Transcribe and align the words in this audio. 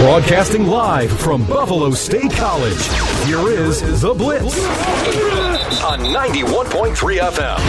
Broadcasting 0.00 0.66
live 0.66 1.12
from 1.20 1.44
Buffalo 1.44 1.90
State 1.90 2.32
College, 2.32 2.88
here 3.26 3.46
is 3.50 4.00
The 4.00 4.14
Blitz 4.14 4.58
on 5.84 6.00
91.3 6.00 7.18
FM. 7.18 7.60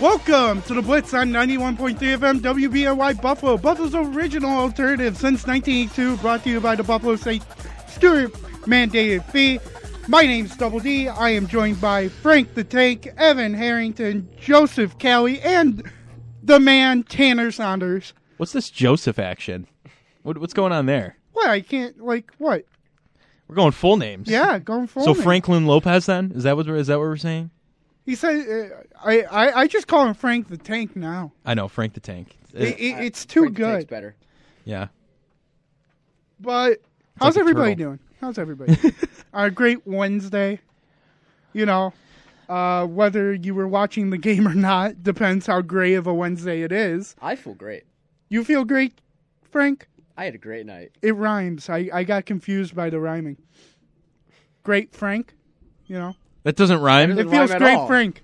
Welcome 0.00 0.60
to 0.62 0.74
the 0.74 0.82
Blitz 0.82 1.14
on 1.14 1.30
91.3 1.30 1.96
FM 1.96 2.40
WBNY 2.40 3.22
Buffalo, 3.22 3.56
Buffalo's 3.56 3.94
original 3.94 4.50
alternative 4.50 5.16
since 5.16 5.46
1982, 5.46 6.16
brought 6.16 6.42
to 6.42 6.50
you 6.50 6.60
by 6.60 6.74
the 6.74 6.82
Buffalo 6.82 7.14
State 7.14 7.44
Stewart 7.86 8.32
mandated 8.66 9.22
fee. 9.26 9.60
My 10.08 10.22
name's 10.22 10.56
Double 10.56 10.80
D. 10.80 11.06
I 11.06 11.28
am 11.30 11.46
joined 11.46 11.82
by 11.82 12.08
Frank 12.08 12.54
the 12.54 12.64
Tank, 12.64 13.08
Evan 13.18 13.52
Harrington, 13.52 14.26
Joseph 14.40 14.96
Kelly, 14.96 15.38
and 15.42 15.82
the 16.42 16.58
man 16.58 17.02
Tanner 17.02 17.50
Saunders. 17.50 18.14
What's 18.38 18.52
this 18.52 18.70
Joseph 18.70 19.18
action? 19.18 19.66
What, 20.22 20.38
what's 20.38 20.54
going 20.54 20.72
on 20.72 20.86
there? 20.86 21.18
What? 21.34 21.48
I 21.50 21.60
can't, 21.60 22.00
like, 22.00 22.32
what? 22.38 22.64
We're 23.48 23.56
going 23.56 23.72
full 23.72 23.98
names. 23.98 24.28
Yeah, 24.30 24.58
going 24.58 24.86
for 24.86 25.02
So 25.02 25.12
Franklin 25.12 25.66
Lopez 25.66 26.06
then 26.06 26.32
is 26.34 26.44
that 26.44 26.56
what 26.56 26.66
is 26.68 26.86
that 26.86 26.98
what 26.98 27.04
we're 27.04 27.16
saying? 27.18 27.50
He 28.06 28.14
said, 28.14 28.48
uh, 28.48 29.06
I, 29.06 29.22
I, 29.24 29.60
I 29.60 29.66
just 29.66 29.88
call 29.88 30.06
him 30.06 30.14
Frank 30.14 30.48
the 30.48 30.56
Tank 30.56 30.96
now. 30.96 31.32
I 31.44 31.52
know 31.52 31.68
Frank 31.68 31.92
the 31.92 32.00
Tank. 32.00 32.38
It, 32.54 32.80
it, 32.80 33.04
it's 33.04 33.26
too 33.26 33.42
Frank 33.42 33.56
Tank's 33.58 33.84
good. 33.84 33.90
better. 33.90 34.16
yeah. 34.64 34.88
But 36.40 36.80
how's 37.18 37.34
like 37.34 37.36
a 37.36 37.40
everybody 37.40 37.74
turtle. 37.74 37.84
doing? 37.84 37.98
How's 38.20 38.38
everybody? 38.38 38.76
a 39.32 39.50
great 39.50 39.86
Wednesday. 39.86 40.60
You 41.52 41.66
know, 41.66 41.92
uh, 42.48 42.86
whether 42.86 43.32
you 43.32 43.54
were 43.54 43.68
watching 43.68 44.10
the 44.10 44.18
game 44.18 44.46
or 44.46 44.54
not 44.54 45.02
depends 45.02 45.46
how 45.46 45.60
gray 45.60 45.94
of 45.94 46.06
a 46.06 46.14
Wednesday 46.14 46.62
it 46.62 46.72
is. 46.72 47.14
I 47.22 47.36
feel 47.36 47.54
great. 47.54 47.84
You 48.28 48.44
feel 48.44 48.64
great, 48.64 49.00
Frank? 49.50 49.88
I 50.16 50.24
had 50.24 50.34
a 50.34 50.38
great 50.38 50.66
night. 50.66 50.92
It 51.00 51.14
rhymes. 51.14 51.70
I, 51.70 51.88
I 51.92 52.04
got 52.04 52.26
confused 52.26 52.74
by 52.74 52.90
the 52.90 52.98
rhyming. 53.00 53.36
Great, 54.64 54.92
Frank. 54.92 55.34
You 55.86 55.96
know, 55.96 56.16
That 56.42 56.56
doesn't 56.56 56.80
rhyme. 56.80 57.10
Doesn't 57.10 57.28
it 57.28 57.30
feels 57.30 57.50
rhyme 57.50 57.62
at 57.62 57.64
great, 57.64 57.76
all. 57.76 57.86
Frank. 57.86 58.20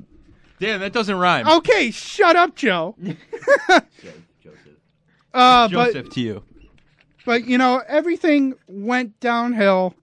Damn, 0.59 0.81
that 0.81 0.93
doesn't 0.93 1.17
rhyme. 1.17 1.49
Okay, 1.49 1.91
shut 1.91 2.37
up, 2.37 2.55
Joe. 2.57 2.95
uh, 3.69 3.81
but 5.33 5.69
Joseph 5.71 6.11
to 6.11 6.21
you. 6.21 6.43
But 7.25 7.47
you 7.47 7.59
know, 7.59 7.83
everything 7.89 8.55
went 8.67 9.19
downhill 9.21 9.95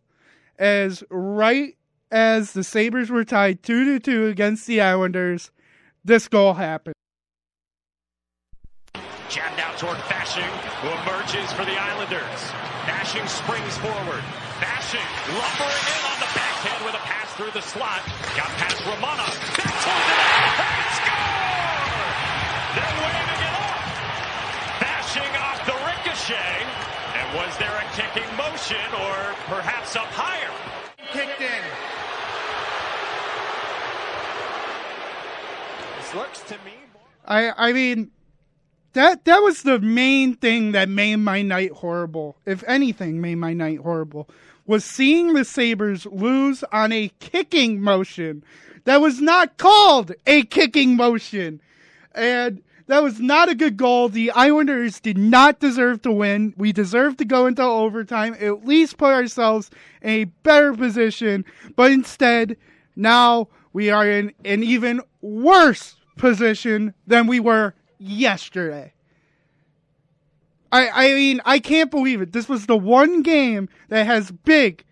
as 0.57 1.03
right 1.09 1.75
as 2.11 2.51
the 2.51 2.63
Sabres 2.63 3.09
were 3.09 3.23
tied 3.23 3.63
two 3.63 3.85
to 3.85 3.99
two 3.99 4.27
against 4.27 4.67
the 4.67 4.81
Islanders, 4.81 5.49
this 6.03 6.27
goal 6.27 6.53
happened. 6.53 6.93
Jabbed 9.29 9.59
out 9.59 9.77
toward 9.77 9.97
Fasching, 10.11 10.43
who 10.83 10.89
emerges 10.91 11.51
for 11.53 11.63
the 11.63 11.79
Islanders. 11.79 12.41
Fasching 12.83 13.27
springs 13.29 13.77
forward. 13.77 14.21
Fasching 14.59 15.07
lumbering 15.31 15.85
in 15.87 16.01
on 16.03 16.19
the 16.19 16.29
backhand 16.35 16.85
with 16.85 16.95
a 16.95 17.03
pass 17.07 17.31
through 17.33 17.51
the 17.51 17.61
slot. 17.61 18.03
Got 18.35 18.51
past 18.59 18.83
Romana. 18.85 19.23
Back 19.55 19.71
toward 19.81 20.03
the. 20.03 20.17
And 20.61 20.91
score! 20.99 22.05
They're 22.75 22.97
waving 23.01 23.41
it 23.47 23.55
off. 23.55 23.87
Fasching 24.83 25.33
off 25.39 25.59
the 25.65 25.77
ricochet. 25.79 26.80
And 27.21 27.37
was 27.37 27.55
there 27.59 27.69
a 27.69 27.83
kicking 27.93 28.35
motion 28.35 28.77
or 28.93 29.35
perhaps 29.45 29.95
up 29.95 30.07
higher? 30.07 30.49
Kicked 31.11 31.39
in. 31.39 31.63
This 35.99 36.15
looks 36.15 36.41
to 36.49 36.55
me. 36.65 36.73
I 37.25 37.69
I 37.69 37.73
mean 37.73 38.09
that 38.93 39.25
that 39.25 39.37
was 39.43 39.61
the 39.61 39.79
main 39.79 40.35
thing 40.35 40.71
that 40.71 40.89
made 40.89 41.17
my 41.17 41.43
night 41.43 41.71
horrible. 41.71 42.37
If 42.47 42.63
anything 42.65 43.21
made 43.21 43.35
my 43.35 43.53
night 43.53 43.79
horrible 43.79 44.27
was 44.65 44.83
seeing 44.83 45.35
the 45.35 45.45
Sabres 45.45 46.07
lose 46.07 46.63
on 46.71 46.91
a 46.91 47.11
kicking 47.19 47.81
motion 47.81 48.43
that 48.85 48.99
was 48.99 49.21
not 49.21 49.57
called 49.57 50.11
a 50.25 50.41
kicking 50.43 50.95
motion. 50.95 51.61
And 52.15 52.63
that 52.91 53.01
was 53.01 53.21
not 53.21 53.47
a 53.47 53.55
good 53.55 53.77
goal. 53.77 54.09
The 54.09 54.31
Islanders 54.31 54.99
did 54.99 55.17
not 55.17 55.61
deserve 55.61 56.01
to 56.01 56.11
win. 56.11 56.53
We 56.57 56.73
deserved 56.73 57.19
to 57.19 57.25
go 57.25 57.45
into 57.45 57.61
overtime, 57.63 58.35
at 58.37 58.65
least 58.65 58.97
put 58.97 59.13
ourselves 59.13 59.69
in 60.01 60.09
a 60.09 60.23
better 60.25 60.73
position. 60.73 61.45
But 61.77 61.91
instead, 61.91 62.57
now 62.97 63.47
we 63.71 63.89
are 63.89 64.05
in 64.05 64.33
an 64.43 64.63
even 64.63 64.99
worse 65.21 65.95
position 66.17 66.93
than 67.07 67.27
we 67.27 67.39
were 67.39 67.75
yesterday. 67.97 68.93
I, 70.73 70.89
I 70.89 71.13
mean, 71.13 71.39
I 71.45 71.59
can't 71.59 71.91
believe 71.91 72.21
it. 72.21 72.33
This 72.33 72.49
was 72.49 72.65
the 72.65 72.77
one 72.77 73.21
game 73.21 73.69
that 73.87 74.05
has 74.05 74.31
big 74.31 74.83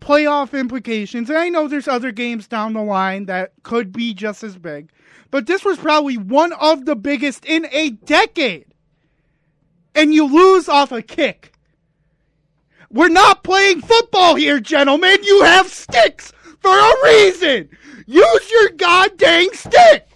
playoff 0.00 0.58
implications. 0.58 1.28
And 1.28 1.38
I 1.38 1.50
know 1.50 1.68
there's 1.68 1.86
other 1.86 2.12
games 2.12 2.48
down 2.48 2.72
the 2.72 2.82
line 2.82 3.26
that 3.26 3.52
could 3.62 3.92
be 3.92 4.14
just 4.14 4.42
as 4.42 4.56
big. 4.56 4.90
But 5.32 5.46
this 5.46 5.64
was 5.64 5.78
probably 5.78 6.18
one 6.18 6.52
of 6.52 6.84
the 6.84 6.94
biggest 6.94 7.46
in 7.46 7.66
a 7.72 7.90
decade. 7.90 8.66
And 9.94 10.12
you 10.14 10.26
lose 10.26 10.68
off 10.68 10.92
a 10.92 11.00
kick. 11.00 11.54
We're 12.90 13.08
not 13.08 13.42
playing 13.42 13.80
football 13.80 14.34
here, 14.34 14.60
gentlemen. 14.60 15.24
You 15.24 15.42
have 15.42 15.68
sticks 15.68 16.34
for 16.60 16.70
a 16.70 16.92
reason. 17.02 17.70
Use 18.06 18.50
your 18.50 18.68
goddamn 18.76 19.54
stick. 19.54 20.06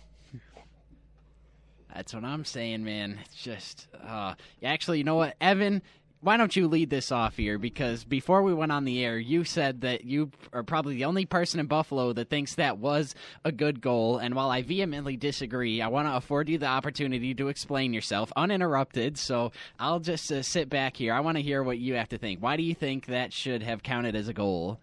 That's 1.94 2.12
what 2.12 2.24
I'm 2.24 2.44
saying, 2.44 2.84
man. 2.84 3.18
It's 3.24 3.36
just, 3.36 3.88
uh, 4.06 4.34
actually, 4.62 4.98
you 4.98 5.04
know 5.04 5.14
what, 5.14 5.34
Evan? 5.40 5.80
Why 6.26 6.36
don't 6.36 6.56
you 6.56 6.66
lead 6.66 6.90
this 6.90 7.12
off 7.12 7.36
here? 7.36 7.56
Because 7.56 8.02
before 8.02 8.42
we 8.42 8.52
went 8.52 8.72
on 8.72 8.84
the 8.84 9.04
air, 9.04 9.16
you 9.16 9.44
said 9.44 9.82
that 9.82 10.02
you 10.02 10.32
are 10.52 10.64
probably 10.64 10.96
the 10.96 11.04
only 11.04 11.24
person 11.24 11.60
in 11.60 11.66
Buffalo 11.66 12.12
that 12.14 12.28
thinks 12.28 12.56
that 12.56 12.78
was 12.78 13.14
a 13.44 13.52
good 13.52 13.80
goal. 13.80 14.18
And 14.18 14.34
while 14.34 14.50
I 14.50 14.62
vehemently 14.62 15.16
disagree, 15.16 15.80
I 15.80 15.86
want 15.86 16.08
to 16.08 16.16
afford 16.16 16.48
you 16.48 16.58
the 16.58 16.66
opportunity 16.66 17.32
to 17.34 17.46
explain 17.46 17.92
yourself 17.92 18.32
uninterrupted. 18.34 19.18
So 19.18 19.52
I'll 19.78 20.00
just 20.00 20.32
uh, 20.32 20.42
sit 20.42 20.68
back 20.68 20.96
here. 20.96 21.14
I 21.14 21.20
want 21.20 21.36
to 21.36 21.42
hear 21.44 21.62
what 21.62 21.78
you 21.78 21.94
have 21.94 22.08
to 22.08 22.18
think. 22.18 22.42
Why 22.42 22.56
do 22.56 22.64
you 22.64 22.74
think 22.74 23.06
that 23.06 23.32
should 23.32 23.62
have 23.62 23.84
counted 23.84 24.16
as 24.16 24.26
a 24.26 24.32
goal? 24.32 24.80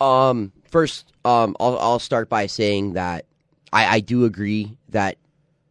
Um, 0.00 0.50
first, 0.68 1.12
um, 1.24 1.56
I'll, 1.60 1.78
I'll 1.78 2.00
start 2.00 2.28
by 2.28 2.46
saying 2.46 2.94
that 2.94 3.26
I, 3.72 3.86
I 3.86 4.00
do 4.00 4.24
agree 4.24 4.76
that 4.88 5.16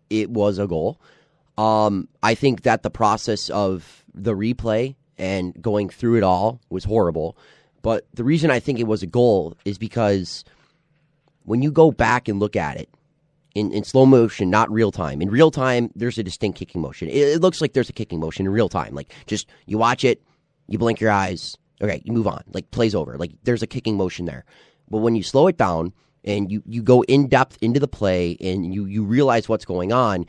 it 0.09 0.29
was 0.29 0.57
a 0.57 0.67
goal. 0.67 1.01
Um, 1.57 2.07
I 2.23 2.33
think 2.33 2.61
that 2.61 2.81
the 2.81 2.89
process 2.89 3.49
of 3.49 4.05
the 4.13 4.33
replay 4.33 4.95
and 5.17 5.59
going 5.61 5.89
through 5.89 6.17
it 6.17 6.23
all 6.23 6.59
was 6.69 6.83
horrible. 6.83 7.37
But 7.81 8.05
the 8.13 8.23
reason 8.23 8.51
I 8.51 8.59
think 8.59 8.79
it 8.79 8.87
was 8.87 9.03
a 9.03 9.07
goal 9.07 9.57
is 9.65 9.77
because 9.77 10.43
when 11.43 11.61
you 11.61 11.71
go 11.71 11.91
back 11.91 12.27
and 12.27 12.39
look 12.39 12.55
at 12.55 12.77
it 12.77 12.89
in, 13.55 13.71
in 13.71 13.83
slow 13.83 14.05
motion, 14.05 14.49
not 14.49 14.71
real 14.71 14.91
time, 14.91 15.21
in 15.21 15.29
real 15.29 15.51
time, 15.51 15.91
there's 15.95 16.17
a 16.17 16.23
distinct 16.23 16.57
kicking 16.57 16.81
motion. 16.81 17.07
It, 17.09 17.15
it 17.15 17.41
looks 17.41 17.61
like 17.61 17.73
there's 17.73 17.89
a 17.89 17.93
kicking 17.93 18.19
motion 18.19 18.45
in 18.45 18.51
real 18.51 18.69
time. 18.69 18.93
Like, 18.93 19.13
just 19.25 19.47
you 19.65 19.77
watch 19.77 20.03
it, 20.03 20.21
you 20.67 20.77
blink 20.77 20.99
your 20.99 21.11
eyes, 21.11 21.57
okay, 21.81 22.01
you 22.05 22.13
move 22.13 22.27
on. 22.27 22.43
Like, 22.53 22.69
plays 22.71 22.95
over. 22.95 23.17
Like, 23.17 23.31
there's 23.43 23.63
a 23.63 23.67
kicking 23.67 23.97
motion 23.97 24.25
there. 24.25 24.45
But 24.89 24.99
when 24.99 25.15
you 25.15 25.23
slow 25.23 25.47
it 25.47 25.57
down 25.57 25.93
and 26.23 26.51
you, 26.51 26.61
you 26.65 26.83
go 26.83 27.01
in 27.03 27.27
depth 27.27 27.57
into 27.61 27.79
the 27.79 27.87
play 27.87 28.37
and 28.39 28.73
you, 28.73 28.85
you 28.85 29.03
realize 29.03 29.49
what's 29.49 29.65
going 29.65 29.91
on, 29.91 30.25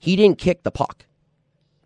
he 0.00 0.16
didn't 0.16 0.38
kick 0.38 0.62
the 0.62 0.70
puck. 0.70 1.06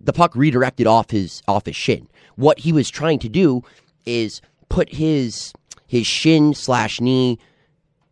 The 0.00 0.12
puck 0.12 0.34
redirected 0.34 0.86
off 0.86 1.10
his 1.10 1.42
off 1.48 1.66
his 1.66 1.76
shin. 1.76 2.08
What 2.36 2.60
he 2.60 2.72
was 2.72 2.90
trying 2.90 3.18
to 3.20 3.28
do 3.28 3.62
is 4.06 4.40
put 4.68 4.92
his 4.92 5.52
his 5.86 6.06
shin 6.06 6.54
slash 6.54 7.00
knee, 7.00 7.38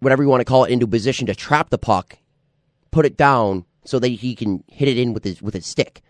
whatever 0.00 0.22
you 0.22 0.28
want 0.28 0.40
to 0.40 0.44
call 0.44 0.64
it, 0.64 0.72
into 0.72 0.86
position 0.86 1.26
to 1.26 1.34
trap 1.34 1.70
the 1.70 1.78
puck, 1.78 2.18
put 2.90 3.06
it 3.06 3.16
down 3.16 3.64
so 3.84 3.98
that 3.98 4.08
he 4.08 4.34
can 4.34 4.64
hit 4.66 4.88
it 4.88 4.98
in 4.98 5.12
with 5.12 5.24
his 5.24 5.40
with 5.40 5.54
his 5.54 5.66
stick. 5.66 6.02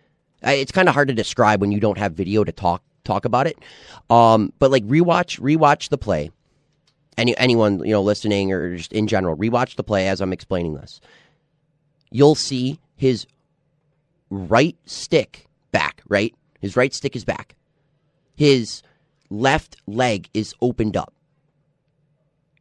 It's 0.42 0.72
kind 0.72 0.88
of 0.88 0.94
hard 0.94 1.08
to 1.08 1.14
describe 1.14 1.60
when 1.60 1.72
you 1.72 1.80
don't 1.80 1.98
have 1.98 2.12
video 2.12 2.44
to 2.44 2.52
talk 2.52 2.82
talk 3.04 3.24
about 3.24 3.46
it. 3.46 3.58
Um, 4.10 4.52
but 4.58 4.70
like 4.70 4.84
rewatch 4.86 5.40
rewatch 5.40 5.88
the 5.88 5.98
play. 5.98 6.30
Any 7.18 7.36
anyone 7.36 7.80
you 7.84 7.92
know 7.92 8.02
listening 8.02 8.52
or 8.52 8.76
just 8.76 8.92
in 8.92 9.06
general, 9.06 9.36
rewatch 9.36 9.76
the 9.76 9.84
play 9.84 10.08
as 10.08 10.20
I'm 10.20 10.32
explaining 10.32 10.74
this. 10.74 11.00
You'll 12.10 12.34
see 12.34 12.78
his 12.96 13.26
right 14.30 14.76
stick 14.86 15.46
back, 15.76 16.00
right? 16.08 16.34
His 16.58 16.74
right 16.74 16.94
stick 16.94 17.14
is 17.14 17.26
back. 17.26 17.54
His 18.34 18.82
left 19.28 19.76
leg 19.86 20.30
is 20.32 20.54
opened 20.62 20.96
up. 20.96 21.12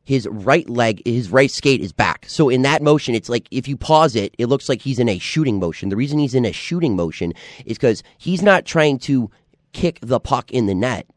His 0.03 0.27
right 0.29 0.69
leg, 0.69 1.01
his 1.05 1.29
right 1.29 1.49
skate 1.49 1.79
is 1.79 1.93
back. 1.93 2.25
So 2.27 2.49
in 2.49 2.63
that 2.63 2.81
motion, 2.81 3.15
it's 3.15 3.29
like 3.29 3.47
if 3.51 3.69
you 3.69 3.77
pause 3.77 4.17
it, 4.17 4.35
it 4.37 4.47
looks 4.47 4.67
like 4.67 4.81
he's 4.81 4.99
in 4.99 5.07
a 5.07 5.17
shooting 5.17 5.59
motion. 5.59 5.87
The 5.87 5.95
reason 5.95 6.19
he's 6.19 6.35
in 6.35 6.43
a 6.43 6.51
shooting 6.51 6.97
motion 6.97 7.31
is 7.65 7.77
because 7.77 8.03
he's 8.17 8.41
not 8.41 8.65
trying 8.65 8.99
to 8.99 9.31
kick 9.71 9.99
the 10.01 10.19
puck 10.19 10.51
in 10.51 10.65
the 10.65 10.75
net. 10.75 11.07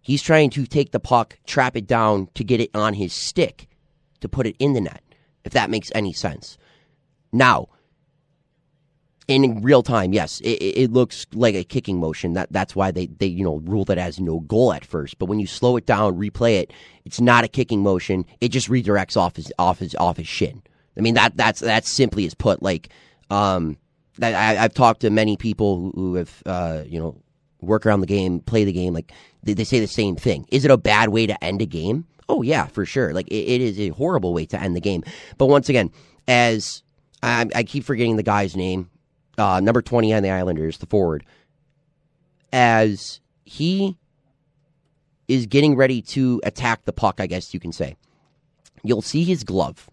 He's 0.00 0.22
trying 0.22 0.48
to 0.50 0.64
take 0.64 0.92
the 0.92 1.00
puck, 1.00 1.38
trap 1.46 1.76
it 1.76 1.86
down 1.86 2.30
to 2.34 2.44
get 2.44 2.62
it 2.62 2.70
on 2.72 2.94
his 2.94 3.12
stick 3.12 3.68
to 4.20 4.28
put 4.28 4.46
it 4.46 4.56
in 4.58 4.72
the 4.72 4.80
net, 4.80 5.02
if 5.44 5.52
that 5.52 5.68
makes 5.68 5.92
any 5.94 6.14
sense. 6.14 6.56
Now, 7.30 7.68
in 9.28 9.60
real 9.60 9.82
time, 9.82 10.14
yes, 10.14 10.40
it, 10.40 10.56
it 10.56 10.92
looks 10.92 11.26
like 11.34 11.54
a 11.54 11.62
kicking 11.62 12.00
motion. 12.00 12.32
That 12.32 12.50
that's 12.50 12.74
why 12.74 12.90
they, 12.90 13.06
they 13.06 13.26
you 13.26 13.44
know 13.44 13.58
ruled 13.58 13.90
it 13.90 13.98
as 13.98 14.18
no 14.18 14.40
goal 14.40 14.72
at 14.72 14.84
first. 14.84 15.18
But 15.18 15.26
when 15.26 15.38
you 15.38 15.46
slow 15.46 15.76
it 15.76 15.86
down, 15.86 16.16
replay 16.16 16.60
it, 16.60 16.72
it's 17.04 17.20
not 17.20 17.44
a 17.44 17.48
kicking 17.48 17.82
motion. 17.82 18.24
It 18.40 18.48
just 18.48 18.68
redirects 18.68 19.16
off 19.16 19.36
his 19.36 19.52
off 19.58 19.78
his 19.78 19.94
off 19.96 20.16
his 20.16 20.26
shin. 20.26 20.62
I 20.96 21.02
mean 21.02 21.14
that 21.14 21.36
that's 21.36 21.60
that's 21.60 21.90
simply 21.90 22.24
as 22.26 22.34
put. 22.34 22.62
Like, 22.62 22.88
um, 23.30 23.76
that 24.16 24.34
I, 24.34 24.64
I've 24.64 24.74
talked 24.74 25.02
to 25.02 25.10
many 25.10 25.36
people 25.36 25.78
who, 25.78 25.92
who 25.94 26.14
have 26.14 26.42
uh, 26.46 26.82
you 26.86 26.98
know 26.98 27.20
work 27.60 27.84
around 27.84 28.00
the 28.00 28.06
game, 28.06 28.40
play 28.40 28.64
the 28.64 28.72
game. 28.72 28.94
Like 28.94 29.12
they, 29.42 29.52
they 29.52 29.64
say 29.64 29.78
the 29.78 29.86
same 29.86 30.16
thing. 30.16 30.46
Is 30.50 30.64
it 30.64 30.70
a 30.70 30.78
bad 30.78 31.10
way 31.10 31.26
to 31.26 31.44
end 31.44 31.60
a 31.60 31.66
game? 31.66 32.06
Oh 32.30 32.40
yeah, 32.40 32.66
for 32.66 32.86
sure. 32.86 33.12
Like 33.12 33.28
it, 33.28 33.34
it 33.34 33.60
is 33.60 33.78
a 33.78 33.90
horrible 33.90 34.32
way 34.32 34.46
to 34.46 34.60
end 34.60 34.74
the 34.74 34.80
game. 34.80 35.04
But 35.36 35.46
once 35.46 35.68
again, 35.68 35.90
as 36.26 36.82
I, 37.22 37.46
I 37.54 37.62
keep 37.62 37.84
forgetting 37.84 38.16
the 38.16 38.22
guy's 38.22 38.56
name, 38.56 38.88
uh, 39.38 39.60
number 39.60 39.80
twenty 39.80 40.12
on 40.12 40.22
the 40.22 40.30
Islanders, 40.30 40.78
the 40.78 40.86
forward, 40.86 41.24
as 42.52 43.20
he 43.44 43.96
is 45.28 45.46
getting 45.46 45.76
ready 45.76 46.02
to 46.02 46.40
attack 46.44 46.84
the 46.84 46.92
puck. 46.92 47.20
I 47.20 47.26
guess 47.26 47.54
you 47.54 47.60
can 47.60 47.72
say. 47.72 47.96
You'll 48.84 49.02
see 49.02 49.24
his 49.24 49.42
glove 49.44 49.88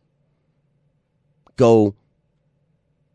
go 1.55 1.95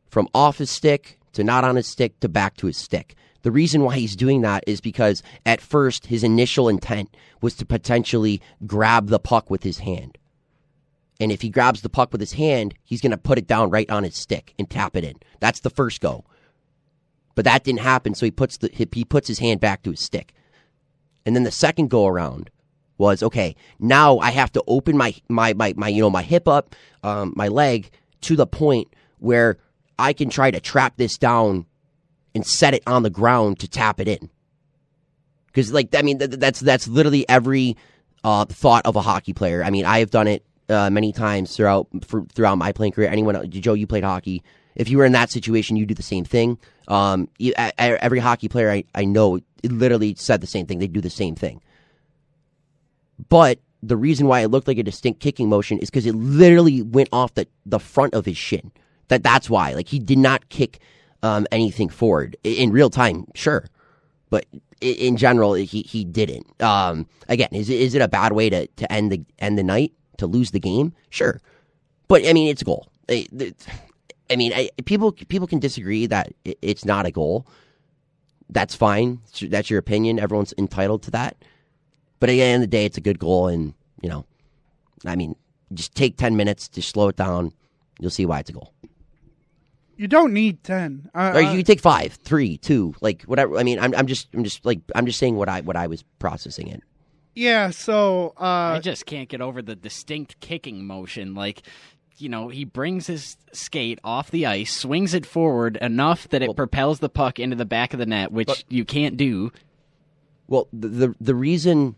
from 0.09 0.29
off 0.35 0.59
his 0.59 0.71
stick 0.71 1.19
to 1.33 1.45
not 1.45 1.65
on 1.65 1.77
his 1.77 1.87
stick 1.87 2.19
to 2.21 2.29
back 2.29 2.57
to 2.57 2.67
his 2.67 2.77
stick. 2.77 3.15
The 3.43 3.51
reason 3.51 3.83
why 3.83 3.97
he's 3.97 4.17
doing 4.17 4.43
that 4.43 4.65
is 4.67 4.81
because 4.81 5.23
at 5.47 5.61
first 5.61 6.07
his 6.07 6.25
initial 6.25 6.69
intent 6.69 7.17
was 7.41 7.55
to 7.55 7.65
potentially 7.65 8.43
grab 8.67 9.09
the 9.09 9.19
puck 9.19 9.49
with 9.49 9.63
his 9.63 9.79
hand. 9.79 10.19
And 11.21 11.31
if 11.31 11.43
he 11.43 11.51
grabs 11.51 11.83
the 11.83 11.91
puck 11.91 12.11
with 12.11 12.21
his 12.21 12.33
hand, 12.33 12.75
he's 12.83 13.03
going 13.03 13.11
to 13.11 13.19
put 13.19 13.39
it 13.39 13.47
down 13.47 13.69
right 13.69 13.89
on 13.91 14.05
his 14.05 14.17
stick 14.17 14.55
and 14.59 14.69
tap 14.69 14.97
it 14.97 15.05
in. 15.05 15.17
That's 15.39 15.61
the 15.61 15.71
first 15.71 16.01
go. 16.01 16.25
But 17.35 17.45
that 17.45 17.63
didn't 17.63 17.81
happen, 17.81 18.15
so 18.15 18.27
he 18.27 18.31
puts 18.31 18.57
the 18.57 18.71
he 18.73 19.05
puts 19.05 19.29
his 19.29 19.39
hand 19.39 19.61
back 19.61 19.83
to 19.83 19.91
his 19.91 20.01
stick. 20.01 20.35
And 21.25 21.37
then 21.37 21.45
the 21.45 21.51
second 21.51 21.91
go 21.91 22.07
around 22.07 22.51
was 22.99 23.23
okay. 23.23 23.55
Now 23.79 24.19
I 24.19 24.31
have 24.31 24.51
to 24.53 24.65
open 24.67 24.97
my 24.97 25.15
my 25.29 25.55
my, 25.55 25.75
my 25.77 25.89
you 25.89 26.03
know 26.03 26.11
my 26.11 26.23
hip 26.23 26.49
up, 26.49 26.75
um, 27.03 27.33
my 27.37 27.49
leg 27.49 27.91
to 28.23 28.37
the 28.37 28.47
point 28.47 28.89
where 29.19 29.59
I 29.99 30.13
can 30.13 30.29
try 30.29 30.51
to 30.51 30.61
trap 30.61 30.97
this 30.97 31.17
down 31.17 31.67
and 32.35 32.47
set 32.47 32.75
it 32.75 32.83
on 32.87 33.03
the 33.03 33.11
ground 33.11 33.61
to 33.61 33.69
tap 33.69 34.01
it 34.01 34.09
in. 34.09 34.29
Because 35.47 35.73
like 35.73 35.95
I 35.95 36.03
mean 36.03 36.19
th- 36.19 36.33
that's 36.33 36.61
that's 36.61 36.89
literally 36.89 37.29
every 37.29 37.77
uh, 38.25 38.45
thought 38.47 38.85
of 38.87 38.97
a 38.97 39.01
hockey 39.03 39.33
player. 39.33 39.63
I 39.63 39.71
mean 39.71 39.85
I 39.85 40.01
have 40.01 40.11
done 40.11 40.27
it 40.27 40.45
uh, 40.71 40.89
many 40.91 41.13
times 41.13 41.55
throughout 41.57 41.89
for, 42.05 42.25
throughout 42.35 42.57
my 42.59 42.73
playing 42.73 42.93
career. 42.93 43.09
Anyone, 43.09 43.51
Joe, 43.51 43.75
you 43.75 43.87
played 43.87 44.05
hockey. 44.05 44.43
If 44.77 44.89
you 44.89 44.99
were 44.99 45.05
in 45.05 45.13
that 45.13 45.31
situation, 45.31 45.77
you 45.77 45.85
do 45.85 45.95
the 45.95 46.03
same 46.03 46.25
thing. 46.25 46.59
Um, 46.89 47.29
you, 47.39 47.53
every 47.57 48.19
hockey 48.21 48.49
player 48.49 48.71
I, 48.71 48.85
I 48.95 49.05
know 49.05 49.41
literally 49.65 50.15
said 50.17 50.41
the 50.41 50.47
same 50.47 50.67
thing. 50.67 50.79
They 50.79 50.87
do 50.87 51.01
the 51.01 51.11
same 51.11 51.35
thing. 51.35 51.61
But 53.29 53.59
the 53.83 53.97
reason 53.97 54.27
why 54.27 54.41
it 54.41 54.49
looked 54.49 54.69
like 54.69 54.79
a 54.79 54.83
distinct 54.83 55.21
kicking 55.21 55.49
motion 55.49 55.79
is 55.79 55.91
because 55.91 56.07
it 56.07 56.15
literally 56.15 56.83
went 56.83 57.09
off 57.13 57.35
the, 57.35 57.47
the 57.67 57.79
front 57.81 58.15
of 58.15 58.25
his 58.27 58.37
shin. 58.37 58.73
That 59.09 59.23
that's 59.23 59.51
why. 59.51 59.75
Like 59.75 59.89
he 59.89 59.99
did 59.99 60.19
not 60.19 60.49
kick 60.49 60.79
um, 61.23 61.47
anything 61.51 61.89
forward 61.89 62.37
I- 62.45 62.49
in 62.51 62.71
real 62.73 62.91
time. 62.91 63.27
Sure, 63.35 63.67
but 64.31 64.47
i- 64.83 64.87
in 64.87 65.17
general, 65.17 65.55
he 65.55 65.83
he 65.83 66.05
didn't. 66.05 66.47
Um, 66.63 67.07
again, 67.29 67.49
is 67.53 67.69
it, 67.69 67.81
is 67.81 67.95
it 67.95 68.03
a 68.03 68.09
bad 68.09 68.33
way 68.33 68.49
to, 68.51 68.67
to 68.69 68.93
end 68.93 69.11
the 69.13 69.25
end 69.39 69.59
the 69.59 69.65
night 69.65 69.93
to 70.21 70.27
lose 70.27 70.53
the 70.53 70.61
game? 70.61 70.95
Sure, 71.11 71.41
but 72.09 72.27
I 72.27 72.33
mean 72.33 72.49
it's 72.49 72.63
a 72.63 72.65
goal. 72.65 72.89
I, 73.11 73.27
I 74.31 74.37
mean, 74.37 74.53
I, 74.55 74.71
people 74.85 75.11
people 75.13 75.49
can 75.49 75.59
disagree 75.59 76.07
that 76.07 76.33
it's 76.45 76.85
not 76.85 77.05
a 77.05 77.11
goal. 77.11 77.47
That's 78.49 78.75
fine. 78.75 79.21
That's 79.43 79.69
your 79.71 79.79
opinion. 79.79 80.21
Everyone's 80.21 80.55
entitled 80.57 81.03
to 81.05 81.11
that. 81.13 81.37
But 82.21 82.29
at 82.29 82.33
the 82.35 82.43
end 82.43 82.63
of 82.63 82.71
the 82.71 82.77
day, 82.77 82.85
it's 82.85 82.99
a 82.99 83.01
good 83.01 83.19
goal, 83.19 83.49
and 83.49 83.75
you 84.03 84.09
know, 84.09 84.25
I 85.05 85.17
mean, 85.17 85.35
just 85.75 85.95
take 85.95 86.17
ten 86.17 86.37
minutes 86.37 86.69
to 86.69 86.83
slow 86.83 87.09
it 87.09 87.17
down. 87.17 87.53
You'll 87.99 88.11
see 88.11 88.27
why 88.27 88.41
it's 88.41 88.51
a 88.51 88.53
goal. 88.53 88.73
You 89.97 90.09
don't 90.09 90.33
need 90.33 90.63
ten. 90.63 91.11
Uh, 91.15 91.33
Or 91.35 91.41
you 91.41 91.57
can 91.59 91.65
take 91.65 91.81
five, 91.81 92.15
three, 92.15 92.57
two, 92.57 92.95
like 93.01 93.23
whatever. 93.23 93.59
I 93.59 93.63
mean, 93.63 93.79
I'm, 93.79 93.95
I'm 93.95 94.07
just, 94.07 94.29
I'm 94.33 94.45
just 94.45 94.65
like, 94.65 94.81
I'm 94.95 95.05
just 95.05 95.19
saying 95.19 95.37
what 95.37 95.49
I, 95.49 95.61
what 95.61 95.77
I 95.77 95.89
was 95.89 96.05
processing 96.19 96.69
it. 96.69 96.83
Yeah. 97.35 97.71
So 97.71 98.35
I 98.37 98.77
uh, 98.77 98.81
just 98.81 99.07
can't 99.07 99.29
get 99.29 99.41
over 99.41 99.63
the 99.63 99.77
distinct 99.77 100.41
kicking 100.41 100.87
motion. 100.87 101.35
Like, 101.35 101.63
you 102.19 102.29
know, 102.29 102.49
he 102.49 102.65
brings 102.65 103.07
his 103.07 103.37
skate 103.53 103.99
off 104.05 104.31
the 104.31 104.47
ice, 104.47 104.75
swings 104.75 105.15
it 105.15 105.27
forward 105.27 105.77
enough 105.79 106.29
that 106.29 106.43
it 106.43 106.55
propels 106.55 106.99
the 107.01 107.09
puck 107.09 107.39
into 107.39 107.57
the 107.57 107.65
back 107.65 107.93
of 107.93 107.99
the 107.99 108.07
net, 108.07 108.33
which 108.33 108.65
you 108.69 108.85
can't 108.85 109.17
do. 109.17 109.53
Well, 110.49 110.69
the, 110.73 110.89
the 110.89 111.15
the 111.21 111.35
reason 111.35 111.97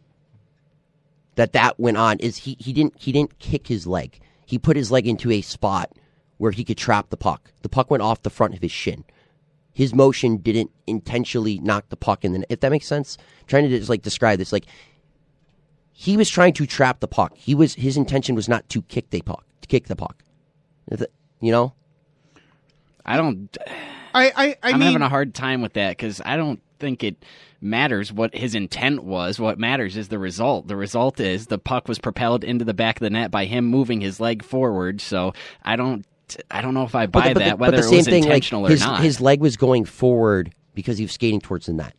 that 1.36 1.52
that 1.52 1.80
went 1.80 1.96
on 1.96 2.18
is 2.18 2.36
he, 2.36 2.56
he 2.58 2.72
didn't 2.72 2.94
he 2.98 3.12
didn't 3.12 3.38
kick 3.38 3.66
his 3.66 3.86
leg. 3.86 4.20
He 4.46 4.58
put 4.58 4.76
his 4.76 4.90
leg 4.90 5.06
into 5.06 5.30
a 5.30 5.40
spot 5.40 5.90
where 6.36 6.52
he 6.52 6.64
could 6.64 6.76
trap 6.76 7.10
the 7.10 7.16
puck. 7.16 7.52
The 7.62 7.68
puck 7.68 7.90
went 7.90 8.02
off 8.02 8.22
the 8.22 8.30
front 8.30 8.54
of 8.54 8.62
his 8.62 8.72
shin. 8.72 9.04
His 9.72 9.94
motion 9.94 10.36
didn't 10.36 10.70
intentionally 10.86 11.58
knock 11.60 11.88
the 11.88 11.96
puck 11.96 12.24
in 12.24 12.32
the 12.32 12.40
net. 12.40 12.48
If 12.50 12.60
that 12.60 12.70
makes 12.70 12.86
sense, 12.86 13.16
I'm 13.40 13.46
trying 13.46 13.64
to 13.64 13.78
just 13.78 13.88
like 13.88 14.02
describe 14.02 14.38
this 14.38 14.52
like 14.52 14.66
he 15.92 16.16
was 16.16 16.28
trying 16.28 16.54
to 16.54 16.66
trap 16.66 17.00
the 17.00 17.08
puck. 17.08 17.32
He 17.36 17.54
was 17.54 17.74
his 17.74 17.96
intention 17.96 18.34
was 18.34 18.48
not 18.48 18.68
to 18.70 18.82
kick 18.82 19.10
the 19.10 19.22
puck. 19.22 19.44
To 19.62 19.68
kick 19.68 19.86
the 19.86 19.96
puck. 19.96 20.22
You 21.40 21.52
know? 21.52 21.74
I 23.04 23.16
don't. 23.16 23.56
I 24.14 24.26
I, 24.36 24.46
I 24.46 24.56
I'm 24.64 24.72
mean, 24.80 24.88
having 24.88 25.02
a 25.02 25.08
hard 25.08 25.34
time 25.34 25.60
with 25.62 25.72
that 25.74 25.90
because 25.96 26.20
I 26.24 26.36
don't 26.36 26.60
think 26.78 27.02
it 27.02 27.24
matters 27.60 28.12
what 28.12 28.34
his 28.34 28.54
intent 28.54 29.02
was. 29.04 29.38
What 29.40 29.58
matters 29.58 29.96
is 29.96 30.08
the 30.08 30.18
result. 30.18 30.68
The 30.68 30.76
result 30.76 31.20
is 31.20 31.46
the 31.46 31.58
puck 31.58 31.88
was 31.88 31.98
propelled 31.98 32.44
into 32.44 32.64
the 32.64 32.74
back 32.74 32.96
of 32.96 33.00
the 33.00 33.10
net 33.10 33.30
by 33.30 33.44
him 33.44 33.64
moving 33.66 34.00
his 34.00 34.20
leg 34.20 34.42
forward. 34.44 35.00
So 35.00 35.32
I 35.62 35.76
don't. 35.76 36.06
I 36.50 36.62
don't 36.62 36.72
know 36.74 36.84
if 36.84 36.94
I 36.94 37.06
buy 37.06 37.32
the- 37.34 37.40
that 37.40 37.58
whether 37.58 37.76
the 37.78 37.82
it 37.82 37.88
same 37.88 37.96
was 37.98 38.06
thing, 38.06 38.22
like, 38.22 38.30
intentional 38.30 38.66
his, 38.66 38.82
or 38.82 38.86
not. 38.86 39.02
His 39.02 39.20
leg 39.20 39.40
was 39.40 39.56
going 39.56 39.84
forward 39.84 40.54
because 40.74 40.96
he 40.96 41.04
was 41.04 41.12
skating 41.12 41.40
towards 41.40 41.66
the 41.66 41.74
net. 41.74 41.94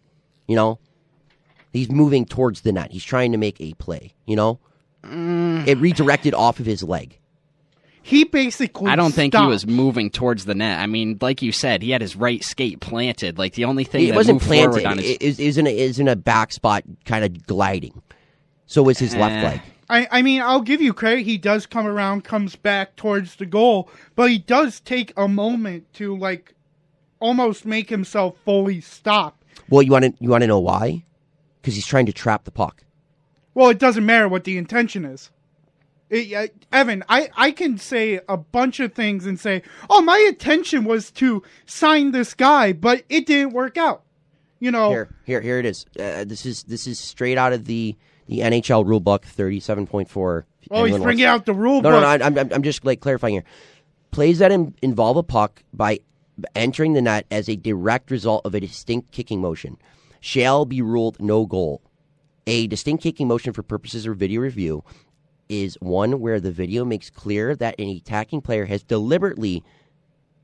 You 0.47 0.55
know, 0.55 0.79
he's 1.73 1.91
moving 1.91 2.25
towards 2.25 2.61
the 2.61 2.71
net. 2.71 2.91
He's 2.91 3.03
trying 3.03 3.31
to 3.33 3.37
make 3.37 3.59
a 3.59 3.73
play. 3.73 4.13
You 4.25 4.35
know, 4.37 4.59
Mm. 5.03 5.67
it 5.67 5.77
redirected 5.79 6.33
off 6.33 6.61
of 6.61 6.65
his 6.65 6.81
leg. 6.81 7.19
he 8.05 8.23
basically. 8.25 8.89
I 8.89 8.95
don't 8.95 9.13
think 9.13 9.33
he 9.35 9.45
was 9.45 9.65
moving 9.67 10.09
towards 10.09 10.45
the 10.45 10.55
net. 10.55 10.79
I 10.79 10.87
mean, 10.87 11.17
like 11.21 11.41
you 11.41 11.51
said, 11.51 11.81
he 11.81 11.91
had 11.91 12.01
his 12.01 12.15
right 12.15 12.41
skate 12.43 12.79
planted. 12.81 13.37
Like 13.37 13.53
the 13.53 13.65
only 13.65 13.83
thing 13.85 14.05
It 14.05 14.09
that 14.11 14.15
wasn't 14.15 14.35
moved 14.35 14.45
planted. 14.47 14.63
forward 14.81 14.85
on 14.85 14.97
his 14.99 15.09
It 15.11 15.21
is 15.21 15.39
is 15.39 15.57
in 15.57 15.67
a, 15.67 15.69
is 15.77 15.99
in 15.99 16.07
a 16.07 16.15
back 16.15 16.51
spot, 16.53 16.83
kind 17.05 17.23
of 17.25 17.45
gliding. 17.47 18.01
So 18.65 18.83
was 18.83 18.97
his 18.99 19.15
left 19.15 19.35
Eh. 19.35 19.43
leg. 19.49 19.61
I, 19.89 20.07
I 20.11 20.21
mean, 20.21 20.41
I'll 20.41 20.61
give 20.61 20.81
you 20.81 20.93
credit. 20.93 21.23
He 21.23 21.37
does 21.37 21.65
come 21.65 21.85
around, 21.85 22.23
comes 22.23 22.55
back 22.55 22.95
towards 22.95 23.35
the 23.35 23.45
goal, 23.45 23.89
but 24.15 24.29
he 24.31 24.37
does 24.37 24.79
take 24.79 25.11
a 25.17 25.27
moment 25.27 25.85
to 25.95 26.15
like 26.17 26.53
almost 27.19 27.65
make 27.65 27.89
himself 27.89 28.35
fully 28.45 28.79
stop. 28.81 29.43
Well, 29.69 29.81
you 29.81 29.91
want 29.91 30.05
to 30.05 30.13
you 30.19 30.29
want 30.29 30.41
to 30.41 30.47
know 30.47 30.59
why? 30.59 31.03
Because 31.63 31.75
he's 31.75 31.87
trying 31.87 32.05
to 32.07 32.13
trap 32.13 32.43
the 32.43 32.51
puck. 32.51 32.83
Well, 33.55 33.69
it 33.69 33.79
doesn't 33.79 34.05
matter 34.05 34.27
what 34.27 34.43
the 34.43 34.57
intention 34.57 35.05
is. 35.05 35.31
It- 36.09 36.33
uh, 36.33 36.47
Evan, 36.71 37.03
I, 37.09 37.29
I 37.35 37.51
can 37.51 37.77
say 37.77 38.19
a 38.27 38.35
bunch 38.37 38.79
of 38.81 38.93
things 38.93 39.25
and 39.25 39.39
say, 39.39 39.63
oh, 39.89 40.01
my 40.01 40.17
intention 40.27 40.83
was 40.83 41.09
to 41.11 41.41
sign 41.65 42.11
this 42.11 42.33
guy, 42.33 42.73
but 42.73 43.03
it 43.09 43.25
didn't 43.25 43.53
work 43.53 43.77
out. 43.77 44.03
You 44.59 44.71
know, 44.71 44.89
Here, 44.91 45.09
here, 45.25 45.41
here 45.41 45.59
it 45.59 45.65
is. 45.65 45.85
Uh, 45.99 46.23
this 46.25 46.45
is 46.45 46.63
this 46.63 46.85
is 46.87 46.97
straight 46.99 47.37
out 47.37 47.51
of 47.51 47.65
the 47.65 47.95
the 48.27 48.39
NHL 48.39 48.85
rulebook, 48.85 49.23
thirty 49.23 49.59
seven 49.59 49.85
point 49.87 50.09
four. 50.09 50.45
oh, 50.71 50.85
he's 50.85 50.97
bringing 50.99 51.25
out 51.25 51.45
the 51.45 51.53
rule 51.53 51.81
No, 51.81 51.91
book. 51.91 52.01
no, 52.01 52.17
no. 52.17 52.25
I'm, 52.25 52.37
I'm, 52.37 52.53
I'm 52.53 52.63
just 52.63 52.85
like 52.85 53.01
clarifying 53.01 53.33
here. 53.33 53.43
Plays 54.11 54.39
that 54.39 54.51
in, 54.53 54.73
involve 54.81 55.17
a 55.17 55.23
puck 55.23 55.61
by 55.73 55.99
entering 56.55 56.93
the 56.93 57.01
net 57.01 57.25
as 57.29 57.49
a 57.49 57.55
direct 57.57 58.09
result 58.09 58.45
of 58.45 58.55
a 58.55 58.59
distinct 58.61 59.11
kicking 59.11 59.41
motion 59.41 59.77
shall 60.23 60.63
be 60.63 60.81
ruled 60.81 61.21
no 61.21 61.45
goal. 61.45 61.81
A 62.47 62.65
distinct 62.67 63.03
kicking 63.03 63.27
motion 63.27 63.51
for 63.51 63.61
purposes 63.61 64.05
of 64.05 64.15
video 64.15 64.39
review 64.39 64.81
is 65.49 65.77
one 65.81 66.21
where 66.21 66.39
the 66.39 66.49
video 66.49 66.85
makes 66.85 67.09
clear 67.09 67.57
that 67.57 67.77
an 67.77 67.89
attacking 67.89 68.39
player 68.39 68.63
has 68.63 68.83
deliberately 68.83 69.65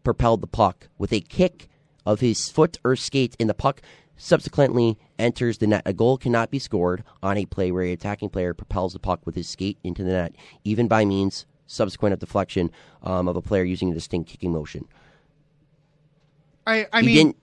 propelled 0.03 0.41
the 0.41 0.47
puck 0.47 0.89
with 0.97 1.13
a 1.13 1.21
kick 1.21 1.69
of 2.05 2.19
his 2.19 2.49
foot 2.49 2.77
or 2.83 2.97
skate 2.97 3.37
in 3.39 3.47
the 3.47 3.53
puck 3.53 3.81
subsequently 4.17 4.97
enters 5.17 5.59
the 5.59 5.67
net. 5.67 5.83
A 5.85 5.93
goal 5.93 6.17
cannot 6.17 6.51
be 6.51 6.59
scored 6.59 7.05
on 7.23 7.37
a 7.37 7.45
play 7.45 7.71
where 7.71 7.85
a 7.85 7.93
attacking 7.93 8.31
player 8.31 8.53
propels 8.53 8.91
the 8.91 8.99
puck 8.99 9.21
with 9.25 9.35
his 9.35 9.47
skate 9.47 9.77
into 9.81 10.03
the 10.03 10.11
net, 10.11 10.35
even 10.65 10.89
by 10.89 11.05
means 11.05 11.45
subsequent 11.67 12.11
of 12.11 12.19
deflection 12.19 12.69
um, 13.01 13.29
of 13.29 13.37
a 13.37 13.41
player 13.41 13.63
using 13.63 13.91
a 13.91 13.93
distinct 13.93 14.29
kicking 14.29 14.51
motion. 14.51 14.85
I, 16.67 16.85
I 16.91 16.99
he 16.99 17.07
mean, 17.07 17.15
didn't 17.15 17.37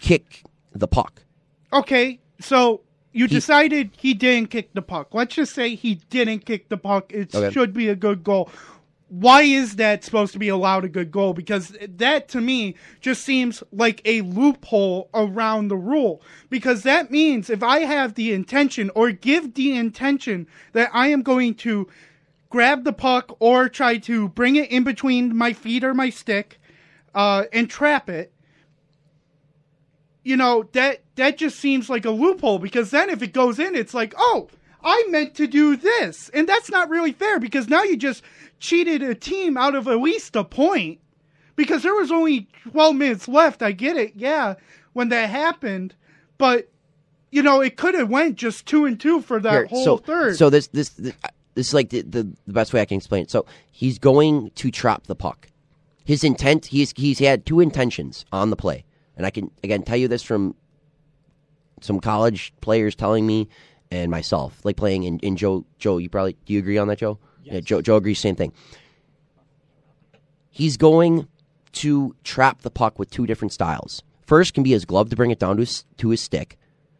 kick 0.00 0.44
the 0.72 0.88
puck. 0.88 1.24
Okay, 1.74 2.20
so 2.40 2.80
you 3.12 3.28
decided 3.28 3.90
he 3.96 4.14
didn't 4.14 4.50
kick 4.50 4.72
the 4.74 4.82
puck. 4.82 5.08
Let's 5.12 5.34
just 5.34 5.54
say 5.54 5.74
he 5.74 5.96
didn't 6.10 6.40
kick 6.46 6.68
the 6.68 6.76
puck. 6.76 7.12
It 7.12 7.34
Okay. 7.34 7.52
should 7.52 7.72
be 7.72 7.88
a 7.88 7.96
good 7.96 8.24
goal. 8.24 8.50
why 9.08 9.42
is 9.42 9.76
that 9.76 10.02
supposed 10.02 10.32
to 10.32 10.40
be 10.40 10.48
allowed 10.48 10.84
a 10.84 10.88
good 10.88 11.12
goal? 11.12 11.34
Because 11.34 11.76
that 11.88 12.26
to 12.30 12.40
me 12.40 12.74
just 13.00 13.22
seems 13.22 13.62
like 13.70 14.00
a 14.04 14.22
loophole 14.22 15.08
around 15.14 15.68
the 15.68 15.76
rule. 15.76 16.20
Because 16.50 16.82
that 16.82 17.12
means 17.12 17.48
if 17.48 17.62
I 17.62 17.80
have 17.80 18.14
the 18.14 18.32
intention 18.32 18.90
or 18.96 19.12
give 19.12 19.54
the 19.54 19.76
intention 19.76 20.48
that 20.72 20.90
I 20.92 21.08
am 21.08 21.22
going 21.22 21.54
to 21.56 21.86
grab 22.50 22.82
the 22.82 22.92
puck 22.92 23.36
or 23.38 23.68
try 23.68 23.98
to 23.98 24.30
bring 24.30 24.56
it 24.56 24.68
in 24.72 24.82
between 24.82 25.36
my 25.36 25.52
feet 25.52 25.84
or 25.84 25.94
my 25.94 26.10
stick 26.10 26.58
uh, 27.14 27.44
and 27.52 27.70
trap 27.70 28.08
it, 28.10 28.32
you 30.24 30.36
know 30.36 30.68
that 30.72 31.02
that 31.14 31.38
just 31.38 31.58
seems 31.60 31.88
like 31.88 32.04
a 32.04 32.10
loophole. 32.10 32.58
Because 32.58 32.90
then 32.90 33.10
if 33.10 33.22
it 33.22 33.32
goes 33.32 33.58
in, 33.58 33.74
it's 33.76 33.94
like, 33.94 34.14
oh, 34.16 34.48
I 34.82 35.06
meant 35.08 35.34
to 35.36 35.46
do 35.46 35.76
this, 35.76 36.30
and 36.30 36.48
that's 36.48 36.70
not 36.70 36.90
really 36.90 37.12
fair. 37.12 37.38
Because 37.38 37.68
now 37.68 37.82
you 37.82 37.96
just 37.96 38.22
cheated 38.58 39.02
a 39.02 39.14
team 39.14 39.56
out 39.56 39.74
of 39.74 39.86
at 39.86 40.00
least 40.00 40.34
a 40.34 40.44
point 40.44 40.98
because 41.56 41.82
there 41.82 41.94
was 41.94 42.10
only 42.10 42.48
12 42.70 42.96
minutes 42.96 43.28
left. 43.28 43.62
I 43.62 43.72
get 43.72 43.96
it, 43.96 44.14
yeah, 44.16 44.54
when 44.92 45.08
that 45.10 45.30
happened, 45.30 45.94
but 46.38 46.68
you 47.30 47.42
know 47.42 47.60
it 47.60 47.76
could 47.76 47.94
have 47.94 48.08
went 48.08 48.36
just 48.36 48.66
two 48.66 48.84
and 48.84 48.98
two 48.98 49.20
for 49.20 49.40
that 49.40 49.52
Here, 49.52 49.66
whole 49.66 49.84
so, 49.84 49.96
third. 49.98 50.36
So 50.36 50.50
this 50.50 50.68
this 50.68 50.90
this, 50.90 51.14
this 51.54 51.68
is 51.68 51.74
like 51.74 51.90
the, 51.90 52.02
the 52.02 52.22
the 52.46 52.52
best 52.52 52.72
way 52.72 52.80
I 52.80 52.84
can 52.84 52.96
explain 52.96 53.22
it. 53.22 53.30
So 53.30 53.46
he's 53.70 53.98
going 53.98 54.50
to 54.56 54.70
trap 54.70 55.06
the 55.06 55.14
puck. 55.14 55.48
His 56.04 56.24
intent 56.24 56.66
he's 56.66 56.92
he's 56.96 57.18
had 57.18 57.46
two 57.46 57.60
intentions 57.60 58.24
on 58.32 58.50
the 58.50 58.56
play, 58.56 58.84
and 59.16 59.26
I 59.26 59.30
can 59.30 59.50
again 59.62 59.82
tell 59.82 59.96
you 59.96 60.08
this 60.08 60.22
from 60.22 60.54
some 61.80 62.00
college 62.00 62.52
players 62.60 62.94
telling 62.94 63.26
me 63.26 63.48
and 63.90 64.10
myself, 64.10 64.64
like 64.64 64.76
playing 64.76 65.04
in, 65.04 65.18
in 65.20 65.36
Joe 65.36 65.64
Joe. 65.78 65.98
You 65.98 66.08
probably 66.08 66.36
do 66.46 66.52
you 66.52 66.58
agree 66.58 66.78
on 66.78 66.88
that, 66.88 66.98
Joe? 66.98 67.18
Yeah, 67.42 67.60
Joe 67.60 67.82
Joe 67.82 67.96
agrees. 67.96 68.18
Same 68.18 68.36
thing. 68.36 68.52
He's 70.50 70.76
going 70.76 71.28
to 71.72 72.14
trap 72.24 72.62
the 72.62 72.70
puck 72.70 72.98
with 72.98 73.10
two 73.10 73.26
different 73.26 73.52
styles. 73.52 74.02
First 74.26 74.54
can 74.54 74.62
be 74.62 74.70
his 74.70 74.84
glove 74.84 75.10
to 75.10 75.16
bring 75.16 75.30
it 75.30 75.38
down 75.38 75.56
to 75.56 75.60
his 75.60 75.84
to 75.98 76.10
his 76.10 76.20
stick, 76.20 76.58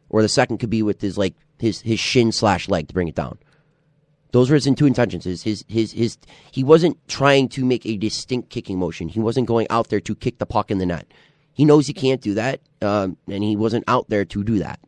or 0.09 0.23
the 0.23 0.29
second 0.29 0.59
could 0.59 0.71
be 0.71 0.83
with 0.83 1.01
his 1.01 1.17
like 1.17 1.35
his 1.59 1.81
his 1.81 2.01
shin 2.01 2.33
slash 2.33 2.69
leg 2.69 2.89
to 2.89 2.95
bring 2.95 3.09
it 3.09 3.15
down. 3.15 3.39
Those 4.33 4.51
were 4.51 4.57
his 4.57 4.69
two 4.77 4.87
intentions. 4.87 5.25
His, 5.25 5.43
his 5.43 5.65
his 5.69 5.93
his 5.93 6.19
he 6.51 6.65
wasn't 6.65 6.99
trying 7.09 7.49
to 7.51 7.65
make 7.65 7.87
a 7.87 7.97
distinct 7.97 8.51
kicking 8.51 8.79
motion. 8.79 9.09
He 9.09 9.21
wasn't 9.21 9.47
going 9.47 9.69
out 9.71 9.89
there 9.89 10.01
to 10.01 10.15
kick 10.15 10.39
the 10.39 10.47
puck 10.47 10.71
in 10.71 10.79
the 10.79 10.87
net. 10.87 11.07
He 11.55 11.65
knows 11.65 11.87
he 11.87 11.93
can't 11.93 12.21
do 12.21 12.35
that, 12.35 12.61
um, 12.83 13.17
and 13.29 13.43
he 13.43 13.57
wasn't 13.57 13.85
out 13.89 14.09
there 14.09 14.25
to 14.27 14.45
do 14.45 14.59
that. 14.59 14.81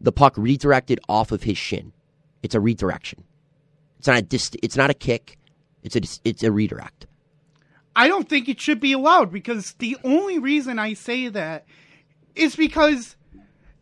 The 0.00 0.12
puck 0.12 0.34
redirected 0.36 1.00
off 1.08 1.32
of 1.32 1.42
his 1.42 1.58
shin. 1.58 1.92
It's 2.42 2.54
a 2.54 2.60
redirection. 2.60 3.24
It's 3.98 4.06
not 4.06 4.18
a 4.18 4.22
dist- 4.22 4.56
It's 4.62 4.76
not 4.76 4.90
a 4.90 4.94
kick. 4.94 5.38
It's 5.82 5.96
a 5.96 6.00
it's 6.24 6.42
a 6.42 6.52
redirect. 6.52 7.06
I 7.94 8.08
don't 8.08 8.28
think 8.28 8.48
it 8.48 8.60
should 8.60 8.80
be 8.80 8.92
allowed 8.92 9.32
because 9.32 9.72
the 9.78 9.96
only 10.04 10.38
reason 10.38 10.78
I 10.78 10.92
say 10.94 11.28
that 11.28 11.64
is 12.34 12.54
because 12.54 13.16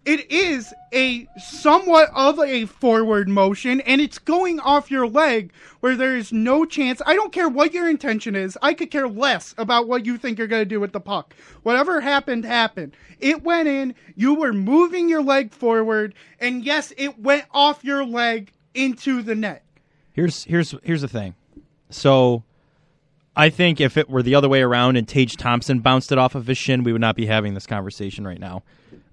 it 0.05 0.31
is 0.31 0.73
a 0.93 1.27
somewhat 1.39 2.11
of 2.15 2.39
a 2.39 2.67
forward 2.67 3.29
motion 3.29 3.81
and 3.83 4.01
it's 4.01 4.19
going 4.19 4.61
off 4.61 4.91
your 4.91 5.07
leg 5.07 5.53
where 5.81 5.97
there 5.97 6.17
is 6.17 6.33
no 6.33 6.65
chance. 6.65 7.01
I 7.07 7.15
don't 7.15 7.33
care 7.33 7.49
what 7.49 7.73
your 7.73 7.89
intention 7.89 8.37
is. 8.37 8.59
I 8.61 8.75
could 8.75 8.91
care 8.91 9.09
less 9.09 9.55
about 9.57 9.89
what 9.89 10.05
you 10.05 10.19
think 10.19 10.39
you're 10.39 10.47
going 10.47 10.63
to 10.63 10.67
do 10.69 10.81
with 10.81 10.93
the 10.93 11.01
puck. 11.01 11.35
Whatever 11.63 12.01
happened, 12.01 12.45
happened. 12.45 12.95
It 13.19 13.43
went 13.43 13.69
in. 13.69 13.95
You 14.15 14.35
were 14.35 14.53
moving 14.53 15.09
your 15.09 15.23
leg 15.23 15.53
forward 15.53 16.15
and 16.39 16.65
yes, 16.65 16.93
it 16.97 17.19
went 17.19 17.45
off 17.51 17.83
your 17.83 18.05
leg 18.05 18.53
into 18.75 19.23
the 19.23 19.35
net. 19.35 19.65
Here's 20.13 20.45
here's 20.45 20.75
here's 20.83 21.01
the 21.01 21.09
thing. 21.09 21.35
So 21.91 22.45
I 23.37 23.51
think 23.51 23.81
if 23.81 23.97
it 23.97 24.09
were 24.09 24.23
the 24.23 24.35
other 24.35 24.49
way 24.49 24.63
around 24.63 24.97
and 24.97 25.09
Tage 25.09 25.37
Thompson 25.37 25.81
bounced 25.81 26.13
it 26.13 26.19
off 26.19 26.35
of 26.35 26.47
his 26.47 26.59
shin, 26.59 26.85
we 26.85 26.93
would 26.93 27.01
not 27.01 27.17
be 27.17 27.27
having 27.27 27.55
this 27.55 27.67
conversation 27.67 28.27
right 28.27 28.39
now. 28.39 28.63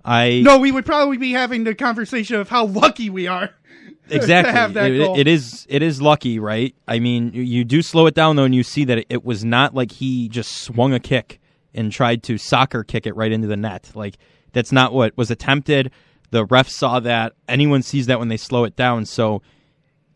I 0.03 0.41
No, 0.43 0.57
we 0.59 0.71
would 0.71 0.85
probably 0.85 1.17
be 1.17 1.31
having 1.31 1.63
the 1.63 1.75
conversation 1.75 2.35
of 2.37 2.49
how 2.49 2.65
lucky 2.65 3.09
we 3.09 3.27
are. 3.27 3.49
exactly. 4.09 4.51
to 4.51 4.57
have 4.59 4.73
that 4.73 4.91
It- 4.91 4.97
goal. 4.99 5.17
it 5.19 5.27
is 5.27 5.65
it 5.69 5.81
is 5.81 6.01
lucky, 6.01 6.39
right? 6.39 6.75
I 6.87 6.99
mean, 6.99 7.31
you, 7.33 7.63
do 7.63 7.81
slow 7.81 8.07
it 8.07 8.15
down 8.15 8.35
though, 8.35 8.43
and 8.43 8.55
you 8.55 8.63
see 8.63 8.85
that 8.85 8.97
it, 8.99 9.07
it 9.09 9.23
was 9.23 9.45
not 9.45 9.73
like 9.75 9.91
he 9.91 10.27
just 10.29 10.51
swung 10.63 10.93
a 10.93 10.99
kick 10.99 11.39
and 11.73 11.91
tried 11.91 12.23
to 12.23 12.37
soccer 12.37 12.83
kick 12.83 13.05
it 13.05 13.15
right 13.15 13.31
into 13.31 13.47
the 13.47 13.57
net. 13.57 13.91
Like 13.95 14.17
that's 14.53 14.71
not 14.71 14.93
what 14.93 15.15
was 15.17 15.31
attempted. 15.31 15.91
The 16.31 16.45
ref 16.45 16.67
saw 16.69 16.99
that. 17.01 17.33
Anyone 17.47 17.81
sees 17.81 18.07
that 18.07 18.19
when 18.19 18.27
they 18.29 18.37
slow 18.37 18.63
it 18.63 18.75
down. 18.75 19.05
So 19.05 19.41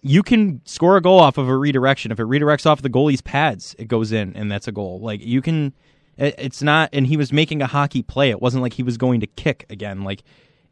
you 0.02 0.24
can 0.24 0.62
score 0.66 0.98
a 0.98 1.02
goal 1.02 1.20
off 1.20 1.38
of 1.38 1.48
a 1.50 1.58
redirection. 1.58 2.12
If 2.12 2.20
it 2.20 2.26
redirects 2.26 2.66
off 2.66 2.82
the 2.82 2.90
goalie's 2.90 3.22
pads, 3.22 3.76
it 3.80 3.88
goes 3.88 4.12
in, 4.12 4.36
and 4.36 4.52
that's 4.52 4.68
a 4.68 4.72
goal. 4.72 5.00
Like 5.02 5.22
you 5.24 5.42
can. 5.42 5.74
It- 6.18 6.36
It's 6.38 6.62
not, 6.62 6.90
and 6.94 7.08
he 7.08 7.18
was 7.18 7.32
making 7.34 7.62
a 7.62 7.68
hockey 7.68 8.02
play. 8.04 8.30
It 8.30 8.42
wasn't 8.42 8.64
like 8.64 8.74
he 8.74 8.84
was 8.84 8.98
going 8.98 9.20
to 9.22 9.28
kick 9.28 9.66
again. 9.70 10.04
Like 10.04 10.24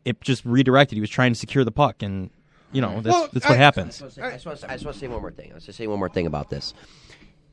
it 0.05 0.19
just 0.21 0.43
redirected. 0.45 0.95
He 0.95 1.01
was 1.01 1.09
trying 1.09 1.33
to 1.33 1.39
secure 1.39 1.63
the 1.63 1.71
puck, 1.71 2.01
and 2.03 2.29
you 2.71 2.81
know 2.81 3.01
that's, 3.01 3.13
Well, 3.13 3.29
that's 3.33 3.45
what 3.45 3.55
I- 3.55 3.57
happens. 3.57 4.01
I 4.01 4.05
just, 4.07 4.45
want 4.45 4.59
to, 4.59 4.69
I 4.69 4.73
just 4.73 4.85
want 4.85 4.95
to 4.95 4.99
say 4.99 5.07
one 5.07 5.21
more 5.21 5.31
thing. 5.31 5.51
I 5.51 5.55
was 5.55 5.65
to 5.65 5.73
say 5.73 5.87
one 5.87 5.99
more 5.99 6.09
thing 6.09 6.25
about 6.27 6.49
this. 6.49 6.73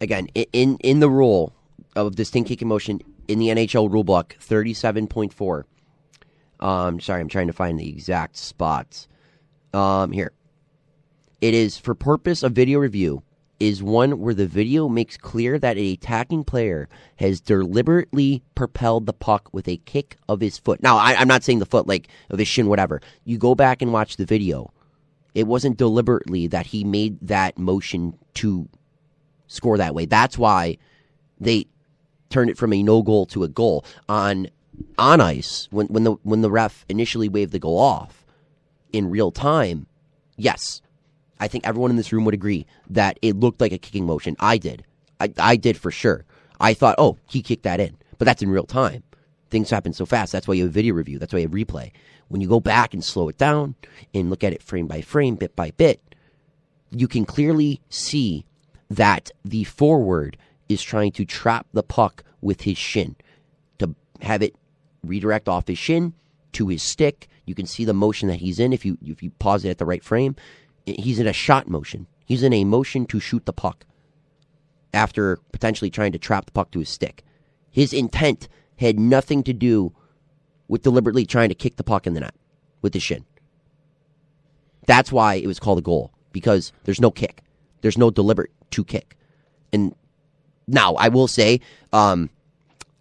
Again, 0.00 0.28
in 0.52 0.76
in 0.78 1.00
the 1.00 1.11
rule 1.11 1.52
of 1.97 2.16
distinct 2.16 2.49
kicking 2.49 2.68
motion 2.68 3.00
in 3.28 3.38
the 3.38 3.49
NHL 3.49 3.90
rulebook, 3.90 4.32
thirty 4.40 4.73
seven 4.75 5.06
point 5.06 5.32
four. 5.32 5.66
Um, 6.59 7.00
sorry, 7.00 7.20
I'm 7.20 7.28
trying 7.28 7.47
to 7.47 7.52
find 7.52 7.78
the 7.80 7.88
exact 7.88 8.37
spots. 8.37 9.09
Um, 9.73 10.12
here, 10.12 10.32
it 11.40 11.54
is 11.54 11.78
for 11.78 11.94
purpose 11.94 12.42
of 12.42 12.52
video 12.52 12.78
review. 12.78 13.23
Is 13.61 13.83
one 13.83 14.19
where 14.19 14.33
the 14.33 14.47
video 14.47 14.88
makes 14.88 15.19
clear 15.19 15.59
that 15.59 15.76
an 15.76 15.85
attacking 15.85 16.45
player 16.45 16.88
has 17.17 17.43
deliberately 17.43 18.43
propelled 18.55 19.05
the 19.05 19.12
puck 19.12 19.50
with 19.52 19.69
a 19.69 19.76
kick 19.76 20.17
of 20.29 20.40
his 20.40 20.57
foot. 20.57 20.83
Now, 20.83 20.97
I, 20.97 21.14
I'm 21.14 21.29
not 21.29 21.45
saying 21.45 21.59
the 21.59 21.67
foot, 21.67 21.87
like 21.87 22.09
of 22.31 22.38
his 22.38 22.49
shin, 22.49 22.69
whatever. 22.69 23.02
You 23.25 23.37
go 23.37 23.55
back 23.55 23.83
and 23.83 23.93
watch 23.93 24.17
the 24.17 24.25
video 24.25 24.73
it 25.35 25.47
wasn't 25.47 25.76
deliberately 25.76 26.47
that 26.49 26.67
he 26.67 26.85
made 26.85 27.19
that 27.23 27.59
motion 27.59 28.19
to 28.35 28.69
score 29.47 29.79
that 29.79 29.95
way. 29.95 30.07
That's 30.07 30.38
why 30.38 30.79
they 31.38 31.67
turned 32.31 32.50
it 32.50 32.59
from 32.59 32.73
a 32.73 32.83
no 32.83 33.02
goal 33.02 33.26
to 33.26 33.45
a 33.45 33.49
goal 33.49 33.85
on 34.09 34.49
on 34.99 35.21
ice 35.21 35.69
when 35.71 35.87
when 35.88 36.05
the 36.05 36.12
when 36.23 36.40
the 36.40 36.50
ref 36.50 36.85
initially 36.88 37.29
waved 37.29 37.52
the 37.52 37.59
goal 37.59 37.79
off 37.79 38.25
in 38.93 39.11
real 39.11 39.31
time. 39.31 39.87
Yes, 40.37 40.81
I 41.40 41.49
think 41.49 41.66
everyone 41.66 41.90
in 41.90 41.97
this 41.97 42.12
room 42.12 42.25
would 42.26 42.35
agree 42.35 42.66
that 42.90 43.18
it 43.23 43.37
looked 43.37 43.61
like 43.61 43.73
a 43.73 43.78
kicking 43.78 44.06
motion. 44.06 44.37
I 44.38 44.59
did. 44.59 44.85
I, 45.18 45.32
I 45.38 45.56
did 45.56 45.76
for 45.76 45.90
sure. 45.90 46.25
I 46.61 46.75
thought, 46.75 46.97
oh, 46.99 47.16
he 47.26 47.42
kicked 47.42 47.62
that 47.64 47.80
in, 47.80 47.97
but 48.18 48.26
that's 48.26 48.42
in 48.42 48.50
real 48.50 48.66
time. 48.66 49.02
Things 49.49 49.70
happen 49.70 49.92
so 49.92 50.06
fast. 50.06 50.32
That's 50.32 50.47
why 50.47 50.54
you 50.54 50.64
have 50.64 50.73
video 50.73 50.94
review. 50.94 51.18
That's 51.18 51.32
why 51.32 51.40
you 51.40 51.49
have 51.49 51.52
replay. 51.52 51.90
When 52.28 52.40
you 52.40 52.49
go 52.49 52.61
back 52.61 52.94
and 52.94 53.02
slow 53.02 53.28
it 53.28 53.38
down 53.38 53.75
and 54.14 54.30
look 54.30 54.44
at 54.44 54.52
it 54.52 54.62
frame 54.62 54.87
by 54.87 55.00
frame, 55.00 55.35
bit 55.35 55.56
by 55.56 55.73
bit, 55.73 56.00
you 56.90 57.09
can 57.09 57.25
clearly 57.25 57.80
see 57.88 58.44
that 58.90 59.30
the 59.44 59.64
forward 59.64 60.37
is 60.68 60.82
trying 60.82 61.12
to 61.12 61.25
trap 61.25 61.66
the 61.73 61.82
puck 61.82 62.23
with 62.40 62.62
his 62.62 62.78
shin 62.78 63.16
to 63.78 63.94
have 64.20 64.42
it 64.42 64.54
redirect 65.02 65.49
off 65.49 65.66
his 65.66 65.78
shin 65.78 66.12
to 66.52 66.68
his 66.68 66.82
stick. 66.82 67.28
You 67.47 67.54
can 67.54 67.66
see 67.66 67.85
the 67.85 67.94
motion 67.94 68.28
that 68.28 68.40
he's 68.40 68.61
in 68.61 68.73
if 68.73 68.85
you 68.85 68.99
if 69.04 69.23
you 69.23 69.30
pause 69.38 69.64
it 69.64 69.70
at 69.70 69.78
the 69.78 69.87
right 69.87 70.04
frame. 70.04 70.37
He's 70.87 71.18
in 71.18 71.26
a 71.26 71.32
shot 71.32 71.68
motion. 71.68 72.06
He's 72.25 72.42
in 72.42 72.52
a 72.52 72.64
motion 72.64 73.06
to 73.06 73.20
shoot 73.20 73.46
the 73.46 73.52
puck 73.52 73.84
after 74.92 75.38
potentially 75.52 75.90
trying 75.90 76.12
to 76.12 76.18
trap 76.18 76.46
the 76.46 76.52
puck 76.52 76.70
to 76.72 76.78
his 76.80 76.88
stick. 76.88 77.22
His 77.70 77.92
intent 77.92 78.49
had 78.76 78.99
nothing 78.99 79.42
to 79.44 79.52
do 79.52 79.92
with 80.68 80.82
deliberately 80.82 81.26
trying 81.26 81.49
to 81.49 81.54
kick 81.54 81.76
the 81.76 81.84
puck 81.84 82.06
in 82.06 82.14
the 82.14 82.20
net 82.20 82.34
with 82.82 82.94
his 82.94 83.02
shin. 83.02 83.25
That's 84.87 85.12
why 85.12 85.34
it 85.34 85.46
was 85.46 85.60
called 85.60 85.78
a 85.78 85.82
goal 85.82 86.12
because 86.32 86.72
there's 86.84 87.00
no 87.00 87.10
kick. 87.10 87.42
There's 87.80 87.99
no 87.99 88.10
deliberate 88.10 88.50
to 88.72 88.84
kick. 88.84 89.16
And 89.72 89.94
now 90.66 90.94
I 90.94 91.08
will 91.08 91.28
say, 91.28 91.60
um, 91.92 92.30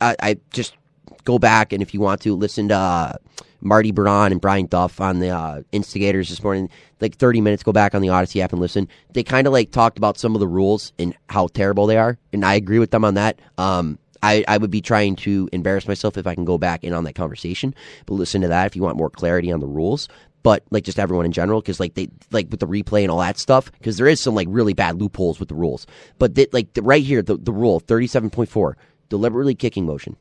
I, 0.02 0.16
I 0.22 0.38
just 0.52 0.76
go 1.24 1.40
back 1.40 1.74
and 1.74 1.82
if 1.82 1.94
you 1.94 2.00
want 2.00 2.22
to 2.22 2.36
listen 2.36 2.70
to 2.70 2.76
uh, 2.76 3.14
Marty 3.62 3.92
Biron 3.92 4.32
and 4.32 4.42
Brian 4.42 4.68
Duff 4.68 5.02
on 5.02 5.20
the 5.20 5.30
uh, 5.30 5.62
Instigators 5.72 6.30
this 6.30 6.44
morning, 6.44 6.70
like 7.02 7.16
30 7.16 7.42
minutes, 7.42 7.64
go 7.64 7.72
back 7.72 7.94
on 7.94 8.02
the 8.02 8.08
Audacy 8.08 8.42
app 8.42 8.52
and 8.52 8.62
listen. 8.62 8.88
They 9.14 9.24
kind 9.24 9.48
of 9.48 9.54
like 9.54 9.72
talked 9.72 9.98
about 9.98 10.18
some 10.18 10.36
of 10.36 10.40
the 10.40 10.48
rules 10.48 10.94
and 10.98 11.16
how 11.30 11.48
terrible 11.48 11.88
they 11.88 11.98
are, 11.98 12.18
and 12.32 12.46
I 12.46 12.56
agree 12.56 12.80
with 12.80 12.92
them 12.92 13.06
on 13.06 13.16
that. 13.16 13.40
Um, 13.58 14.00
I, 14.22 14.44
I 14.48 14.58
would 14.58 14.72
be 14.72 14.82
trying 14.82 15.16
to 15.18 15.50
embarrass 15.54 15.88
myself 15.88 16.18
if 16.18 16.28
I 16.28 16.36
can 16.36 16.46
go 16.46 16.58
back 16.58 16.84
in 16.84 16.94
on 16.94 17.06
that 17.06 17.16
conversation, 17.16 17.74
but 18.06 18.16
listen 18.16 18.42
to 18.42 18.50
that 18.50 18.68
if 18.68 18.76
you 18.76 18.82
want 18.82 18.98
more 18.98 19.10
clarity 19.10 19.52
on 19.52 19.60
the 19.60 19.68
rules. 19.68 20.10
But 20.42 20.64
like 20.72 20.86
just 20.86 21.00
everyone 21.00 21.26
in 21.26 21.34
general, 21.34 21.62
because 21.62 21.82
like 21.82 21.96
they 21.96 22.10
like 22.32 22.48
with 22.50 22.62
the 22.62 22.68
replay 22.68 23.02
and 23.02 23.12
all 23.12 23.20
that 23.20 23.38
stuff, 23.38 23.72
because 23.74 23.98
there 23.98 24.08
is 24.08 24.22
some 24.22 24.36
like 24.36 24.48
really 24.50 24.74
bad 24.74 25.00
loopholes 25.00 25.38
with 25.40 25.50
the 25.50 25.56
rules. 25.56 25.86
But 26.18 26.38
like 26.54 26.74
the, 26.74 26.82
right 26.82 27.04
here, 27.04 27.22
the 27.22 27.36
the 27.38 27.52
rule 27.52 27.82
thirty 27.82 28.08
seven 28.08 28.30
point 28.30 28.50
four, 28.50 28.78
deliberately 29.10 29.54
kicking 29.54 29.86
motion. 29.86 30.16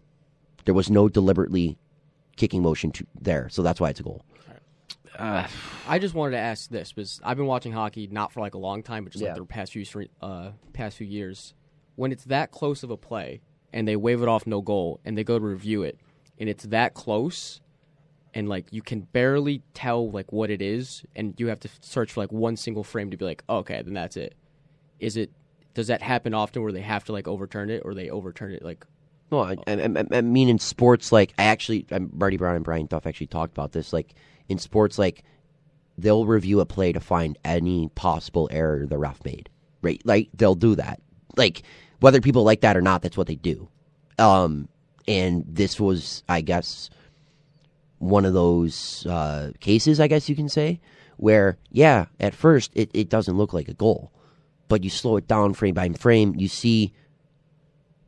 There 0.69 0.75
was 0.75 0.91
no 0.91 1.09
deliberately 1.09 1.79
kicking 2.37 2.61
motion 2.61 2.93
to 2.93 3.07
there, 3.19 3.49
so 3.49 3.63
that's 3.63 3.81
why 3.81 3.89
it's 3.89 4.01
a 4.01 4.03
goal. 4.03 4.23
I 5.19 5.99
just 5.99 6.13
wanted 6.13 6.33
to 6.33 6.37
ask 6.41 6.69
this 6.69 6.93
because 6.93 7.23
I've 7.25 7.39
been 7.39 7.47
watching 7.47 7.73
hockey 7.73 8.07
not 8.07 8.35
for 8.35 8.41
like 8.41 8.53
a 8.53 8.59
long 8.59 8.83
time, 8.83 9.05
but 9.05 9.15
just 9.15 9.25
Yeah. 9.25 9.31
like 9.31 9.39
the 9.39 9.47
past 9.47 9.73
few 9.73 9.87
uh, 10.21 10.51
past 10.75 10.99
few 10.99 11.07
years. 11.07 11.55
when 11.97 12.13
it's 12.13 12.25
that 12.25 12.51
close 12.51 12.83
of 12.83 12.91
a 12.91 12.99
play 12.99 13.41
and 13.73 13.89
they 13.89 13.97
wave 13.97 14.21
it 14.21 14.29
off 14.29 14.47
no 14.47 14.61
goal 14.61 15.01
and 15.07 15.17
they 15.17 15.25
go 15.25 15.39
to 15.39 15.45
review 15.47 15.85
it 15.85 15.99
and 16.39 16.51
it's 16.51 16.65
that 16.65 16.93
close 16.93 17.63
and 18.35 18.47
like 18.47 18.67
you 18.71 18.83
can 18.83 19.01
barely 19.01 19.63
tell 19.73 20.11
like 20.11 20.31
what 20.33 20.51
it 20.51 20.61
is 20.61 21.03
and 21.17 21.33
you 21.39 21.47
have 21.47 21.61
to 21.61 21.69
search 21.81 22.13
for 22.13 22.21
like 22.21 22.31
one 22.31 22.59
single 22.59 22.85
frame 22.85 23.11
to 23.11 23.17
be 23.17 23.25
like 23.25 23.43
oh, 23.49 23.57
okay 23.61 23.81
then 23.81 23.95
that's 23.95 24.19
it 24.19 24.35
is 25.01 25.17
it 25.17 25.31
does 25.73 25.87
that 25.87 26.03
happen 26.03 26.35
often 26.35 26.61
where 26.63 26.73
they 26.73 26.83
have 26.83 27.05
to 27.05 27.13
like 27.13 27.27
overturn 27.27 27.71
it 27.71 27.81
or 27.87 27.95
they 27.95 28.11
overturn 28.11 28.53
it 28.53 28.63
like 28.63 28.85
No, 29.31 29.41
I, 29.41 29.57
I, 29.67 30.05
I, 30.13 30.21
mean 30.23 30.49
in 30.49 30.59
sports, 30.59 31.13
like 31.13 31.35
I 31.39 31.45
actually, 31.45 31.87
Marty 32.13 32.39
Biron 32.39 32.57
and 32.57 32.65
Brian 32.65 32.87
Duff 32.87 33.07
actually 33.07 33.27
talked 33.27 33.53
about 33.53 33.73
this. 33.73 33.93
Like 33.93 34.15
in 34.49 34.59
sports, 34.59 34.99
like 34.99 35.23
they'll 35.99 36.25
review 36.25 36.61
a 36.61 36.67
play 36.67 36.93
to 36.93 37.01
find 37.01 37.37
any 37.45 37.89
possible 37.95 38.49
error 38.51 38.87
the 38.87 38.97
ref 38.97 39.23
made. 39.25 39.51
Right? 39.83 40.01
Like 40.05 40.31
they'll 40.35 40.55
do 40.55 40.75
that. 40.77 41.03
Like 41.37 41.63
whether 42.01 42.21
people 42.21 42.43
like 42.43 42.63
that 42.63 42.77
or 42.77 42.81
not, 42.81 43.03
that's 43.03 43.17
what 43.17 43.27
they 43.27 43.35
do. 43.35 43.69
Um, 44.19 44.69
and 45.07 45.45
this 45.47 45.79
was, 45.79 46.23
I 46.29 46.41
guess, 46.41 46.91
one 47.99 48.25
of 48.25 48.33
those 48.33 49.07
uh, 49.07 49.53
cases, 49.61 50.01
I 50.01 50.07
guess 50.07 50.29
you 50.29 50.37
can 50.37 50.49
say, 50.49 50.81
where 51.17 51.59
yeah, 51.71 52.07
at 52.21 52.35
first 52.35 52.71
it, 52.75 52.91
it 52.95 53.09
doesn't 53.09 53.37
look 53.37 53.53
like 53.53 53.69
a 53.69 53.75
goal, 53.75 54.13
but 54.69 54.85
you 54.85 54.91
slow 54.91 55.17
it 55.17 55.29
down 55.29 55.55
frame 55.55 55.75
by 55.75 55.89
frame, 55.91 56.35
you 56.37 56.49
see 56.49 56.93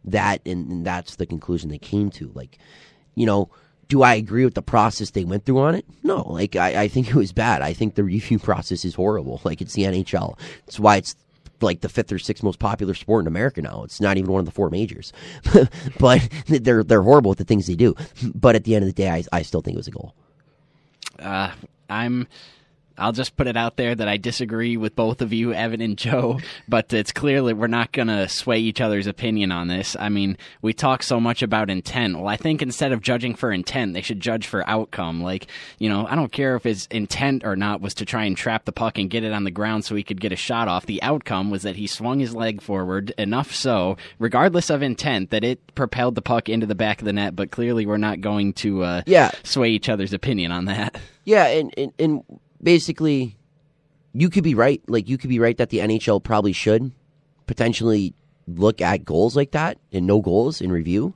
that 0.04 0.40
and, 0.46 0.70
and 0.70 0.86
that's 0.86 1.16
the 1.16 1.26
conclusion 1.26 1.70
they 1.70 1.78
came 1.78 2.10
to. 2.10 2.30
Like 2.34 2.58
you 3.14 3.26
know 3.26 3.50
do 3.88 4.02
i 4.02 4.14
agree 4.14 4.44
with 4.44 4.54
the 4.54 4.62
process 4.62 5.10
they 5.10 5.24
went 5.24 5.44
through 5.44 5.58
on 5.58 5.74
it? 5.74 5.84
No. 6.02 6.22
Like 6.22 6.56
i, 6.56 6.82
I 6.82 6.88
think 6.88 7.08
it 7.10 7.14
was 7.14 7.32
bad. 7.32 7.62
I 7.62 7.72
think 7.72 7.94
the 7.94 8.04
review 8.04 8.38
process 8.50 8.84
is 8.84 8.94
horrible. 8.94 9.40
Like 9.44 9.60
it's 9.60 9.74
the 9.74 9.82
nhl 9.82 10.38
it's 10.66 10.78
why 10.80 10.96
it's 10.96 11.16
like 11.62 11.82
the 11.82 11.90
fifth 11.90 12.10
or 12.10 12.18
sixth 12.18 12.42
most 12.42 12.58
popular 12.58 12.94
sport 12.94 13.22
in 13.22 13.26
america 13.26 13.60
now. 13.60 13.82
It's 13.84 14.00
not 14.00 14.16
even 14.16 14.32
one 14.32 14.40
of 14.40 14.46
the 14.46 14.52
four 14.52 14.70
majors. 14.70 15.12
But 15.98 16.26
they're 16.46 16.82
they're 16.84 17.02
horrible 17.02 17.30
with 17.30 17.38
the 17.38 17.44
things 17.44 17.66
they 17.66 17.74
do. 17.74 17.94
But 18.34 18.54
at 18.56 18.64
the 18.64 18.74
end 18.74 18.84
of 18.84 18.88
the 18.88 18.94
day 18.94 19.10
i, 19.10 19.24
I 19.32 19.42
still 19.42 19.60
think 19.60 19.74
it 19.74 19.78
was 19.78 19.88
a 19.88 19.92
goal. 19.92 20.14
Uh, 21.18 21.50
I'm. 21.88 22.26
I'll 23.00 23.12
just 23.12 23.36
put 23.36 23.46
it 23.46 23.56
out 23.56 23.76
there 23.76 23.94
that 23.94 24.06
I 24.08 24.16
disagree 24.16 24.76
with 24.76 24.94
both 24.94 25.22
of 25.22 25.32
you, 25.32 25.52
Evan 25.52 25.80
and 25.80 25.96
Joe, 25.96 26.38
but 26.68 26.92
it's 26.92 27.12
clearly 27.12 27.52
we're 27.52 27.66
not 27.66 27.92
going 27.92 28.08
to 28.08 28.28
sway 28.28 28.58
each 28.58 28.80
other's 28.80 29.06
opinion 29.06 29.50
on 29.52 29.68
this. 29.68 29.96
I 29.98 30.08
mean, 30.08 30.36
we 30.62 30.72
talk 30.72 31.02
so 31.02 31.18
much 31.18 31.42
about 31.42 31.70
intent. 31.70 32.16
Well, 32.16 32.28
I 32.28 32.36
think 32.36 32.62
instead 32.62 32.92
of 32.92 33.00
judging 33.00 33.34
for 33.34 33.50
intent, 33.52 33.94
they 33.94 34.02
should 34.02 34.20
judge 34.20 34.46
for 34.46 34.68
outcome. 34.68 35.22
Like, 35.22 35.46
you 35.78 35.88
know, 35.88 36.06
I 36.06 36.14
don't 36.14 36.30
care 36.32 36.56
if 36.56 36.64
his 36.64 36.86
intent 36.90 37.44
or 37.44 37.56
not 37.56 37.80
was 37.80 37.94
to 37.94 38.04
try 38.04 38.24
and 38.24 38.36
trap 38.36 38.64
the 38.66 38.72
puck 38.72 38.98
and 38.98 39.08
get 39.10 39.24
it 39.24 39.32
on 39.32 39.44
the 39.44 39.50
ground 39.50 39.84
so 39.84 39.94
he 39.94 40.02
could 40.02 40.20
get 40.20 40.32
a 40.32 40.36
shot 40.36 40.68
off. 40.68 40.86
The 40.86 41.02
outcome 41.02 41.50
was 41.50 41.62
that 41.62 41.76
he 41.76 41.86
swung 41.86 42.18
his 42.20 42.34
leg 42.34 42.60
forward 42.60 43.12
enough 43.16 43.54
so, 43.54 43.96
regardless 44.18 44.70
of 44.70 44.82
intent, 44.82 45.30
that 45.30 45.44
it 45.44 45.74
propelled 45.74 46.14
the 46.14 46.22
puck 46.22 46.48
into 46.48 46.66
the 46.66 46.74
back 46.74 47.00
of 47.00 47.04
the 47.06 47.12
net, 47.12 47.34
but 47.34 47.50
clearly 47.50 47.86
we're 47.86 47.96
not 47.96 48.20
going 48.20 48.52
to 48.54 48.82
uh, 48.82 49.02
Yeah. 49.06 49.30
sway 49.42 49.70
each 49.70 49.88
other's 49.88 50.12
opinion 50.12 50.52
on 50.52 50.66
that. 50.66 50.98
Yeah, 51.24 51.46
and, 51.46 51.72
and 51.76 51.92
and 51.98 52.22
basically, 52.62 53.36
you 54.12 54.30
could 54.30 54.44
be 54.44 54.54
right. 54.54 54.82
Like 54.86 55.08
you 55.08 55.18
could 55.18 55.30
be 55.30 55.38
right 55.38 55.56
that 55.58 55.70
the 55.70 55.78
NHL 55.78 56.22
probably 56.22 56.52
should 56.52 56.92
potentially 57.46 58.14
look 58.46 58.80
at 58.80 59.04
goals 59.04 59.36
like 59.36 59.52
that 59.52 59.78
and 59.92 60.06
no 60.06 60.20
goals 60.20 60.60
in 60.60 60.72
review. 60.72 61.14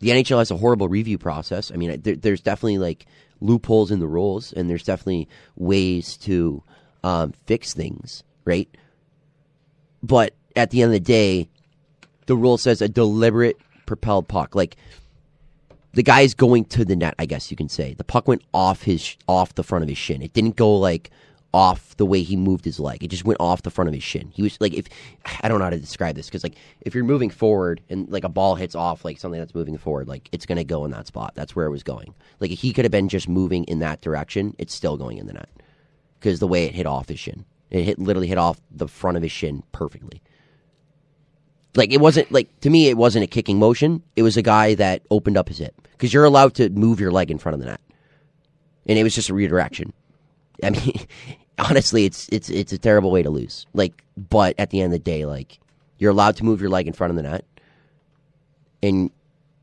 The 0.00 0.10
NHL 0.10 0.38
has 0.38 0.50
a 0.50 0.56
horrible 0.56 0.88
review 0.88 1.18
process. 1.18 1.72
I 1.72 1.76
mean, 1.76 2.00
there, 2.02 2.16
there's 2.16 2.40
definitely 2.40 2.78
like 2.78 3.06
loopholes 3.40 3.90
in 3.90 3.98
the 3.98 4.06
rules, 4.06 4.52
and 4.52 4.70
there's 4.70 4.84
definitely 4.84 5.28
ways 5.56 6.16
to 6.18 6.62
um, 7.02 7.32
fix 7.46 7.74
things, 7.74 8.22
right? 8.44 8.68
But 10.02 10.34
at 10.54 10.70
the 10.70 10.82
end 10.82 10.90
of 10.90 10.92
the 10.92 11.00
day, 11.00 11.48
the 12.26 12.36
rule 12.36 12.58
says 12.58 12.80
a 12.80 12.88
deliberate 12.88 13.56
propelled 13.86 14.28
puck, 14.28 14.54
like 14.54 14.76
the 15.98 16.04
guy's 16.04 16.32
going 16.32 16.64
to 16.64 16.84
the 16.84 16.94
net. 16.94 17.16
I 17.18 17.26
guess 17.26 17.50
you 17.50 17.56
can 17.56 17.68
say 17.68 17.92
the 17.94 18.04
puck 18.04 18.28
went 18.28 18.42
off 18.54 18.82
his 18.82 19.16
off 19.26 19.56
the 19.56 19.64
front 19.64 19.82
of 19.82 19.88
his 19.88 19.98
shin. 19.98 20.22
It 20.22 20.32
didn't 20.32 20.54
go 20.54 20.76
like 20.76 21.10
off 21.52 21.96
the 21.96 22.06
way 22.06 22.22
he 22.22 22.36
moved 22.36 22.64
his 22.64 22.78
leg. 22.78 23.02
It 23.02 23.08
just 23.08 23.24
went 23.24 23.40
off 23.40 23.62
the 23.62 23.70
front 23.72 23.88
of 23.88 23.94
his 23.94 24.04
shin. 24.04 24.30
He 24.32 24.42
was 24.42 24.56
like, 24.60 24.74
if 24.74 24.86
I 25.42 25.48
don't 25.48 25.58
know 25.58 25.64
how 25.64 25.70
to 25.70 25.80
describe 25.80 26.14
this 26.14 26.26
because 26.26 26.44
like 26.44 26.54
if 26.82 26.94
you're 26.94 27.02
moving 27.02 27.30
forward 27.30 27.80
and 27.88 28.08
like 28.12 28.22
a 28.22 28.28
ball 28.28 28.54
hits 28.54 28.76
off 28.76 29.04
like 29.04 29.18
something 29.18 29.40
that's 29.40 29.56
moving 29.56 29.76
forward, 29.76 30.06
like 30.06 30.28
it's 30.30 30.46
gonna 30.46 30.62
go 30.62 30.84
in 30.84 30.92
that 30.92 31.08
spot. 31.08 31.32
That's 31.34 31.56
where 31.56 31.66
it 31.66 31.70
was 31.70 31.82
going. 31.82 32.14
Like 32.38 32.52
he 32.52 32.72
could 32.72 32.84
have 32.84 32.92
been 32.92 33.08
just 33.08 33.28
moving 33.28 33.64
in 33.64 33.80
that 33.80 34.00
direction. 34.00 34.54
It's 34.56 34.72
still 34.72 34.96
going 34.96 35.18
in 35.18 35.26
the 35.26 35.32
net 35.32 35.50
because 36.20 36.38
the 36.38 36.46
way 36.46 36.66
it 36.66 36.76
hit 36.76 36.86
off 36.86 37.08
his 37.08 37.18
shin, 37.18 37.44
it 37.70 37.82
hit 37.82 37.98
literally 37.98 38.28
hit 38.28 38.38
off 38.38 38.60
the 38.70 38.86
front 38.86 39.16
of 39.16 39.24
his 39.24 39.32
shin 39.32 39.64
perfectly. 39.72 40.22
Like 41.74 41.92
it 41.92 42.00
wasn't 42.00 42.30
like 42.30 42.60
to 42.60 42.70
me, 42.70 42.86
it 42.86 42.96
wasn't 42.96 43.24
a 43.24 43.26
kicking 43.26 43.58
motion. 43.58 44.04
It 44.14 44.22
was 44.22 44.36
a 44.36 44.42
guy 44.42 44.74
that 44.74 45.02
opened 45.10 45.36
up 45.36 45.48
his 45.48 45.58
hip 45.58 45.87
because 45.98 46.14
you're 46.14 46.24
allowed 46.24 46.54
to 46.54 46.70
move 46.70 47.00
your 47.00 47.10
leg 47.10 47.30
in 47.30 47.38
front 47.38 47.54
of 47.54 47.60
the 47.60 47.66
net, 47.66 47.80
and 48.86 48.98
it 48.98 49.02
was 49.02 49.14
just 49.14 49.28
a 49.28 49.34
redirection. 49.34 49.92
I 50.62 50.70
mean, 50.70 50.92
honestly, 51.58 52.04
it's 52.04 52.28
it's 52.30 52.48
it's 52.48 52.72
a 52.72 52.78
terrible 52.78 53.10
way 53.10 53.22
to 53.22 53.30
lose. 53.30 53.66
Like, 53.74 54.04
but 54.16 54.54
at 54.58 54.70
the 54.70 54.80
end 54.80 54.94
of 54.94 55.00
the 55.00 55.04
day, 55.04 55.26
like 55.26 55.58
you're 55.98 56.12
allowed 56.12 56.36
to 56.36 56.44
move 56.44 56.60
your 56.60 56.70
leg 56.70 56.86
in 56.86 56.92
front 56.92 57.10
of 57.10 57.16
the 57.16 57.22
net, 57.22 57.44
and 58.82 59.10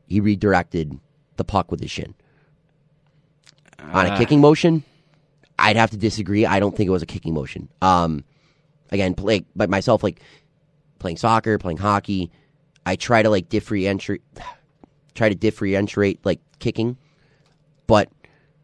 he 0.06 0.20
redirected 0.20 0.98
the 1.36 1.44
puck 1.44 1.70
with 1.70 1.80
his 1.80 1.90
shin 1.90 2.14
on 3.78 4.06
a 4.06 4.18
kicking 4.18 4.40
motion. 4.40 4.84
I'd 5.58 5.76
have 5.76 5.90
to 5.90 5.96
disagree. 5.96 6.44
I 6.44 6.60
don't 6.60 6.76
think 6.76 6.88
it 6.88 6.90
was 6.90 7.02
a 7.02 7.06
kicking 7.06 7.32
motion. 7.32 7.68
Um, 7.80 8.24
again, 8.90 9.14
play 9.14 9.46
but 9.54 9.70
myself 9.70 10.02
like 10.02 10.20
playing 10.98 11.16
soccer, 11.16 11.58
playing 11.58 11.78
hockey. 11.78 12.30
I 12.84 12.96
try 12.96 13.22
to 13.22 13.30
like 13.30 13.48
differentiate, 13.48 14.22
try 15.16 15.28
to 15.28 15.34
differentiate 15.34 16.24
like 16.24 16.40
kicking, 16.58 16.96
but 17.86 18.08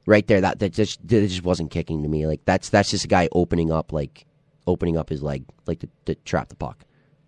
right 0.06 0.26
there 0.26 0.40
that 0.40 0.58
that 0.58 0.72
just 0.72 1.06
that 1.08 1.20
just 1.28 1.42
wasn't 1.42 1.70
kicking 1.70 2.02
to 2.02 2.08
me. 2.08 2.26
Like 2.26 2.44
that's 2.44 2.68
that's 2.68 2.90
just 2.90 3.04
a 3.04 3.08
guy 3.08 3.28
opening 3.32 3.70
up 3.70 3.92
like 3.92 4.26
opening 4.66 4.96
up 4.96 5.08
his 5.08 5.22
leg 5.22 5.44
like 5.66 5.80
to, 5.80 5.88
to 6.06 6.14
trap 6.16 6.48
the 6.48 6.56
puck. 6.56 6.84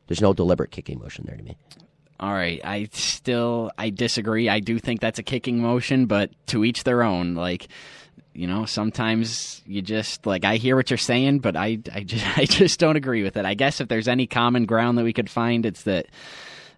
There's 0.07 0.21
no 0.21 0.33
deliberate 0.33 0.71
kicking 0.71 0.99
motion 0.99 1.25
there 1.27 1.37
to 1.37 1.43
me. 1.43 1.57
All 2.21 2.33
right, 2.33 2.61
I 2.65 2.89
still 2.93 3.71
I 3.77 3.91
disagree. 3.91 4.49
I 4.49 4.61
do 4.61 4.79
think 4.79 5.01
that's 5.01 5.19
a 5.19 5.23
kicking 5.23 5.61
motion, 5.61 6.07
but 6.07 6.31
to 6.47 6.65
each 6.65 6.85
their 6.85 7.03
own. 7.03 7.35
Like, 7.35 7.69
you 8.33 8.47
know, 8.47 8.67
sometimes 8.67 9.63
you 9.67 9.83
just 9.83 10.25
like 10.25 10.45
I 10.45 10.57
hear 10.57 10.77
what 10.77 10.91
you're 10.91 10.97
saying, 10.97 11.41
but 11.41 11.57
I 11.57 11.79
I 11.93 12.01
just 12.05 12.39
I 12.39 12.45
just 12.45 12.79
don't 12.79 12.97
agree 12.97 13.23
with 13.23 13.37
it. 13.37 13.45
I 13.45 13.55
guess 13.55 13.81
if 13.81 13.89
there's 13.89 14.09
any 14.09 14.27
common 14.27 14.67
ground 14.67 14.99
that 14.99 15.05
we 15.05 15.13
could 15.13 15.31
find, 15.31 15.67
it's 15.67 15.83
that 15.83 16.07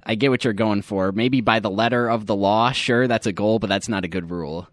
I 0.06 0.14
get 0.14 0.30
what 0.30 0.44
you're 0.44 0.52
going 0.52 0.82
for. 0.82 1.10
Maybe 1.10 1.40
by 1.40 1.58
the 1.58 1.70
letter 1.70 2.08
of 2.08 2.26
the 2.26 2.36
law, 2.36 2.70
sure, 2.70 3.08
that's 3.08 3.26
a 3.26 3.32
goal, 3.32 3.58
but 3.58 3.68
that's 3.68 3.88
not 3.88 4.04
a 4.04 4.08
good 4.08 4.30
rule. 4.30 4.68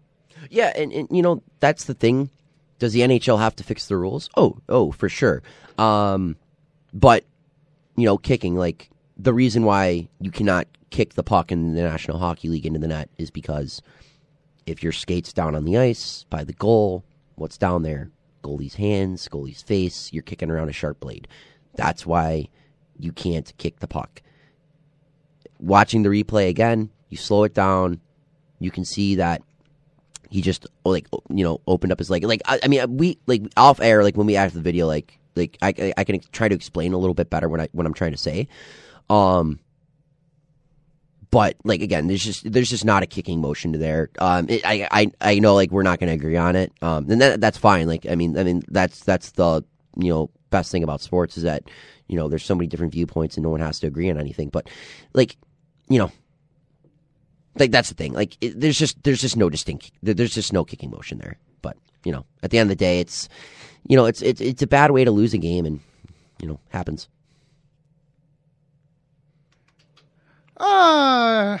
Yeah, 0.48 0.72
and, 0.76 0.92
and 0.92 1.08
you 1.10 1.22
know 1.22 1.42
that's 1.58 1.84
the 1.84 1.94
thing. 1.94 2.30
Does 2.78 2.92
the 2.92 3.00
NHL 3.00 3.38
have 3.40 3.56
to 3.56 3.64
fix 3.64 3.86
the 3.88 3.96
rules? 3.96 4.30
Oh, 4.36 4.58
oh, 4.68 4.92
for 4.92 5.08
sure. 5.08 5.42
Um, 5.76 6.36
but 6.92 7.24
you 7.96 8.04
know, 8.04 8.16
kicking 8.16 8.54
like 8.54 8.90
the 9.16 9.34
reason 9.34 9.64
why 9.64 10.08
you 10.20 10.30
cannot 10.30 10.68
kick 10.90 11.14
the 11.14 11.22
puck 11.24 11.50
in 11.50 11.74
the 11.74 11.82
National 11.82 12.18
Hockey 12.18 12.48
League 12.48 12.66
into 12.66 12.78
the 12.78 12.88
net 12.88 13.10
is 13.18 13.30
because 13.30 13.82
if 14.66 14.82
your 14.82 14.92
skates 14.92 15.32
down 15.32 15.56
on 15.56 15.64
the 15.64 15.76
ice 15.76 16.24
by 16.30 16.44
the 16.44 16.52
goal, 16.52 17.04
what's 17.34 17.58
down 17.58 17.82
there? 17.82 18.10
Goalie's 18.44 18.74
hands, 18.74 19.28
goalie's 19.28 19.62
face. 19.62 20.12
You're 20.12 20.22
kicking 20.22 20.50
around 20.50 20.68
a 20.68 20.72
sharp 20.72 21.00
blade. 21.00 21.26
That's 21.74 22.06
why 22.06 22.48
you 22.98 23.12
can't 23.12 23.52
kick 23.58 23.80
the 23.80 23.88
puck. 23.88 24.22
Watching 25.64 26.02
the 26.02 26.10
replay 26.10 26.48
again, 26.48 26.90
you 27.08 27.16
slow 27.16 27.44
it 27.44 27.54
down. 27.54 28.00
You 28.58 28.70
can 28.70 28.84
see 28.84 29.16
that 29.16 29.42
he 30.30 30.42
just 30.42 30.66
like 30.84 31.06
you 31.30 31.44
know 31.44 31.60
opened 31.66 31.92
up 31.92 31.98
his 31.98 32.10
leg. 32.10 32.24
Like 32.24 32.42
I, 32.44 32.60
I 32.62 32.68
mean, 32.68 32.96
we 32.96 33.18
like 33.26 33.42
off 33.56 33.80
air, 33.80 34.02
like 34.02 34.16
when 34.16 34.26
we 34.26 34.36
added 34.36 34.54
the 34.54 34.60
video, 34.60 34.86
like 34.86 35.18
like 35.36 35.56
I 35.62 35.92
I- 35.96 36.04
can 36.04 36.20
try 36.32 36.48
to 36.48 36.54
explain 36.54 36.92
a 36.92 36.98
little 36.98 37.14
bit 37.14 37.30
better 37.30 37.48
what 37.48 37.60
I 37.60 37.68
what 37.72 37.86
I'm 37.86 37.94
trying 37.94 38.12
to 38.12 38.18
say. 38.18 38.48
Um, 39.08 39.58
but 41.30 41.56
like 41.64 41.82
again, 41.82 42.06
there's 42.06 42.22
just 42.22 42.50
there's 42.50 42.70
just 42.70 42.84
not 42.84 43.02
a 43.02 43.06
kicking 43.06 43.40
motion 43.40 43.72
to 43.72 43.78
there. 43.78 44.10
Um, 44.18 44.46
it, 44.48 44.64
I 44.64 44.86
I 44.90 45.12
I 45.20 45.38
know 45.38 45.54
like 45.54 45.70
we're 45.70 45.82
not 45.82 45.98
going 45.98 46.08
to 46.08 46.14
agree 46.14 46.36
on 46.36 46.56
it. 46.56 46.72
Um, 46.82 47.10
and 47.10 47.20
that 47.20 47.40
that's 47.40 47.58
fine. 47.58 47.86
Like 47.86 48.06
I 48.08 48.14
mean 48.14 48.36
I 48.38 48.44
mean 48.44 48.62
that's 48.68 49.00
that's 49.00 49.32
the 49.32 49.64
you 49.96 50.10
know 50.10 50.30
best 50.50 50.70
thing 50.70 50.84
about 50.84 51.00
sports 51.00 51.36
is 51.36 51.42
that 51.42 51.64
you 52.06 52.16
know 52.16 52.28
there's 52.28 52.44
so 52.44 52.54
many 52.54 52.66
different 52.68 52.92
viewpoints 52.92 53.36
and 53.36 53.42
no 53.42 53.50
one 53.50 53.60
has 53.60 53.80
to 53.80 53.86
agree 53.86 54.10
on 54.10 54.18
anything. 54.18 54.48
But 54.48 54.68
like 55.12 55.36
you 55.88 55.98
know 55.98 56.10
like 57.56 57.70
that's 57.70 57.88
the 57.88 57.94
thing. 57.94 58.12
Like 58.12 58.36
it, 58.40 58.60
there's 58.60 58.78
just 58.78 59.02
there's 59.02 59.20
just 59.20 59.36
no 59.36 59.48
distinct 59.48 59.92
there's 60.02 60.34
just 60.34 60.52
no 60.52 60.64
kicking 60.64 60.90
motion 60.90 61.18
there. 61.18 61.36
But 61.62 61.76
you 62.04 62.12
know, 62.12 62.24
at 62.42 62.50
the 62.50 62.58
end 62.58 62.70
of 62.70 62.76
the 62.76 62.84
day, 62.84 63.00
it's 63.00 63.28
you 63.86 63.96
know 63.96 64.06
it's 64.06 64.22
it's 64.22 64.40
it's 64.40 64.62
a 64.62 64.66
bad 64.66 64.90
way 64.90 65.04
to 65.04 65.10
lose 65.10 65.34
a 65.34 65.38
game, 65.38 65.66
and 65.66 65.80
you 66.40 66.48
know 66.48 66.58
happens. 66.70 67.08
Uh, 70.56 71.58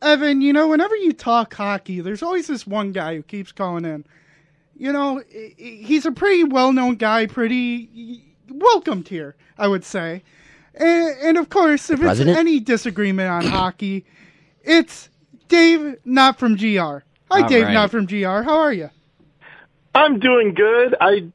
Evan, 0.00 0.40
you 0.40 0.52
know, 0.52 0.68
whenever 0.68 0.96
you 0.96 1.12
talk 1.12 1.54
hockey, 1.54 2.00
there's 2.00 2.22
always 2.22 2.48
this 2.48 2.66
one 2.66 2.90
guy 2.92 3.14
who 3.14 3.22
keeps 3.22 3.52
calling 3.52 3.84
in. 3.84 4.04
You 4.76 4.92
know, 4.92 5.22
he's 5.56 6.06
a 6.06 6.12
pretty 6.12 6.44
well 6.44 6.72
known 6.72 6.96
guy, 6.96 7.26
pretty 7.26 8.24
welcomed 8.48 9.08
here, 9.08 9.36
I 9.58 9.68
would 9.68 9.84
say. 9.84 10.22
And, 10.74 11.16
and 11.22 11.38
of 11.38 11.48
course, 11.48 11.90
if 11.90 12.02
it's 12.02 12.20
any 12.20 12.60
disagreement 12.60 13.28
on 13.28 13.44
hockey, 13.44 14.04
it's 14.62 15.08
Dave, 15.48 15.96
not 16.04 16.38
from 16.38 16.56
GR. 16.56 16.78
Hi, 16.78 17.02
All 17.30 17.48
Dave, 17.48 17.64
right. 17.64 17.72
not 17.72 17.90
from 17.90 18.06
GR. 18.06 18.26
How 18.42 18.58
are 18.58 18.72
you? 18.72 18.90
I'm 19.94 20.18
doing 20.18 20.54
good. 20.54 20.94
I 21.00 21.30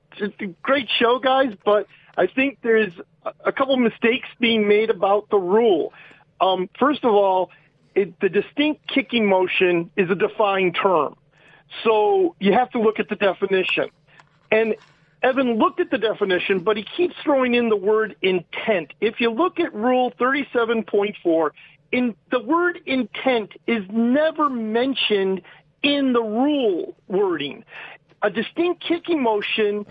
great 0.64 0.90
show, 0.98 1.20
guys, 1.20 1.54
but 1.64 1.86
I 2.18 2.26
think 2.26 2.58
there's 2.64 2.94
a- 3.24 3.34
a 3.46 3.52
couple 3.52 3.78
mistakes 3.78 4.28
being 4.40 4.68
made 4.68 4.90
about 4.90 5.30
the 5.30 5.38
rule. 5.38 5.94
Um, 6.42 6.70
first 6.80 7.04
of 7.04 7.12
all, 7.14 7.52
it, 7.94 8.20
the 8.20 8.30
distinct 8.30 8.88
kicking 8.88 9.28
motion 9.28 9.92
is 9.96 10.10
a 10.10 10.16
defined 10.16 10.76
term, 10.82 11.16
so 11.84 12.36
you 12.40 12.54
have 12.54 12.70
to 12.72 12.80
look 12.80 13.00
at 13.00 13.10
the 13.10 13.16
definition. 13.16 13.90
And 14.52 14.76
Evan 15.24 15.58
looked 15.58 15.80
at 15.80 15.90
the 15.90 15.98
definition, 15.98 16.60
but 16.60 16.78
he 16.78 16.84
keeps 16.96 17.16
throwing 17.24 17.56
in 17.56 17.70
the 17.70 17.76
word 17.76 18.16
intent. 18.22 18.94
If 19.02 19.20
you 19.20 19.32
look 19.32 19.60
at 19.60 19.74
Rule 19.74 20.12
37.4, 20.20 21.50
in 21.92 22.16
the 22.32 22.40
word 22.40 22.80
intent 22.86 23.52
is 23.66 23.84
never 23.90 24.50
mentioned 24.50 25.42
in 25.84 26.14
the 26.14 26.22
rule 26.22 26.96
wording. 27.08 27.64
A 28.22 28.30
distinct 28.30 28.84
kicking 28.84 29.22
motion 29.24 29.86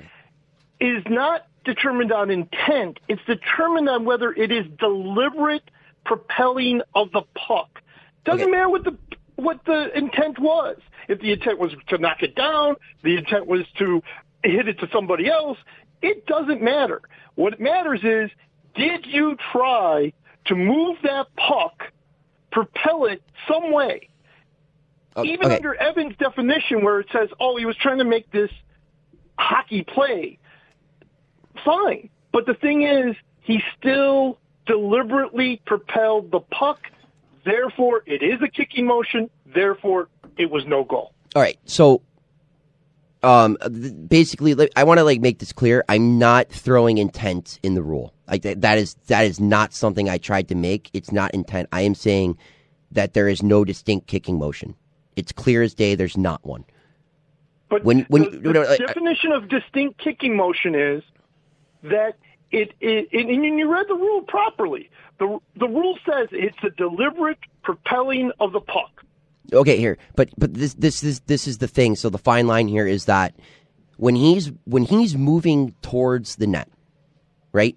is 0.80 1.02
not 1.08 1.46
determined 1.64 2.12
on 2.12 2.30
intent. 2.30 3.00
It's 3.08 3.22
determined 3.26 3.88
on 3.88 4.04
whether 4.04 4.32
it 4.32 4.52
is 4.52 4.66
deliberate 4.78 5.70
propelling 6.04 6.82
of 6.94 7.10
the 7.12 7.22
puck. 7.34 7.82
Doesn't 8.24 8.42
Okay. 8.42 8.50
matter 8.50 8.68
what 8.68 8.84
the 8.84 8.96
what 9.36 9.62
the 9.66 9.96
intent 9.96 10.38
was. 10.38 10.78
If 11.08 11.20
the 11.20 11.32
intent 11.32 11.58
was 11.58 11.72
to 11.88 11.98
knock 11.98 12.22
it 12.22 12.34
down, 12.34 12.76
the 13.02 13.16
intent 13.16 13.46
was 13.46 13.66
to 13.78 14.02
hit 14.42 14.68
it 14.68 14.78
to 14.80 14.88
somebody 14.92 15.28
else, 15.28 15.58
it 16.02 16.26
doesn't 16.26 16.62
matter. 16.62 17.02
What 17.34 17.60
matters 17.60 18.00
is 18.02 18.30
did 18.74 19.06
you 19.06 19.36
try 19.52 20.12
to 20.46 20.54
move 20.54 20.98
that 21.02 21.26
puck, 21.36 21.84
propel 22.52 23.06
it 23.06 23.22
some 23.48 23.72
way? 23.72 24.08
O- 25.16 25.24
even 25.24 25.50
under 25.50 25.74
Evans' 25.74 26.14
definition, 26.18 26.84
where 26.84 27.00
it 27.00 27.08
says, 27.12 27.30
"Oh, 27.40 27.56
he 27.56 27.64
was 27.64 27.76
trying 27.76 27.98
to 27.98 28.04
make 28.04 28.30
this 28.30 28.50
hockey 29.38 29.82
play," 29.82 30.38
fine. 31.64 32.10
But 32.32 32.46
the 32.46 32.54
thing 32.54 32.82
is, 32.82 33.16
he 33.40 33.62
still 33.78 34.38
deliberately 34.66 35.62
propelled 35.64 36.30
the 36.30 36.40
puck. 36.40 36.80
Therefore, 37.44 38.02
it 38.06 38.22
is 38.22 38.42
a 38.42 38.48
kicking 38.48 38.86
motion. 38.86 39.30
Therefore, 39.46 40.08
it 40.36 40.50
was 40.50 40.66
no 40.66 40.84
goal. 40.84 41.12
All 41.34 41.42
right, 41.42 41.58
so 41.64 42.02
um, 43.26 43.56
basically, 44.08 44.54
like, 44.54 44.70
I 44.76 44.84
want 44.84 44.98
to 44.98 45.04
like 45.04 45.20
make 45.20 45.38
this 45.40 45.52
clear. 45.52 45.84
I'm 45.88 46.18
not 46.18 46.48
throwing 46.48 46.98
intent 46.98 47.58
in 47.62 47.74
the 47.74 47.82
rule. 47.82 48.14
Like 48.28 48.42
that, 48.42 48.60
that 48.62 48.78
is 48.78 48.94
that 49.06 49.24
is 49.26 49.40
not 49.40 49.72
something 49.74 50.08
I 50.08 50.18
tried 50.18 50.48
to 50.48 50.54
make. 50.54 50.90
It's 50.92 51.12
not 51.12 51.32
intent. 51.34 51.68
I 51.72 51.82
am 51.82 51.94
saying 51.94 52.38
that 52.92 53.14
there 53.14 53.28
is 53.28 53.42
no 53.42 53.64
distinct 53.64 54.06
kicking 54.06 54.38
motion. 54.38 54.74
It's 55.16 55.32
clear 55.32 55.62
as 55.62 55.74
day. 55.74 55.94
There's 55.94 56.16
not 56.16 56.44
one. 56.44 56.64
But 57.68 57.84
When- 57.84 58.06
when- 58.08 58.30
the, 58.42 58.52
the 58.52 58.60
I- 58.60 58.72
I- 58.74 58.76
definition 58.76 59.32
of 59.32 59.48
distinct 59.48 59.98
kicking 59.98 60.36
motion 60.36 60.74
is 60.74 61.02
that 61.82 62.16
it, 62.52 62.72
it, 62.80 63.08
it 63.10 63.26
and 63.26 63.44
you 63.58 63.70
read 63.70 63.86
the 63.88 63.94
rule 63.94 64.22
properly. 64.22 64.88
The 65.18 65.38
the 65.56 65.66
rule 65.66 65.98
says 66.04 66.28
it's 66.30 66.56
a 66.62 66.70
deliberate 66.70 67.38
propelling 67.62 68.30
of 68.38 68.52
the 68.52 68.60
puck. 68.60 69.02
Okay, 69.52 69.76
here, 69.78 69.98
but 70.16 70.30
but 70.36 70.54
this 70.54 70.74
this 70.74 71.02
is 71.02 71.20
this 71.20 71.46
is 71.46 71.58
the 71.58 71.68
thing. 71.68 71.96
So 71.96 72.10
the 72.10 72.18
fine 72.18 72.46
line 72.46 72.68
here 72.68 72.86
is 72.86 73.04
that 73.06 73.34
when 73.96 74.14
he's 74.16 74.50
when 74.64 74.84
he's 74.84 75.16
moving 75.16 75.74
towards 75.82 76.36
the 76.36 76.46
net, 76.46 76.68
right? 77.52 77.76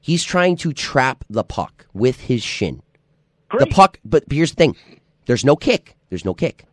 He's 0.00 0.22
trying 0.24 0.56
to 0.58 0.72
trap 0.72 1.24
the 1.28 1.42
puck 1.44 1.86
with 1.92 2.20
his 2.20 2.42
shin. 2.42 2.82
The 3.58 3.66
puck, 3.66 3.98
but 4.04 4.24
here's 4.30 4.50
the 4.52 4.56
thing: 4.56 4.76
there's 5.26 5.44
no 5.44 5.56
kick. 5.56 5.96
There's 6.10 6.24
no 6.24 6.34
kick. 6.34 6.64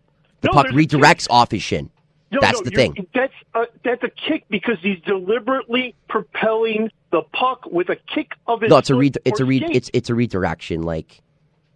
The 0.41 0.47
No, 0.49 0.53
puck 0.53 0.65
there's 0.69 0.75
a 0.75 0.87
kick. 0.87 0.99
redirects 1.01 1.27
off 1.29 1.51
his 1.51 1.63
shin. 1.63 1.89
No, 2.31 2.39
That's 2.41 2.59
no, 2.59 2.65
the 2.65 2.71
thing. 2.71 3.07
That's 3.13 3.33
a, 3.53 3.63
that's 3.83 4.03
a 4.03 4.09
kick 4.09 4.45
because 4.49 4.77
he's 4.81 4.99
deliberately 5.01 5.95
propelling 6.09 6.89
the 7.11 7.21
puck 7.33 7.65
with 7.71 7.89
a 7.89 7.95
kick 7.95 8.31
of 8.47 8.61
his. 8.61 8.69
No, 8.69 8.77
it's 8.77 8.89
a 8.89 8.95
re- 8.95 9.11
it's 9.25 9.39
a 9.39 9.45
re- 9.45 9.67
it's 9.71 9.89
it's 9.93 10.09
a 10.09 10.15
redirection. 10.15 10.81
Like 10.83 11.21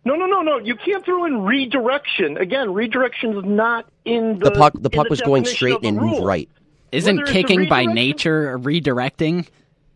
no, 0.07 0.15
no, 0.15 0.25
no, 0.25 0.41
no. 0.41 0.57
You 0.57 0.75
can't 0.75 1.03
throw 1.03 1.25
in 1.25 1.43
redirection 1.43 2.37
again. 2.37 2.73
Redirection 2.73 3.37
is 3.37 3.45
not 3.45 3.85
in 4.05 4.39
the. 4.39 4.49
the 4.49 4.51
puck, 4.51 4.73
the 4.73 4.89
in 4.89 4.91
puck 4.91 5.09
was 5.09 5.21
going 5.21 5.45
straight 5.45 5.75
of 5.75 5.81
the 5.81 5.89
and 5.89 5.97
moved 5.97 6.23
right. 6.23 6.49
Isn't 6.91 7.17
Whether 7.17 7.31
kicking 7.31 7.67
by 7.67 7.85
nature 7.85 8.53
a 8.53 8.59
redirecting? 8.59 9.47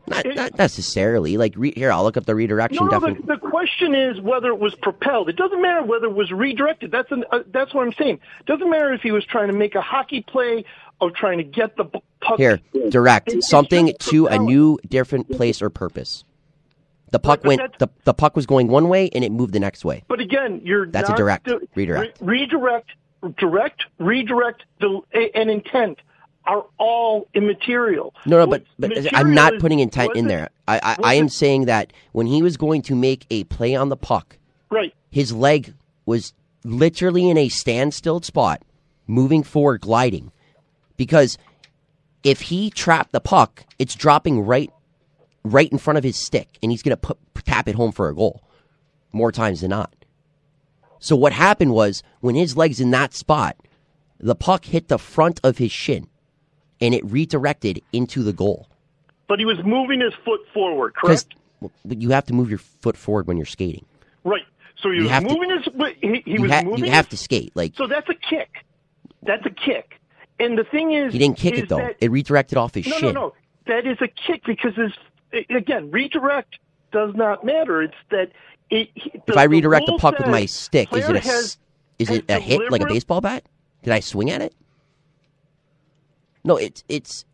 Not, 0.08 0.26
not 0.36 0.58
necessarily. 0.58 1.38
Like 1.38 1.54
re- 1.56 1.74
here, 1.76 1.92
I'll 1.92 2.04
look 2.04 2.18
up 2.18 2.26
the 2.26 2.36
redirection. 2.36 2.86
No, 2.88 3.00
no. 3.00 3.14
The, 3.14 3.22
the 3.22 3.38
question 3.38 3.96
is 3.96 4.20
whether 4.20 4.50
it 4.50 4.60
was 4.60 4.76
propelled. 4.76 5.30
It 5.30 5.38
doesn't 5.38 5.62
matter 5.62 5.84
whether 5.84 6.08
it 6.08 6.16
was 6.16 6.32
redirected. 6.32 6.92
That's 6.92 7.12
an, 7.12 7.24
uh, 7.32 7.40
that's 7.48 7.74
what 7.74 7.86
I'm 7.86 7.94
saying. 7.94 8.20
It 8.40 8.46
Doesn't 8.46 8.70
matter 8.70 8.94
if 8.94 9.02
he 9.02 9.12
was 9.12 9.26
trying 9.26 9.48
to 9.48 9.54
make 9.54 9.76
a 9.76 9.82
hockey 9.82 10.22
play 10.22 10.66
or 11.00 11.12
trying 11.12 11.38
to 11.38 11.44
get 11.44 11.78
the 11.78 11.86
puck. 11.86 12.38
Here, 12.38 12.60
direct 12.90 13.30
It's 13.30 13.48
something 13.48 13.88
just 13.88 14.12
to 14.12 14.28
a 14.28 14.38
new, 14.38 14.80
different 14.88 15.32
place 15.32 15.62
or 15.62 15.70
purpose. 15.70 16.26
The 17.12 17.20
puck 17.20 17.44
went. 17.44 17.78
The, 17.78 17.90
the 18.06 18.14
puck 18.14 18.36
was 18.36 18.46
going 18.46 18.68
one 18.68 18.88
way, 18.90 19.10
and 19.14 19.24
it 19.24 19.32
moved 19.32 19.54
the 19.54 19.60
next 19.60 19.84
way. 19.86 20.04
But 20.08 20.20
again, 20.22 20.62
you're 20.64 20.86
That's 20.88 21.10
a 21.10 21.16
direct, 21.16 21.46
do- 21.46 21.68
redirect. 21.76 22.18
re- 22.22 22.40
redirect, 22.40 22.90
direct, 23.38 23.84
redirect, 24.00 24.64
a- 24.82 25.38
and 25.38 25.52
intent 25.52 26.00
are 26.46 26.66
all 26.80 27.28
immaterial. 27.36 28.14
No, 28.26 28.40
no, 28.40 28.48
but, 28.48 28.64
but 28.80 29.14
I'm 29.14 29.34
not 29.34 29.60
putting 29.60 29.80
intent 29.80 30.16
in 30.16 30.28
there. 30.28 30.50
I, 30.68 30.80
I, 30.82 30.98
I 31.04 31.14
am 31.16 31.30
saying 31.30 31.66
that 31.66 31.94
when 32.14 32.26
he 32.28 32.42
was 32.42 32.58
going 32.58 32.82
to 32.84 32.96
make 32.96 33.26
a 33.30 33.44
play 33.44 33.76
on 33.76 33.90
the 33.90 33.98
puck, 33.98 34.38
Right. 34.72 34.94
his 35.12 35.32
leg 35.34 35.74
was 36.06 36.34
literally 36.64 37.30
in 37.30 37.38
a 37.38 37.50
standstill 37.50 38.22
spot, 38.22 38.64
moving 39.06 39.44
forward, 39.44 39.82
gliding. 39.82 40.32
Because 40.98 41.38
if 42.24 42.42
he 42.42 42.70
trapped 42.72 43.12
the 43.12 43.20
puck, 43.20 43.66
it's 43.78 43.94
dropping 43.96 44.42
right, 44.42 44.72
right 45.44 45.72
in 45.72 45.78
front 45.78 45.98
of 45.98 46.04
his 46.04 46.18
stick, 46.18 46.48
and 46.62 46.72
he's 46.72 46.84
going 46.84 46.92
to 46.96 46.98
put 46.98 47.18
tap 47.46 47.68
it 47.68 47.76
home 47.76 47.92
for 47.92 48.08
a 48.10 48.16
goal, 48.16 48.44
more 49.12 49.32
times 49.32 49.62
than 49.62 49.70
not. 49.72 49.94
So 51.00 51.16
what 51.16 51.34
happened 51.34 51.74
was 51.74 52.04
when 52.20 52.36
his 52.36 52.56
legs 52.56 52.80
in 52.80 52.92
that 52.92 53.14
spot, 53.14 53.58
the 54.20 54.36
puck 54.36 54.66
hit 54.66 54.88
the 54.88 55.00
front 55.00 55.40
of 55.44 55.58
his 55.58 55.72
shin, 55.72 56.08
and 56.80 56.94
it 56.94 57.04
redirected 57.06 57.82
into 57.92 58.22
the 58.24 58.34
goal. 58.34 58.68
But 59.28 59.40
he 59.40 59.46
was 59.46 59.58
moving 59.64 60.00
his 60.02 60.14
foot 60.26 60.42
forward, 60.54 60.94
correct? 60.96 61.26
you 61.88 62.10
have 62.10 62.26
to 62.26 62.34
move 62.34 62.50
your 62.50 62.60
foot 62.60 62.98
forward 62.98 63.28
when 63.28 63.38
you're 63.38 63.46
skating. 63.46 63.86
Right. 64.24 64.44
So 64.82 64.90
he 64.90 64.98
you 64.98 65.04
was 65.04 65.12
have 65.12 65.24
to- 65.28 65.34
moving 65.34 65.50
his. 65.52 65.96
He, 66.02 66.22
he 66.26 66.32
You, 66.34 66.42
was 66.42 66.52
ha- 66.52 66.62
moving. 66.64 66.86
you 66.86 66.92
have 66.92 67.08
to 67.10 67.18
skate. 67.18 67.52
Like 67.56 67.76
So 67.76 67.88
that's 67.88 68.10
a 68.10 68.16
kick. 68.16 68.66
That's 69.24 69.46
a 69.46 69.52
kick. 69.52 70.00
And 70.40 70.58
the 70.58 70.64
thing 70.64 70.94
is, 70.94 71.14
he 71.14 71.20
didn't 71.20 71.38
kick 71.38 71.54
is 71.54 71.60
it 71.62 71.70
though; 71.70 71.78
that- 71.78 71.98
it 72.02 72.10
redirected 72.10 72.58
off 72.58 72.74
his 72.74 72.88
no, 72.88 72.98
shin. 72.98 73.14
no, 73.14 73.22
no. 73.28 73.34
That 73.68 73.86
is 73.86 73.98
a 74.02 74.08
kick 74.08 74.44
because 74.46 74.76
his 74.76 74.92
again 75.50 75.92
redirect 75.92 76.58
does 76.92 77.14
not 77.16 77.44
matter. 77.46 77.82
It's 77.82 77.94
that 78.10 78.32
it. 78.70 78.90
he- 78.96 79.12
If 79.28 79.38
I 79.38 79.44
redirect 79.44 79.86
the 79.86 79.94
rule 79.94 80.00
puck 80.00 80.18
with 80.18 80.28
my 80.28 80.46
stick, 80.46 80.92
is 80.94 81.08
it 81.10 81.16
a 81.16 81.20
has- 81.20 81.58
is 82.00 82.10
it 82.10 82.26
a 82.30 82.40
hit 82.40 82.72
like 82.72 82.82
a 82.82 82.86
baseball 82.88 83.22
bat? 83.22 83.44
Did 83.84 83.94
I 83.94 84.00
swing 84.00 84.30
at 84.32 84.42
it? 84.42 84.54
No, 86.44 86.58
it's 86.58 86.84
it's 86.90 87.26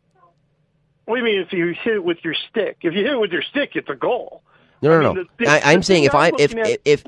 What 1.06 1.16
do 1.16 1.20
you 1.22 1.26
mean 1.26 1.42
if 1.42 1.54
you 1.54 1.68
hit 1.82 1.96
it 1.96 2.04
with 2.04 2.18
your 2.24 2.34
stick? 2.50 2.78
If 2.82 2.94
you 2.94 3.04
hit 3.04 3.14
it 3.14 3.20
with 3.20 3.32
your 3.32 3.42
stick, 3.42 3.72
it's 3.76 3.90
a 3.90 3.96
goal. 3.96 4.42
no, 4.82 4.90
no, 4.90 4.96
I 4.96 5.00
mean, 5.00 5.16
no. 5.16 5.24
the- 5.38 5.46
the- 5.46 5.50
I, 5.52 5.72
I'm 5.74 5.80
the 5.80 5.86
saying 5.86 6.04
if 6.04 6.14
I 6.16 6.28
I'm 6.28 6.34
if, 6.40 6.56
at- 6.56 6.82
if 6.86 7.04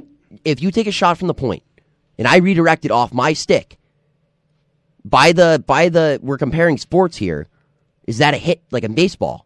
if 0.46 0.62
you 0.62 0.72
take 0.72 0.88
a 0.88 0.92
shot 0.92 1.18
from 1.18 1.28
the 1.28 1.34
point 1.34 1.64
and 2.18 2.28
I 2.28 2.38
redirect 2.38 2.86
it 2.86 2.92
off 2.92 3.14
my 3.14 3.34
stick, 3.34 3.78
by 5.04 5.32
the 5.34 5.64
by 5.66 5.90
the 5.90 6.20
we're 6.22 6.38
comparing 6.38 6.78
sports 6.78 7.18
here. 7.18 7.48
Is 8.08 8.18
that 8.18 8.34
a 8.34 8.38
hit 8.38 8.62
like 8.72 8.84
in 8.84 8.96
baseball? 8.96 9.46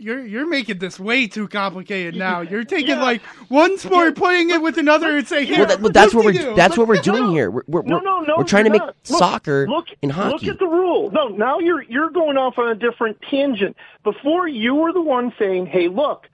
You're 0.00 0.24
you're 0.24 0.46
making 0.46 0.78
this 0.78 0.98
way 0.98 1.26
too 1.26 1.46
complicated 1.46 2.16
now. 2.16 2.40
You're 2.40 2.64
taking 2.64 2.98
like 2.98 3.20
one 3.48 3.76
sport, 3.76 4.16
putting 4.16 4.48
it 4.48 4.62
with 4.62 4.78
another, 4.78 5.18
and 5.18 5.28
saying, 5.28 5.46
"Here, 5.46 5.58
Well, 5.58 5.66
that, 5.66 5.80
well 5.80 5.92
that's 5.92 6.14
what 6.14 6.24
we're 6.24 6.32
whoop-de-doo." 6.32 6.56
that's 6.56 6.78
what 6.78 6.88
we're 6.88 7.02
doing 7.02 7.24
no. 7.24 7.32
here. 7.32 7.50
We're 7.50 7.62
we're, 7.66 7.82
no, 7.82 7.98
no, 7.98 8.20
no, 8.20 8.34
we're 8.38 8.44
trying 8.44 8.64
to 8.64 8.70
make 8.70 8.80
not. 8.80 8.96
Look, 9.08 9.18
soccer 9.18 9.68
look, 9.68 9.88
and 10.02 10.10
hockey. 10.10 10.46
Look 10.46 10.54
at 10.54 10.58
the 10.58 10.66
rule. 10.66 11.10
No, 11.10 11.28
now 11.28 11.58
you're 11.58 11.82
you're 11.82 12.10
going 12.10 12.38
off 12.38 12.58
on 12.58 12.68
a 12.68 12.74
different 12.74 13.18
tangent. 13.30 13.76
Before 14.02 14.48
you 14.48 14.74
were 14.74 14.92
the 14.92 15.02
one 15.02 15.34
saying, 15.38 15.66
"Hey, 15.66 15.88
look, 15.88 16.28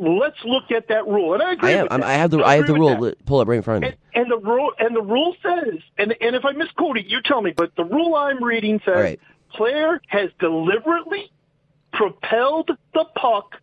let's 0.00 0.42
look 0.44 0.72
at 0.72 0.88
that 0.88 1.06
rule," 1.06 1.34
and 1.34 1.42
I 1.42 1.52
agree. 1.52 1.70
I 1.70 1.72
am. 1.74 1.82
with 1.84 1.92
I'm, 1.92 2.00
that. 2.00 2.08
I 2.08 2.12
have 2.14 2.30
the 2.32 2.42
I 2.42 2.56
have 2.56 2.66
the 2.66 2.74
rule. 2.74 3.12
Pull 3.24 3.40
it 3.40 3.46
right 3.46 3.56
in 3.56 3.62
front 3.62 3.84
of 3.84 3.90
me. 3.90 3.96
And, 4.14 4.24
and 4.24 4.32
the 4.32 4.38
rule 4.38 4.72
and 4.78 4.96
the 4.96 5.02
rule 5.02 5.36
says, 5.42 5.78
and 5.96 6.14
and 6.20 6.34
if 6.34 6.44
I 6.44 6.52
misquote 6.52 6.98
it, 6.98 7.06
you 7.06 7.22
tell 7.22 7.40
me. 7.40 7.52
But 7.56 7.76
the 7.76 7.84
rule 7.84 8.16
I'm 8.16 8.42
reading 8.42 8.80
says, 8.84 8.94
right. 8.96 9.20
player 9.52 10.00
has 10.08 10.30
deliberately 10.40 11.30
propelled 11.92 12.70
the 12.94 13.04
puck 13.16 13.56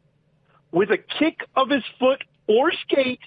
with 0.72 0.92
a 0.92 0.98
kick 0.98 1.42
of 1.56 1.70
his 1.70 1.84
foot 2.00 2.24
or 2.48 2.72
skate, 2.72 3.20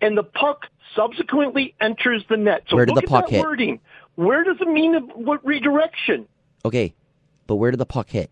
and 0.00 0.16
the 0.16 0.22
puck 0.22 0.66
subsequently 0.94 1.74
enters 1.80 2.24
the 2.28 2.36
net. 2.36 2.64
So 2.68 2.76
Where 2.76 2.86
did 2.86 2.94
look 2.94 3.04
the 3.04 3.08
at 3.10 3.20
puck 3.22 3.26
that 3.30 3.36
hit? 3.36 3.42
wording. 3.44 3.80
Where 4.16 4.44
does 4.44 4.56
it 4.60 4.68
mean? 4.68 4.94
What 5.14 5.44
redirection? 5.44 6.26
Okay, 6.64 6.94
but 7.46 7.56
where 7.56 7.70
did 7.70 7.80
the 7.80 7.86
puck 7.86 8.10
hit? 8.10 8.30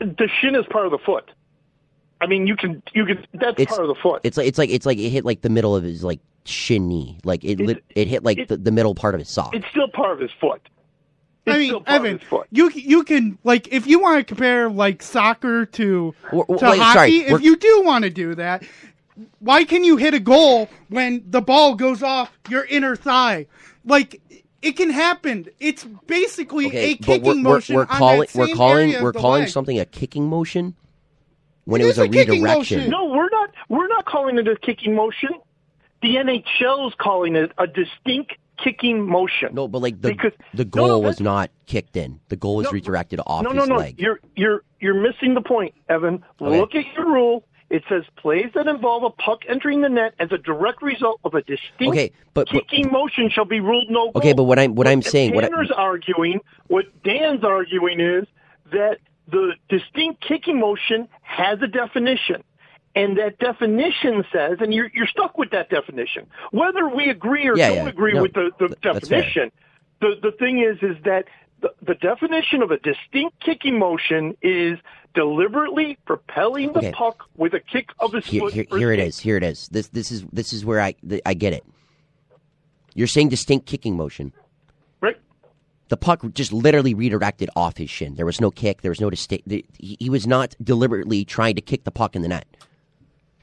the 0.00 0.28
shin 0.40 0.54
is 0.54 0.64
part 0.70 0.84
of 0.86 0.92
the 0.92 0.98
foot. 0.98 1.30
I 2.20 2.26
mean, 2.26 2.46
you 2.46 2.56
can 2.56 2.82
you 2.94 3.06
can 3.06 3.24
that's 3.34 3.58
It's- 3.60 3.68
part 3.68 3.88
of 3.88 3.94
the 3.94 4.00
foot. 4.02 4.20
It's 4.24 4.36
like 4.36 4.46
it's 4.46 4.58
like 4.58 4.70
it's 4.70 4.86
like 4.86 4.98
it 4.98 5.10
hit 5.10 5.24
like 5.24 5.40
the 5.42 5.48
middle 5.48 5.74
of 5.76 5.82
his 5.84 6.02
like 6.04 6.20
shin 6.44 6.88
knee. 6.88 7.18
Like 7.24 7.44
it 7.44 7.58
lit, 7.60 7.82
it 7.94 8.08
hit 8.08 8.22
like 8.22 8.38
it- 8.38 8.48
the, 8.48 8.56
the 8.56 8.70
middle 8.72 8.94
part 8.94 9.14
of 9.14 9.20
his 9.20 9.28
sock. 9.28 9.54
It's 9.54 9.66
still 9.70 9.88
part 9.88 10.12
of 10.12 10.20
his 10.20 10.30
foot. 10.40 10.60
It's 11.46 11.54
I 11.54 11.58
mean, 11.58 11.68
still 11.68 11.80
part 11.82 11.96
Evan, 12.00 12.14
of 12.14 12.20
his 12.20 12.28
foot. 12.28 12.46
you 12.50 12.70
you 12.70 13.04
can 13.04 13.38
like 13.44 13.68
if 13.72 13.86
you 13.86 14.00
want 14.00 14.18
to 14.18 14.24
compare 14.24 14.70
like 14.70 15.02
soccer 15.02 15.66
to 15.66 16.14
Or- 16.32 16.44
or- 16.46 16.56
to 16.58 16.64
wait, 16.70 16.78
hockey. 16.80 16.94
sorry, 16.94 17.34
if 17.34 17.42
you 17.42 17.56
do 17.56 17.82
want 17.84 18.04
to 18.04 18.10
do 18.10 18.34
that, 18.36 18.64
why 19.40 19.64
can 19.64 19.84
you 19.84 19.96
hit 19.96 20.14
a 20.14 20.20
goal 20.20 20.68
when 20.88 21.22
the 21.28 21.40
ball 21.42 21.74
goes 21.74 22.02
off 22.02 22.36
your 22.48 22.64
inner 22.64 22.96
thigh? 22.96 23.46
Like 23.84 24.20
it 24.62 24.72
can 24.78 24.88
happen. 24.88 25.46
It's 25.60 25.84
basically 26.06 26.64
a 26.64 26.68
okay, 26.68 26.94
but 26.94 27.04
kicking 27.06 27.22
we're, 27.24 27.34
we're, 27.34 27.54
motion. 27.56 27.76
we're 27.76 27.82
on 27.82 27.86
calling 27.88 28.20
that 28.20 28.34
we're 28.34 28.54
calling 28.54 29.02
we're 29.02 29.12
calling 29.12 29.42
leg. 29.42 29.50
something 29.50 29.78
a 29.78 29.84
kicking 29.84 30.26
motion 30.26 30.74
when 31.66 31.82
It 31.82 31.84
it, 31.84 31.86
was 31.88 31.98
a 31.98 32.04
a 32.04 32.08
redirection. 32.08 32.78
motion. 32.78 32.90
No, 32.90 33.04
we're 33.06 33.28
not. 33.28 33.50
We're 33.68 33.88
not 33.88 34.06
calling 34.06 34.38
it 34.38 34.48
a 34.48 34.56
kicking 34.56 34.94
motion. 34.94 35.28
The 36.00 36.16
NHL 36.16 36.88
is 36.88 36.94
calling 36.98 37.36
it 37.36 37.52
a 37.58 37.66
distinct 37.66 38.32
kicking 38.62 39.06
motion. 39.08 39.54
No, 39.54 39.68
but 39.68 39.80
like 39.82 40.00
the 40.00 40.08
Because- 40.08 40.32
the 40.54 40.64
goal 40.64 40.88
no, 40.88 40.98
was 40.98 41.20
not 41.20 41.50
kicked 41.66 41.96
in. 41.96 42.20
The 42.28 42.36
goal 42.36 42.56
was 42.56 42.64
No, 42.66 42.70
redirected 42.72 43.20
off 43.26 43.42
no, 43.44 43.50
his 43.50 43.56
no, 43.58 43.64
no. 43.64 43.76
leg. 43.76 44.00
You're 44.00 44.20
you're 44.36 44.62
you're 44.80 44.94
missing 45.00 45.34
the 45.34 45.40
point, 45.40 45.74
Evan. 45.88 46.24
Okay. 46.40 46.58
Look 46.60 46.74
at 46.74 46.84
your 46.94 47.06
rule. 47.06 47.44
It 47.70 47.82
says 47.88 48.04
plays 48.16 48.50
that 48.54 48.66
involve 48.68 49.02
a 49.02 49.10
puck 49.10 49.40
entering 49.48 49.80
the 49.80 49.88
net 49.88 50.14
as 50.20 50.30
a 50.30 50.38
direct 50.38 50.82
result 50.82 51.18
of 51.24 51.34
a 51.34 51.40
distinct 51.42 51.82
Okay, 51.96 52.12
but- 52.34 52.46
but- 52.52 52.68
kicking 52.68 52.92
motion 52.92 53.30
shall 53.30 53.46
be 53.46 53.58
ruled 53.60 53.88
no 53.90 54.04
goal. 54.04 54.12
Okay, 54.16 54.32
but 54.32 54.44
what 54.44 54.58
I'm 54.58 54.74
what 54.74 54.86
I'm 54.86 55.02
saying, 55.02 55.34
what 55.34 55.44
I, 55.44 55.48
arguing, 55.74 56.40
what 56.68 56.84
Dan's 57.02 57.42
arguing 57.42 58.00
is 58.00 58.26
that 58.70 58.98
the 59.28 59.54
distinct 59.68 60.20
kicking 60.20 60.60
motion 60.60 61.08
has 61.22 61.60
a 61.62 61.66
definition. 61.66 62.44
And 62.96 63.18
that 63.18 63.38
definition 63.38 64.24
says, 64.32 64.58
and 64.60 64.72
you're, 64.72 64.90
you're 64.94 65.06
stuck 65.08 65.36
with 65.36 65.50
that 65.50 65.68
definition. 65.68 66.26
Whether 66.52 66.88
we 66.88 67.10
agree 67.10 67.46
or 67.48 67.56
Yeah, 67.56 67.68
don't 67.68 67.76
yeah. 67.84 67.88
agree 67.88 68.14
No, 68.14 68.22
with 68.22 68.34
the, 68.34 68.50
the 68.58 68.68
th- 68.68 68.80
definition, 68.80 69.50
the, 70.00 70.14
the 70.22 70.30
thing 70.32 70.60
is, 70.60 70.78
is 70.80 70.96
that 71.04 71.24
the, 71.60 71.70
the 71.82 71.94
definition 71.94 72.62
of 72.62 72.70
a 72.70 72.78
distinct 72.78 73.40
kicking 73.40 73.78
motion 73.78 74.36
is 74.42 74.78
deliberately 75.14 75.98
propelling 76.06 76.72
the 76.72 76.78
Okay. 76.78 76.92
puck 76.92 77.24
with 77.36 77.54
a 77.54 77.60
kick 77.60 77.88
of 77.98 78.12
his 78.12 78.26
here, 78.26 78.40
foot. 78.42 78.52
here, 78.52 78.66
here 78.70 78.92
it 78.92 79.00
is. 79.00 79.18
Here 79.18 79.36
it 79.36 79.42
is. 79.42 79.68
This 79.68 79.88
this 79.88 80.10
is 80.12 80.24
this 80.32 80.52
is 80.52 80.64
where 80.64 80.80
I 80.80 80.92
th- 81.08 81.22
I 81.24 81.34
get 81.34 81.52
it. 81.52 81.64
You're 82.94 83.06
saying 83.06 83.28
distinct 83.28 83.66
kicking 83.66 83.96
motion. 83.96 84.32
Right? 85.00 85.16
The 85.88 85.96
puck 85.96 86.22
just 86.32 86.52
literally 86.52 86.94
redirected 86.94 87.48
off 87.56 87.76
his 87.76 87.90
shin. 87.90 88.14
There 88.16 88.26
was 88.26 88.40
no 88.40 88.50
kick. 88.50 88.82
There 88.82 88.90
was 88.90 89.00
no 89.00 89.08
distinct. 89.10 89.48
He 89.78 90.10
was 90.10 90.26
not 90.26 90.54
deliberately 90.62 91.24
trying 91.24 91.54
to 91.56 91.60
kick 91.60 91.84
the 91.84 91.90
puck 91.90 92.14
in 92.14 92.22
the 92.22 92.28
net. 92.28 92.46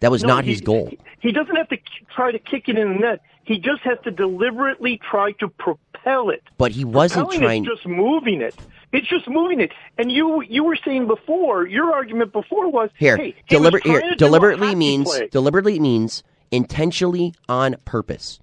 That 0.02 0.12
was 0.12 0.24
No, 0.24 0.30
not 0.36 0.44
he- 0.44 0.52
his 0.52 0.62
goal. 0.62 0.92
He, 1.20 1.32
doesn't 1.32 1.56
have 1.56 1.70
to 1.70 1.78
try 2.14 2.32
to 2.32 2.40
kick 2.40 2.68
it 2.68 2.78
in 2.78 2.94
the 2.94 3.00
net. 3.00 3.22
He 3.44 3.58
just 3.60 3.82
has 3.84 3.98
to 4.04 4.12
deliberately 4.12 5.00
try 5.10 5.32
to 5.34 5.48
propel 5.48 6.30
it. 6.30 6.44
But 6.58 6.72
he 6.72 6.84
wasn't 6.86 7.30
Propelling 7.30 7.40
trying. 7.40 7.64
is 7.66 7.70
just 7.76 7.86
moving 7.88 8.42
it. 8.42 8.56
It's 8.92 9.08
just 9.08 9.28
moving 9.28 9.60
it. 9.62 9.72
And 9.98 10.12
you 10.12 10.42
you 10.42 10.64
were 10.64 10.76
saying 10.76 11.08
before, 11.08 11.66
your 11.68 11.94
argument 11.94 12.34
before 12.34 12.70
was 12.70 12.90
Here, 12.98 13.16
hey, 13.18 13.36
he 13.46 13.56
deliber- 13.56 13.82
trying 13.82 13.94
here 13.94 14.02
to 14.02 14.08
do 14.10 14.14
a 14.14 14.16
deliberately 14.18 14.76
means 14.76 15.06
play. 15.10 15.28
deliberately 15.32 15.80
means 15.80 16.24
intentionally 16.52 17.34
on 17.48 17.76
purpose. 17.86 18.40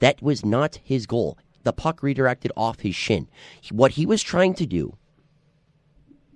That 0.00 0.22
was 0.22 0.44
not 0.44 0.78
his 0.84 1.06
goal. 1.06 1.36
The 1.64 1.72
puck 1.72 2.02
redirected 2.02 2.52
off 2.56 2.80
his 2.80 2.94
shin. 2.94 3.28
What 3.72 3.92
he 3.92 4.06
was 4.06 4.22
trying 4.22 4.54
to 4.54 4.66
do 4.66 4.96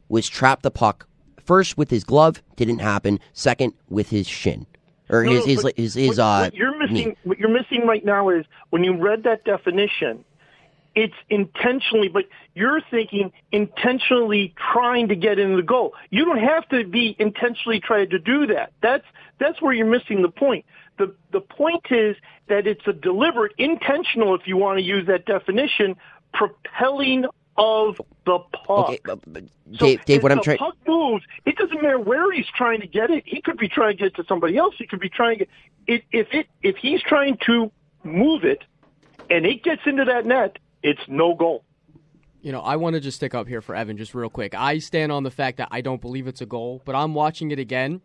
was 0.09 0.29
trap 0.29 0.63
the 0.63 0.71
puck 0.71 1.07
first 1.45 1.77
with 1.77 1.91
his 1.91 2.05
glove, 2.05 2.43
didn't 2.57 2.79
happen. 2.81 3.21
Second 3.33 3.75
with 3.89 4.11
his 4.11 4.27
shin 4.27 4.67
or 5.13 5.25
No, 5.25 5.33
his 5.33 5.45
his 5.45 5.63
but 5.63 5.77
his, 5.77 5.95
his, 5.95 6.09
what, 6.09 6.19
uh 6.19 6.41
what 6.45 6.55
you're 6.55 6.77
missing 6.79 7.09
knee. 7.09 7.17
what 7.25 7.39
you're 7.39 7.51
missing 7.51 7.87
right 7.87 8.05
now 8.05 8.31
is 8.31 8.45
when 8.71 8.83
you 8.83 8.97
read 8.97 9.23
that 9.25 9.45
definition 9.45 10.25
it's 10.95 11.15
intentionally 11.31 12.09
but 12.09 12.25
you're 12.55 12.81
thinking 12.91 13.33
intentionally 13.51 14.55
trying 14.73 15.09
to 15.09 15.15
get 15.15 15.39
into 15.39 15.57
the 15.57 15.63
goal 15.63 15.95
you 16.11 16.25
don't 16.25 16.39
have 16.39 16.69
to 16.69 16.85
be 16.85 17.15
intentionally 17.19 17.81
trying 17.81 18.09
to 18.11 18.19
do 18.19 18.47
that 18.47 18.73
that's 18.83 19.05
that's 19.39 19.61
where 19.63 19.73
you're 19.73 19.87
missing 19.87 20.23
the 20.23 20.29
point 20.29 20.65
the 20.99 21.15
the 21.31 21.41
point 21.41 21.85
is 21.91 22.17
that 22.49 22.67
it's 22.67 22.87
a 22.87 22.93
deliberate 22.93 23.53
intentional 23.59 24.35
if 24.35 24.43
you 24.47 24.57
want 24.57 24.79
to 24.79 24.85
use 24.85 25.07
that 25.07 25.25
definition 25.25 25.97
propelling 26.33 27.25
of 27.57 28.01
the 28.25 28.39
puck 28.67 28.89
Okay, 28.89 28.99
but, 29.05 29.21
but 29.27 29.45
so 29.75 29.87
Dave, 29.87 30.05
Dave, 30.05 30.17
if 30.19 30.23
what 30.23 30.33
I'm 30.33 30.39
the 30.39 30.45
trying. 30.45 30.59
puck 30.59 30.77
moves, 30.87 31.25
it 31.45 31.57
doesn't 31.57 31.83
matter 31.83 31.99
where 31.99 32.33
he's 32.33 32.47
trying 32.57 32.81
to 32.81 32.87
get 32.87 33.11
it. 33.11 33.25
He 33.27 33.41
could 33.43 33.59
be 33.59 33.69
trying 33.69 33.97
to 33.97 33.99
get 33.99 34.07
it 34.09 34.17
to 34.17 34.25
somebody 34.27 34.57
else. 34.57 34.75
He 34.79 34.87
could 34.87 35.01
be 35.01 35.09
trying 35.09 35.39
to 35.39 35.45
get 35.45 35.49
it. 35.87 36.05
If 36.13 36.29
it 36.33 36.47
if 36.63 36.77
he's 36.77 37.03
trying 37.03 37.37
to 37.47 37.71
move 38.05 38.45
it, 38.45 38.63
and 39.31 39.45
it 39.45 39.63
gets 39.63 39.83
into 39.87 40.05
that 40.05 40.25
net, 40.27 40.59
it's 40.83 41.01
no 41.09 41.35
goal. 41.35 41.65
You 42.41 42.53
know, 42.53 42.61
I 42.61 42.77
want 42.77 42.95
to 42.95 43.01
just 43.01 43.19
stick 43.19 43.35
up 43.35 43.47
here 43.47 43.61
for 43.61 43.75
Evan 43.75 43.97
just 43.97 44.15
real 44.15 44.29
quick. 44.31 44.55
I 44.55 44.79
stand 44.79 45.13
on 45.13 45.23
the 45.23 45.31
fact 45.31 45.59
that 45.59 45.69
I 45.71 45.81
don't 45.81 46.01
believe 46.01 46.27
it's 46.27 46.41
a 46.41 46.47
goal, 46.47 46.83
but 46.85 46.95
I'm 46.95 47.15
watching 47.15 47.51
it 47.53 47.59
again. 47.59 48.01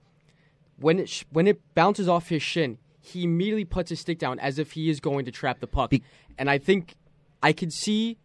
When 0.80 1.00
it 1.00 1.10
sh- 1.10 1.24
when 1.32 1.48
it 1.48 1.60
bounces 1.74 2.08
off 2.08 2.30
his 2.30 2.44
shin, 2.44 2.78
he 3.00 3.24
immediately 3.24 3.66
puts 3.66 3.90
his 3.90 4.00
stick 4.00 4.20
down 4.20 4.40
as 4.40 4.60
if 4.60 4.74
he 4.74 4.90
is 4.90 5.00
going 5.00 5.26
to 5.26 5.32
trap 5.32 5.60
the 5.60 5.68
puck. 5.68 5.90
Be- 5.90 6.04
and 6.38 6.50
I 6.50 6.58
think 6.60 6.96
I 7.42 7.54
could 7.54 7.74
see 7.74 8.18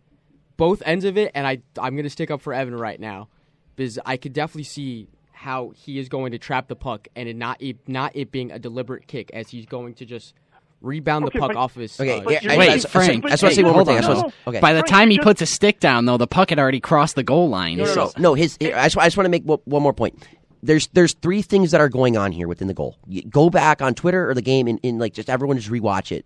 both 0.63 0.81
ends 0.87 1.05
of 1.05 1.19
it, 1.19 1.33
and 1.35 1.45
I 1.45 1.59
I'm 1.77 1.95
going 1.95 2.05
to 2.05 2.11
stick 2.11 2.31
up 2.31 2.41
for 2.41 2.55
Evan 2.55 2.77
right 2.77 3.01
now 3.01 3.29
because 3.75 3.99
I 4.07 4.17
could 4.17 4.33
definitely 4.33 4.63
see 4.63 5.09
how 5.33 5.73
he 5.75 5.99
is 5.99 6.09
going 6.09 6.31
to 6.31 6.39
trap 6.39 6.69
the 6.69 6.77
puck 6.77 7.09
and 7.17 7.29
it 7.29 7.35
not 7.35 7.61
it, 7.61 7.77
not 7.89 8.15
it 8.15 8.31
being 8.31 8.53
a 8.53 8.61
deliberate 8.61 9.09
kick 9.09 9.33
as 9.33 9.49
he's 9.51 9.67
going 9.67 9.95
to 9.95 10.05
just 10.07 10.35
rebound 10.81 11.25
Okay, 11.25 11.37
the 11.37 11.41
puck 11.41 11.49
but- 11.49 11.57
off 11.57 11.75
of 11.75 11.83
his. 11.83 11.99
Okay, 12.01 12.23
yeah, 12.29 12.53
I, 12.53 12.57
Wait, 12.57 12.69
I, 12.69 12.75
I, 12.75 12.79
Frank. 12.79 13.25
I, 13.25 13.31
just 13.31 13.43
want 13.43 13.55
to 13.55 13.57
say 13.57 13.63
one 13.65 13.73
more 13.73 13.85
hold 13.85 13.89
thing. 13.89 14.05
On. 14.05 14.21
No. 14.21 14.33
okay. 14.47 14.61
By 14.61 14.73
the 14.73 14.81
Frank, 14.83 14.89
time 14.91 15.11
he 15.11 15.17
just- 15.17 15.25
puts 15.27 15.41
his 15.41 15.51
stick 15.51 15.81
down, 15.81 16.05
though, 16.05 16.17
the 16.17 16.29
puck 16.29 16.51
had 16.51 16.61
already 16.61 16.79
crossed 16.79 17.17
the 17.17 17.25
goal 17.25 17.49
line. 17.49 17.79
No, 17.79 17.85
no, 17.85 17.93
so- 17.95 18.13
no. 18.17 18.23
No, 18.23 18.35
his. 18.35 18.57
I 18.61 18.85
just, 18.85 18.99
I 18.99 19.05
just 19.07 19.17
want 19.17 19.25
to 19.25 19.31
make 19.31 19.43
one 19.43 19.59
one 19.65 19.83
more 19.83 19.93
point. 19.93 20.23
There's 20.63 20.87
there's 20.93 21.15
three 21.15 21.43
things 21.43 21.73
that 21.73 21.81
are 21.81 21.89
going 21.89 22.17
on 22.17 22.31
here 22.31 22.47
within 22.47 22.69
the 22.69 22.75
goal. 22.75 22.97
You 23.09 23.23
go 23.23 23.51
back 23.51 23.83
on 23.83 23.95
Twitter 23.95 24.31
or 24.31 24.35
the 24.35 24.43
game 24.43 24.69
and, 24.69 24.79
and 24.85 25.01
like 25.01 25.13
just 25.13 25.29
everyone 25.29 25.57
just 25.57 25.71
rewatch 25.71 26.13
it. 26.13 26.25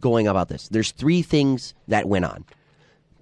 Going 0.00 0.26
about 0.26 0.48
this, 0.48 0.66
there's 0.68 0.90
three 0.92 1.22
things 1.22 1.72
that 1.88 2.08
went 2.08 2.24
on. 2.24 2.44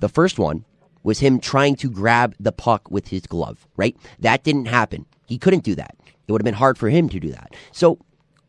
The 0.04 0.10
first 0.10 0.38
one 0.38 0.66
was 1.02 1.20
him 1.20 1.40
trying 1.40 1.76
to 1.76 1.88
grab 1.88 2.34
the 2.38 2.52
puck 2.52 2.90
with 2.90 3.08
his 3.08 3.22
glove. 3.26 3.66
Right, 3.74 3.96
that 4.18 4.44
didn't 4.44 4.66
happen. 4.66 5.06
He 5.24 5.38
couldn't 5.38 5.64
do 5.64 5.74
that. 5.76 5.96
It 6.28 6.32
would 6.32 6.42
have 6.42 6.44
been 6.44 6.52
hard 6.52 6.76
for 6.76 6.90
him 6.90 7.08
to 7.08 7.18
do 7.18 7.30
that. 7.30 7.54
So 7.72 7.98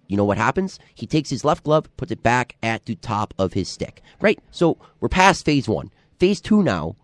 you 0.08 0.18
know 0.18 0.26
what 0.26 0.38
happens? 0.38 0.80
He 0.94 1.08
takes 1.08 1.30
his 1.30 1.46
left 1.46 1.64
glove, 1.64 1.86
puts 1.96 2.12
it 2.12 2.22
back 2.22 2.58
at 2.62 2.86
the 2.88 2.96
top 2.96 3.34
of 3.40 3.54
his 3.54 3.70
stick. 3.70 4.02
Right? 4.20 4.38
So 4.52 4.78
we're 5.00 5.08
past 5.08 5.46
phase 5.46 5.70
one. 5.70 5.92
Phase 6.20 6.42
two 6.42 6.62
now 6.62 6.98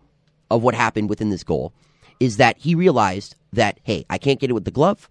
of 0.50 0.62
what 0.62 0.74
happened 0.74 1.08
within 1.08 1.30
this 1.30 1.44
goal 1.44 1.72
is 2.20 2.36
that 2.36 2.58
he 2.58 2.74
realized 2.74 3.34
that, 3.54 3.80
hey, 3.84 4.04
I 4.10 4.18
can't 4.18 4.38
get 4.38 4.50
it 4.50 4.52
with 4.52 4.66
the 4.66 4.70
glove. 4.70 5.08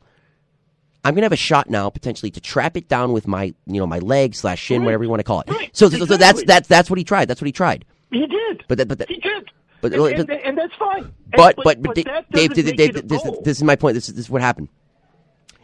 I'm 1.04 1.16
gonna 1.16 1.26
have 1.26 1.32
a 1.32 1.48
shot 1.50 1.68
now 1.68 1.90
potentially 1.90 2.30
to 2.30 2.40
trap 2.40 2.78
it 2.78 2.88
down 2.88 3.12
with 3.12 3.28
my, 3.28 3.46
you 3.66 3.80
know, 3.80 3.88
my 3.88 3.98
leg 3.98 4.36
slash 4.36 4.62
shin, 4.62 4.82
Right. 4.82 4.86
whatever 4.86 5.04
you 5.04 5.10
want 5.10 5.20
to 5.22 5.24
call 5.24 5.42
it. 5.42 5.50
Right. 5.50 5.76
So, 5.76 5.90
so, 5.90 6.06
so 6.06 6.16
that's 6.16 6.44
that's 6.44 6.68
that's 6.68 6.92
what 6.92 7.00
he 7.00 7.04
tried. 7.04 7.28
That's 7.28 7.42
what 7.42 7.48
he 7.48 7.52
tried. 7.52 7.86
He 8.12 8.28
did. 8.28 8.64
But 8.68 8.78
that- 8.78 8.88
but 8.88 8.98
that- 9.00 9.10
he 9.10 9.16
did. 9.18 9.50
but- 9.82 9.94
and, 9.94 10.02
but- 10.02 10.20
and, 10.20 10.30
and 10.32 10.58
that's 10.58 10.74
fine. 10.78 11.12
But 11.36 11.56
but 11.64 11.82
but, 11.82 11.96
Da- 11.96 12.22
Dave, 12.32 12.54
Dave, 12.54 12.76
Dave, 12.76 13.08
this, 13.08 13.24
this 13.44 13.58
is 13.58 13.64
my 13.64 13.76
point. 13.76 13.96
This 13.96 14.10
is 14.10 14.16
this 14.16 14.26
is 14.26 14.30
what 14.30 14.42
happened. 14.42 14.68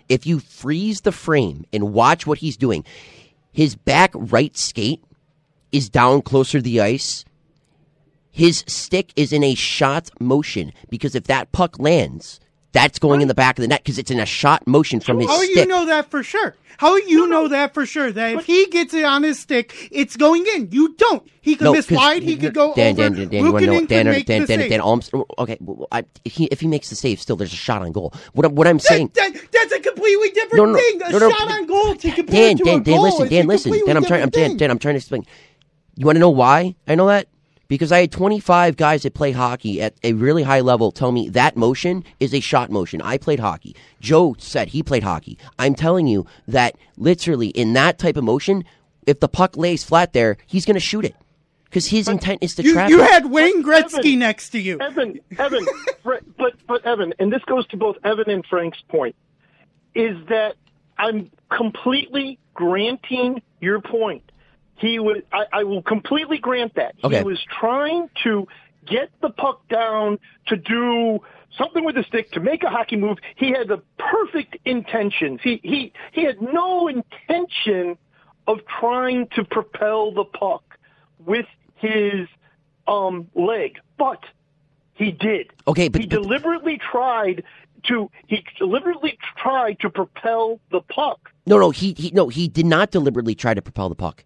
If 0.10 0.26
you 0.26 0.40
freeze 0.40 1.02
the 1.02 1.12
frame 1.12 1.66
and 1.74 1.94
watch 1.94 2.26
what 2.26 2.38
he's 2.38 2.56
doing, 2.56 2.86
his 3.52 3.76
back 3.76 4.12
right 4.16 4.56
skate 4.56 5.04
is 5.74 5.90
down 5.90 6.22
closer 6.22 6.60
to 6.60 6.62
the 6.62 6.80
ice. 6.80 7.26
His 8.32 8.64
stick 8.68 9.12
is 9.18 9.34
in 9.34 9.44
a 9.44 9.56
shot 9.56 10.10
motion 10.22 10.72
because 10.90 11.16
if 11.16 11.26
that 11.26 11.52
puck 11.52 11.78
lands, 11.80 12.40
that's 12.74 13.00
going 13.00 13.22
in 13.22 13.28
the 13.28 13.34
back 13.34 13.58
of 13.58 13.62
the 13.62 13.68
net 13.68 13.84
because 13.84 13.98
it's 13.98 14.12
in 14.12 14.20
a 14.20 14.26
shot 14.26 14.68
motion 14.68 15.00
from 15.00 15.20
his 15.20 15.28
oh, 15.30 15.32
stick. 15.32 15.38
How 15.38 15.42
do 15.42 15.46
stick. 15.54 15.64
you 15.64 15.68
know 15.68 15.86
that 15.88 16.12
for 16.12 16.22
sure? 16.24 16.56
How 16.78 16.96
do 16.96 17.04
you 17.12 17.28
know 17.28 17.48
that 17.48 17.74
for 17.74 17.88
sure? 17.88 18.12
That 18.12 18.36
if 18.36 18.46
he 18.46 18.68
gets 18.68 18.94
it 18.94 19.04
on 19.04 19.24
his 19.24 19.40
stick, 19.40 19.90
it's 19.92 20.16
going 20.16 20.46
in. 20.56 20.70
You 20.72 20.94
don't. 20.96 21.28
He 21.42 21.56
could 21.56 21.64
No, 21.66 21.72
miss 21.74 21.88
'cause- 21.88 21.98
wide. 21.98 22.22
He 22.24 22.36
could 22.38 22.54
go 22.54 22.76
Dan, 22.76 22.92
over. 22.94 23.02
Dan, 23.02 23.14
Dan, 23.14 23.30
Dan, 23.30 23.46
you 23.46 23.52
want 23.52 23.66
to 23.66 23.72
know 23.72 23.80
Dan, 23.80 23.88
Dan, 23.88 24.06
make 24.14 24.26
Dan, 24.28 24.42
the 24.42 24.48
Dan, 24.48 24.60
save. 24.60 24.70
Dan, 24.70 24.82
Alms- 24.82 25.10
okay, 25.40 25.58
well, 25.60 25.88
I, 25.92 26.04
if 26.24 26.34
he 26.34 26.46
if 26.48 26.60
he 26.60 26.68
makes 26.68 26.90
the 26.90 26.96
save, 26.96 27.20
still 27.20 27.36
there's 27.36 27.54
a 27.54 27.56
shot 27.56 27.82
on 27.82 27.92
goal. 27.94 28.14
What 28.34 28.46
I'm, 28.46 28.54
what 28.54 28.68
I'm 28.68 28.80
saying, 28.80 29.12
That, 29.16 29.34
that, 29.34 29.52
that's 29.52 29.72
a 29.74 29.80
completely 29.80 30.30
different 30.30 30.56
No, 30.58 30.66
no, 30.66 30.72
no. 30.74 30.78
thing. 30.78 31.02
A 31.04 31.12
No, 31.14 31.18
no. 31.20 31.30
shot 31.32 31.50
on 31.52 31.66
goal 31.66 31.96
to 31.96 32.12
compare 32.12 32.48
Dan, 32.50 32.58
to 32.58 32.64
Dan, 32.64 32.82
a 32.82 32.84
Dan, 32.84 32.94
goal 32.96 33.04
listen, 33.04 33.24
is 33.26 33.30
Dan, 33.32 33.48
listen, 33.48 33.82
Dan. 33.88 33.98
I'm 33.98 34.06
trying, 34.06 34.22
I'm 34.24 34.30
Dan. 34.30 34.58
Dan, 34.58 34.70
I'm 34.70 34.78
trying 34.80 34.94
to 34.96 34.98
explain. 34.98 35.26
You 35.96 36.06
want 36.06 36.18
to 36.18 36.20
know 36.20 36.30
why 36.30 36.76
I 36.88 36.94
know 36.94 37.08
that? 37.08 37.28
Because 37.68 37.92
I 37.92 38.00
had 38.02 38.12
25 38.12 38.78
guys 38.78 39.04
that 39.04 39.14
play 39.14 39.32
hockey 39.34 39.82
at 39.82 39.94
a 40.04 40.14
really 40.14 40.44
high 40.44 40.62
level 40.62 40.92
tell 40.92 41.12
me 41.12 41.28
that 41.30 41.58
motion 41.58 42.04
is 42.20 42.34
a 42.34 42.40
shot 42.40 42.72
motion. 42.72 43.02
I 43.02 43.18
played 43.18 43.40
hockey. 43.40 43.76
Joe 44.00 44.36
said 44.40 44.70
he 44.70 44.82
played 44.84 45.04
hockey. 45.04 45.38
I'm 45.60 45.76
telling 45.76 46.08
you 46.08 46.26
that 46.48 46.78
literally 46.98 47.50
in 47.50 47.74
that 47.74 47.98
type 48.00 48.16
of 48.16 48.24
motion, 48.24 48.64
if 49.06 49.20
the 49.20 49.28
puck 49.28 49.58
lays 49.58 49.84
flat 49.84 50.14
there, 50.14 50.38
he's 50.46 50.66
going 50.66 50.76
to 50.76 50.80
shoot 50.80 51.04
it. 51.04 51.16
Because 51.66 51.88
his 51.88 52.08
intent 52.08 52.40
is 52.42 52.56
to 52.56 52.64
You, 52.64 52.72
trap. 52.74 52.90
you 52.90 53.02
it. 53.04 53.12
had 53.12 53.26
Wayne 53.30 53.62
Gretzky 53.62 53.98
Evan, 54.00 54.20
next 54.20 54.50
to 54.52 54.60
you. 54.60 54.80
Evan, 54.80 55.20
Evan, 55.38 55.66
Fr- 56.04 56.14
but 56.38 56.54
but 56.66 56.86
Evan, 56.86 57.14
and 57.20 57.32
this 57.32 57.44
goes 57.44 57.68
to 57.68 57.78
both 57.78 57.98
Evan 58.06 58.30
and 58.30 58.46
Frank's 58.46 58.82
point, 58.88 59.18
is 59.94 60.16
that 60.30 60.56
I'm 60.98 61.30
completely 61.52 62.40
granting 62.54 63.42
your 63.60 63.82
point. 63.82 64.24
He 64.78 65.00
was, 65.00 65.18
I, 65.32 65.46
I 65.54 65.64
will 65.64 65.82
completely 65.82 66.38
grant 66.38 66.76
that 66.76 66.96
Okay. 67.04 67.18
he 67.20 67.24
was 67.24 67.40
trying 67.60 68.10
to 68.24 68.48
get 68.86 69.10
the 69.22 69.30
puck 69.30 69.68
down 69.70 70.20
to 70.48 70.56
do 70.56 71.20
something 71.58 71.84
with 71.84 71.96
the 71.96 72.04
stick 72.04 72.32
to 72.34 72.40
make 72.40 72.64
a 72.64 72.70
hockey 72.70 72.96
move. 72.96 73.18
He 73.36 73.50
had 73.52 73.68
the 73.68 73.82
perfect 73.98 74.58
intentions. 74.66 75.40
He 75.44 75.60
he 75.64 75.92
he 76.14 76.24
had 76.24 76.42
no 76.42 76.88
intention 76.88 77.98
of 78.48 78.60
trying 78.80 79.28
to 79.36 79.44
propel 79.44 80.12
the 80.14 80.24
puck 80.24 80.64
with 81.26 81.48
his 81.76 82.28
um, 82.88 83.28
leg, 83.36 83.80
but 83.98 84.24
he 84.94 85.12
did. 85.12 85.52
Okay, 85.68 85.90
but- 85.90 86.02
he 86.02 86.08
but- 86.08 86.22
deliberately 86.22 86.78
tried 86.78 87.44
to 87.88 88.10
he 88.28 88.44
deliberately 88.58 89.18
tried 89.38 89.80
to 89.80 89.90
propel 89.90 90.60
the 90.72 90.82
puck. 90.82 91.32
No, 91.46 91.58
no, 91.60 91.72
he, 91.72 91.94
he 91.98 92.12
no, 92.12 92.28
he 92.30 92.48
did 92.48 92.66
not 92.66 92.92
deliberately 92.92 93.34
try 93.36 93.54
to 93.54 93.62
propel 93.62 93.90
the 93.90 93.96
puck. 93.96 94.24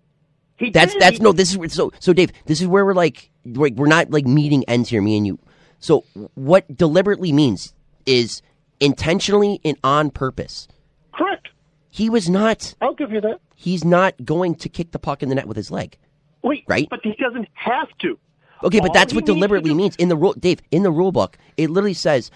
He 0.62 0.70
That's 0.70 0.94
did. 0.94 1.02
that's 1.02 1.20
no. 1.20 1.32
This 1.32 1.50
is 1.50 1.58
where- 1.58 1.70
so 1.70 1.92
so 2.00 2.14
Dave. 2.14 2.32
This 2.46 2.62
is 2.62 2.68
where 2.68 2.86
we're 2.86 2.94
like 2.94 3.32
we're, 3.44 3.72
we're 3.74 3.88
not 3.88 4.12
like 4.12 4.28
meeting 4.28 4.64
ends 4.68 4.90
here, 4.90 5.02
me 5.02 5.18
and 5.18 5.26
you. 5.26 5.40
So 5.80 6.06
what 6.36 6.78
deliberately 6.78 7.32
means 7.32 7.74
is 8.06 8.44
intentionally 8.80 9.60
and 9.66 9.76
on 9.84 10.12
purpose. 10.12 10.68
correct. 11.14 11.50
He 11.90 12.10
was 12.10 12.30
not. 12.30 12.76
I'll 12.80 12.94
give 12.94 13.12
you 13.12 13.22
that. 13.22 13.40
He's 13.56 13.84
not 13.84 14.14
going 14.24 14.56
to 14.56 14.70
kick 14.70 14.92
the 14.92 15.00
puck 15.00 15.24
in 15.24 15.30
the 15.30 15.36
net 15.36 15.48
with 15.48 15.58
his 15.58 15.72
leg. 15.72 15.98
Wait, 16.44 16.64
Right. 16.68 16.88
But 16.90 17.00
he 17.04 17.14
doesn't 17.20 17.48
have 17.54 17.88
to. 18.00 18.18
Okay, 18.64 18.80
but 18.80 18.94
that's 18.94 19.14
what 19.14 19.26
deliberately 19.26 19.74
means 19.74 19.96
in 19.96 20.10
the 20.10 20.16
rule, 20.16 20.34
Dave. 20.34 20.62
In 20.70 20.84
the 20.84 20.92
rule 20.92 21.12
book, 21.12 21.38
it 21.58 21.70
literally 21.72 21.96
says 21.96 22.30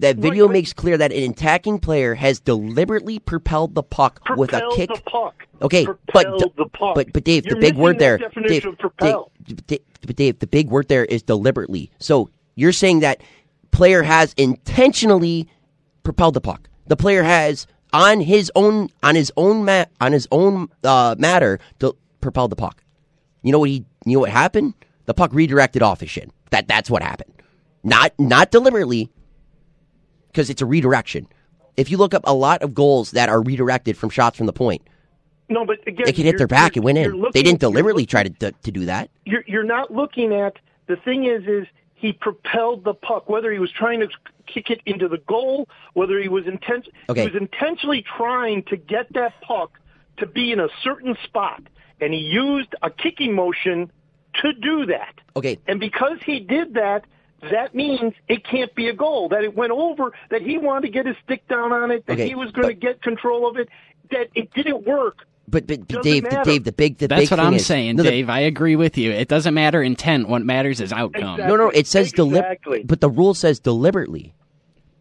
that 0.00 0.16
video 0.16 0.46
right. 0.46 0.52
makes 0.52 0.72
clear 0.72 0.98
that 0.98 1.12
an 1.12 1.30
attacking 1.30 1.78
player 1.78 2.14
has 2.14 2.40
deliberately 2.40 3.18
propelled 3.18 3.74
the 3.74 3.82
puck 3.82 4.20
with 4.36 4.52
a 4.52 4.62
kick. 4.76 4.90
the 4.94 5.00
puck. 5.06 5.43
Okay, 5.62 5.86
but 6.12 6.26
the 6.56 6.68
puck. 6.72 6.94
but 6.94 7.12
but 7.12 7.24
Dave, 7.24 7.46
You're 7.46 7.54
the 7.54 7.60
big 7.60 7.76
word 7.76 7.98
there, 7.98 8.18
Dave. 8.18 8.66
Dave, 8.98 9.16
Dave, 9.66 9.80
but 10.06 10.16
Dave, 10.16 10.38
the 10.38 10.46
big 10.46 10.68
word 10.68 10.88
there 10.88 11.04
is 11.04 11.22
deliberately. 11.22 11.90
So 11.98 12.28
you're 12.54 12.72
saying 12.72 13.00
that 13.00 13.22
player 13.70 14.02
has 14.02 14.34
intentionally 14.36 15.48
propelled 16.02 16.34
the 16.34 16.40
puck. 16.40 16.68
The 16.86 16.96
player 16.96 17.22
has 17.22 17.66
on 17.92 18.20
his 18.20 18.50
own 18.54 18.88
on 19.02 19.14
his 19.14 19.32
own 19.36 19.64
mat 19.64 19.90
on 20.00 20.12
his 20.12 20.28
own 20.30 20.68
uh, 20.82 21.14
matter 21.18 21.60
to 21.78 21.96
propelled 22.20 22.50
the 22.50 22.56
puck. 22.56 22.82
You 23.42 23.52
know 23.52 23.60
what 23.60 23.70
he? 23.70 23.84
You 24.04 24.14
know 24.14 24.20
what 24.20 24.30
happened? 24.30 24.74
The 25.06 25.14
puck 25.14 25.32
redirected 25.32 25.82
off 25.82 26.00
his 26.00 26.10
shin. 26.10 26.30
That 26.50 26.68
that's 26.68 26.90
what 26.90 27.02
happened. 27.02 27.32
Not 27.82 28.12
not 28.18 28.50
deliberately, 28.50 29.10
because 30.28 30.50
it's 30.50 30.62
a 30.62 30.66
redirection. 30.66 31.28
If 31.76 31.90
you 31.90 31.96
look 31.96 32.14
up 32.14 32.22
a 32.24 32.34
lot 32.34 32.62
of 32.62 32.74
goals 32.74 33.12
that 33.12 33.28
are 33.28 33.42
redirected 33.42 33.96
from 33.96 34.10
shots 34.10 34.36
from 34.36 34.46
the 34.46 34.52
point, 34.52 34.82
No, 35.48 35.64
but 35.66 35.78
again, 35.86 36.06
they 36.06 36.12
could 36.12 36.24
hit 36.24 36.38
their 36.38 36.46
back 36.46 36.76
and 36.76 36.84
win 36.84 36.96
in. 36.96 37.12
looking- 37.12 37.30
They 37.34 37.42
didn't 37.42 37.60
deliberately 37.60 38.02
looking- 38.02 38.06
try 38.10 38.22
to, 38.24 38.30
to 38.30 38.52
to 38.52 38.70
do 38.70 38.84
that. 38.86 39.10
you're 39.24 39.44
you're 39.46 39.62
not 39.64 39.92
looking 39.92 40.32
at 40.34 40.56
the 40.86 40.96
thing 40.96 41.24
is 41.24 41.46
is 41.46 41.66
he 41.94 42.12
propelled 42.12 42.84
the 42.84 42.94
puck 42.94 43.28
whether 43.28 43.52
he 43.52 43.58
was 43.58 43.70
trying 43.70 44.00
to 44.00 44.08
kick 44.46 44.70
it 44.70 44.80
into 44.86 45.08
the 45.08 45.18
goal 45.18 45.68
whether 45.94 46.18
he 46.18 46.28
was 46.28 46.46
intent 46.46 46.88
Okay. 47.08 47.22
he 47.22 47.26
was 47.30 47.36
intentionally 47.40 48.02
trying 48.16 48.62
to 48.64 48.76
get 48.76 49.10
that 49.14 49.32
puck 49.40 49.78
to 50.18 50.26
be 50.26 50.52
in 50.52 50.60
a 50.60 50.68
certain 50.82 51.16
spot 51.24 51.62
and 52.00 52.12
he 52.12 52.20
used 52.20 52.74
a 52.82 52.90
kicking 52.90 53.34
motion 53.34 53.90
to 54.42 54.52
do 54.52 54.84
that 54.86 55.14
Okay, 55.36 55.58
and 55.66 55.80
because 55.80 56.18
he 56.26 56.40
did 56.40 56.74
that 56.74 57.04
that 57.50 57.74
means 57.74 58.12
it 58.28 58.44
can't 58.44 58.74
be 58.74 58.88
a 58.88 58.92
goal 58.94 59.28
that 59.30 59.44
it 59.44 59.54
went 59.54 59.72
over 59.72 60.12
that 60.30 60.42
he 60.42 60.56
wanted 60.58 60.82
to 60.86 60.92
get 60.92 61.06
his 61.06 61.16
stick 61.24 61.46
down 61.48 61.72
on 61.72 61.90
it 61.90 62.04
that 62.06 62.14
Okay, 62.14 62.28
he 62.28 62.34
was 62.34 62.50
going 62.52 62.68
to 62.68 62.74
get 62.74 63.00
control 63.02 63.46
of 63.48 63.56
it 63.56 63.68
that 64.10 64.28
it 64.34 64.52
didn't 64.52 64.86
work 64.86 65.26
but 65.48 65.66
but, 65.66 65.86
but 65.88 66.02
Dave, 66.02 66.24
the. 66.24 66.40
Dave, 66.44 66.64
the 66.64 66.72
big 66.72 66.98
the 66.98 67.06
That's 67.08 67.22
big 67.22 67.30
what 67.30 67.36
thing 67.38 67.46
I'm 67.46 67.54
is- 67.54 67.66
saying, 67.66 67.96
no, 67.96 68.02
the- 68.02 68.10
Dave. 68.10 68.30
I 68.30 68.40
agree 68.40 68.76
with 68.76 68.96
you. 68.98 69.10
It 69.12 69.28
doesn't 69.28 69.54
matter 69.54 69.82
intent. 69.82 70.28
What 70.28 70.42
matters 70.42 70.80
is 70.80 70.92
outcome. 70.92 71.34
Exactly. 71.40 71.46
no, 71.46 71.56
no, 71.56 71.70
it 71.70 71.86
says 71.86 72.08
Exactly. 72.08 72.24
deliberately, 72.30 72.82
but 72.84 73.00
the 73.00 73.10
rule 73.10 73.34
says 73.34 73.60
deliberately. 73.60 74.34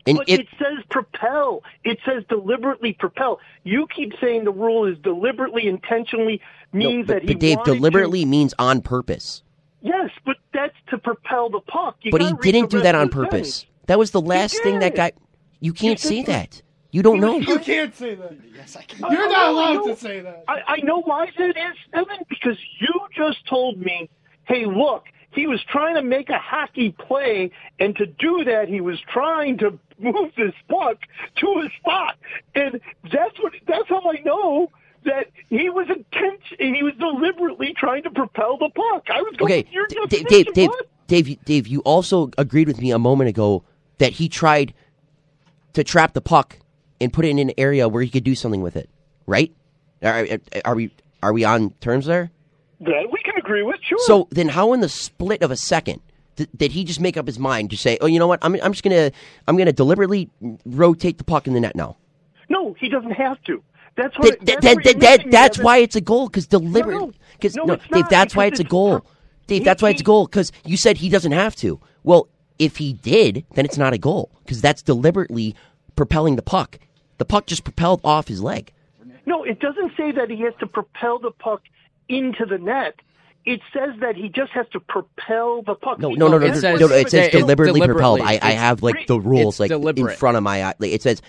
And 0.06 0.18
But 0.18 0.28
it, 0.28 0.42
it, 0.42 0.48
says 0.60 0.84
propel. 0.92 1.64
It 1.86 1.98
says 2.06 2.24
deliberately 2.28 2.92
propel. 2.92 3.40
You 3.64 3.88
keep 3.96 4.12
saying 4.20 4.44
the 4.44 4.52
rule 4.52 4.86
is 4.86 4.98
deliberately, 4.98 5.66
intentionally 5.66 6.42
no, 6.74 6.90
means 6.90 7.08
but, 7.08 7.14
that 7.14 7.22
he 7.22 7.28
but 7.30 7.40
Dave, 7.40 7.64
deliberately 7.64 8.20
To, 8.22 8.26
means 8.26 8.54
on 8.60 8.82
purpose. 8.82 9.44
yes, 9.82 10.10
but 10.26 10.36
that's 10.54 10.76
to 10.90 10.98
propel 10.98 11.50
the 11.50 11.62
puck. 11.62 11.96
You 12.02 12.12
But 12.12 12.22
he 12.22 12.34
didn't 12.52 12.70
do 12.70 12.82
that 12.82 12.96
on 12.96 13.08
purpose. 13.08 13.56
sentence. 13.60 13.66
That 13.88 13.98
was 13.98 14.12
the 14.12 14.20
last 14.20 14.62
thing 14.62 14.80
that 14.80 14.90
did. 14.90 14.98
guy. 14.98 15.12
You 15.62 15.72
can't 15.72 15.98
said 15.98 16.10
say 16.10 16.24
that. 16.24 16.62
That. 16.94 16.98
You 16.98 17.04
don't 17.04 17.20
know. 17.20 17.38
You 17.40 17.60
can't 17.60 17.96
say 17.96 18.16
that. 18.16 18.34
Yes, 18.56 18.76
I 18.76 18.84
can. 18.84 19.00
You're 19.12 19.24
I- 19.24 19.32
not 19.32 19.50
allowed 19.50 19.74
know- 19.74 19.88
to 19.88 19.96
say 20.00 20.20
that. 20.22 20.44
I, 20.48 20.62
I 20.68 20.78
know 20.78 21.02
why 21.02 21.30
that 21.38 21.50
is, 21.58 21.76
Evan, 21.94 22.20
because 22.30 22.58
you 22.80 22.94
just 23.16 23.46
told 23.48 23.80
me, 23.80 24.10
hey, 24.46 24.66
look, 24.66 25.06
he 25.32 25.48
was 25.48 25.62
trying 25.64 25.96
to 25.96 26.04
make 26.04 26.30
a 26.30 26.38
hockey 26.38 26.92
play, 26.92 27.52
and 27.80 27.96
to 27.98 28.06
do 28.06 28.44
that, 28.46 28.68
he 28.70 28.82
was 28.82 29.00
trying 29.02 29.58
to 29.60 29.80
move 30.00 30.32
this 30.38 30.54
puck 30.70 30.98
to 31.38 31.48
a 31.66 31.70
spot, 31.80 32.18
and 32.56 32.80
that's 33.12 33.40
what 33.42 33.54
that's 33.68 33.90
how 33.90 34.02
I 34.12 34.22
know 34.24 34.70
that 35.06 35.32
he 35.50 35.70
was 35.70 35.88
intent. 35.90 36.40
He 36.60 36.82
was 36.84 36.94
deliberately 37.00 37.74
trying 37.74 38.04
to 38.04 38.12
propel 38.12 38.58
the 38.58 38.70
puck. 38.70 39.08
I 39.10 39.22
was 39.22 39.36
going. 39.38 39.52
Okay, 39.52 39.70
Your 39.72 39.88
D- 39.88 39.96
definition, 39.96 40.26
Dave, 40.28 40.54
Dave. 40.54 40.70
Dave, 41.08 41.44
Dave, 41.46 41.68
you 41.68 41.82
also 41.82 42.30
agreed 42.38 42.68
with 42.68 42.80
me 42.80 42.92
a 42.92 43.00
moment 43.00 43.30
ago 43.30 43.64
that 43.98 44.14
he 44.14 44.30
tried 44.30 44.74
to 45.74 45.84
trap 45.84 46.14
the 46.14 46.22
puck 46.22 46.58
and 47.00 47.12
put 47.12 47.26
it 47.26 47.30
in 47.30 47.40
an 47.40 47.52
area 47.58 47.88
where 47.88 48.04
he 48.04 48.10
could 48.10 48.24
do 48.24 48.36
something 48.36 48.62
with 48.62 48.76
it, 48.76 48.90
right? 49.26 49.54
Are, 50.02 50.28
are 50.66 50.76
we 50.76 50.92
are 51.22 51.34
we 51.34 51.44
on 51.44 51.72
terms 51.82 52.06
there? 52.06 52.32
That 52.82 53.10
we 53.12 53.20
can 53.24 53.36
agree 53.38 53.64
with, 53.64 53.78
sure. 53.82 53.98
So 54.00 54.28
then, 54.32 54.50
how 54.50 54.74
in 54.74 54.82
the 54.82 54.90
split 54.90 55.42
of 55.42 55.52
a 55.52 55.56
second 55.56 56.02
th- 56.36 56.50
did 56.56 56.72
he 56.74 56.84
just 56.84 57.00
make 57.00 57.16
up 57.18 57.26
his 57.28 57.40
mind 57.40 57.70
to 57.72 57.78
say, 57.78 57.98
"Oh, 58.02 58.08
you 58.08 58.20
know 58.20 58.28
what? 58.28 58.40
I'm 58.42 58.56
I'm 58.62 58.74
just 58.74 58.84
gonna 58.84 59.12
I'm 59.48 59.58
gonna 59.58 59.72
deliberately 59.72 60.30
rotate 60.66 61.18
the 61.18 61.24
puck 61.24 61.48
in 61.48 61.54
the 61.54 61.60
net 61.60 61.76
now." 61.76 61.98
no, 62.50 62.76
he 62.80 62.90
doesn't 62.90 63.12
have 63.12 63.42
to. 63.44 63.64
That's 63.96 64.18
what. 64.18 64.40
That, 64.40 64.46
that, 64.46 64.62
that's 64.62 64.84
that, 64.84 65.00
that, 65.00 65.32
that's 65.32 65.60
why 65.60 65.78
it's 65.78 65.96
a 65.96 66.02
goal 66.02 66.28
because 66.28 66.48
deliberately. 66.48 67.16
Because 67.34 67.56
No, 67.56 67.64
no, 67.64 67.74
it's 67.74 67.84
Dave, 67.84 68.02
not, 68.02 68.10
that's 68.10 68.36
why 68.36 68.48
because 68.48 68.60
it's 68.60 68.68
a 68.68 68.70
goal. 68.70 69.00
per- 69.00 69.08
Dave, 69.48 69.60
he- 69.60 69.64
that's 69.66 69.82
why 69.82 69.90
it's 69.90 70.02
a 70.02 70.04
goal 70.04 70.26
because 70.26 70.52
you 70.66 70.78
said 70.78 70.98
he 70.98 71.10
doesn't 71.10 71.32
have 71.32 71.56
to. 71.58 71.80
Well, 72.04 72.28
if 72.60 72.78
he 72.78 72.94
did, 72.94 73.46
then 73.56 73.66
it's 73.66 73.78
not 73.78 73.94
a 73.94 73.98
goal 73.98 74.30
because 74.44 74.62
that's 74.62 74.82
deliberately 74.82 75.56
propelling 75.96 76.36
the 76.36 76.42
puck. 76.42 76.80
The 77.18 77.26
puck 77.26 77.46
just 77.46 77.64
propelled 77.64 78.02
off 78.04 78.28
his 78.28 78.42
leg. 78.42 78.72
No, 79.26 79.44
it 79.44 79.60
doesn't 79.60 79.94
say 79.96 80.12
that 80.12 80.30
he 80.30 80.42
has 80.42 80.54
to 80.60 80.68
propel 80.68 81.20
the 81.20 81.32
puck 81.32 81.62
into 82.10 82.46
the 82.46 82.58
net. 82.58 82.96
It 83.46 83.62
says 83.74 83.92
that 84.00 84.16
he 84.16 84.30
just 84.30 84.52
has 84.54 84.66
to 84.72 84.80
propel 84.80 85.62
the 85.64 85.76
puck. 85.76 86.00
No, 86.00 86.10
no, 86.12 86.28
no, 86.28 86.38
no, 86.38 86.46
It 86.46 86.50
no, 86.50 86.54
says- 86.60 86.80
no, 86.80 86.88
no, 86.88 86.96
It 86.96 87.10
says 87.10 87.28
it's 87.28 87.36
deliberately, 87.36 87.82
propelled. 87.82 88.20
deliberately. 88.20 88.42
I, 88.42 88.50
I 88.50 88.54
have 88.54 88.82
like 88.84 89.08
the 89.08 89.20
rules 89.20 89.60
it's 89.60 89.72
like 89.72 89.98
in 89.98 90.08
front 90.10 90.38
of 90.38 90.44
my 90.44 90.64
eye. 90.64 90.74
Like, 90.80 90.92
it 90.92 91.02
says 91.02 91.22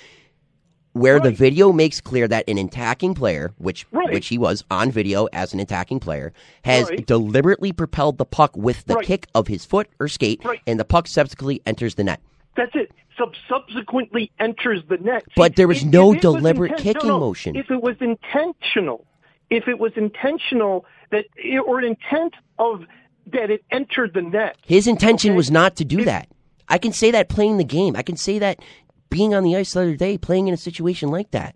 where 0.93 1.19
the 1.19 1.33
video 1.33 1.73
makes 1.73 2.01
clear 2.01 2.29
that 2.29 2.49
an 2.49 2.57
attacking 2.57 3.15
player, 3.15 3.53
which 3.59 3.85
Right. 3.91 4.13
which 4.13 4.29
he 4.29 4.39
was 4.39 4.63
on 4.71 4.93
video 4.93 5.27
as 5.33 5.53
an 5.53 5.59
attacking 5.59 5.99
player, 5.99 6.33
has 6.65 6.89
Right. 6.89 7.05
deliberately 7.05 7.73
propelled 7.73 8.17
the 8.19 8.25
puck 8.25 8.57
with 8.57 8.85
the 8.85 8.95
Right. 8.95 9.05
kick 9.07 9.27
of 9.35 9.49
his 9.49 9.65
foot 9.65 9.89
or 9.99 10.07
skate, 10.07 10.45
Right. 10.45 10.61
and 10.69 10.79
the 10.79 10.85
puck 10.85 11.09
subsequently 11.09 11.61
enters 11.67 11.97
the 11.97 12.05
net. 12.05 12.21
That's 12.57 12.75
it. 12.75 12.93
Sub- 13.19 13.35
subsequently 13.49 14.31
enters 14.41 14.83
the 14.89 14.97
net. 14.99 15.25
But 15.37 15.57
there 15.57 15.69
was 15.69 15.83
If- 15.83 15.89
no 15.89 16.13
if 16.13 16.25
it 16.25 16.27
was 16.27 16.35
deliberate 16.37 16.73
inten- 16.73 16.79
kicking 16.79 17.09
no, 17.09 17.15
no. 17.19 17.21
motion. 17.21 17.57
If 17.57 17.71
it 17.71 17.81
was 17.83 17.97
intentional, 18.01 19.07
if 19.51 19.69
it 19.69 19.79
was 19.79 19.93
intentional 19.97 20.85
that 21.11 21.25
or 21.67 21.79
an 21.79 21.85
intent 21.85 22.35
of 22.59 22.85
that 23.33 23.51
it 23.51 23.65
entered 23.71 24.15
the 24.15 24.23
net. 24.23 24.57
His 24.67 24.87
intention 24.87 25.31
Okay. 25.31 25.37
was 25.37 25.51
not 25.51 25.77
to 25.77 25.85
do 25.85 26.05
that. 26.05 26.29
I 26.69 26.79
can 26.79 26.93
say 26.93 27.11
that 27.13 27.29
playing 27.29 27.57
the 27.59 27.65
game. 27.65 27.95
I 27.97 28.03
can 28.03 28.17
say 28.17 28.39
that 28.39 28.59
being 29.11 29.35
on 29.35 29.45
the 29.45 29.57
ice 29.57 29.73
the 29.75 29.81
other 29.83 29.97
day, 29.97 30.19
playing 30.19 30.49
in 30.49 30.55
a 30.55 30.59
situation 30.59 31.11
like 31.11 31.31
that. 31.31 31.55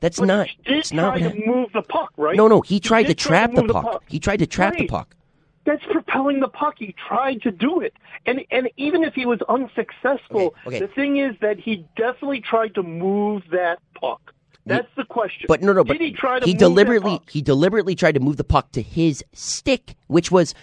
That's 0.00 0.18
But 0.18 0.26
not. 0.26 0.48
he 0.48 0.74
It's 0.74 0.92
not. 0.92 1.20
What 1.20 1.32
to 1.32 1.46
move 1.46 1.70
the 1.72 1.82
puck, 1.82 2.12
right? 2.18 2.36
no, 2.36 2.46
no. 2.46 2.60
He 2.60 2.78
tried 2.78 3.04
to 3.04 3.14
try 3.14 3.46
to 3.46 3.48
trap 3.48 3.50
the 3.54 3.62
move 3.62 3.68
the 3.68 3.72
puck. 3.74 3.84
puck. 3.84 4.04
He 4.08 4.18
tried 4.18 4.38
to 4.40 4.46
trap 4.46 4.76
the 4.76 4.86
puck. 4.86 5.16
That's 5.64 5.82
propelling 5.90 6.40
the 6.40 6.48
puck. 6.48 6.74
He 6.78 6.94
tried 7.08 7.40
to 7.42 7.50
do 7.50 7.80
it, 7.80 7.94
and 8.26 8.42
and 8.50 8.68
even 8.76 9.02
if 9.02 9.14
he 9.14 9.24
was 9.26 9.40
unsuccessful, 9.48 10.54
Okay, 10.66 10.76
okay. 10.76 10.78
the 10.80 10.88
thing 10.88 11.16
is 11.18 11.34
that 11.40 11.58
he 11.58 11.86
definitely 11.96 12.40
tried 12.42 12.74
to 12.74 12.82
move 12.82 13.42
that 13.50 13.78
puck. 13.98 14.20
That's 14.66 14.88
the 14.96 15.04
question. 15.04 15.46
But 15.48 15.62
no, 15.62 15.72
no. 15.72 15.84
But 15.84 15.94
did 15.98 16.02
he 16.02 16.12
try 16.12 16.40
to? 16.40 16.46
he 16.46 16.54
deliberately 16.54 17.18
puck? 17.18 17.30
he 17.30 17.42
deliberately 17.42 17.94
tried 17.94 18.12
to 18.12 18.20
move 18.20 18.36
the 18.36 18.44
puck 18.44 18.72
to 18.72 18.82
his 18.82 19.22
stick, 19.32 19.94
which 20.06 20.30
was 20.30 20.54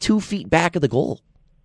two 0.00 0.20
feet 0.20 0.48
back 0.50 0.74
of 0.76 0.82
the 0.82 0.88
goal. 0.88 1.20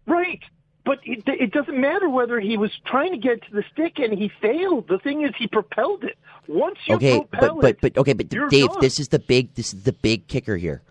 Right. 0.08 0.42
But 0.86 1.00
it, 1.06 1.24
it 1.28 1.52
doesn't 1.52 1.80
matter 1.80 2.10
whether 2.10 2.40
he 2.42 2.58
was 2.58 2.72
trying 2.86 3.12
to 3.14 3.18
get 3.18 3.42
to 3.44 3.52
the 3.54 3.64
stick 3.72 4.00
and 4.00 4.12
he 4.20 4.30
failed. 4.42 4.88
The 4.90 4.98
thing 5.00 5.22
is, 5.24 5.32
he 5.38 5.48
propelled 5.48 6.04
it. 6.04 6.18
Once 6.48 6.78
you 6.88 6.96
Okay, 6.96 7.20
propel 7.20 7.56
but 7.56 7.62
but 7.62 7.70
it, 7.70 7.82
but 7.82 7.98
okay, 8.02 8.14
but 8.14 8.28
Dave, 8.28 8.68
done. 8.68 8.82
this 8.82 9.00
is 9.00 9.08
the 9.08 9.20
big 9.20 9.54
this 9.54 9.74
is 9.74 9.84
the 9.84 9.94
big 9.94 10.28
kicker 10.28 10.58
here. 10.58 10.82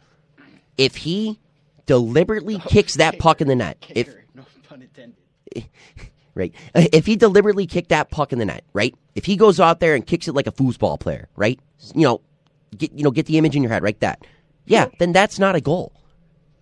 If 0.78 0.96
he 0.96 1.38
deliberately 1.86 2.58
kicks 2.58 2.94
that 2.94 3.18
puck 3.18 3.40
in 3.40 3.48
the 3.48 3.56
net, 3.56 3.84
if 3.90 4.08
no 4.34 4.44
pun 4.68 4.82
intended. 4.82 5.16
right, 6.34 6.54
uh, 6.74 6.84
if 6.92 7.06
he 7.06 7.16
deliberately 7.16 7.66
kicked 7.66 7.90
that 7.90 8.10
puck 8.10 8.32
in 8.32 8.38
the 8.38 8.44
net, 8.44 8.64
right, 8.72 8.94
if 9.14 9.24
he 9.24 9.36
goes 9.36 9.60
out 9.60 9.80
there 9.80 9.94
and 9.94 10.06
kicks 10.06 10.28
it 10.28 10.34
like 10.34 10.46
a 10.46 10.52
foosball 10.52 10.98
player, 10.98 11.28
right, 11.36 11.58
you 11.94 12.02
know, 12.02 12.20
get 12.76 12.92
you 12.92 13.04
know 13.04 13.10
get 13.10 13.26
the 13.26 13.38
image 13.38 13.56
in 13.56 13.62
your 13.62 13.72
head, 13.72 13.82
right, 13.82 13.98
that, 14.00 14.24
yeah, 14.66 14.86
then 14.98 15.12
that's 15.12 15.38
not 15.38 15.54
a 15.54 15.60
goal. 15.60 15.92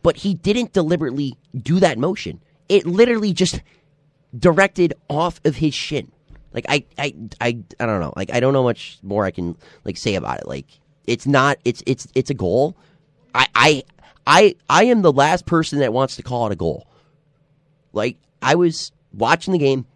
But 0.03 0.17
he 0.17 0.35
didn't 0.35 0.73
deliberately 0.73 1.37
do 1.55 1.79
that 1.81 1.99
motion. 1.99 2.41
It 2.71 2.87
literally 2.87 3.35
just 3.35 3.61
directed 4.39 4.95
off 5.09 5.41
of 5.45 5.57
his 5.57 5.75
shin. 5.75 6.11
Like 6.53 6.65
I, 6.69 6.85
I, 6.99 7.15
I, 7.41 7.59
I 7.79 7.87
don't 7.87 8.01
know. 8.01 8.13
Like 8.17 8.33
I 8.33 8.41
don't 8.41 8.53
know 8.53 8.63
much 8.63 8.99
more 9.03 9.25
I 9.25 9.31
can 9.31 9.57
like 9.85 9.97
say 9.97 10.15
about 10.15 10.41
it. 10.41 10.49
Like 10.49 10.67
it's 11.07 11.27
not. 11.27 11.59
It's 11.65 11.83
it's 11.87 12.07
it's 12.15 12.31
a 12.31 12.35
goal. 12.35 12.77
I 13.35 13.47
I 13.55 13.83
I 14.27 14.57
I 14.69 14.85
am 14.85 15.03
the 15.03 15.13
last 15.13 15.47
person 15.47 15.81
that 15.81 15.93
wants 15.93 16.17
to 16.17 16.23
call 16.23 16.47
it 16.47 16.53
a 16.53 16.57
goal. 16.57 16.87
Like 17.93 18.17
I 18.43 18.55
was 18.55 18.93
watching 19.13 19.53
the 19.53 19.59
game, 19.59 19.87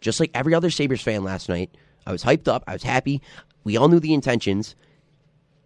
just 0.00 0.20
like 0.20 0.30
every 0.34 0.54
other 0.54 0.70
Sabres 0.70 1.02
fan 1.02 1.24
last 1.24 1.48
night. 1.48 1.70
I 2.06 2.12
was 2.12 2.24
hyped 2.24 2.48
up. 2.48 2.64
I 2.66 2.72
was 2.72 2.82
happy. 2.82 3.22
We 3.64 3.76
all 3.76 3.88
knew 3.88 4.00
the 4.00 4.14
intentions, 4.14 4.74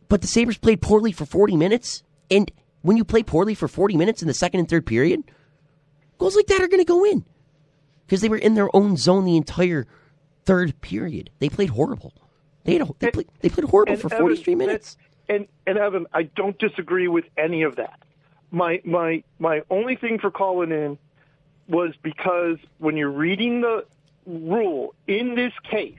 but 0.09 0.20
the 0.20 0.26
Sabres 0.26 0.59
played 0.59 0.82
poorly 0.82 1.12
for 1.12 1.24
40 1.24 1.57
minutes. 1.57 2.03
And 2.30 2.50
when 2.82 2.96
you 2.96 3.05
play 3.05 3.22
poorly 3.22 3.55
for 3.55 3.68
40 3.68 3.96
minutes 3.96 4.22
in 4.22 4.28
the 4.28 4.34
second 4.34 4.61
and 4.61 4.68
third 4.68 4.86
period, 4.86 5.22
goals 6.18 6.34
like 6.34 6.46
that 6.46 6.61
are 6.61 6.68
going 6.68 6.80
to 6.80 6.84
go 6.84 7.05
in 7.05 7.24
because 8.07 8.20
they 8.20 8.28
were 8.28 8.36
in 8.36 8.55
their 8.55 8.74
own 8.74 8.96
zone 8.96 9.24
the 9.24 9.36
entire 9.36 9.86
third 10.44 10.80
period. 10.80 11.30
They 11.38 11.48
played 11.48 11.70
horrible. 11.70 12.12
They 12.64 12.74
had 12.74 12.82
a, 12.82 12.90
they, 12.98 13.11
played, 13.11 13.28
they 13.40 13.48
played 13.48 13.68
horrible 13.68 13.96
for 13.96 14.12
Evan, 14.12 14.26
43 14.26 14.55
minutes. 14.55 14.96
And 15.28 15.46
and 15.66 15.78
Evan, 15.78 16.06
I 16.12 16.24
don't 16.24 16.58
disagree 16.58 17.08
with 17.08 17.24
any 17.36 17.62
of 17.62 17.76
that. 17.76 18.00
My 18.50 18.80
my 18.84 19.22
my 19.38 19.62
only 19.70 19.96
thing 19.96 20.18
for 20.18 20.30
calling 20.30 20.70
in 20.72 20.98
was 21.68 21.94
because 22.02 22.58
when 22.78 22.96
you're 22.96 23.10
reading 23.10 23.60
the 23.60 23.86
rule 24.26 24.94
in 25.06 25.34
this 25.34 25.52
case, 25.70 25.98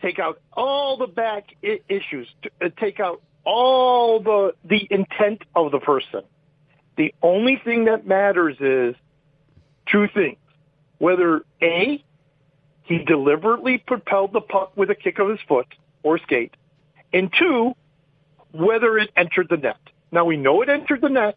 take 0.00 0.18
out 0.18 0.40
all 0.52 0.96
the 0.96 1.06
back 1.06 1.54
I- 1.62 1.80
issues, 1.88 2.28
uh, 2.60 2.70
take 2.78 2.98
out 3.00 3.22
all 3.44 4.20
the 4.20 4.54
the 4.64 4.86
intent 4.90 5.42
of 5.54 5.70
the 5.70 5.78
person. 5.78 6.22
The 6.96 7.14
only 7.22 7.56
thing 7.56 7.84
that 7.84 8.06
matters 8.06 8.56
is 8.60 8.96
two 9.86 10.08
things: 10.08 10.38
whether 10.98 11.44
a 11.62 12.02
he 12.84 12.98
deliberately 12.98 13.78
propelled 13.78 14.32
the 14.32 14.40
puck 14.40 14.76
with 14.76 14.90
a 14.90 14.94
kick 14.94 15.18
of 15.18 15.28
his 15.28 15.40
foot 15.48 15.66
or 16.02 16.18
skate, 16.18 16.54
and 17.12 17.32
two, 17.32 17.74
whether 18.54 18.96
it 18.98 19.10
entered 19.16 19.48
the 19.50 19.56
net. 19.56 19.76
Now 20.12 20.24
we 20.24 20.36
know 20.36 20.62
it 20.62 20.68
entered 20.68 21.00
the 21.00 21.08
net, 21.08 21.36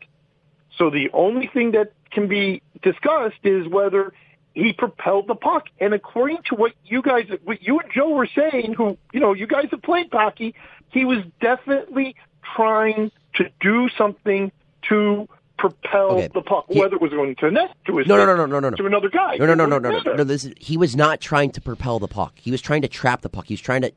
so 0.77 0.89
the 0.89 1.09
only 1.13 1.47
thing 1.47 1.71
that 1.71 1.93
can 2.11 2.27
be 2.27 2.61
discussed 2.83 3.39
is 3.43 3.67
whether 3.67 4.13
he 4.53 4.71
propelled 4.73 5.27
the 5.27 5.35
puck. 5.35 5.65
And 5.79 5.93
according 5.93 6.37
to 6.49 6.55
what 6.55 6.73
you 6.85 7.01
guys, 7.01 7.25
what 7.43 7.61
you 7.63 7.79
and 7.79 7.91
Joe 7.91 8.09
were 8.11 8.27
saying, 8.33 8.73
who 8.73 8.97
you 9.11 9.19
know, 9.19 9.33
you 9.33 9.47
guys 9.47 9.67
have 9.71 9.81
played 9.81 10.07
hockey, 10.11 10.53
he 10.91 11.05
was 11.05 11.23
definitely 11.41 12.15
trying 12.55 13.11
to 13.35 13.49
do 13.59 13.89
something 13.97 14.51
to 14.89 15.27
propel 15.57 16.11
Okay. 16.11 16.29
the 16.33 16.41
puck, 16.41 16.65
He- 16.69 16.79
whether 16.79 16.95
it 16.95 17.01
was 17.01 17.11
going 17.11 17.35
to 17.35 17.45
the 17.47 17.51
net, 17.51 17.71
to 17.87 17.97
his 17.97 18.07
No, 18.07 18.15
no, 18.15 18.25
no, 18.27 18.35
no, 18.35 18.45
no, 18.45 18.59
no, 18.59 18.69
no. 18.69 18.75
to 18.77 18.85
another 18.85 19.09
guy. 19.09 19.37
No, 19.37 19.45
no, 19.47 19.55
no, 19.55 19.65
no, 19.65 19.79
no, 19.79 19.89
no, 19.89 20.13
no. 20.13 20.23
This 20.23 20.45
is, 20.45 20.53
he 20.59 20.77
was 20.77 20.95
not 20.95 21.19
trying 21.19 21.49
to 21.51 21.61
propel 21.61 21.97
the 21.97 22.07
puck. 22.07 22.33
He 22.35 22.51
was 22.51 22.61
trying 22.61 22.83
to 22.83 22.87
trap 22.87 23.21
the 23.21 23.29
puck. 23.29 23.45
He 23.47 23.53
was 23.55 23.61
trying 23.61 23.81
to. 23.81 23.91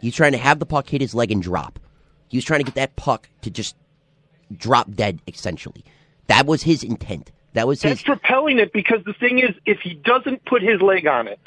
He 0.00 0.08
was 0.08 0.16
trying 0.16 0.32
to 0.32 0.38
have 0.38 0.58
the 0.58 0.66
puck 0.66 0.88
hit 0.88 1.00
his 1.00 1.14
leg 1.14 1.30
and 1.30 1.40
drop. 1.40 1.78
He 2.32 2.38
was 2.38 2.44
trying 2.46 2.60
to 2.60 2.64
get 2.64 2.74
that 2.76 2.96
puck 2.96 3.28
to 3.42 3.50
just 3.50 3.76
drop 4.56 4.90
dead. 4.90 5.20
Essentially, 5.28 5.84
that 6.28 6.46
was 6.46 6.62
his 6.62 6.82
intent. 6.82 7.30
That 7.52 7.68
was 7.68 7.82
his. 7.82 7.90
That's 7.92 8.02
propelling 8.02 8.58
it 8.58 8.72
because 8.72 9.04
the 9.04 9.12
thing 9.12 9.38
is, 9.38 9.50
if 9.66 9.80
he 9.80 9.92
doesn't 9.94 10.42
put 10.46 10.62
his 10.62 10.80
leg 10.80 11.06
on 11.06 11.28
it, 11.28 11.38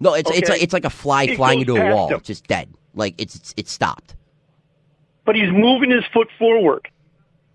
No, 0.00 0.12
it's 0.12 0.30
it's 0.30 0.50
like 0.50 0.62
it's 0.62 0.74
like 0.74 0.84
a 0.84 0.90
fly 0.90 1.22
It 1.24 1.36
flying 1.36 1.60
into 1.60 1.76
a 1.76 1.94
wall, 1.94 2.08
him. 2.08 2.16
It's 2.18 2.26
just 2.26 2.46
dead. 2.46 2.68
Like 2.94 3.14
it's 3.16 3.34
it's, 3.36 3.54
it's 3.56 3.72
stopped 3.72 4.14
but 5.24 5.34
he's 5.34 5.50
moving 5.50 5.90
his 5.90 6.04
foot 6.12 6.28
forward. 6.38 6.86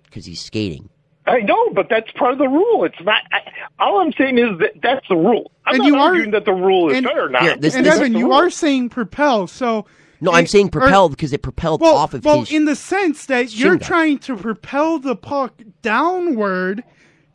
because 0.06 0.26
he's 0.26 0.42
skating. 0.42 0.90
I 1.28 1.42
know, 1.42 1.70
but 1.70 1.88
that's 1.88 2.12
part 2.14 2.34
of 2.34 2.40
the 2.40 2.48
rule. 2.48 2.84
It's 2.84 3.00
not. 3.02 3.22
I, 3.32 3.42
all 3.78 4.02
I'm 4.02 4.12
saying 4.14 4.40
is 4.40 4.58
that 4.58 4.82
that's 4.82 5.08
the 5.08 5.16
rule. 5.16 5.52
I'm 5.68 5.76
And 5.76 5.84
not 5.84 5.88
you 5.88 5.96
are- 5.98 6.08
arguing 6.08 6.32
that 6.32 6.46
the 6.46 6.54
rule 6.54 6.90
is 6.90 6.98
and- 6.98 7.06
fair 7.06 7.26
or 7.28 7.30
not. 7.30 7.44
Here, 7.44 7.56
this- 7.58 7.76
and 7.76 7.86
this- 7.86 7.98
Evan, 7.98 8.14
you 8.14 8.26
rule. 8.26 8.34
are 8.34 8.50
saying 8.50 8.90
propel, 8.90 9.46
so 9.46 9.86
No, 10.22 10.32
I'm 10.32 10.43
it- 10.45 10.49
saying 10.49 10.67
or- 10.67 10.72
propelled 10.72 11.11
because 11.11 11.32
it 11.34 11.41
propelled 11.41 11.82
well, 11.82 11.95
off 11.95 12.13
of 12.13 12.26
well, 12.26 12.41
his. 12.41 12.51
in 12.51 12.65
the 12.65 12.76
sense 12.76 13.26
that 13.28 13.49
shin 13.51 13.59
you're 13.59 13.76
guard. 13.78 13.82
trying 13.84 14.17
to 14.20 14.36
propel 14.36 14.99
the 14.99 15.15
puck 15.15 15.53
downward 15.82 16.84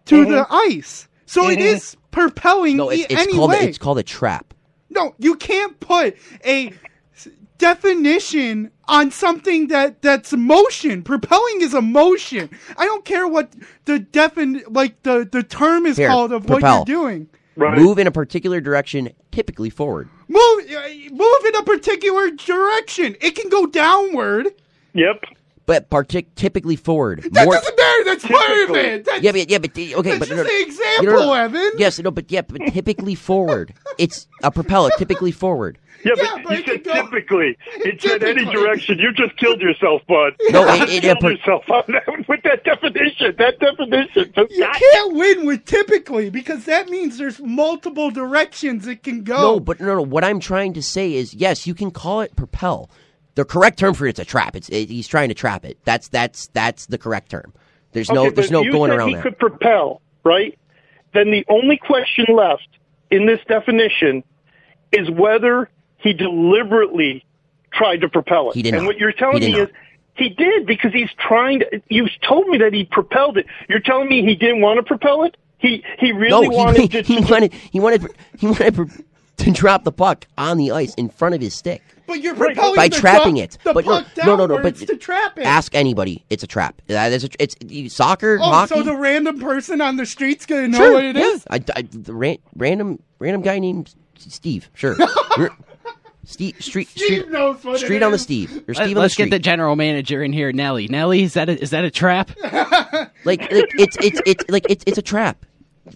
to 0.06 0.16
Mm-hmm. 0.22 0.30
the 0.32 0.46
ice, 0.50 1.08
so 1.26 1.48
it 1.48 1.58
is 1.58 1.96
propelling 2.10 2.76
no, 2.76 2.90
it's, 2.90 3.04
it's 3.04 3.14
anyway. 3.14 3.36
called 3.38 3.52
a, 3.52 3.62
it's 3.68 3.78
called 3.78 3.98
a 3.98 4.02
trap. 4.02 4.52
No, 4.90 5.14
you 5.18 5.34
can't 5.36 5.80
put 5.80 6.16
a 6.44 6.72
definition 7.58 8.70
on 8.86 9.10
something 9.10 9.68
that 9.68 10.02
that's 10.02 10.32
motion. 10.34 11.02
Propelling 11.02 11.62
is 11.62 11.72
a 11.74 11.80
motion. 11.80 12.50
I 12.76 12.84
don't 12.84 13.04
care 13.04 13.26
what 13.26 13.54
the 13.86 14.00
defin 14.00 14.62
like 14.68 15.02
the 15.02 15.26
the 15.30 15.42
term 15.42 15.86
is 15.86 15.96
Here, 15.96 16.08
called 16.08 16.32
of 16.32 16.46
propel. 16.46 16.80
what 16.80 16.88
you're 16.88 17.02
doing. 17.02 17.28
Right. 17.56 17.78
Move 17.78 17.98
in 17.98 18.06
a 18.06 18.10
particular 18.10 18.60
direction, 18.60 19.10
typically 19.30 19.70
forward. 19.70 20.08
Move 20.28 20.64
uh, 20.70 20.88
move 21.12 21.44
in 21.46 21.54
a 21.56 21.62
particular 21.62 22.30
direction. 22.30 23.16
It 23.20 23.32
can 23.36 23.48
go 23.50 23.66
downward. 23.66 24.48
Yep. 24.94 25.24
But 25.66 25.88
partic- 25.88 26.34
typically 26.36 26.76
forward. 26.76 27.22
That 27.32 27.46
More, 27.46 27.54
doesn't 27.54 27.76
matter. 27.76 28.04
That's 28.04 28.24
part 28.26 28.50
of 28.50 28.56
Typically. 28.68 28.80
it. 28.80 29.04
That's, 29.06 29.22
Yeah, 29.22 29.32
but 29.32 29.50
yeah, 29.50 29.58
but 29.58 29.70
okay, 29.70 29.92
That's 29.92 30.18
but 30.18 30.28
just 30.28 30.30
no, 30.30 30.40
an 30.42 30.46
no, 30.46 30.60
example, 30.60 31.04
you 31.04 31.10
know, 31.10 31.26
no, 31.26 31.32
Evan. 31.32 31.70
Yes, 31.78 31.98
no, 31.98 32.10
but 32.10 32.30
yeah, 32.30 32.42
but 32.42 32.60
typically 32.72 33.14
forward. 33.14 33.72
It's 33.96 34.26
a 34.42 34.50
propeller, 34.50 34.90
typically 34.98 35.32
forward. 35.32 35.78
Yeah, 36.04 36.12
Yeah, 36.16 36.24
but, 36.34 36.42
but 36.44 36.52
you 36.52 36.58
it 36.58 36.66
said 36.66 36.66
could 36.66 36.84
go- 36.84 37.02
typically. 37.04 37.56
It 37.76 38.00
said 38.02 38.22
any 38.22 38.44
direction. 38.44 38.98
You 38.98 39.12
just 39.12 39.36
killed 39.38 39.60
yourself, 39.60 40.02
bud. 40.06 40.34
No, 40.50 40.72
you 40.74 40.82
it- 40.82 40.90
it- 40.90 41.00
killed 41.02 41.20
per- 41.20 41.30
yourself 41.32 41.64
on 41.70 41.82
that, 41.88 42.28
with 42.28 42.42
that 42.44 42.64
definition. 42.64 43.34
That 43.38 43.58
definition. 43.58 44.32
does 44.36 44.46
You 44.50 44.60
not- 44.60 44.76
can't 44.76 45.14
win 45.16 45.46
with 45.46 45.64
typically 45.64 46.30
because 46.30 46.64
that 46.66 46.88
means 46.88 47.18
there's 47.18 47.40
multiple 47.40 48.10
directions 48.10 48.86
it 48.86 49.02
can 49.02 49.22
go. 49.24 49.36
No, 49.40 49.60
but 49.60 49.80
no, 49.80 49.94
no. 49.96 50.02
What 50.02 50.24
I'm 50.24 50.40
trying 50.40 50.74
to 50.74 50.82
say 50.82 51.14
is, 51.14 51.32
yes, 51.34 51.66
you 51.66 51.74
can 51.74 51.90
call 51.90 52.20
it 52.20 52.36
propel. 52.36 52.90
The 53.36 53.44
correct 53.44 53.78
term 53.80 53.94
for 53.94 54.06
it's 54.06 54.20
a 54.20 54.24
trap. 54.24 54.54
It's 54.54 54.68
it, 54.68 54.88
he's 54.88 55.08
trying 55.08 55.28
to 55.28 55.34
trap 55.34 55.64
it. 55.64 55.78
That's 55.84 56.06
that's 56.08 56.46
that's 56.48 56.86
the 56.86 56.98
correct 56.98 57.30
term. 57.30 57.52
There's 57.92 58.10
no 58.10 58.30
there's 58.30 58.50
no 58.52 58.62
you 58.62 58.70
going 58.70 58.90
said 58.92 58.98
around 58.98 59.08
he 59.08 59.14
that. 59.16 59.22
could 59.24 59.38
propel, 59.38 60.00
right? 60.22 60.56
Then 61.14 61.30
the 61.32 61.44
only 61.48 61.76
question 61.76 62.26
left 62.28 62.68
in 63.10 63.26
this 63.26 63.40
definition 63.48 64.22
is 64.92 65.10
whether 65.10 65.68
he 66.04 66.12
deliberately 66.12 67.24
tried 67.72 68.00
to 68.02 68.08
propel 68.08 68.50
it. 68.50 68.54
He 68.54 68.62
did 68.62 68.74
and 68.74 68.84
not. 68.84 68.86
what 68.88 68.98
you're 68.98 69.10
telling 69.12 69.40
me 69.40 69.50
not. 69.50 69.60
is 69.62 69.68
he 70.14 70.28
did 70.28 70.66
because 70.66 70.92
he's 70.92 71.10
trying 71.18 71.58
to. 71.60 71.82
You 71.88 72.06
told 72.22 72.46
me 72.46 72.58
that 72.58 72.72
he 72.72 72.84
propelled 72.84 73.36
it. 73.38 73.46
You're 73.68 73.80
telling 73.80 74.08
me 74.08 74.22
he 74.24 74.36
didn't 74.36 74.60
want 74.60 74.76
to 74.76 74.82
propel 74.84 75.24
it. 75.24 75.36
He 75.58 75.82
he 75.98 76.12
really 76.12 76.48
no, 76.48 76.54
wanted 76.54 76.80
he, 76.82 76.88
to. 76.88 77.02
he 77.02 77.20
wanted 77.24 77.52
he 77.52 77.80
wanted 77.80 78.06
he 78.38 78.46
wanted 78.46 79.04
to 79.38 79.50
drop 79.50 79.82
the 79.82 79.90
puck 79.92 80.26
on 80.38 80.58
the 80.58 80.70
ice 80.70 80.94
in 80.94 81.08
front 81.08 81.34
of 81.34 81.40
his 81.40 81.54
stick 81.54 81.82
but 82.06 82.20
you're 82.20 82.34
Right. 82.34 82.54
propelling 82.54 82.76
by 82.76 82.88
the 82.88 82.96
trapping 82.96 83.36
puck- 83.36 83.44
it. 83.44 83.58
The 83.64 83.72
but 83.72 83.86
no, 83.86 84.02
puck 84.02 84.06
no, 84.18 84.24
no, 84.24 84.46
no. 84.46 84.46
But 84.58 84.74
downwards 84.76 84.84
to 84.84 84.96
trap 84.96 85.38
it. 85.38 85.46
ask 85.46 85.74
anybody. 85.74 86.22
It's 86.28 86.42
a 86.42 86.46
trap. 86.46 86.82
Uh, 86.82 86.92
that 86.92 87.12
is 87.12 87.24
a, 87.24 87.28
it's 87.38 87.56
you- 87.66 87.88
soccer, 87.88 88.38
oh, 88.40 88.44
hockey. 88.44 88.74
so 88.74 88.82
the 88.82 88.94
random 88.94 89.40
person 89.40 89.80
on 89.80 89.96
the 89.96 90.04
street's 90.04 90.44
gonna 90.44 90.68
know 90.68 90.76
Sure, 90.78 90.92
what 90.92 91.04
it 91.04 91.16
yeah. 91.16 91.22
is. 91.22 91.46
I, 91.50 91.60
I- 91.74 91.82
the 91.90 92.12
ran, 92.14 92.36
random 92.56 93.02
random 93.18 93.40
guy 93.40 93.58
named 93.58 93.94
Steve. 94.18 94.68
Sure. 94.74 94.96
You're- 96.24 96.32
Steve 96.52 96.62
Street 96.62 96.88
Steve 96.88 97.04
Street, 97.22 97.30
knows 97.30 97.64
what 97.64 97.76
it 97.76 97.78
street 97.80 98.02
on 98.02 98.12
the. 98.12 98.18
Steve. 98.18 98.50
Or 98.68 98.74
Let, 98.74 98.76
Steve 98.76 98.88
on 98.88 98.94
the 98.94 99.00
us 99.00 99.12
street. 99.12 99.24
get 99.26 99.30
the 99.30 99.38
general 99.38 99.76
manager 99.76 100.22
in 100.22 100.32
here, 100.32 100.52
Nelly. 100.52 100.88
Nelly, 100.88 101.22
is 101.22 101.34
that 101.34 101.48
a, 101.48 101.60
is 101.62 101.70
that 101.70 101.84
a 101.84 101.90
trap? 101.90 102.30
like, 102.42 103.12
like 103.24 103.50
it's 103.50 103.96
it's 104.00 104.20
it's 104.26 104.44
like 104.50 104.66
it's 104.68 104.84
it's 104.86 104.98
a 104.98 105.02
trap. 105.02 105.44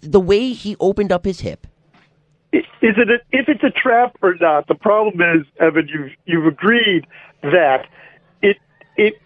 The 0.03 0.21
way 0.21 0.51
he 0.53 0.77
opened 0.81 1.13
up 1.13 1.25
his 1.25 1.41
hip. 1.41 1.67
Is 2.53 2.65
it 2.81 3.11
a, 3.11 3.19
if 3.33 3.49
it's 3.49 3.63
a 3.65 3.71
trap 3.71 4.17
or 4.23 4.35
not? 4.37 4.69
The 4.69 4.75
problem 4.75 5.21
is, 5.21 5.47
Evan, 5.61 5.89
you've 5.89 6.13
you've 6.27 6.47
agreed 6.47 7.07
that 7.43 7.87
it 8.43 8.57
it 8.97 9.21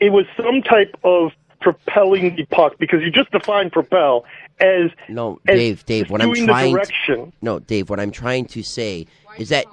it 0.00 0.10
was 0.10 0.26
some 0.36 0.60
type 0.62 0.94
of 1.04 1.32
propelling 1.60 2.36
the 2.36 2.44
puck 2.46 2.74
because 2.78 3.02
you 3.02 3.10
just 3.10 3.30
defined 3.30 3.72
propel 3.72 4.24
as 4.60 4.90
No, 5.08 5.38
as 5.48 5.56
Dave, 5.56 5.86
Dave, 5.86 6.10
what 6.10 6.20
I'm 6.22 6.34
trying 6.34 6.76
to- 7.06 7.32
No, 7.42 7.58
Dave, 7.60 7.88
what 7.90 7.98
I'm 7.98 8.10
trying 8.10 8.44
to 8.46 8.62
say 8.62 9.06
is 9.38 9.48
that 9.48 9.64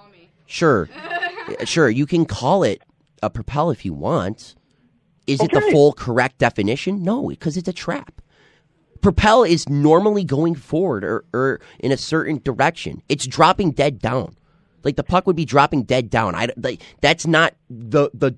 sure, 0.45 0.89
sure, 1.65 1.89
you 1.89 2.05
can 2.05 2.25
call 2.25 2.63
it 2.63 2.81
a 3.21 3.29
propel 3.29 3.69
if 3.69 3.85
you 3.85 3.93
want. 3.93 4.55
Is 5.25 5.39
it 5.41 5.51
the 5.51 5.61
full 5.71 5.93
correct 5.93 6.37
definition? 6.37 7.01
No, 7.01 7.29
because 7.29 7.55
it's 7.55 7.69
a 7.69 7.73
trap. 7.73 8.21
Propel 9.01 9.43
is 9.43 9.67
normally 9.69 10.23
going 10.23 10.55
forward 10.55 11.03
or, 11.03 11.25
or 11.33 11.61
in 11.79 11.91
a 11.91 11.97
certain 11.97 12.41
direction. 12.43 13.01
It's 13.07 13.25
dropping 13.25 13.71
dead 13.71 13.99
down. 13.99 14.35
Like 14.83 14.97
the 14.97 15.03
puck 15.03 15.27
would 15.27 15.35
be 15.35 15.45
dropping 15.45 15.83
dead 15.83 16.09
down. 16.09 16.35
I 16.35 16.49
like 16.57 16.81
that's 17.01 17.25
not 17.25 17.53
the 17.69 18.09
the 18.13 18.35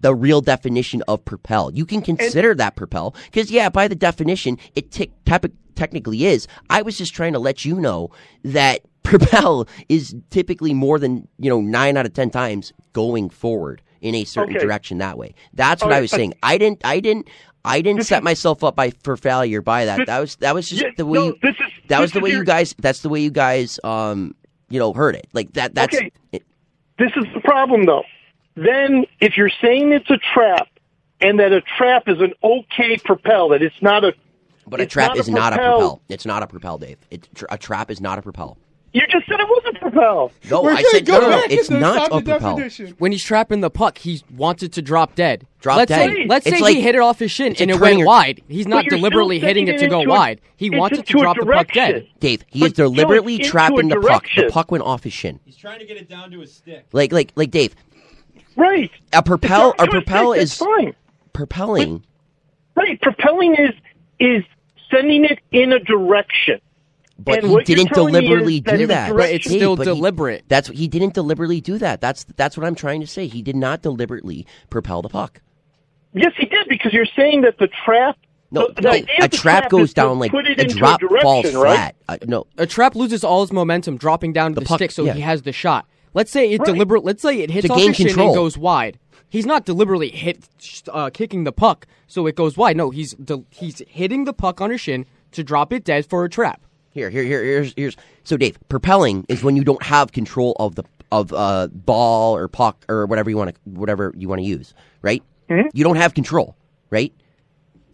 the 0.00 0.14
real 0.14 0.40
definition 0.40 1.02
of 1.08 1.24
propel. 1.24 1.70
You 1.72 1.86
can 1.86 2.02
consider 2.02 2.54
that 2.56 2.76
propel 2.76 3.14
because, 3.24 3.50
yeah, 3.50 3.68
by 3.70 3.88
the 3.88 3.94
definition, 3.94 4.58
it 4.74 4.90
tic- 4.90 5.12
tep- 5.24 5.46
technically 5.76 6.26
is. 6.26 6.46
I 6.68 6.82
was 6.82 6.98
just 6.98 7.14
trying 7.14 7.32
to 7.32 7.38
let 7.38 7.64
you 7.64 7.80
know 7.80 8.10
that 8.42 8.82
propel 9.18 9.66
is 9.88 10.14
typically 10.30 10.74
more 10.74 10.98
than 10.98 11.26
you 11.38 11.50
know 11.50 11.60
nine 11.60 11.96
out 11.96 12.06
of 12.06 12.12
ten 12.14 12.30
times 12.30 12.72
going 12.92 13.30
forward 13.30 13.82
in 14.00 14.14
a 14.14 14.24
certain 14.24 14.56
Okay. 14.56 14.64
direction 14.64 14.98
that 14.98 15.16
way. 15.18 15.34
That's 15.54 15.82
what 15.82 15.92
All 15.92 15.98
I 15.98 16.00
was 16.00 16.10
saying. 16.10 16.34
I 16.42 16.58
didn't. 16.58 16.80
I 16.84 17.00
didn't. 17.00 17.28
I 17.64 17.80
didn't 17.80 17.98
This 18.00 18.08
set 18.08 18.18
is- 18.18 18.24
myself 18.24 18.62
up 18.62 18.76
by 18.76 18.90
for 19.02 19.16
failure 19.16 19.62
by 19.62 19.86
that. 19.86 19.98
This- 19.98 20.06
That 20.06 20.18
was 20.20 20.36
that 20.36 20.54
was 20.54 20.68
just 20.68 20.82
Yeah, 20.82 20.90
the 20.96 21.06
way. 21.06 21.18
no, 21.18 21.24
you, 21.26 21.36
this 21.42 21.54
is- 21.54 21.72
that 21.88 22.00
was 22.00 22.12
the 22.12 22.20
way 22.20 22.30
you 22.30 22.44
guys. 22.44 22.74
That's 22.78 23.00
the 23.00 23.08
way 23.08 23.20
you 23.20 23.30
guys. 23.30 23.80
Um, 23.84 24.34
you 24.70 24.78
know, 24.78 24.92
heard 24.92 25.14
it 25.14 25.26
like 25.32 25.52
that. 25.54 25.74
That's 25.74 25.94
Okay. 25.96 26.10
it- 26.32 26.42
This 26.98 27.10
is 27.16 27.24
the 27.34 27.40
problem, 27.40 27.86
though. 27.86 28.02
Then, 28.56 29.04
if 29.20 29.36
you're 29.36 29.50
saying 29.60 29.92
it's 29.92 30.10
a 30.10 30.18
trap, 30.18 30.68
and 31.20 31.38
that 31.40 31.52
a 31.52 31.60
trap 31.78 32.04
is 32.08 32.20
an 32.20 32.32
okay 32.42 32.96
propel, 32.98 33.48
that 33.50 33.62
it's 33.62 33.80
not 33.82 34.04
a, 34.04 34.12
But 34.66 34.80
a 34.80 34.86
trap 34.86 35.16
is 35.16 35.28
not 35.28 35.52
a 35.52 35.56
propel. 35.56 36.02
It's 36.08 36.24
not 36.26 36.42
a 36.42 36.46
propel, 36.46 36.78
Dave. 36.78 36.98
It, 37.10 37.28
a 37.50 37.58
trap 37.58 37.90
is 37.90 38.00
not 38.00 38.18
a 38.18 38.22
propel. 38.22 38.58
You 38.94 39.02
just 39.10 39.26
said 39.26 39.40
it 39.40 39.48
was 39.48 39.62
a 39.74 39.78
propel. 39.80 40.30
No, 40.48 40.62
We're 40.62 40.70
I 40.70 40.74
gonna 40.76 40.88
said 40.92 41.06
go 41.06 41.14
no, 41.14 41.20
no, 41.22 41.30
no. 41.30 41.40
back 41.42 41.50
It's 41.50 41.68
into 41.68 41.80
not 41.80 41.94
stop 42.06 42.12
a 42.12 42.24
the 42.24 42.30
propel. 42.30 42.50
definition. 42.56 42.94
When 42.98 43.10
he's 43.10 43.24
trapping 43.24 43.60
the 43.60 43.68
puck, 43.68 43.98
he 43.98 44.22
wants 44.36 44.62
it 44.62 44.72
to 44.74 44.82
drop 44.82 45.16
dead. 45.16 45.48
Drop 45.60 45.78
let's 45.78 45.88
dead. 45.88 46.10
Say, 46.14 46.26
let's 46.28 46.46
It's 46.46 46.56
say 46.58 46.62
like- 46.62 46.76
he 46.76 46.80
hit 46.80 46.94
it 46.94 47.00
off 47.00 47.18
his 47.18 47.32
shin 47.32 47.52
it's 47.52 47.60
a 47.60 47.64
and 47.64 47.72
it 47.72 47.80
went 47.80 47.98
your- 47.98 48.06
wide. 48.06 48.40
He's 48.48 48.68
not 48.68 48.84
you're 48.84 48.96
deliberately 48.96 49.38
still 49.38 49.48
hitting 49.48 49.66
it 49.66 49.72
to 49.72 49.78
sending 49.80 49.90
go 49.90 50.00
into 50.02 50.12
a- 50.12 50.14
wide. 50.14 50.40
He 50.56 50.66
into 50.66 50.78
wants 50.78 50.98
it 51.00 51.06
to 51.06 51.18
a 51.18 51.20
drop 51.22 51.36
the 51.36 51.44
puck 51.44 51.66
direction. 51.72 51.92
dead. 51.92 52.06
Dave, 52.20 52.44
he 52.48 52.60
But 52.60 52.66
is 52.66 52.72
still, 52.72 52.90
deliberately 52.92 53.34
into 53.34 53.48
trapping 53.50 53.88
the 53.88 53.96
puck. 53.96 54.02
The 54.02 54.08
direction. 54.08 54.50
puck 54.50 54.70
went 54.70 54.84
off 54.84 55.02
his 55.02 55.12
shin. 55.12 55.40
He's 55.44 55.56
trying 55.56 55.80
to 55.80 55.86
get 55.86 55.96
it 55.96 56.08
down 56.08 56.30
to 56.30 56.38
his 56.40 56.52
stick. 56.52 56.86
Like, 56.92 57.12
like, 57.12 57.32
like, 57.34 57.50
Dave. 57.50 57.74
Right. 58.56 58.92
A 59.12 59.24
propel, 59.24 59.74
a 59.80 59.88
propel 59.88 60.32
is 60.34 60.56
fine. 60.56 60.94
propelling. 61.32 62.04
Right. 62.76 63.00
Propelling 63.00 63.56
is 63.56 63.70
is 64.20 64.44
sending 64.88 65.24
it 65.24 65.40
in 65.50 65.72
a 65.72 65.80
direction. 65.80 66.60
But 67.18 67.44
And 67.44 67.52
he 67.52 67.62
didn't 67.74 67.92
deliberately 67.94 68.58
do 68.60 68.86
that. 68.88 69.08
direct- 69.08 69.16
But 69.16 69.30
it's 69.30 69.46
Dave, 69.48 69.58
still 69.58 69.76
but 69.76 69.86
he- 69.86 69.94
deliberate. 69.94 70.44
that's 70.48 70.68
he 70.68 70.88
didn't 70.88 71.14
deliberately 71.14 71.60
do 71.60 71.78
that. 71.78 72.00
That's 72.00 72.24
that's 72.36 72.56
what 72.56 72.66
I'm 72.66 72.74
trying 72.74 73.00
to 73.02 73.06
say. 73.06 73.26
He 73.28 73.40
did 73.40 73.54
not 73.56 73.82
deliberately 73.82 74.46
propel 74.68 75.00
the 75.00 75.08
puck. 75.08 75.40
Yes, 76.12 76.32
he 76.36 76.46
did 76.46 76.66
because 76.68 76.92
you're 76.92 77.06
saying 77.16 77.42
that 77.42 77.58
the 77.58 77.68
trap. 77.84 78.16
No, 78.50 78.68
the, 78.68 78.74
the 78.74 78.80
no 78.82 78.90
idea 78.90 79.14
a 79.20 79.24
of 79.24 79.30
the 79.30 79.36
trap 79.36 79.68
goes 79.70 79.92
down 79.94 80.18
like 80.18 80.30
put 80.30 80.46
a 80.46 80.52
into 80.60 80.74
drop 80.76 81.00
a 81.02 81.08
falls 81.22 81.44
right? 81.54 81.76
flat. 81.76 81.96
Uh, 82.08 82.18
no, 82.26 82.46
A 82.58 82.66
trap 82.66 82.94
loses 82.94 83.24
all 83.24 83.42
its 83.42 83.52
momentum 83.52 83.96
dropping 83.96 84.32
down 84.32 84.52
to 84.52 84.54
The 84.56 84.60
the, 84.60 84.66
puck- 84.66 84.78
stick 84.78 84.90
so 84.92 85.04
yeah. 85.04 85.14
he 85.14 85.20
has 85.22 85.42
the 85.42 85.52
shot. 85.52 85.86
Let's 86.14 86.30
say 86.30 86.50
it 86.52 86.60
Right. 86.60 86.66
deliberate. 86.66 87.04
Let's 87.04 87.22
say 87.22 87.38
it 87.40 87.50
hits 87.50 87.66
To 87.66 87.72
off 87.72 87.78
gain 87.78 87.88
his 87.88 87.96
shin 87.96 88.06
control. 88.08 88.28
and 88.28 88.36
goes 88.36 88.56
wide. 88.58 88.98
He's 89.28 89.46
not 89.46 89.64
deliberately 89.64 90.10
hit 90.10 90.48
uh, 90.92 91.10
kicking 91.10 91.42
the 91.44 91.52
puck 91.52 91.86
so 92.06 92.26
it 92.28 92.36
goes 92.36 92.56
wide. 92.56 92.76
No, 92.76 92.90
he's 92.90 93.14
del- 93.14 93.46
he's 93.50 93.82
hitting 93.88 94.24
the 94.24 94.32
puck 94.32 94.60
on 94.60 94.70
his 94.70 94.80
shin 94.80 95.06
to 95.32 95.42
drop 95.42 95.72
it 95.72 95.82
dead 95.82 96.06
for 96.06 96.24
a 96.24 96.28
trap. 96.28 96.60
Here, 96.94 97.10
here, 97.10 97.24
here, 97.24 97.42
here's, 97.44 97.74
here's. 97.76 97.96
So, 98.22 98.36
Dave, 98.36 98.56
propelling 98.68 99.26
is 99.28 99.42
when 99.42 99.56
you 99.56 99.64
don't 99.64 99.82
have 99.82 100.12
control 100.12 100.54
of 100.60 100.76
the 100.76 100.84
of 101.10 101.32
uh, 101.32 101.66
ball 101.72 102.36
or 102.36 102.48
puck 102.48 102.84
or 102.88 103.06
whatever 103.06 103.28
you 103.30 103.36
want 103.36 103.54
to 103.54 103.60
whatever 103.64 104.12
you 104.16 104.28
want 104.28 104.40
to 104.40 104.44
use, 104.44 104.72
right? 105.02 105.22
You 105.48 105.84
don't 105.84 105.96
have 105.96 106.14
control, 106.14 106.56
right? 106.90 107.12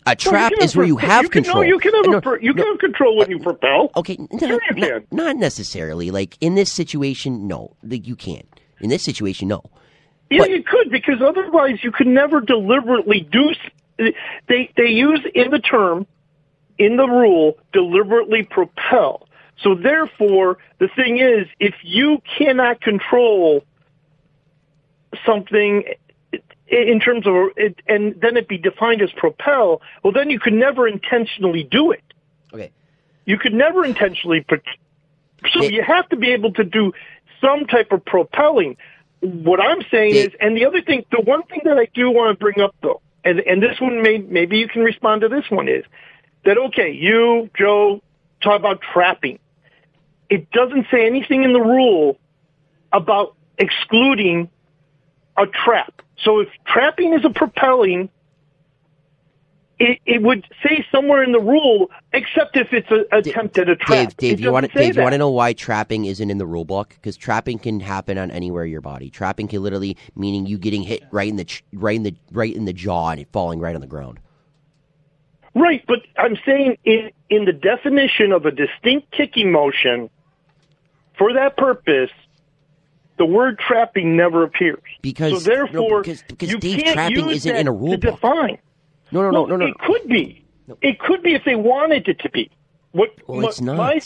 A 0.07 0.15
trap 0.17 0.53
can 0.53 0.63
is 0.63 0.77
where 0.77 0.87
you 0.87 0.97
have 0.97 1.25
you 1.25 1.29
can, 1.29 1.43
control. 1.45 1.63
No, 1.63 1.69
you 1.69 1.79
can 1.79 1.93
have, 1.95 2.07
No, 2.07 2.21
pro- 2.21 2.39
you 2.39 2.53
no, 2.55 2.63
can 2.63 2.73
have 2.73 2.79
control 2.79 3.17
when 3.17 3.31
you 3.31 3.39
propel. 3.39 3.91
Okay, 3.97 4.17
n- 4.19 4.39
Sure 4.39 4.49
you 4.71 4.77
not, 4.77 4.89
can. 4.89 5.07
not 5.11 5.37
necessarily. 5.37 6.11
Like 6.11 6.37
in 6.41 6.55
this 6.55 6.73
situation, 6.73 7.47
no, 7.49 7.77
like 7.83 8.07
you 8.07 8.17
can't. 8.17 8.47
In 8.81 8.89
this 8.89 9.03
situation, 9.03 9.49
no. 9.49 9.63
Yeah, 10.31 10.39
But- 10.43 10.51
you 10.51 10.63
could 10.63 10.91
because 10.91 11.21
otherwise 11.21 11.83
you 11.83 11.91
could 11.93 12.07
never 12.07 12.41
deliberately 12.41 13.21
do. 13.21 13.53
They 14.49 14.71
they 14.77 14.89
use 14.89 15.21
in 15.35 15.51
the 15.51 15.59
term, 15.59 16.07
in 16.81 16.97
the 16.97 17.07
rule, 17.07 17.59
deliberately 17.75 18.43
propel. 18.43 19.29
So 19.63 19.75
therefore, 19.75 20.57
the 20.79 20.89
thing 20.89 21.19
is, 21.19 21.47
if 21.61 21.75
you 21.83 22.23
cannot 22.39 22.81
control 22.81 23.63
something 25.27 25.85
in 26.69 27.01
terms 27.01 27.27
of 27.27 27.35
it, 27.57 27.77
and 27.87 28.19
then 28.21 28.39
it 28.39 28.49
be 28.49 28.57
defined 28.57 29.03
as 29.03 29.11
propel, 29.13 29.83
well, 30.03 30.13
then 30.15 30.31
you 30.31 30.41
could 30.41 30.55
never 30.55 30.89
intentionally 30.89 31.65
do 31.65 31.91
it. 31.91 32.03
Okay. 32.55 32.71
You 33.27 33.37
could 33.37 33.53
never 33.53 33.85
intentionally. 33.85 34.45
So 35.53 35.63
you 35.63 35.83
have 35.83 36.09
to 36.09 36.17
be 36.17 36.33
able 36.33 36.55
to 36.55 36.65
do 36.65 36.93
some 37.43 37.67
type 37.67 37.93
of 37.93 38.03
propelling. 38.07 38.79
What 39.21 39.61
I'm 39.61 39.83
saying 39.91 40.15
is, 40.15 40.29
and 40.41 40.57
the 40.57 40.65
other 40.65 40.81
thing, 40.81 41.05
the 41.11 41.21
one 41.21 41.43
thing 41.43 41.61
that 41.65 41.77
I 41.77 41.89
do 41.93 42.11
want 42.11 42.39
to 42.39 42.43
bring 42.43 42.61
up 42.65 42.75
though, 42.83 43.03
and 43.23 43.41
and 43.41 43.63
this 43.63 43.79
one 43.79 44.01
may 44.01 44.17
maybe 44.17 44.57
you 44.57 44.69
can 44.69 44.83
respond 44.83 45.21
to 45.21 45.29
this 45.29 45.51
one 45.51 45.69
is 45.69 45.85
that 46.45 46.59
okay, 46.59 46.91
you 46.91 47.51
Joe 47.57 48.03
talk 48.43 48.59
about 48.59 48.81
trapping. 48.81 49.39
It 50.29 50.51
doesn't 50.51 50.87
say 50.91 51.07
anything 51.07 51.43
in 51.43 51.53
the 51.53 51.61
rule 51.61 52.19
about 52.93 53.37
excluding 53.59 54.49
a 55.37 55.47
trap. 55.47 56.03
So 56.19 56.41
if 56.41 56.49
trapping 56.67 57.15
is 57.15 57.25
a 57.25 57.31
propelling, 57.31 58.11
it, 59.79 59.99
it 60.05 60.23
would 60.23 60.47
say 60.63 60.87
somewhere 60.93 61.23
in 61.23 61.33
the 61.33 61.41
rule, 61.41 61.91
except 62.13 62.57
if 62.57 62.73
it's 62.73 62.91
an 62.91 63.07
attempt 63.13 63.59
at 63.59 63.69
a 63.69 63.77
trap. 63.77 64.09
Dave, 64.09 64.17
Dave, 64.17 64.41
you 64.41 64.53
want 64.53 64.71
to 64.71 64.79
Dave, 64.79 64.97
you 64.97 65.03
want 65.03 65.15
to 65.15 65.19
know 65.19 65.31
why 65.31 65.55
trapping 65.55 66.05
isn't 66.05 66.31
in 66.31 66.37
the 66.37 66.47
rule 66.47 66.67
book? 66.67 66.91
Because 66.91 67.17
trapping 67.17 67.59
can 67.59 67.81
happen 67.81 68.19
on 68.19 68.31
anywhere 68.31 68.65
in 68.65 68.71
your 68.71 68.83
body. 68.83 69.09
Trapping 69.09 69.49
can 69.49 69.63
literally 69.63 69.97
meaning 70.15 70.45
you 70.45 70.59
getting 70.59 70.83
hit 70.83 71.03
right 71.11 71.29
in 71.29 71.37
the 71.37 71.63
right 71.73 71.97
in 71.97 72.03
the 72.03 72.15
right 72.31 72.55
in 72.55 72.67
the 72.67 72.75
jaw 72.75 73.11
and 73.11 73.21
it 73.21 73.29
falling 73.33 73.59
right 73.59 73.75
on 73.75 73.81
the 73.81 73.87
ground. 73.87 74.21
Right, 75.55 75.85
but 75.87 75.99
I'm 76.17 76.37
saying 76.47 76.79
in 76.85 77.11
in 77.29 77.45
the 77.45 77.53
definition 77.53 78.33
of 78.33 78.47
a 78.47 78.51
distinct 78.51 79.11
kicking 79.13 79.51
motion, 79.53 80.11
for 81.19 81.33
that 81.33 81.57
purpose, 81.57 82.11
the 83.19 83.27
word 83.27 83.59
trapping 83.59 84.17
never 84.17 84.43
appears. 84.45 84.81
Because- 85.03 85.45
so 85.45 85.51
therefore, 85.51 85.89
no, 85.89 85.99
because- 86.03 86.25
because 86.29 86.51
you 86.51 86.59
Dave, 86.59 86.83
can't 86.83 86.95
trapping 86.95 87.17
use 87.17 87.37
isn't 87.37 87.53
that 87.53 87.61
in 87.61 87.69
a 87.69 87.73
rule 87.73 87.93
to 87.93 87.97
define. 87.97 88.59
No, 89.13 89.23
no, 89.23 89.31
no, 89.31 89.47
no, 89.47 89.57
no. 89.57 89.67
It 89.67 89.79
could 89.79 90.09
be. 90.09 90.45
It 90.83 90.99
could 91.01 91.23
be 91.23 91.35
if 91.35 91.45
they 91.45 91.57
wanted 91.57 92.09
it 92.09 92.21
to 92.21 92.31
be. 92.31 92.51
What? 92.93 93.11
Well, 93.27 93.41
my- 93.43 93.49
it's 93.49 93.61
not. 93.61 93.77
my 93.77 94.01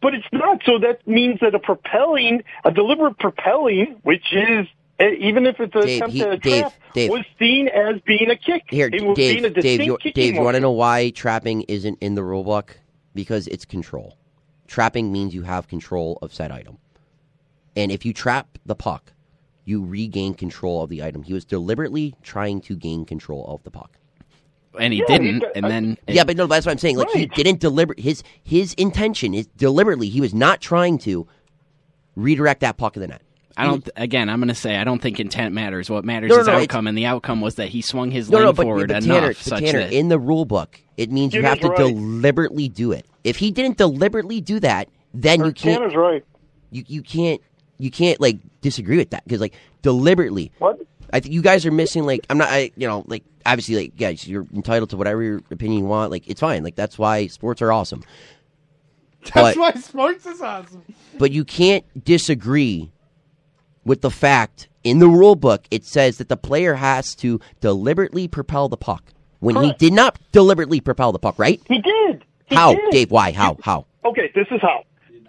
but 0.00 0.14
it's 0.14 0.26
not. 0.32 0.62
So 0.64 0.78
that 0.78 1.06
means 1.06 1.40
that 1.40 1.54
a 1.54 1.58
propelling, 1.58 2.42
a 2.64 2.70
deliberate 2.70 3.18
propelling, 3.18 3.96
which 4.02 4.32
is 4.32 4.66
Eh, 5.00 5.14
even 5.18 5.46
if 5.46 5.58
it's 5.58 5.74
an 5.74 5.80
Dave, 5.82 5.96
attempt 6.02 6.14
he- 6.14 6.22
at 6.22 6.32
a 6.32 6.36
Dave, 6.38 6.60
trap, 6.62 6.72
Dave. 6.92 7.10
was 7.10 7.24
seen 7.38 7.68
as 7.68 8.00
being 8.06 8.30
a 8.30 8.36
kick. 8.36 8.64
Here, 8.68 8.90
it 8.92 9.02
was 9.02 9.16
being 9.16 9.44
a 9.46 9.50
Dave, 9.50 9.62
Dave, 9.62 9.82
you, 9.86 9.98
Dave, 10.12 10.34
you 10.34 10.42
want 10.42 10.56
to 10.56 10.60
know 10.60 10.70
why 10.72 11.10
trapping 11.10 11.62
isn't 11.62 11.98
in 12.02 12.14
the 12.14 12.22
rule 12.22 12.44
book? 12.44 12.78
Because 13.14 13.46
it's 13.48 13.64
control. 13.64 14.16
Trapping 14.68 15.10
means 15.10 15.34
you 15.34 15.42
have 15.42 15.66
control 15.68 16.18
of 16.22 16.32
said 16.34 16.52
item. 16.52 16.78
And 17.76 17.90
if 17.90 18.04
you 18.04 18.12
trap 18.12 18.58
the 18.66 18.74
puck, 18.74 19.12
you 19.64 19.84
regain 19.84 20.34
control 20.34 20.82
of 20.82 20.90
the 20.90 21.02
item. 21.02 21.22
He 21.22 21.32
was 21.32 21.44
deliberately 21.44 22.14
trying 22.22 22.60
to 22.62 22.76
gain 22.76 23.04
control 23.04 23.46
of 23.48 23.62
the 23.64 23.70
puck. 23.70 23.96
and 24.78 24.92
he 24.92 25.00
Yeah, 25.00 25.06
didn't. 25.18 25.44
and 25.56 25.64
then 25.64 25.98
yeah, 26.08 26.22
but 26.24 26.36
no, 26.36 26.46
that's 26.46 26.64
what 26.66 26.72
I'm 26.72 26.78
saying. 26.78 26.96
Like 26.96 27.10
he 27.10 27.26
didn't 27.26 27.58
deliberate 27.60 27.98
his 27.98 28.22
his 28.44 28.74
intention 28.74 29.34
is 29.34 29.46
deliberately 29.56 30.08
he 30.08 30.20
was 30.20 30.32
not 30.34 30.60
trying 30.60 30.98
to 30.98 31.26
redirect 32.16 32.60
that 32.60 32.76
puck 32.76 32.96
in 32.96 33.00
the 33.02 33.08
net. 33.08 33.22
I 33.56 33.64
don't. 33.66 33.88
Again, 33.96 34.28
I'm 34.30 34.38
going 34.40 34.48
to 34.48 34.54
say 34.54 34.76
I 34.76 34.84
don't 34.84 35.00
think 35.02 35.18
intent 35.20 35.54
matters. 35.54 35.90
What 35.90 36.04
matters 36.04 36.30
No, 36.30 36.36
no, 36.36 36.40
is 36.42 36.46
no, 36.46 36.52
it's- 36.54 36.62
outcome, 36.64 36.86
and 36.86 36.96
the 36.96 37.06
outcome 37.06 37.40
was 37.40 37.56
that 37.56 37.68
he 37.68 37.82
swung 37.82 38.10
his 38.10 38.30
No, 38.30 38.38
lane 38.38 38.46
no, 38.46 38.52
but, 38.52 38.62
forward 38.62 38.88
but 38.88 39.02
enough 39.02 39.14
Tanner, 39.16 39.26
but 39.28 39.36
such 39.36 39.64
Tanner, 39.64 39.78
that 39.80 39.92
in 39.92 40.08
the 40.08 40.18
rule 40.18 40.44
book, 40.44 40.80
it 40.96 41.10
means 41.10 41.34
you 41.34 41.42
Tanner's 41.42 41.60
have 41.62 41.76
to 41.76 41.82
right. 41.82 41.94
deliberately 41.94 42.68
do 42.68 42.92
it. 42.92 43.06
If 43.24 43.36
he 43.36 43.50
didn't 43.50 43.76
deliberately 43.76 44.40
do 44.40 44.60
that, 44.60 44.88
then 45.12 45.40
you 45.44 45.52
can't. 45.52 45.78
Tanner's 45.80 45.94
right. 45.96 46.24
you 46.70 46.84
you 46.86 47.02
can't 47.02 47.40
you 47.78 47.90
can't 47.90 48.20
like 48.20 48.38
disagree 48.60 48.96
with 48.98 49.10
that 49.10 49.24
because 49.24 49.40
like 49.40 49.54
deliberately 49.82 50.52
What? 50.58 50.80
I 51.12 51.18
think 51.20 51.34
you 51.34 51.42
guys 51.42 51.66
are 51.66 51.72
missing 51.72 52.04
like 52.04 52.24
I'm 52.30 52.38
not 52.38 52.48
I 52.48 52.70
you 52.76 52.86
know 52.86 53.04
like 53.08 53.24
obviously 53.44 53.74
like 53.76 53.96
guys 53.96 54.28
you're 54.28 54.46
entitled 54.54 54.90
to 54.90 54.96
whatever 54.96 55.22
your 55.22 55.40
opinion 55.50 55.80
you 55.82 55.84
want 55.86 56.10
like 56.12 56.28
it's 56.28 56.40
fine 56.40 56.62
like 56.62 56.76
that's 56.76 56.98
why 56.98 57.26
sports 57.26 57.60
are 57.62 57.72
awesome 57.72 58.02
That's 59.22 59.34
But- 59.34 59.56
why 59.56 59.72
sports 59.80 60.26
is 60.26 60.40
awesome. 60.40 60.84
but 61.18 61.32
you 61.32 61.44
can't 61.44 61.84
disagree 62.04 62.92
with 63.84 64.00
the 64.02 64.10
fact 64.10 64.68
in 64.84 64.98
the 64.98 65.08
rule 65.08 65.36
book 65.36 65.66
it 65.70 65.84
says 65.84 66.18
that 66.18 66.28
the 66.28 66.36
player 66.36 66.74
has 66.74 67.14
to 67.14 67.40
deliberately 67.60 68.28
propel 68.28 68.68
the 68.68 68.76
puck 68.76 69.12
when 69.40 69.56
he 69.56 69.72
did 69.78 69.92
not 69.92 70.18
deliberately 70.32 70.80
propel 70.80 71.12
the 71.12 71.18
puck 71.18 71.38
right 71.38 71.60
He 71.66 71.80
did. 71.80 72.24
He 72.46 72.54
how 72.54 72.74
did. 72.74 72.90
Dave 72.90 73.10
why 73.10 73.32
how 73.32 73.56
how 73.62 73.86
Okay, 74.04 74.30
this 74.34 74.46
is 74.50 74.60
how. 74.62 74.84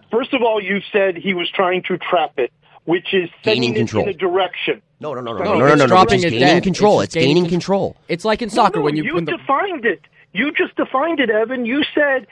First 0.10 0.34
of 0.34 0.42
all, 0.42 0.62
you 0.62 0.80
said 0.92 1.16
he 1.18 1.34
was 1.34 1.50
trying 1.52 1.84
to 1.84 1.98
trap 1.98 2.34
it, 2.38 2.52
which 2.86 3.14
is 3.14 3.30
Gaining 3.44 3.70
sending 3.70 3.74
it 3.76 3.78
control. 3.78 4.04
in 4.04 4.10
a 4.10 4.14
direction. 4.14 4.82
no 5.00 5.14
no 5.14 5.22
no 5.22 5.34
no 5.34 5.44
No, 5.44 5.54
no 5.54 5.60
no 5.60 5.60
no 5.60 5.74
it's 5.74 5.80
no, 5.80 5.86
no, 5.86 5.88
dropping 5.88 6.16
it's 6.16 6.24
it 6.26 6.30
gaining 6.32 6.48
dead. 6.48 6.64
control 6.64 7.00
It's 7.02 7.08
it's, 7.10 7.14
gaining 7.16 7.36
gaining 7.36 7.50
control 7.50 7.96
It's 8.08 8.26
like 8.26 8.42
in 8.42 8.50
soccer 8.50 8.80
no, 8.80 8.86
when 8.86 8.96
you 8.96 9.04
you 9.04 9.16
when 9.16 9.26
the 9.26 9.38
defined 9.38 9.86
it. 9.86 10.02
You 10.34 10.52
just 10.54 10.76
defined 10.78 11.20
it, 11.20 11.30
Evan. 11.30 11.66
You 11.66 11.84
said 11.94 12.26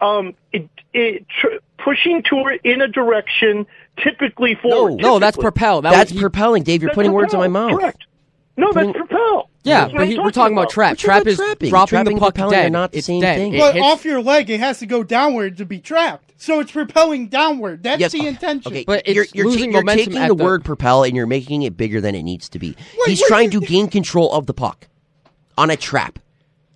um, 0.00 0.34
it, 0.52 0.68
it 0.92 1.26
tr- 1.28 1.56
pushing 1.82 2.22
toward 2.22 2.60
in 2.64 2.80
a 2.82 2.88
direction, 2.88 3.66
typically 4.02 4.54
forward. 4.56 4.96
no, 5.00 5.08
no, 5.14 5.18
that's 5.18 5.36
typically. 5.36 5.42
propel. 5.52 5.82
That 5.82 5.92
That's 5.92 6.12
was, 6.12 6.20
propelling, 6.20 6.62
Dave. 6.62 6.82
You're 6.82 6.88
That's 6.90 6.94
putting 6.96 7.12
words 7.12 7.32
in 7.34 7.40
my 7.40 7.48
mouth. 7.48 7.78
Correct. 7.78 8.04
No, 8.56 8.72
Putting- 8.72 8.92
that's 8.92 8.98
propel. 9.06 9.50
Yeah, 9.64 9.80
That's 9.82 9.92
but 9.92 10.00
I'm 10.02 10.08
he, 10.08 10.18
we're 10.18 10.30
talking 10.30 10.56
about 10.56 10.70
trap. 10.70 10.96
Trap 10.98 11.26
is 11.26 11.36
trapping? 11.36 11.68
dropping 11.68 11.88
Trapping 11.90 12.14
the 12.14 12.20
puck 12.20 12.34
propelling 12.34 12.58
are 12.58 12.70
not 12.70 12.92
the 12.92 12.98
it's 12.98 13.06
same 13.06 13.20
dead. 13.20 13.36
thing. 13.36 13.58
But 13.58 13.74
hits- 13.74 13.84
off 13.86 14.04
your 14.04 14.22
leg, 14.22 14.48
it 14.50 14.60
has 14.60 14.78
to 14.80 14.86
go 14.86 15.04
downward 15.04 15.58
to 15.58 15.64
be 15.66 15.78
trapped. 15.78 16.32
So 16.38 16.58
it's 16.60 16.72
propelling 16.72 17.28
downward. 17.28 17.82
That's 17.82 18.00
Yes. 18.00 18.12
the 18.12 18.26
intention. 18.26 18.72
Okay, 18.72 18.84
But 18.84 19.06
you're, 19.06 19.24
it's 19.24 19.34
you're, 19.34 19.44
ta- 19.44 19.50
losing 19.50 19.72
you're 19.72 19.82
momentum 19.82 20.06
taking 20.06 20.22
at 20.22 20.28
the, 20.28 20.34
the- 20.36 20.44
word 20.44 20.64
propel 20.64 21.04
and 21.04 21.14
you're 21.14 21.26
making 21.26 21.62
it 21.62 21.76
bigger 21.76 22.00
than 22.00 22.14
it 22.14 22.22
needs 22.22 22.48
to 22.50 22.58
be. 22.58 22.74
He's 23.06 23.20
wait, 23.20 23.28
trying 23.28 23.50
to 23.50 23.60
gain 23.60 23.88
control 23.88 24.32
of 24.32 24.46
the 24.46 24.54
puck 24.54 24.88
on 25.58 25.70
a 25.70 25.76
trap. 25.76 26.18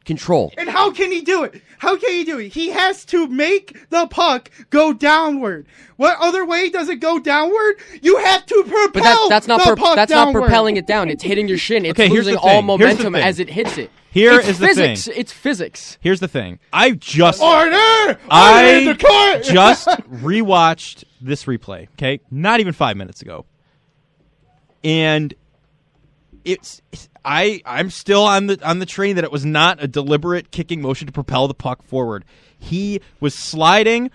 Control. 0.05 0.53
And 0.59 0.69
how 0.69 0.91
can 0.91 1.13
he 1.13 1.21
do 1.21 1.45
it? 1.45 1.63
How 1.79 1.97
can 1.97 2.11
he 2.11 2.25
do 2.25 2.39
it? 2.41 2.49
He 2.53 2.71
has 2.71 3.05
to 3.07 3.29
make 3.29 3.89
the 3.91 4.07
puck 4.09 4.51
go 4.71 4.93
downward. 4.93 5.67
What 5.97 6.17
other 6.21 6.45
way 6.45 6.71
does 6.71 6.89
it 6.89 6.97
go 6.97 7.21
downward? 7.21 7.75
You 8.03 8.17
have 8.19 8.45
to 8.47 8.65
propel 8.67 8.89
But 8.93 9.03
that, 9.03 9.27
that's 9.29 9.47
not 9.47 9.59
the 9.61 9.67
pro- 9.67 9.77
puck 9.77 9.97
that's 9.97 10.11
downward. 10.11 10.41
not 10.41 10.47
propelling 10.47 10.77
it 10.77 10.87
down. 10.87 11.09
It's 11.09 11.23
hitting 11.23 11.47
your 11.47 11.59
shin. 11.59 11.85
It's 11.87 11.99
Okay, 11.99 12.09
here's 12.09 12.27
losing 12.27 12.35
the 12.35 12.41
all 12.41 12.49
thing. 12.49 12.79
Here's 12.79 12.97
the 12.99 13.05
momentum 13.05 13.13
thing. 13.15 13.23
as 13.23 13.39
it 13.39 13.49
hits 13.51 13.79
it. 13.79 13.91
Here 14.11 14.39
it's 14.41 14.49
is 14.49 14.59
the 14.59 14.67
physics. 14.67 15.05
thing. 15.07 15.15
It's 15.17 15.33
physics. 15.33 15.99
Here's 16.01 16.21
the 16.21 16.29
thing. 16.29 16.59
I 16.73 16.91
just 16.93 17.41
Order! 17.41 17.71
Order 17.71 18.19
I 18.31 18.85
the 18.85 18.97
court! 19.01 19.45
just 19.55 19.87
rewatched 20.11 21.05
this 21.21 21.45
replay. 21.45 21.89
Okay, 21.93 22.21
not 22.31 22.61
even 22.61 22.73
five 22.75 22.97
minutes 22.97 23.23
ago, 23.23 23.47
and 24.85 25.33
it's 26.45 26.83
I 27.25 27.63
I'm 27.65 27.91
still 27.91 28.25
on 28.25 28.47
the 28.47 28.59
on 28.67 28.79
the 28.79 28.87
train 28.87 29.17
that 29.17 29.25
it 29.25 29.33
was 29.33 29.45
not 29.45 29.83
a 29.83 29.89
deliberate 29.89 30.51
kicking 30.51 30.81
motion 30.81 31.07
to 31.07 31.13
propel 31.13 31.49
the 31.49 31.55
puck 31.55 31.83
forward. 31.83 32.25
He 32.59 33.01
was 33.21 33.35
sliding. 33.35 34.11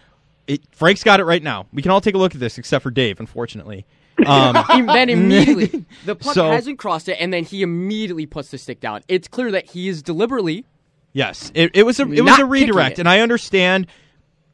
It, 0.47 0.61
Frank's 0.71 1.03
got 1.03 1.19
it 1.19 1.25
right 1.25 1.43
now. 1.43 1.65
We 1.73 1.81
can 1.81 1.91
all 1.91 1.99
take 1.99 2.15
a 2.15 2.17
look 2.17 2.33
at 2.33 2.39
this, 2.39 2.57
except 2.57 2.83
for 2.83 2.91
Dave, 2.91 3.19
unfortunately. 3.19 3.85
Um, 4.25 4.55
then 4.87 5.11
immediately 5.11 5.85
the 6.05 6.15
puck 6.15 6.33
So- 6.33 6.49
hasn't 6.49 6.79
crossed 6.79 7.07
it, 7.07 7.17
and 7.19 7.31
then 7.31 7.43
he 7.43 7.61
immediately 7.61 8.25
puts 8.25 8.49
the 8.49 8.57
stick 8.57 8.79
down. 8.79 9.03
It's 9.07 9.27
clear 9.27 9.51
that 9.51 9.69
he 9.69 9.87
is 9.89 10.01
deliberately. 10.01 10.65
Yes, 11.13 11.51
it, 11.53 11.69
it 11.75 11.83
was 11.83 11.99
a 11.99 12.11
it 12.11 12.21
was 12.21 12.39
a 12.39 12.45
redirect, 12.45 12.97
and 12.97 13.07
I 13.07 13.19
understand 13.19 13.85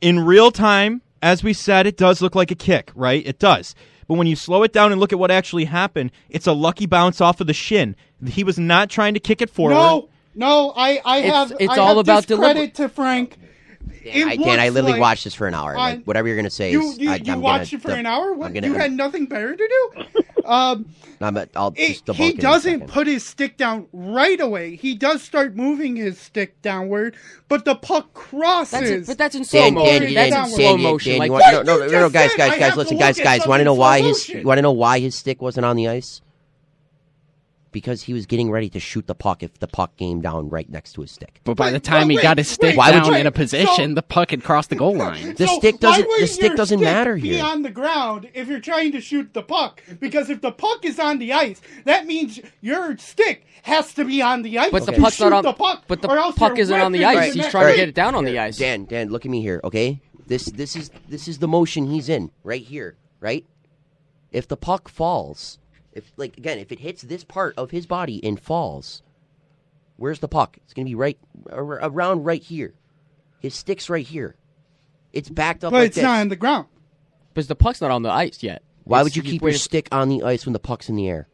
in 0.01 0.19
real 0.19 0.51
time, 0.51 1.01
as 1.21 1.43
we 1.43 1.53
said, 1.53 1.87
it 1.87 1.95
does 1.95 2.21
look 2.21 2.35
like 2.35 2.51
a 2.51 2.55
kick, 2.55 2.91
right? 2.93 3.25
It 3.25 3.39
does. 3.39 3.73
But 4.07 4.15
when 4.15 4.27
you 4.27 4.35
slow 4.35 4.63
it 4.63 4.73
down 4.73 4.91
and 4.91 4.99
look 5.01 5.13
at 5.13 5.19
what 5.19 5.31
actually 5.31 5.65
happened, 5.65 6.11
it's 6.29 6.47
a 6.47 6.53
lucky 6.53 6.85
bounce 6.85 7.21
off 7.21 7.39
of 7.41 7.47
the 7.47 7.53
shin. 7.53 7.95
He 8.27 8.43
was 8.43 8.57
not 8.59 8.89
trying 8.89 9.13
to 9.13 9.19
kick 9.19 9.41
it 9.41 9.49
forward. 9.49 9.73
No, 9.75 10.09
no, 10.35 10.73
I, 10.75 10.99
I 11.05 11.17
It's- 11.19 11.33
have. 11.33 11.53
it's 11.59 11.71
I 11.73 11.77
all 11.77 11.87
have 11.89 11.97
about 11.97 12.25
discredit 12.27 12.75
to 12.75 12.89
Frank. 12.89 13.37
Dan, 14.03 14.27
I, 14.29 14.35
Dan, 14.35 14.59
I 14.59 14.69
literally 14.69 14.93
like 14.93 15.01
watched 15.01 15.23
this 15.23 15.33
for 15.33 15.47
an 15.47 15.53
hour. 15.53 15.71
on- 15.71 15.77
Like, 15.77 16.03
whatever 16.03 16.27
you're 16.27 16.35
gonna 16.37 16.49
say 16.49 16.71
You 16.71 16.93
you, 16.97 17.09
I, 17.09 17.15
you 17.15 17.33
I'm 17.33 17.41
watched 17.41 17.71
gonna, 17.71 17.79
it 17.79 17.81
for 17.81 17.91
an 17.91 18.05
hour. 18.05 18.33
What? 18.33 18.53
Gonna, 18.53 18.67
you 18.67 18.73
had 18.73 18.91
nothing 18.91 19.25
better 19.25 19.55
to 19.55 19.67
do. 19.67 20.21
Um, 20.45 20.89
I'm, 21.21 21.37
I'll 21.55 21.73
it- 21.77 22.03
just 22.05 22.17
he 22.17 22.27
it 22.27 22.33
in 22.33 22.39
a 22.39 22.41
doesn't 22.41 22.87
put 22.87 23.07
his 23.07 23.25
stick 23.25 23.55
down 23.55 23.87
right 23.93 24.37
away. 24.41 24.75
He 24.75 24.93
does 24.93 25.21
start 25.23 25.55
moving 25.55 25.95
his 25.95 26.19
stick 26.19 26.61
downward, 26.61 27.15
but 27.47 27.63
the 27.63 27.75
puck 27.75 28.13
crosses. 28.13 28.71
That's 28.71 28.89
it, 28.89 29.07
but 29.07 29.17
that's 29.17 29.35
in 29.35 29.45
slow 29.45 29.61
Dan, 29.61 29.73
motion. 29.75 30.03
Dan, 30.03 30.13
that's 30.15 30.31
Dan, 30.31 30.43
in 30.43 30.49
slow 30.49 30.57
Dan, 30.57 30.75
Dan, 30.75 30.83
motion. 30.83 31.11
Dan, 31.13 31.19
like 31.19 31.27
you 31.27 31.31
want, 31.31 31.45
no, 31.45 31.61
no, 31.61 31.85
no, 31.85 31.91
no, 32.01 32.09
guys, 32.09 32.35
guys, 32.35 32.59
guys, 32.59 32.75
listen, 32.75 32.97
guys, 32.97 33.17
guys. 33.17 33.47
Want 33.47 33.61
to 33.61 33.63
know 33.63 33.73
why 33.73 34.01
his? 34.01 34.27
You 34.27 34.43
want 34.43 34.57
to 34.57 34.61
know 34.63 34.73
why 34.73 34.99
his 34.99 35.15
stick 35.15 35.41
wasn't 35.41 35.65
on 35.65 35.77
the 35.77 35.87
ice? 35.87 36.19
Because 37.73 38.03
he 38.03 38.13
was 38.13 38.25
getting 38.25 38.49
ready 38.49 38.69
to 38.69 38.79
shoot 38.79 39.07
the 39.07 39.15
puck 39.15 39.43
if 39.43 39.59
the 39.59 39.67
puck 39.67 39.97
came 39.97 40.21
down 40.21 40.47
right 40.49 40.69
next 40.69 40.93
to 40.93 41.01
his 41.01 41.11
stick. 41.11 41.41
But 41.43 41.55
by 41.57 41.65
Wait, 41.65 41.71
the 41.71 41.79
time 41.81 42.07
wait, 42.07 42.17
he 42.17 42.21
got 42.21 42.37
his 42.37 42.47
stick 42.47 42.77
Why 42.77 42.91
would 42.91 43.03
down 43.03 43.13
you- 43.13 43.19
in 43.19 43.27
a 43.27 43.31
position, 43.31 43.89
So- 43.91 43.95
the 43.95 44.01
puck 44.01 44.31
had 44.31 44.43
crossed 44.43 44.69
the 44.69 44.75
goal 44.77 44.95
line. 44.95 45.33
The 45.35 45.47
So 45.47 45.57
stick 45.57 45.79
doesn't- 45.81 46.03
the 46.03 46.07
wouldn't 46.07 46.29
stick 46.29 46.47
your 46.49 46.55
doesn't 46.55 46.77
stick 46.77 46.85
matter 46.85 47.15
be 47.15 47.33
here. 47.33 47.43
on 47.43 47.63
the 47.63 47.71
ground 47.71 48.29
if 48.33 48.47
you're 48.47 48.59
trying 48.61 48.91
to 48.93 49.01
shoot 49.01 49.33
the 49.33 49.41
puck, 49.41 49.81
because 49.99 50.29
if 50.29 50.39
the 50.41 50.51
puck 50.51 50.85
is 50.85 50.99
on 50.99 51.17
the 51.17 51.33
ice, 51.33 51.59
that 51.83 52.05
means 52.05 52.39
your 52.61 52.95
stick 52.97 53.45
has 53.63 53.93
to 53.95 54.05
be 54.05 54.21
on 54.21 54.43
the 54.43 54.57
ice. 54.59 54.71
But 54.71 54.85
the 54.85 54.93
puck's 54.93 55.19
not 55.19 55.33
on. 55.33 55.43
the 55.43 55.53
puck, 55.53 55.83
but 55.87 56.01
the 56.01 56.07
puck 56.37 56.57
isn't 56.57 56.79
on 56.79 56.91
the 56.91 57.03
ice. 57.05 57.17
the 57.17 57.25
He's 57.25 57.35
net. 57.37 57.51
trying 57.51 57.71
to 57.71 57.75
get 57.75 57.89
it 57.89 57.95
down 57.95 58.13
on 58.15 58.23
the 58.25 58.37
ice. 58.39 58.57
Dan, 58.57 58.85
Dan, 58.85 59.09
look 59.09 59.25
at 59.25 59.31
me 59.31 59.41
here, 59.41 59.59
okay? 59.63 59.99
This 60.27 60.45
this 60.45 60.75
is 60.75 60.91
this 61.09 61.27
is 61.27 61.39
the 61.39 61.47
motion 61.47 61.87
he's 61.89 62.07
in 62.07 62.29
right 62.43 62.61
here, 62.63 62.95
right? 63.19 63.45
If 64.31 64.47
the 64.47 64.57
puck 64.57 64.87
falls, 64.89 65.59
if 65.93 66.11
like 66.17 66.37
again, 66.37 66.59
if 66.59 66.71
it 66.71 66.79
hits 66.79 67.01
this 67.03 67.23
part 67.23 67.53
of 67.57 67.71
his 67.71 67.85
body 67.85 68.23
and 68.23 68.39
falls, 68.39 69.01
where's 69.97 70.19
the 70.19 70.27
puck? 70.27 70.57
It's 70.63 70.73
gonna 70.73 70.85
be 70.85 70.95
right 70.95 71.17
ar- 71.51 71.79
around 71.81 72.23
right 72.23 72.41
here. 72.41 72.73
His 73.39 73.53
stick's 73.55 73.89
right 73.89 74.05
here. 74.05 74.35
It's 75.11 75.29
backed 75.29 75.63
up 75.63 75.71
But 75.71 75.77
like 75.79 75.87
it's 75.87 75.95
this. 75.95 76.03
not 76.03 76.19
on 76.21 76.29
the 76.29 76.35
ground. 76.35 76.67
Because 77.33 77.47
the 77.47 77.55
puck's 77.55 77.81
not 77.81 77.91
on 77.91 78.01
the 78.03 78.09
ice 78.11 78.41
yet. 78.43 78.61
Why 78.83 78.97
It's- 78.99 79.03
would 79.05 79.15
you 79.15 79.23
keep 79.23 79.41
your 79.41 79.53
stick 79.53 79.87
on 79.91 80.09
the 80.09 80.23
ice 80.23 80.45
when 80.45 80.53
the 80.53 80.59
puck's 80.59 80.89
in 80.89 80.95
the 80.95 81.07
air? 81.07 81.27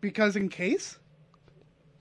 Because 0.00 0.36
in 0.36 0.48
case. 0.48 0.98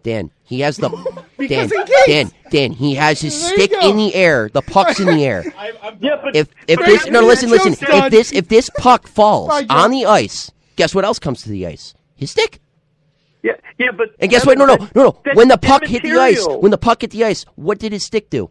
Dan, 0.04 0.30
he 0.44 0.60
has 0.60 0.78
the 0.78 0.90
Because 1.38 1.72
Dan, 1.72 1.80
in 1.82 1.88
case. 1.88 2.06
Dan, 2.08 2.32
Dan, 2.52 2.72
he 2.74 2.94
has 2.96 3.20
his 3.22 3.40
There 3.42 3.54
stick 3.54 3.72
in 3.82 3.98
the 3.98 4.14
air. 4.14 4.50
The 4.54 4.62
puck's 4.62 5.00
in 5.00 5.08
the 5.08 5.26
air. 5.26 5.44
I, 5.58 5.98
yeah, 6.00 6.18
but 6.22 6.36
If 6.36 6.50
if 6.68 6.80
this 6.80 7.08
no 7.08 7.22
listen 7.22 7.50
listen 7.50 7.74
if 7.80 8.12
this 8.12 8.32
if 8.32 8.48
this 8.48 8.70
puck 8.78 9.08
falls 9.08 9.50
on 9.70 9.92
the 9.92 10.06
ice, 10.06 10.52
guess 10.76 10.94
what 10.96 11.06
else 11.06 11.20
comes 11.20 11.42
to 11.44 11.50
the 11.50 11.68
ice? 11.68 11.94
His 12.16 12.32
stick. 12.32 12.60
yeah, 13.44 13.54
yeah, 13.78 13.92
but 13.92 14.10
And 14.20 14.30
guess 14.32 14.46
what? 14.46 14.58
No 14.58 14.66
no 14.66 14.76
no 14.76 14.90
no. 14.96 15.22
When 15.34 15.48
the 15.48 15.58
puck 15.58 15.86
hit 15.86 16.04
the 16.04 16.14
ice, 16.14 16.46
when 16.48 16.72
the 16.72 16.78
puck 16.78 17.02
hit 17.02 17.12
the 17.12 17.24
ice, 17.24 17.44
what 17.56 17.80
did 17.80 17.92
his 17.92 18.04
stick 18.06 18.30
do? 18.30 18.50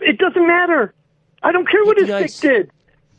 It 0.00 0.18
doesn't 0.18 0.46
matter. 0.46 0.94
I 1.42 1.52
don't 1.52 1.68
care 1.68 1.84
what 1.84 1.98
his 1.98 2.08
Hit 2.08 2.30
stick 2.30 2.50
did. 2.50 2.70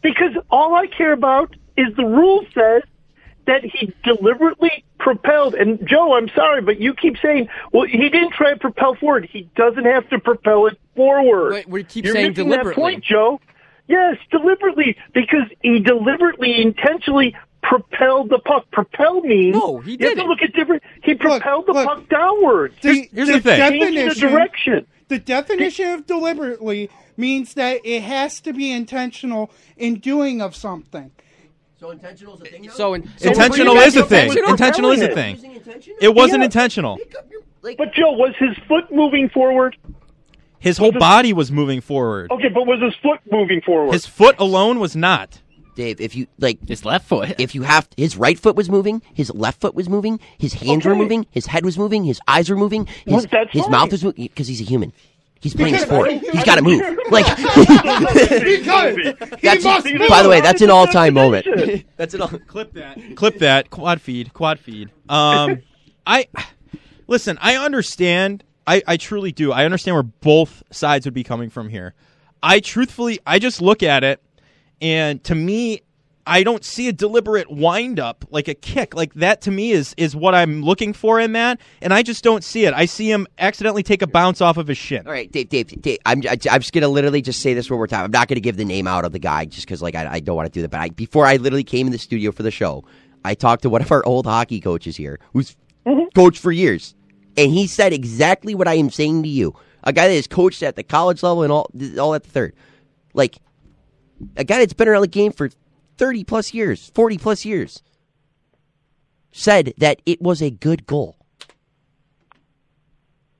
Because 0.01 0.35
all 0.49 0.75
I 0.75 0.87
care 0.87 1.13
about 1.13 1.55
is 1.77 1.87
the 1.95 2.05
rule 2.05 2.43
says 2.53 2.83
that 3.45 3.63
he 3.63 3.93
deliberately 4.03 4.83
propelled. 4.99 5.55
And 5.55 5.85
Joe, 5.87 6.15
I'm 6.15 6.29
sorry, 6.29 6.61
but 6.61 6.79
you 6.79 6.93
keep 6.93 7.17
saying, 7.21 7.49
well, 7.71 7.85
he 7.85 8.09
didn't 8.09 8.33
try 8.33 8.51
to 8.51 8.59
propel 8.59 8.95
forward. 8.95 9.27
He 9.31 9.49
doesn't 9.55 9.85
have 9.85 10.07
to 10.09 10.19
propel 10.19 10.67
it 10.67 10.77
forward. 10.95 11.51
Wait, 11.53 11.67
we 11.69 11.83
keep 11.83 12.05
You're 12.05 12.13
saying 12.13 12.29
missing 12.29 12.49
that 12.49 12.57
deliberately. 12.57 12.81
point, 12.81 13.03
Joe. 13.03 13.39
Yes, 13.87 14.17
deliberately, 14.29 14.95
because 15.13 15.47
he 15.61 15.79
deliberately, 15.79 16.61
intentionally 16.61 17.35
propelled 17.71 18.29
the 18.29 18.39
puck. 18.39 18.69
Propel 18.71 19.21
means 19.21 19.55
No, 19.55 19.79
he 19.79 19.91
you 19.91 19.97
have 20.01 20.09
to 20.09 20.15
didn't. 20.15 20.27
look 20.27 20.41
at 20.41 20.51
different. 20.53 20.83
He 21.03 21.15
propelled 21.15 21.67
the 21.67 21.71
look. 21.73 21.85
puck 21.87 22.09
downwards. 22.09 22.75
The, 22.81 23.07
here's 23.13 23.29
the 23.29 23.39
thing. 23.39 23.59
Changing 23.59 23.79
the 23.95 24.01
definition. 24.09 24.29
direction. 24.29 24.87
The 25.07 25.19
definition 25.19 25.87
of 25.93 26.05
deliberately 26.05 26.89
means 27.15 27.53
that 27.53 27.79
it 27.85 28.01
has 28.03 28.41
to 28.41 28.51
be 28.53 28.71
intentional 28.71 29.51
in 29.77 29.99
doing 29.99 30.41
of 30.41 30.53
something. 30.53 31.11
So 31.79 31.91
intentional 31.91 32.35
is 32.35 32.41
a 32.41 32.45
thing. 32.45 32.69
So, 32.69 32.93
in, 32.93 33.09
so 33.17 33.29
Intentional 33.29 33.77
is 33.77 33.95
a 33.95 34.05
thing. 34.05 34.31
Intentional 34.47 34.91
is 34.91 35.01
a 35.01 35.13
thing. 35.13 35.37
It 36.01 36.13
wasn't 36.13 36.41
Yeah. 36.41 36.45
intentional. 36.45 36.99
But 37.61 37.93
Joe, 37.93 38.11
was 38.11 38.33
his 38.37 38.55
foot 38.67 38.91
moving 38.91 39.29
forward? 39.29 39.77
His 40.59 40.77
whole 40.77 40.91
body 40.91 41.31
was 41.33 41.51
moving 41.51 41.79
forward. 41.81 42.29
Okay, 42.31 42.49
but 42.49 42.67
was 42.67 42.81
his 42.81 42.93
foot 43.01 43.19
moving 43.31 43.61
forward? 43.61 43.93
His 43.93 44.05
foot 44.05 44.35
alone 44.39 44.79
was 44.79 44.95
not. 44.95 45.41
Dave, 45.75 46.01
if 46.01 46.15
you 46.15 46.27
like 46.39 46.59
His 46.67 46.83
left 46.85 47.07
foot. 47.07 47.35
if 47.39 47.55
you 47.55 47.61
have 47.63 47.87
his 47.95 48.17
right 48.17 48.37
foot 48.37 48.55
was 48.55 48.69
moving, 48.69 49.01
his 49.13 49.33
left 49.33 49.61
foot 49.61 49.73
was 49.73 49.87
moving, 49.89 50.19
his 50.37 50.53
hands 50.53 50.85
were 50.85 50.95
moving, 50.95 51.25
his 51.31 51.45
head 51.45 51.63
was 51.63 51.77
moving, 51.77 52.03
his 52.03 52.19
eyes 52.27 52.49
were 52.49 52.57
moving, 52.57 52.85
his 53.05 53.27
Well, 53.31 53.45
his 53.51 53.61
fine. 53.63 53.71
mouth 53.71 53.91
was 53.91 54.03
moving 54.03 54.23
because 54.25 54.47
he's 54.47 54.61
a 54.61 54.65
human. 54.65 54.91
He's 55.39 55.55
playing 55.55 55.73
a 55.75 55.79
Because- 55.79 55.89
sport. 55.89 56.11
He's 56.11 56.43
got 56.43 56.55
to 56.55 56.61
move. 56.61 56.81
Like 57.11 57.25
Because 57.35 58.41
he 58.41 58.61
That's- 59.41 59.63
must 59.63 59.85
See, 59.85 59.97
move. 59.97 60.07
by 60.09 60.23
the 60.23 60.29
way, 60.29 60.39
that's 60.41 60.61
an 60.61 60.69
all-time 60.69 61.13
moment. 61.13 61.45
That's 61.97 62.13
it 62.13 62.21
all. 62.21 62.27
Clip 62.27 62.71
that. 62.73 62.97
Clip 63.15 63.37
that. 63.39 63.69
Quad 63.69 63.99
feed. 64.01 64.33
Quad 64.33 64.59
feed. 64.59 64.89
Um, 65.09 65.61
I 66.05 66.27
listen. 67.07 67.37
I 67.41 67.55
understand. 67.57 68.43
I, 68.67 68.81
I 68.87 68.97
truly 68.97 69.31
do. 69.31 69.51
I 69.51 69.65
understand 69.65 69.95
where 69.95 70.03
both 70.03 70.63
sides 70.71 71.05
would 71.05 71.13
be 71.13 71.23
coming 71.23 71.49
from 71.49 71.69
here. 71.69 71.93
I 72.43 72.59
truthfully, 72.59 73.19
I 73.25 73.39
just 73.39 73.61
look 73.61 73.83
at 73.83 74.03
it, 74.03 74.21
and 74.81 75.23
to 75.25 75.35
me, 75.35 75.81
I 76.25 76.43
don't 76.43 76.63
see 76.63 76.87
a 76.87 76.93
deliberate 76.93 77.49
wind 77.51 77.99
up 77.99 78.25
like 78.29 78.47
a 78.47 78.53
kick. 78.53 78.95
Like 78.95 79.13
that 79.15 79.41
to 79.41 79.51
me 79.51 79.71
is 79.71 79.93
is 79.97 80.15
what 80.15 80.35
I'm 80.35 80.61
looking 80.61 80.93
for 80.93 81.19
in 81.19 81.33
that, 81.33 81.59
and 81.81 81.93
I 81.93 82.03
just 82.03 82.23
don't 82.23 82.43
see 82.43 82.65
it. 82.65 82.73
I 82.73 82.85
see 82.85 83.09
him 83.09 83.27
accidentally 83.37 83.83
take 83.83 84.01
a 84.01 84.07
bounce 84.07 84.41
off 84.41 84.57
of 84.57 84.67
his 84.67 84.77
shin. 84.77 85.07
All 85.07 85.13
right, 85.13 85.31
Dave, 85.31 85.49
Dave, 85.49 85.81
Dave 85.81 85.97
I'm, 86.05 86.21
I, 86.27 86.37
I'm 86.49 86.61
just 86.61 86.73
gonna 86.73 86.87
literally 86.87 87.21
just 87.21 87.41
say 87.41 87.53
this 87.53 87.69
one 87.69 87.77
more 87.77 87.87
time. 87.87 88.05
I'm 88.05 88.11
not 88.11 88.27
gonna 88.27 88.39
give 88.39 88.57
the 88.57 88.65
name 88.65 88.87
out 88.87 89.05
of 89.05 89.11
the 89.11 89.19
guy 89.19 89.45
just 89.45 89.65
because 89.65 89.81
like 89.81 89.95
I, 89.95 90.13
I 90.13 90.19
don't 90.19 90.35
want 90.35 90.47
to 90.47 90.51
do 90.51 90.61
that. 90.61 90.69
But 90.69 90.79
I, 90.79 90.89
before 90.89 91.25
I 91.25 91.37
literally 91.37 91.63
came 91.63 91.87
in 91.87 91.91
the 91.91 91.99
studio 91.99 92.31
for 92.31 92.43
the 92.43 92.51
show, 92.51 92.83
I 93.25 93.33
talked 93.33 93.63
to 93.63 93.69
one 93.69 93.81
of 93.81 93.91
our 93.91 94.05
old 94.05 94.25
hockey 94.25 94.59
coaches 94.59 94.95
here, 94.95 95.19
who's 95.33 95.55
mm-hmm. 95.85 96.07
coached 96.15 96.39
for 96.39 96.51
years, 96.51 96.95
and 97.35 97.51
he 97.51 97.67
said 97.67 97.93
exactly 97.93 98.55
what 98.55 98.67
I 98.67 98.75
am 98.75 98.89
saying 98.89 99.23
to 99.23 99.29
you. 99.29 99.55
A 99.83 99.91
guy 99.91 100.07
that 100.07 100.13
is 100.13 100.27
coached 100.27 100.61
at 100.61 100.75
the 100.75 100.83
college 100.83 101.23
level 101.23 101.41
and 101.41 101.51
all, 101.51 101.71
all 101.99 102.13
at 102.13 102.23
the 102.23 102.29
third, 102.29 102.53
like 103.15 103.37
a 104.35 104.43
guy 104.43 104.59
that's 104.59 104.73
been 104.73 104.87
around 104.87 105.01
the 105.01 105.07
game 105.07 105.31
for 105.31 105.49
thirty 105.97 106.23
plus 106.23 106.53
years, 106.53 106.91
forty 106.93 107.17
plus 107.17 107.45
years, 107.45 107.81
said 109.31 109.73
that 109.77 110.01
it 110.05 110.21
was 110.21 110.41
a 110.41 110.49
good 110.49 110.85
goal. 110.85 111.17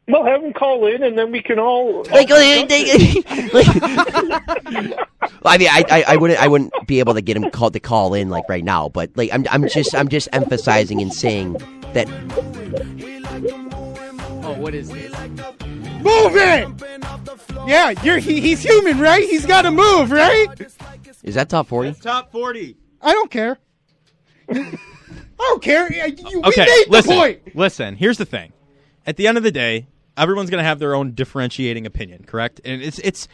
Well, 0.07 0.25
have 0.25 0.43
him 0.43 0.51
call 0.51 0.87
in, 0.87 1.03
and 1.03 1.17
then 1.17 1.31
we 1.31 1.41
can 1.41 1.57
all. 1.57 2.03
Like, 2.11 2.29
like, 2.29 2.69
like- 3.53 3.67
I 5.43 5.57
mean, 5.57 5.67
I, 5.71 5.83
I, 5.89 6.03
I 6.09 6.17
wouldn't, 6.17 6.39
I 6.41 6.47
wouldn't 6.47 6.73
be 6.85 6.99
able 6.99 7.13
to 7.13 7.21
get 7.21 7.37
him 7.37 7.49
called 7.51 7.73
to 7.73 7.79
call 7.79 8.13
in 8.13 8.29
like 8.29 8.43
right 8.49 8.63
now. 8.63 8.89
But 8.89 9.11
like, 9.15 9.29
I'm, 9.31 9.45
I'm 9.49 9.67
just, 9.69 9.95
I'm 9.95 10.07
just 10.09 10.27
emphasizing 10.33 11.01
and 11.01 11.13
saying 11.13 11.53
that 11.93 12.07
Oh, 14.43 14.53
what 14.59 14.73
is 14.75 14.89
this? 14.89 15.13
Move 16.03 16.35
it! 16.35 16.67
Yeah, 17.67 17.91
you're 18.03 18.17
he, 18.19 18.41
he's 18.41 18.61
human, 18.61 18.99
right? 18.99 19.23
He's 19.23 19.45
got 19.45 19.63
to 19.63 19.71
move, 19.71 20.11
right? 20.11 20.47
is 21.23 21.35
that 21.35 21.49
top 21.49 21.67
forty? 21.67 21.93
Top 21.93 22.31
40. 22.31 22.75
I 23.01 23.13
don't 23.13 23.31
care. 23.31 23.57
I 24.49 24.77
don't 25.37 25.61
care. 25.61 25.91
Yeah, 25.91 26.05
You, 26.07 26.41
Okay, 26.43 26.61
we 26.65 26.65
made 26.65 26.85
the 26.85 26.91
listen. 26.91 27.13
point. 27.15 27.55
Listen, 27.55 27.95
here's 27.95 28.17
the 28.17 28.25
thing. 28.25 28.51
At 29.05 29.17
the 29.17 29.27
end 29.27 29.37
of 29.37 29.43
the 29.43 29.51
day, 29.51 29.87
everyone's 30.17 30.49
going 30.49 30.59
to 30.61 30.67
have 30.67 30.79
their 30.79 30.93
own 30.93 31.13
differentiating 31.13 31.85
opinion, 31.85 32.23
correct? 32.25 32.61
And 32.63 32.81
it's 32.81 32.99
it's 32.99 33.27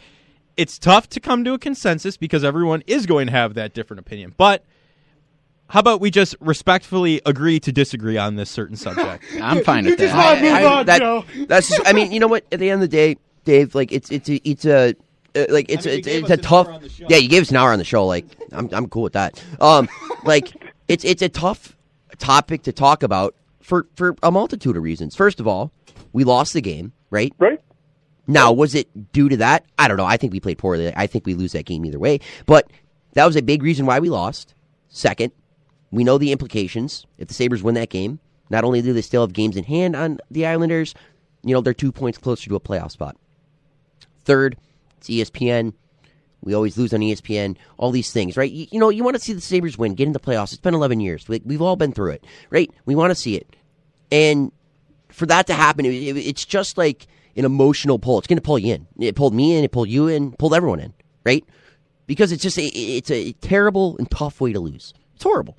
it's 0.56 0.78
tough 0.78 1.08
to 1.10 1.20
come 1.20 1.44
to 1.44 1.52
a 1.54 1.58
consensus 1.58 2.16
because 2.16 2.44
everyone 2.44 2.82
is 2.86 3.06
going 3.06 3.26
to 3.26 3.32
have 3.32 3.54
that 3.54 3.74
different 3.74 4.00
opinion. 4.00 4.34
But 4.36 4.64
how 5.68 5.80
about 5.80 6.00
we 6.00 6.10
just 6.10 6.34
respectfully 6.40 7.20
agree 7.26 7.60
to 7.60 7.72
disagree 7.72 8.16
on 8.18 8.36
this 8.36 8.50
certain 8.50 8.76
subject? 8.86 9.24
I'm 9.40 9.62
fine 9.64 9.84
You 9.84 9.90
with 9.90 9.98
just 10.00 10.14
that. 10.14 10.24
want 10.24 10.38
to 10.38 10.44
move 10.44 10.52
I- 10.52 10.64
on, 10.80 10.86
that- 10.86 10.98
Joe. 11.00 11.24
That's, 11.46 11.68
just, 11.68 11.82
I 11.86 11.92
mean, 11.92 12.10
you 12.12 12.20
know 12.20 12.26
what? 12.28 12.44
At 12.52 12.58
the 12.60 12.70
end 12.70 12.82
of 12.82 12.90
the 12.90 12.96
day, 12.96 13.16
Dave, 13.44 13.74
like, 13.74 13.92
it's, 13.92 14.10
it's, 14.10 14.28
a, 14.28 14.48
it's 14.48 14.64
a. 14.64 14.94
Uh, 15.36 15.44
like 15.50 15.66
it's 15.68 15.84
mean, 15.84 15.92
you 15.92 15.98
it's, 15.98 16.06
gave 16.08 16.22
it's 16.22 16.24
us 16.24 16.30
a 16.30 16.32
an 16.34 16.40
tough 16.40 16.66
hour 16.68 16.72
on 16.72 16.80
the 16.82 16.88
show. 16.88 17.06
yeah 17.10 17.16
you 17.18 17.28
gave 17.28 17.42
us 17.42 17.50
an 17.50 17.56
hour 17.56 17.70
on 17.70 17.78
the 17.78 17.84
show 17.84 18.06
like 18.06 18.24
I'm 18.50 18.68
I'm 18.72 18.88
cool 18.88 19.02
with 19.02 19.12
that 19.12 19.44
um 19.60 19.86
like 20.24 20.50
it's 20.88 21.04
it's 21.04 21.20
a 21.20 21.28
tough 21.28 21.76
topic 22.18 22.62
to 22.62 22.72
talk 22.72 23.02
about 23.02 23.34
for 23.60 23.86
for 23.94 24.16
a 24.22 24.30
multitude 24.32 24.74
of 24.78 24.82
reasons 24.82 25.14
first 25.14 25.38
of 25.38 25.46
all 25.46 25.70
we 26.14 26.24
lost 26.24 26.54
the 26.54 26.62
game 26.62 26.92
right 27.10 27.30
right? 27.38 27.60
Now, 28.26 28.52
was 28.52 28.74
it 28.74 29.12
due 29.12 29.28
to 29.28 29.36
that? 29.36 29.66
I 29.78 29.86
don't 29.86 29.98
know. 29.98 30.06
I 30.06 30.16
think 30.16 30.32
we 30.32 30.40
played 30.40 30.56
poorly. 30.58 30.92
I 30.96 31.06
think 31.06 31.26
we 31.26 31.34
lose 31.34 31.52
that 31.52 31.66
game 31.66 31.84
either 31.84 31.98
way. 31.98 32.20
But 32.46 32.70
that 33.12 33.26
was 33.26 33.36
a 33.36 33.42
big 33.42 33.62
reason 33.62 33.84
why 33.84 33.98
we 34.00 34.08
lost. 34.08 34.54
Second, 34.88 35.32
we 35.90 36.04
know 36.04 36.18
the 36.18 36.32
implications. 36.32 37.06
If 37.18 37.28
the 37.28 37.34
Sabres 37.34 37.62
win 37.62 37.74
that 37.76 37.90
game, 37.90 38.18
not 38.50 38.64
only 38.64 38.82
do 38.82 38.92
they 38.92 39.02
still 39.02 39.22
have 39.22 39.32
games 39.32 39.56
in 39.56 39.64
hand 39.64 39.94
on 39.96 40.18
the 40.30 40.46
Islanders, 40.46 40.94
you 41.42 41.54
know, 41.54 41.60
they're 41.60 41.74
two 41.74 41.92
points 41.92 42.18
closer 42.18 42.48
to 42.48 42.56
a 42.56 42.60
playoff 42.60 42.90
spot. 42.90 43.16
Third, 44.24 44.56
it's 44.98 45.08
ESPN. 45.08 45.72
We 46.42 46.54
always 46.54 46.78
lose 46.78 46.92
on 46.94 47.00
ESPN. 47.00 47.56
All 47.78 47.90
these 47.90 48.12
things, 48.12 48.36
right? 48.36 48.50
You, 48.50 48.66
you 48.70 48.78
know, 48.78 48.90
you 48.90 49.02
want 49.02 49.16
to 49.16 49.22
see 49.22 49.32
the 49.32 49.40
Sabres 49.40 49.76
win, 49.78 49.94
get 49.94 50.06
in 50.06 50.12
the 50.12 50.20
playoffs. 50.20 50.52
It's 50.52 50.60
been 50.60 50.74
11 50.74 51.00
years. 51.00 51.26
We, 51.28 51.42
we've 51.44 51.62
all 51.62 51.76
been 51.76 51.92
through 51.92 52.12
it, 52.12 52.24
right? 52.50 52.70
We 52.84 52.94
want 52.94 53.10
to 53.10 53.14
see 53.14 53.36
it. 53.36 53.56
And 54.12 54.52
for 55.08 55.26
that 55.26 55.46
to 55.48 55.54
happen, 55.54 55.84
it, 55.86 55.90
it- 55.94 56.16
it's 56.16 56.44
just 56.44 56.78
like 56.78 57.06
an 57.36 57.44
emotional 57.44 57.98
pull. 57.98 58.18
It's 58.18 58.26
going 58.26 58.36
to 58.38 58.42
pull 58.42 58.58
you 58.58 58.74
in. 58.74 58.86
It 58.98 59.16
pulled 59.16 59.34
me 59.34 59.56
in. 59.56 59.64
It 59.64 59.72
pulled 59.72 59.88
you 59.88 60.08
in. 60.08 60.32
Pulled 60.32 60.54
everyone 60.54 60.80
in, 60.80 60.92
right? 61.24 61.44
Because 62.06 62.32
it's 62.32 62.42
just 62.42 62.58
a, 62.58 62.64
it's 62.66 63.10
a 63.10 63.32
terrible 63.34 63.96
and 63.98 64.10
tough 64.10 64.40
way 64.40 64.52
to 64.52 64.60
lose. 64.60 64.94
It's 65.14 65.24
horrible, 65.24 65.56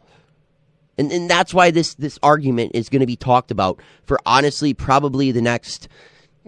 and 1.00 1.12
and 1.12 1.30
that's 1.30 1.54
why 1.54 1.72
this 1.72 1.96
this 1.96 2.20
argument 2.22 2.72
is 2.76 2.90
going 2.90 3.00
to 3.00 3.08
be 3.08 3.16
talked 3.16 3.50
about 3.50 3.82
for 4.04 4.20
honestly 4.26 4.74
probably 4.74 5.32
the 5.32 5.42
next 5.42 5.88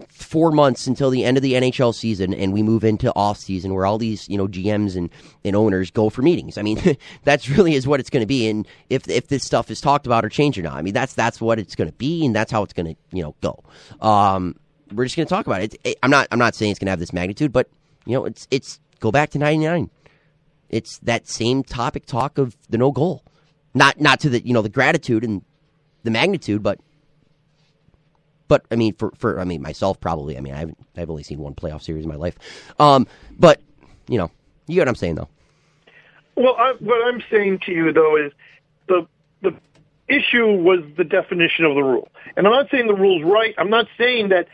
four 0.08 0.50
months 0.50 0.86
until 0.86 1.10
the 1.10 1.24
end 1.24 1.36
of 1.36 1.42
the 1.42 1.52
NHL 1.52 1.94
season 1.94 2.32
and 2.34 2.52
we 2.52 2.62
move 2.62 2.84
into 2.84 3.12
off 3.14 3.38
season 3.38 3.74
where 3.74 3.86
all 3.86 3.98
these, 3.98 4.28
you 4.28 4.36
know, 4.36 4.48
GMs 4.48 4.96
and, 4.96 5.10
and 5.44 5.54
owners 5.54 5.90
go 5.90 6.10
for 6.10 6.22
meetings. 6.22 6.58
I 6.58 6.62
mean, 6.62 6.96
that's 7.24 7.48
really 7.48 7.74
is 7.74 7.86
what 7.86 8.00
it's 8.00 8.10
going 8.10 8.22
to 8.22 8.26
be. 8.26 8.48
And 8.48 8.66
if, 8.90 9.08
if 9.08 9.28
this 9.28 9.44
stuff 9.44 9.70
is 9.70 9.80
talked 9.80 10.06
about 10.06 10.24
or 10.24 10.28
changed 10.28 10.58
or 10.58 10.62
not, 10.62 10.74
I 10.74 10.82
mean, 10.82 10.94
that's, 10.94 11.14
that's 11.14 11.40
what 11.40 11.58
it's 11.58 11.74
going 11.74 11.88
to 11.88 11.94
be 11.94 12.24
and 12.24 12.34
that's 12.34 12.50
how 12.50 12.62
it's 12.62 12.72
going 12.72 12.86
to, 12.86 12.96
you 13.16 13.22
know, 13.22 13.34
go. 13.40 13.62
Um, 14.00 14.56
we're 14.92 15.04
just 15.04 15.16
going 15.16 15.26
to 15.26 15.30
talk 15.32 15.46
about 15.46 15.62
it. 15.62 15.74
It- 15.84 15.98
I'm 16.02 16.10
not, 16.10 16.28
I'm 16.30 16.38
not 16.38 16.54
saying 16.54 16.72
it's 16.72 16.78
going 16.80 16.86
to 16.86 16.92
have 16.92 17.00
this 17.00 17.12
magnitude, 17.12 17.52
but 17.52 17.68
you 18.06 18.14
know, 18.14 18.24
it's, 18.24 18.48
it's 18.50 18.80
go 19.00 19.10
back 19.12 19.30
to 19.30 19.38
99. 19.38 19.90
It's 20.68 20.98
that 21.00 21.28
same 21.28 21.62
topic 21.62 22.06
talk 22.06 22.38
of 22.38 22.56
the 22.70 22.78
no 22.78 22.90
goal, 22.92 23.22
not, 23.74 24.00
not 24.00 24.20
to 24.20 24.28
the, 24.28 24.46
you 24.46 24.52
know, 24.52 24.62
the 24.62 24.68
gratitude 24.68 25.24
and 25.24 25.42
the 26.02 26.10
magnitude, 26.10 26.62
but 26.62 26.78
but 28.52 28.66
I 28.70 28.76
mean, 28.76 28.92
for, 28.96 29.10
for 29.16 29.40
I 29.40 29.44
mean 29.44 29.62
myself 29.62 29.98
probably. 29.98 30.36
I 30.36 30.40
mean, 30.42 30.52
I 30.52 30.58
haven't, 30.58 30.78
I've 30.94 31.08
only 31.08 31.22
seen 31.22 31.38
one 31.38 31.54
playoff 31.54 31.82
series 31.82 32.04
in 32.04 32.10
my 32.10 32.16
life. 32.16 32.36
Um, 32.78 33.06
but 33.38 33.62
you 34.08 34.18
know, 34.18 34.30
you 34.66 34.74
get 34.74 34.82
what 34.82 34.88
I'm 34.88 34.94
saying 34.94 35.14
though. 35.14 35.28
Well, 36.36 36.54
I, 36.58 36.74
what 36.80 37.06
I'm 37.06 37.22
saying 37.30 37.60
to 37.60 37.72
you 37.72 37.94
though 37.94 38.16
is 38.16 38.30
the 38.88 39.06
the 39.40 39.54
issue 40.06 40.48
was 40.48 40.80
the 40.98 41.04
definition 41.04 41.64
of 41.64 41.74
the 41.74 41.82
rule, 41.82 42.08
and 42.36 42.46
I'm 42.46 42.52
not 42.52 42.70
saying 42.70 42.88
the 42.88 42.94
rule's 42.94 43.22
right. 43.24 43.54
I'm 43.56 43.70
not 43.70 43.86
saying 43.96 44.28
that. 44.28 44.48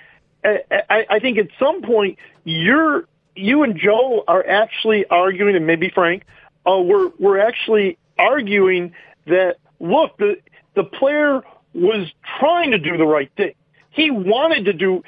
I, 0.45 0.63
I, 0.89 1.07
I 1.11 1.19
think 1.19 1.37
at 1.37 1.49
some 1.59 1.83
point 1.83 2.19
you're 2.45 3.09
you 3.35 3.65
and 3.65 3.77
Joe 3.77 4.23
are 4.29 4.47
actually 4.47 5.07
arguing, 5.07 5.57
and 5.57 5.67
maybe 5.67 5.91
Frank, 5.91 6.23
uh, 6.71 6.79
we're 6.79 7.11
we're 7.19 7.41
actually 7.41 7.99
arguing 8.17 8.93
that 9.29 9.57
look, 9.81 10.17
the 10.19 10.37
the 10.75 10.85
player 10.85 11.43
was 11.75 12.09
trying 12.39 12.73
to 12.73 12.79
do 12.79 12.97
the 12.97 13.07
right 13.07 13.31
thing. 13.37 13.55
He 13.91 14.11
wanted 14.11 14.67
to 14.67 14.73
do. 14.73 15.03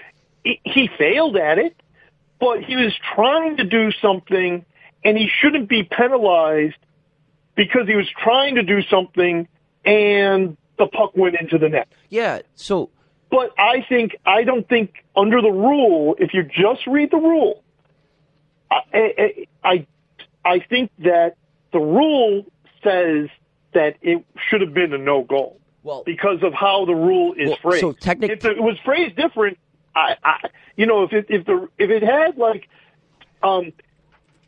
He, 0.45 0.61
he 0.65 0.89
failed 0.99 1.37
at 1.37 1.59
it, 1.59 1.77
but 2.39 2.63
he 2.63 2.77
was 2.77 2.93
trying 3.15 3.59
to 3.59 3.65
do 3.65 3.93
something, 4.01 4.65
and 5.05 5.17
he 5.17 5.29
shouldn't 5.41 5.69
be 5.69 5.83
penalized 5.85 6.77
because 7.55 7.87
he 7.87 7.95
was 7.95 8.09
trying 8.23 8.55
to 8.55 8.63
do 8.63 8.83
something, 8.83 9.47
and 9.85 10.57
the 10.79 10.87
puck 10.87 11.17
went 11.17 11.37
into 11.39 11.59
the 11.59 11.69
net. 11.69 11.89
Yeah. 12.09 12.41
So 12.55 12.91
But 13.31 13.53
I 13.59 13.85
think 13.89 14.17
I 14.27 14.45
don't 14.45 14.69
think 14.69 15.05
under 15.15 15.41
the 15.43 15.51
rule, 15.51 16.17
if 16.19 16.35
you 16.35 16.43
just 16.43 16.87
read 16.87 17.11
the 17.11 17.19
rule, 17.19 17.63
I 18.71 18.81
I, 18.95 19.47
I, 19.63 19.87
I 20.45 20.59
think 20.61 20.91
that 21.01 21.37
the 21.73 21.79
rule 21.79 22.45
says 22.83 23.29
that 23.73 23.97
it 24.03 24.25
should 24.49 24.61
have 24.61 24.75
been 24.75 24.93
a 24.93 24.99
no 24.99 25.23
goal 25.23 25.61
well, 25.83 26.03
because 26.05 26.43
of 26.43 26.53
how 26.53 26.85
the 26.85 26.95
rule 26.95 27.35
is 27.35 27.49
Well, 27.49 27.59
phrased. 27.63 27.81
so 27.81 27.93
technic- 27.93 28.31
if 28.31 28.45
it 28.45 28.63
was 28.63 28.79
phrased 28.85 29.17
different, 29.17 29.59
I, 29.95 30.17
I 30.23 30.49
you 30.77 30.87
know, 30.87 31.05
if 31.05 31.13
it 31.13 31.27
if 31.29 31.47
the 31.47 31.69
if 31.79 31.91
it 31.91 32.03
had 32.03 32.37
like, 32.37 32.69
um, 33.43 33.67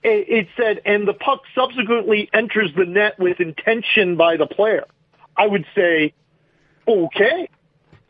it, 0.02 0.28
it 0.28 0.48
said 0.56 0.80
and 0.84 1.06
the 1.06 1.14
puck 1.14 1.42
subsequently 1.54 2.28
enters 2.32 2.70
the 2.76 2.84
net 2.84 3.18
with 3.18 3.40
intention 3.40 4.16
by 4.16 4.36
the 4.36 4.46
player, 4.46 4.84
I 5.36 5.46
would 5.46 5.66
say, 5.74 6.14
okay, 6.86 7.48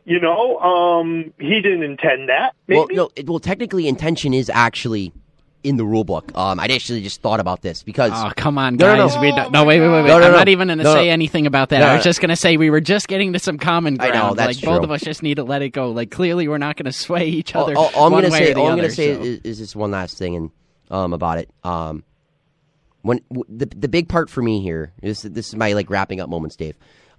you 0.05 0.19
know, 0.19 0.57
um, 0.59 1.33
he 1.39 1.61
didn't 1.61 1.83
intend 1.83 2.29
that. 2.29 2.55
Maybe. 2.67 2.95
well, 2.95 3.09
no. 3.17 3.23
Well, 3.25 3.39
technically, 3.39 3.87
intention 3.87 4.33
is 4.33 4.49
actually 4.49 5.13
in 5.63 5.77
the 5.77 5.85
rule 5.85 6.03
book. 6.03 6.31
Um, 6.37 6.59
I 6.59 6.65
actually 6.65 7.01
just 7.01 7.21
thought 7.21 7.39
about 7.39 7.61
this 7.61 7.83
because 7.83 8.11
Oh, 8.13 8.31
come 8.35 8.57
on, 8.57 8.75
No, 8.75 8.95
no, 8.95 9.07
guys. 9.07 9.15
no. 9.15 9.21
We 9.21 9.31
don't, 9.31 9.51
no, 9.51 9.63
wait, 9.63 9.79
wait, 9.79 9.87
wait, 9.87 10.01
wait. 10.03 10.07
No, 10.07 10.19
no, 10.19 10.25
I'm 10.25 10.31
no. 10.31 10.37
not 10.37 10.47
even 10.49 10.67
going 10.67 10.77
to 10.79 10.83
No, 10.83 10.93
say 10.93 11.05
no. 11.07 11.11
anything 11.13 11.47
about 11.47 11.69
that. 11.69 11.79
No, 11.79 11.87
I 11.87 11.93
was 11.95 12.01
no. 12.01 12.09
just 12.09 12.19
going 12.21 12.29
to 12.29 12.35
say 12.35 12.57
we 12.57 12.69
were 12.69 12.81
just 12.81 13.07
getting 13.07 13.33
to 13.33 13.39
some 13.39 13.57
common 13.57 13.95
ground. 13.95 14.13
I 14.15 14.19
know, 14.29 14.33
that's 14.35 14.57
like 14.61 14.65
both 14.65 14.83
of 14.83 14.91
us 14.91 15.01
just 15.01 15.23
need 15.23 15.35
to 15.35 15.43
let 15.43 15.61
it 15.61 15.69
go. 15.69 15.91
Like 15.91 16.11
clearly, 16.11 16.47
we're 16.47 16.57
not 16.57 16.75
going 16.75 16.85
to 16.85 16.91
sway 16.93 17.27
each 17.27 17.55
other. 17.55 17.75
all, 17.77 17.85
all, 17.85 17.91
all 17.95 18.05
I'm 18.07 18.11
gonna 18.11 18.31
say, 18.31 18.51
or 18.51 18.53
the 18.55 18.59
all 18.59 18.67
I'm 18.67 18.73
other, 18.73 18.81
gonna 18.83 18.93
say 18.93 19.13
so. 19.15 19.21
is, 19.21 19.39
is 19.43 19.59
this 19.59 19.75
one 19.75 19.91
last 19.91 20.17
thing 20.17 20.35
and 20.35 20.51
um 20.91 21.13
about 21.13 21.37
it. 21.37 21.49
Um, 21.63 22.03
when 23.01 23.19
w- 23.29 23.45
the 23.49 23.65
the 23.65 23.87
big 23.87 24.09
part 24.09 24.29
for 24.29 24.41
me 24.41 24.61
here 24.61 24.91
is 25.01 25.21
this 25.23 25.47
is 25.49 25.55
my 25.55 25.73
like 25.73 25.89
wrapping 25.89 26.19
up 26.21 26.29
moments, 26.29 26.55
Dave. 26.55 26.75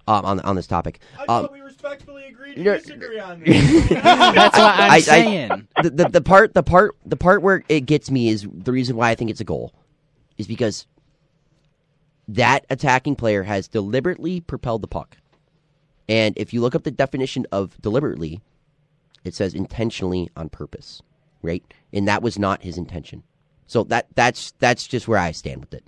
Um, 0.07 0.23
on 0.23 0.39
on 0.41 0.55
this 0.55 0.67
topic. 0.67 0.99
Um, 1.27 1.49
we 1.51 1.61
respectfully 1.61 2.25
agreed 2.25 2.55
to 2.55 2.63
disagree 2.63 3.19
on 3.19 3.39
this. 3.41 3.89
That's 3.89 4.55
what 4.57 4.75
I'm 4.75 4.91
I- 4.91 4.95
I- 4.95 4.99
saying. 4.99 5.67
the, 5.81 5.89
the 5.89 6.09
the 6.09 6.21
part 6.21 6.53
the 6.53 6.61
part 6.61 6.95
the 7.05 7.17
part 7.17 7.41
where 7.41 7.63
it 7.69 7.87
gets 7.87 8.11
me 8.11 8.29
is 8.29 8.47
the 8.53 8.71
reason 8.71 8.95
why 8.97 9.09
I 9.09 9.15
think 9.15 9.31
it's 9.31 9.41
a 9.41 9.45
goal 9.45 9.73
is 10.37 10.45
because 10.45 10.85
that 12.27 12.65
attacking 12.69 13.15
player 13.15 13.43
has 13.43 13.67
deliberately 13.67 14.41
propelled 14.41 14.81
the 14.83 14.87
puck. 14.87 15.17
And 16.07 16.37
if 16.37 16.53
you 16.53 16.61
look 16.61 16.75
up 16.75 16.83
the 16.83 16.91
definition 16.91 17.47
of 17.51 17.79
deliberately, 17.81 18.41
it 19.23 19.33
says 19.33 19.55
intentionally 19.55 20.29
on 20.35 20.49
purpose, 20.49 21.01
right? 21.41 21.63
And 21.93 22.07
that 22.07 22.21
was 22.21 22.37
not 22.37 22.61
his 22.63 22.77
intention. 22.77 23.23
So 23.65 23.83
that 23.85 24.05
that's 24.13 24.51
that's 24.59 24.85
just 24.85 25.07
where 25.07 25.17
I 25.17 25.31
stand 25.31 25.61
with 25.61 25.73
it. 25.73 25.83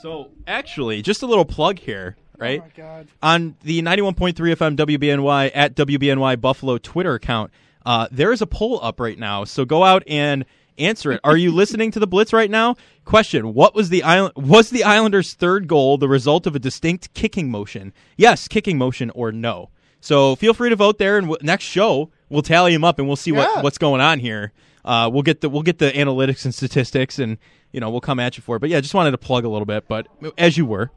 So, 0.00 0.30
actually, 0.48 1.02
just 1.02 1.22
a 1.22 1.26
little 1.26 1.44
plug 1.44 1.78
here, 1.78 2.16
right? 2.42 2.60
Oh 2.60 2.64
my 2.64 2.72
God. 2.76 3.08
On 3.22 3.54
the 3.62 3.82
91.3 3.82 4.34
FM 4.34 4.76
WBNY 4.76 5.50
at 5.54 5.74
WBNY 5.74 6.40
Buffalo 6.40 6.78
Twitter 6.78 7.14
account, 7.14 7.50
uh, 7.86 8.08
there 8.10 8.32
is 8.32 8.42
a 8.42 8.46
poll 8.46 8.78
up 8.82 9.00
right 9.00 9.18
now. 9.18 9.44
So 9.44 9.64
go 9.64 9.82
out 9.84 10.02
and 10.06 10.44
answer 10.78 11.12
it. 11.12 11.20
Are 11.24 11.36
you 11.36 11.52
listening 11.54 11.90
to 11.92 11.98
the 12.00 12.06
Blitz 12.06 12.32
right 12.32 12.50
now? 12.50 12.76
Question: 13.04 13.54
What 13.54 13.74
was 13.74 13.88
the 13.88 14.02
island? 14.02 14.34
Was 14.36 14.70
the 14.70 14.84
Islanders' 14.84 15.34
third 15.34 15.66
goal 15.68 15.98
the 15.98 16.08
result 16.08 16.46
of 16.46 16.54
a 16.54 16.58
distinct 16.58 17.12
kicking 17.14 17.50
motion? 17.50 17.92
Yes, 18.16 18.46
kicking 18.48 18.78
motion, 18.78 19.10
or 19.10 19.32
no? 19.32 19.70
So 20.00 20.34
feel 20.36 20.54
free 20.54 20.68
to 20.70 20.76
vote 20.76 20.98
there, 20.98 21.16
and 21.18 21.28
w- 21.28 21.44
next 21.46 21.64
show 21.64 22.10
we'll 22.28 22.42
tally 22.42 22.72
them 22.72 22.82
up 22.84 22.98
and 22.98 23.06
we'll 23.06 23.16
see 23.16 23.30
Yeah. 23.30 23.38
what, 23.54 23.64
what's 23.64 23.78
going 23.78 24.00
on 24.00 24.18
here. 24.18 24.52
Uh, 24.84 25.08
we'll 25.12 25.22
get 25.22 25.40
the 25.40 25.48
we'll 25.48 25.62
get 25.62 25.78
the 25.78 25.90
analytics 25.92 26.44
and 26.44 26.52
statistics, 26.54 27.18
and 27.18 27.38
you 27.72 27.78
know 27.80 27.90
we'll 27.90 28.00
come 28.00 28.18
at 28.20 28.36
you 28.36 28.42
for 28.42 28.56
it. 28.56 28.60
But 28.60 28.70
yeah, 28.70 28.80
just 28.80 28.94
wanted 28.94 29.12
to 29.12 29.18
plug 29.18 29.44
a 29.44 29.48
little 29.48 29.66
bit. 29.66 29.86
But 29.88 30.06
as 30.38 30.56
you 30.56 30.66
were, 30.66 30.90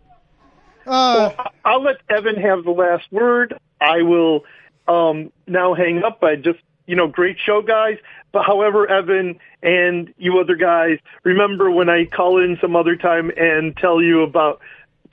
Uh, 0.86 1.32
I'll 1.64 1.82
let 1.82 1.98
Evan 2.10 2.36
have 2.36 2.64
the 2.64 2.72
last 2.72 3.12
word. 3.12 3.60
I 3.82 4.02
will 4.02 4.44
um, 4.88 5.32
now 5.48 5.74
hang 5.74 6.04
up 6.04 6.24
I 6.24 6.36
just 6.36 6.60
you 6.88 6.96
know, 6.96 7.08
great 7.08 7.38
show, 7.44 7.62
guys. 7.62 7.98
But 8.32 8.44
however, 8.46 8.90
Evan 8.90 9.40
and 9.64 10.14
you 10.18 10.40
other 10.40 10.56
guys, 10.56 11.00
remember 11.24 11.72
when 11.72 11.90
I 11.90 12.06
call 12.06 12.42
in 12.42 12.58
some 12.62 12.76
other 12.76 12.96
time 12.96 13.32
and 13.38 13.76
tell 13.78 14.02
you 14.02 14.22
about 14.22 14.62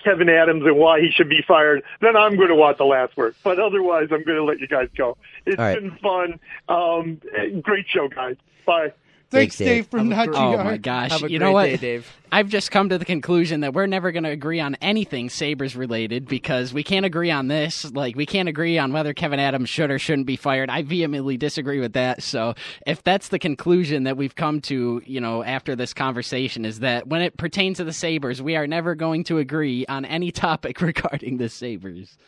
Kevin 0.02 0.28
Adams 0.28 0.64
and 0.64 0.76
why 0.76 1.00
he 1.00 1.10
should 1.10 1.28
be 1.28 1.42
fired, 1.46 1.82
then 2.00 2.16
I'm 2.16 2.36
going 2.36 2.48
to 2.48 2.56
want 2.56 2.78
the 2.78 2.84
last 2.84 3.16
word. 3.16 3.34
But 3.44 3.60
otherwise, 3.60 4.08
I'm 4.10 4.24
going 4.24 4.38
to 4.38 4.44
let 4.44 4.58
you 4.58 4.66
guys 4.66 4.88
go. 4.96 5.16
It's 5.46 5.58
All 5.58 5.64
right. 5.64 5.80
been 5.80 5.96
fun. 5.98 6.40
Um, 6.68 7.20
great 7.62 7.86
show, 7.88 8.08
guys. 8.08 8.36
Bye. 8.66 8.92
Thanks, 9.32 9.56
Thanks, 9.56 9.56
Dave. 9.56 9.66
Dave, 9.68 9.86
from 9.86 10.10
Have 10.10 10.28
a 10.28 10.32
Not 10.32 10.58
Oh 10.60 10.64
my 10.64 10.76
gosh! 10.76 11.10
Have 11.10 11.22
a 11.22 11.30
you 11.30 11.38
great 11.38 11.46
know 11.46 11.52
what, 11.52 11.64
day, 11.64 11.76
Dave. 11.78 12.06
I've 12.30 12.48
just 12.48 12.70
come 12.70 12.90
to 12.90 12.98
the 12.98 13.06
conclusion 13.06 13.60
that 13.60 13.72
we're 13.72 13.86
never 13.86 14.12
going 14.12 14.24
to 14.24 14.30
agree 14.30 14.60
on 14.60 14.74
anything 14.82 15.30
Sabres 15.30 15.74
related 15.74 16.26
because 16.26 16.74
we 16.74 16.82
can't 16.82 17.06
agree 17.06 17.30
on 17.30 17.48
this. 17.48 17.90
Like 17.90 18.14
we 18.14 18.26
can't 18.26 18.50
agree 18.50 18.76
on 18.76 18.92
whether 18.92 19.14
Kevin 19.14 19.40
Adams 19.40 19.70
should 19.70 19.90
or 19.90 19.98
shouldn't 19.98 20.26
be 20.26 20.36
fired. 20.36 20.68
I 20.68 20.82
vehemently 20.82 21.38
disagree 21.38 21.80
with 21.80 21.94
that. 21.94 22.22
So 22.22 22.54
if 22.86 23.02
that's 23.02 23.28
the 23.28 23.38
conclusion 23.38 24.04
that 24.04 24.18
we've 24.18 24.34
come 24.34 24.60
to, 24.62 25.00
you 25.06 25.20
know, 25.20 25.42
after 25.42 25.74
this 25.74 25.94
conversation, 25.94 26.66
is 26.66 26.80
that 26.80 27.06
when 27.06 27.22
it 27.22 27.38
pertains 27.38 27.78
to 27.78 27.84
the 27.84 27.92
Sabres, 27.94 28.42
we 28.42 28.54
are 28.54 28.66
never 28.66 28.94
going 28.94 29.24
to 29.24 29.38
agree 29.38 29.86
on 29.86 30.04
any 30.04 30.30
topic 30.30 30.80
regarding 30.82 31.38
the 31.38 31.48
Sabres. 31.48 32.18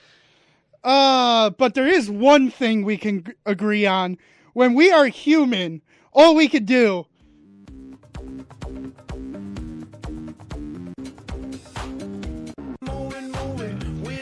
Uh, 0.82 1.50
but 1.50 1.74
there 1.74 1.86
is 1.86 2.10
one 2.10 2.50
thing 2.50 2.82
we 2.82 2.96
can 2.96 3.24
g- 3.24 3.32
agree 3.44 3.84
on. 3.84 4.16
When 4.54 4.72
we 4.72 4.90
are 4.90 5.06
human, 5.06 5.82
all 6.14 6.34
we 6.34 6.48
could 6.48 6.66
do. 6.66 7.06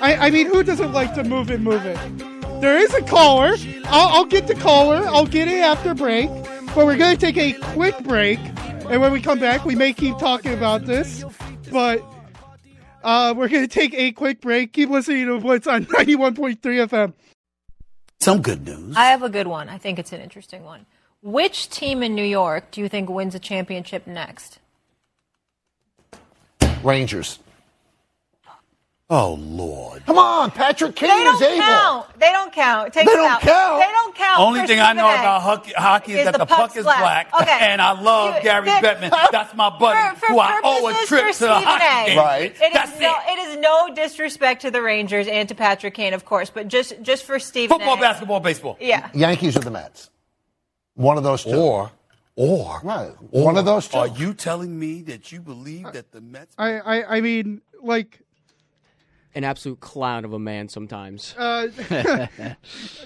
I, 0.01 0.17
I 0.27 0.31
mean, 0.31 0.47
who 0.49 0.65
doesn't 0.65 0.93
like 0.93 1.15
to 1.15 1.23
move 1.23 1.51
it, 1.51 1.61
move 1.61 1.87
it? 1.87 1.97
There 2.61 2.77
is 2.77 2.93
a 2.93 3.03
caller. 3.03 3.55
I'll, 3.85 4.09
I'll 4.09 4.25
get 4.25 4.49
the 4.49 4.57
caller. 4.57 5.07
I'll 5.07 5.27
get 5.27 5.47
it 5.47 5.61
after 5.61 5.95
break. 5.95 6.29
But 6.75 6.87
we're 6.87 6.97
going 6.97 7.17
to 7.17 7.21
take 7.21 7.37
a 7.37 7.53
quick 7.73 7.97
break. 8.01 8.41
And 8.89 9.01
when 9.01 9.13
we 9.13 9.21
come 9.21 9.39
back, 9.39 9.65
we 9.65 9.77
may 9.77 9.93
keep 9.93 10.19
talking 10.19 10.53
about 10.53 10.87
this. 10.87 11.25
But 11.71 12.03
uh, 13.05 13.35
we're 13.37 13.49
going 13.49 13.63
to 13.63 13.73
take 13.73 13.95
a 13.95 14.11
quick 14.13 14.41
break. 14.41 14.73
Keep 14.73 14.91
listening 14.91 15.27
to 15.27 15.39
Blitz 15.39 15.67
on 15.69 15.85
91.3 15.87 16.59
FM. 16.59 17.15
Some 18.21 18.43
good 18.43 18.65
news. 18.67 18.97
I 18.97 19.07
have 19.07 19.23
a 19.23 19.29
good 19.29 19.47
one. 19.47 19.69
I 19.69 19.79
think 19.79 19.99
it's 19.99 20.13
an 20.13 20.21
interesting 20.21 20.65
one. 20.65 20.87
Which 21.23 21.69
team 21.71 22.03
in 22.03 22.15
New 22.15 22.25
York 22.25 22.71
do 22.73 22.81
you 22.81 22.89
think 22.89 23.09
wins 23.09 23.35
a 23.35 23.39
championship 23.39 24.07
next? 24.07 24.59
Rangers. 26.83 27.39
Oh 29.09 29.35
Lord! 29.35 30.07
Come 30.07 30.17
on, 30.17 30.51
Patrick 30.53 30.97
Kane 30.97 31.11
They 31.11 31.25
don't 31.25 31.35
is 31.35 31.43
able. 31.43 31.63
count. 31.63 32.19
They 32.19 32.33
don't 32.33 32.53
count. 32.53 32.93
Take 32.95 33.07
They 33.07 33.13
don't 33.13 33.31
out. 33.31 33.41
count. 33.43 33.79
They 33.81 33.93
don't 33.93 34.15
count. 34.17 34.41
Only 34.41 34.61
for 34.61 34.67
thing 34.67 34.81
I 34.81 34.95
know 34.95 35.03
Stephen 35.03 35.17
A. 35.17 35.23
about 35.23 35.43
hockey, 35.43 35.73
hockey 35.77 36.13
is, 36.15 36.25
that 36.25 36.39
the, 36.39 36.47
puck 36.47 36.75
is 36.77 36.85
black, 36.85 37.29
Okay. 37.35 37.59
and 37.61 37.83
I 37.83 37.93
love 38.01 38.37
You- 38.37 38.43
Gary 38.43 38.65
that- 38.67 38.83
Bettman. 39.01 39.31
That's 39.31 39.55
my 39.55 39.69
buddy, 39.69 40.19
For, 40.19 40.27
for 40.27 40.33
who 40.33 40.39
I 40.41 40.61
owe 40.65 40.89
a 40.89 41.07
trip 41.07 41.31
to 41.35 41.39
the 41.41 41.55
hockey 41.55 42.09
game. 42.11 42.19
Right. 42.19 42.57
It 42.59 42.73
That's 42.73 42.95
is 42.95 43.01
no, 43.01 43.15
it. 43.29 43.39
it 43.39 43.49
is 43.51 43.57
no 43.59 43.95
disrespect 43.95 44.63
to 44.63 44.71
the 44.71 44.81
Rangers 44.81 45.29
and 45.29 45.47
to 45.51 45.55
Patrick 45.55 45.93
Kane, 45.93 46.15
of 46.15 46.25
course, 46.25 46.49
but 46.49 46.69
just 46.69 46.95
just 47.03 47.25
for 47.25 47.39
Stephen 47.39 47.77
Football, 47.77 47.99
A. 47.99 48.01
basketball, 48.01 48.41
baseball. 48.41 48.79
Yeah. 48.81 49.11
Yankees 49.13 49.57
or 49.59 49.61
the 49.61 49.71
Mets? 49.71 50.09
One 51.03 51.17
of 51.19 51.25
those 51.25 51.45
two. 51.45 51.51
Or, 51.57 51.91
or, 52.37 52.81
Right. 52.83 53.11
or 53.31 53.45
One 53.45 53.57
of 53.59 53.65
those 53.65 53.89
two. 53.89 53.99
Are 53.99 54.07
you 54.09 54.33
telling 54.35 54.79
me 54.79 55.03
that 55.03 55.33
you 55.33 55.41
believe 55.41 55.93
that 55.93 56.13
the 56.13 56.21
Mets? 56.21 56.55
I, 56.59 56.79
I, 56.79 57.17
I 57.17 57.21
mean, 57.21 57.61
like, 57.83 58.21
An 59.35 59.45
absolute 59.45 59.81
clown 59.81 60.25
of 60.25 60.33
a 60.33 60.39
man 60.39 60.69
sometimes. 60.69 61.35
uh, 61.39 61.69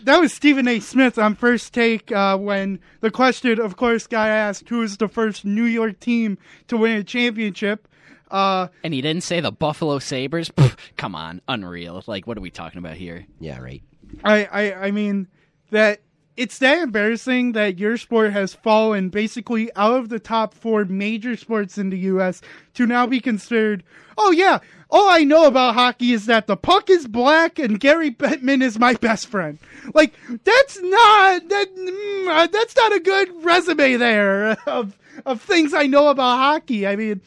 that 0.03 0.21
was 0.21 0.33
Stephen 0.33 0.67
A. 0.69 0.81
Smith 0.81 1.19
on 1.19 1.35
first 1.35 1.73
take 1.73 2.11
uh, 2.13 2.37
when 2.37 2.79
the 3.01 3.11
question, 3.11 3.61
of 3.61 3.77
course, 3.77 4.07
got 4.07 4.29
asked 4.29 4.69
who 4.69 4.83
is 4.83 4.97
the 4.97 5.09
first 5.09 5.45
New 5.45 5.65
York 5.65 6.01
team 6.01 6.39
to 6.69 6.77
win 6.77 6.97
a 6.97 7.05
championship. 7.05 7.89
Uh, 8.31 8.69
And 8.83 8.93
he 8.93 9.01
didn't 9.01 9.23
say 9.23 9.41
the 9.41 9.53
Buffalo 9.53 9.99
Sabres. 10.01 10.49
Pff, 10.51 10.77
come 10.97 11.15
on, 11.15 11.41
unreal. 11.49 12.03
Like, 12.07 12.27
what 12.27 12.37
are 12.37 12.41
we 12.41 12.51
talking 12.51 12.79
about 12.79 12.97
here? 12.97 13.25
Yeah, 13.41 13.59
right. 13.61 13.83
I, 14.25 14.45
I, 14.45 14.75
I 14.87 14.91
mean 14.91 15.29
that 15.71 16.01
it's 16.37 16.59
that 16.59 16.83
embarrassing 16.83 17.53
that 17.53 17.79
your 17.79 17.97
sport 17.97 18.33
has 18.33 18.55
fallen 18.55 19.09
basically 19.09 19.71
out 19.75 19.99
of 19.99 20.09
the 20.09 20.19
top 20.19 20.55
four 20.55 20.85
major 20.85 21.37
sports 21.37 21.79
in 21.79 21.91
the 21.91 21.99
U.S. 21.99 22.43
to 22.75 22.87
now 22.87 23.07
be 23.07 23.21
considered. 23.21 23.83
Oh 24.19 24.31
yeah, 24.31 24.59
all 24.91 25.09
I 25.11 25.25
know 25.25 25.47
about 25.47 25.75
hockey 25.75 26.13
is 26.13 26.27
that 26.27 26.47
the 26.47 26.57
puck 26.57 26.91
is 26.91 27.07
black 27.07 27.59
and 27.59 27.81
Gary 27.81 28.11
Bettman 28.11 28.63
is 28.63 28.79
my 28.79 28.95
best 28.95 29.29
friend. 29.29 29.59
Like 29.95 30.15
that's 30.45 30.81
not 30.81 31.49
that 31.49 31.77
mm, 31.77 32.29
uh, 32.29 32.47
that's 32.47 32.77
not 32.77 32.93
a 32.93 33.01
good 33.01 33.45
resume 33.45 33.97
there 33.97 34.51
of 34.67 34.97
of 35.25 35.41
things 35.41 35.75
I 35.75 35.87
know 35.87 36.09
about 36.09 36.39
hockey. 36.39 36.87
I 36.87 36.97
mean, 36.97 37.21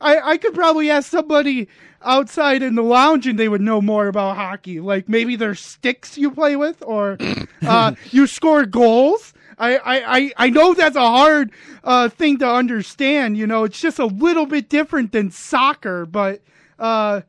I 0.00 0.18
I 0.20 0.36
could 0.36 0.54
probably 0.54 0.90
ask 0.90 1.10
somebody 1.10 1.68
outside 2.04 2.62
in 2.62 2.74
the 2.74 2.82
lounge 2.82 3.26
and 3.26 3.38
they 3.38 3.48
would 3.48 3.60
know 3.60 3.80
more 3.80 4.08
about 4.08 4.36
hockey. 4.36 4.80
Like 4.80 5.08
maybe 5.08 5.36
there's 5.36 5.60
sticks 5.60 6.16
you 6.18 6.30
play 6.30 6.56
with 6.56 6.82
or 6.86 7.18
uh, 7.66 7.94
you 8.10 8.26
score 8.26 8.64
goals. 8.66 9.32
I, 9.58 9.76
I, 9.78 10.32
I- 10.36 10.50
know 10.50 10.74
that's 10.74 10.96
a 10.96 11.00
hard 11.00 11.52
uh, 11.84 12.08
thing 12.08 12.38
to 12.38 12.48
understand. 12.48 13.36
You 13.36 13.46
know, 13.46 13.64
it's 13.64 13.80
just 13.80 13.98
a 13.98 14.06
little 14.06 14.46
bit 14.46 14.68
different 14.68 15.12
than 15.12 15.30
soccer, 15.30 16.04
but 16.06 16.42
uh, 16.78 17.20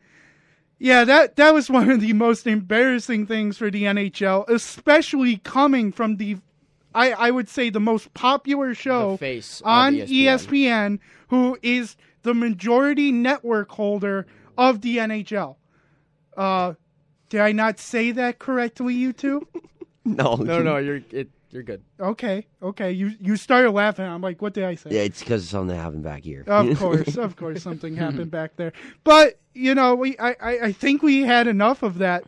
yeah, 0.80 1.04
that 1.06 1.36
that 1.36 1.54
was 1.54 1.70
one 1.70 1.90
of 1.92 2.02
the 2.02 2.14
most 2.14 2.48
embarrassing 2.48 3.28
things 3.28 3.58
for 3.58 3.70
the 3.70 3.84
NHL, 3.84 4.50
especially 4.50 5.38
coming 5.38 5.92
from 5.92 6.18
the, 6.18 6.38
I, 6.96 7.12
I 7.12 7.32
would 7.32 7.50
say 7.50 7.70
the 7.70 7.80
most 7.80 8.14
popular 8.14 8.74
show 8.74 9.18
on 9.64 9.96
ESPN. 9.96 10.10
ESPN, 10.10 11.00
who 11.28 11.58
is 11.62 11.96
the 12.24 12.34
majority 12.34 13.12
network 13.12 13.70
holder 13.70 14.26
of 14.58 14.82
the 14.82 14.98
NHL. 14.98 15.56
Uh, 16.36 16.74
did 17.30 17.42
I 17.42 17.52
not 17.52 17.80
say 17.80 18.12
that 18.12 18.40
correctly, 18.40 18.94
you 18.96 19.14
two? 19.14 19.48
No, 20.06 20.36
No, 20.36 20.62
no, 20.62 20.76
you're 20.78 21.00
it, 21.12 21.30
you're 21.50 21.64
good. 21.64 21.82
Okay, 21.98 22.46
okay. 22.62 22.92
You 22.92 23.12
you 23.22 23.38
started 23.38 23.72
laughing. 23.72 24.06
I'm 24.06 24.20
like, 24.22 24.42
what 24.42 24.54
did 24.54 24.66
I 24.66 24.76
say? 24.76 24.90
Yeah, 24.92 25.04
it's 25.04 25.22
because 25.22 25.44
of 25.44 25.50
something 25.50 25.74
that 25.74 25.82
happened 25.82 26.04
back 26.04 26.24
here. 26.24 26.44
Of 26.46 26.78
course, 26.78 27.16
of 27.16 27.38
course, 27.38 27.64
something 27.70 27.96
happened 27.96 28.30
back 28.30 28.58
there. 28.58 28.74
But 29.06 29.40
you 29.54 29.74
know, 29.74 29.96
we 29.96 30.18
I, 30.20 30.32
I, 30.42 30.60
I 30.64 30.72
think 30.74 31.04
we 31.04 31.22
had 31.22 31.48
enough 31.48 31.84
of 31.84 32.00
that. 32.00 32.26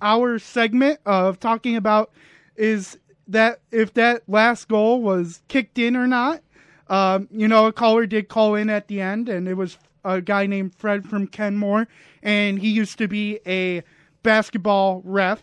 Our 0.00 0.40
segment 0.40 0.98
of 1.06 1.38
talking 1.38 1.76
about 1.76 2.10
is 2.56 2.98
that 3.28 3.60
if 3.70 3.94
that 3.94 4.22
last 4.26 4.66
goal 4.66 5.00
was 5.00 5.42
kicked 5.46 5.78
in 5.78 5.94
or 5.94 6.08
not. 6.08 6.42
Um, 6.88 7.28
you 7.30 7.46
know, 7.46 7.66
a 7.66 7.72
caller 7.72 8.06
did 8.06 8.28
call 8.28 8.54
in 8.54 8.70
at 8.70 8.88
the 8.88 9.00
end, 9.00 9.28
and 9.28 9.46
it 9.46 9.54
was 9.54 9.78
a 10.16 10.20
guy 10.20 10.46
named 10.46 10.74
Fred 10.74 11.08
from 11.08 11.26
Kenmore, 11.26 11.86
and 12.22 12.58
he 12.58 12.70
used 12.70 12.98
to 12.98 13.08
be 13.08 13.40
a 13.46 13.82
basketball 14.22 15.00
ref 15.04 15.42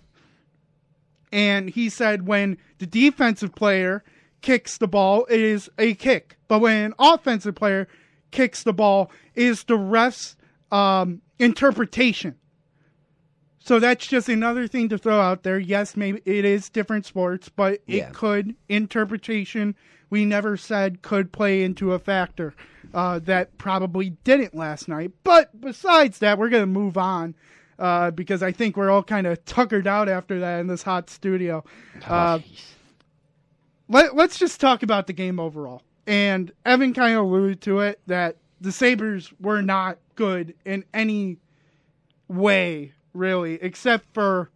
and 1.32 1.70
he 1.70 1.90
said 1.90 2.28
when 2.28 2.58
the 2.78 2.86
defensive 2.86 3.54
player 3.56 4.04
kicks 4.42 4.78
the 4.78 4.88
ball, 4.88 5.26
it 5.30 5.42
is 5.42 5.70
a 5.78 5.94
kick. 5.96 6.38
But 6.48 6.60
when 6.60 6.86
an 6.86 6.94
offensive 6.98 7.56
player 7.56 7.90
kicks 8.32 8.64
the 8.64 8.74
ball, 8.74 9.12
it 9.34 9.44
is 9.44 9.64
the 9.66 9.76
ref's 9.76 10.38
um, 10.72 11.22
interpretation. 11.38 12.36
So 13.60 13.80
that's 13.80 14.08
just 14.08 14.30
another 14.30 14.68
thing 14.68 14.88
to 14.90 14.98
throw 14.98 15.20
out 15.20 15.44
there. 15.44 15.60
Yes, 15.60 15.98
maybe 15.98 16.22
it 16.26 16.46
is 16.46 16.70
different 16.70 17.06
sports, 17.06 17.50
but 17.50 17.82
Yeah. 17.88 18.08
it 18.10 18.14
could 18.14 18.56
interpretation. 18.70 19.76
We 20.10 20.24
never 20.24 20.56
said 20.56 21.02
could 21.02 21.32
play 21.34 21.64
into 21.64 21.92
a 21.92 22.00
factor 22.00 22.54
uh, 22.94 23.20
that 23.20 23.58
probably 23.58 24.12
didn't 24.24 24.56
last 24.56 24.88
night. 24.88 25.12
But 25.24 25.60
besides 25.60 26.20
that, 26.20 26.38
we're 26.38 26.50
gonna 26.50 26.66
move 26.66 26.98
on 26.98 27.36
uh, 27.80 28.12
because 28.12 28.44
I 28.44 28.52
think 28.52 28.78
we're 28.78 28.90
all 28.90 29.04
kind 29.04 29.28
of 29.28 29.44
tuckered 29.46 29.88
out 29.88 30.10
after 30.10 30.40
that 30.40 30.60
in 30.60 30.68
this 30.68 30.84
hot 30.84 31.10
studio. 31.10 31.64
Uh, 32.08 32.40
let, 33.88 34.16
let's 34.16 34.38
just 34.38 34.60
talk 34.60 34.84
about 34.84 35.08
the 35.08 35.14
game 35.14 35.40
overall. 35.40 35.82
And 36.08 36.52
Evan 36.66 36.94
kind 36.94 37.18
of 37.18 37.26
alluded 37.26 37.62
to 37.62 37.80
it 37.80 38.00
that 38.08 38.38
the 38.62 38.72
Sabres 38.72 39.34
were 39.40 39.62
not 39.62 39.98
good 40.16 40.54
in 40.66 40.86
any 40.94 41.38
way, 42.28 42.94
really, 43.14 43.56
except 43.62 44.06
for 44.14 44.50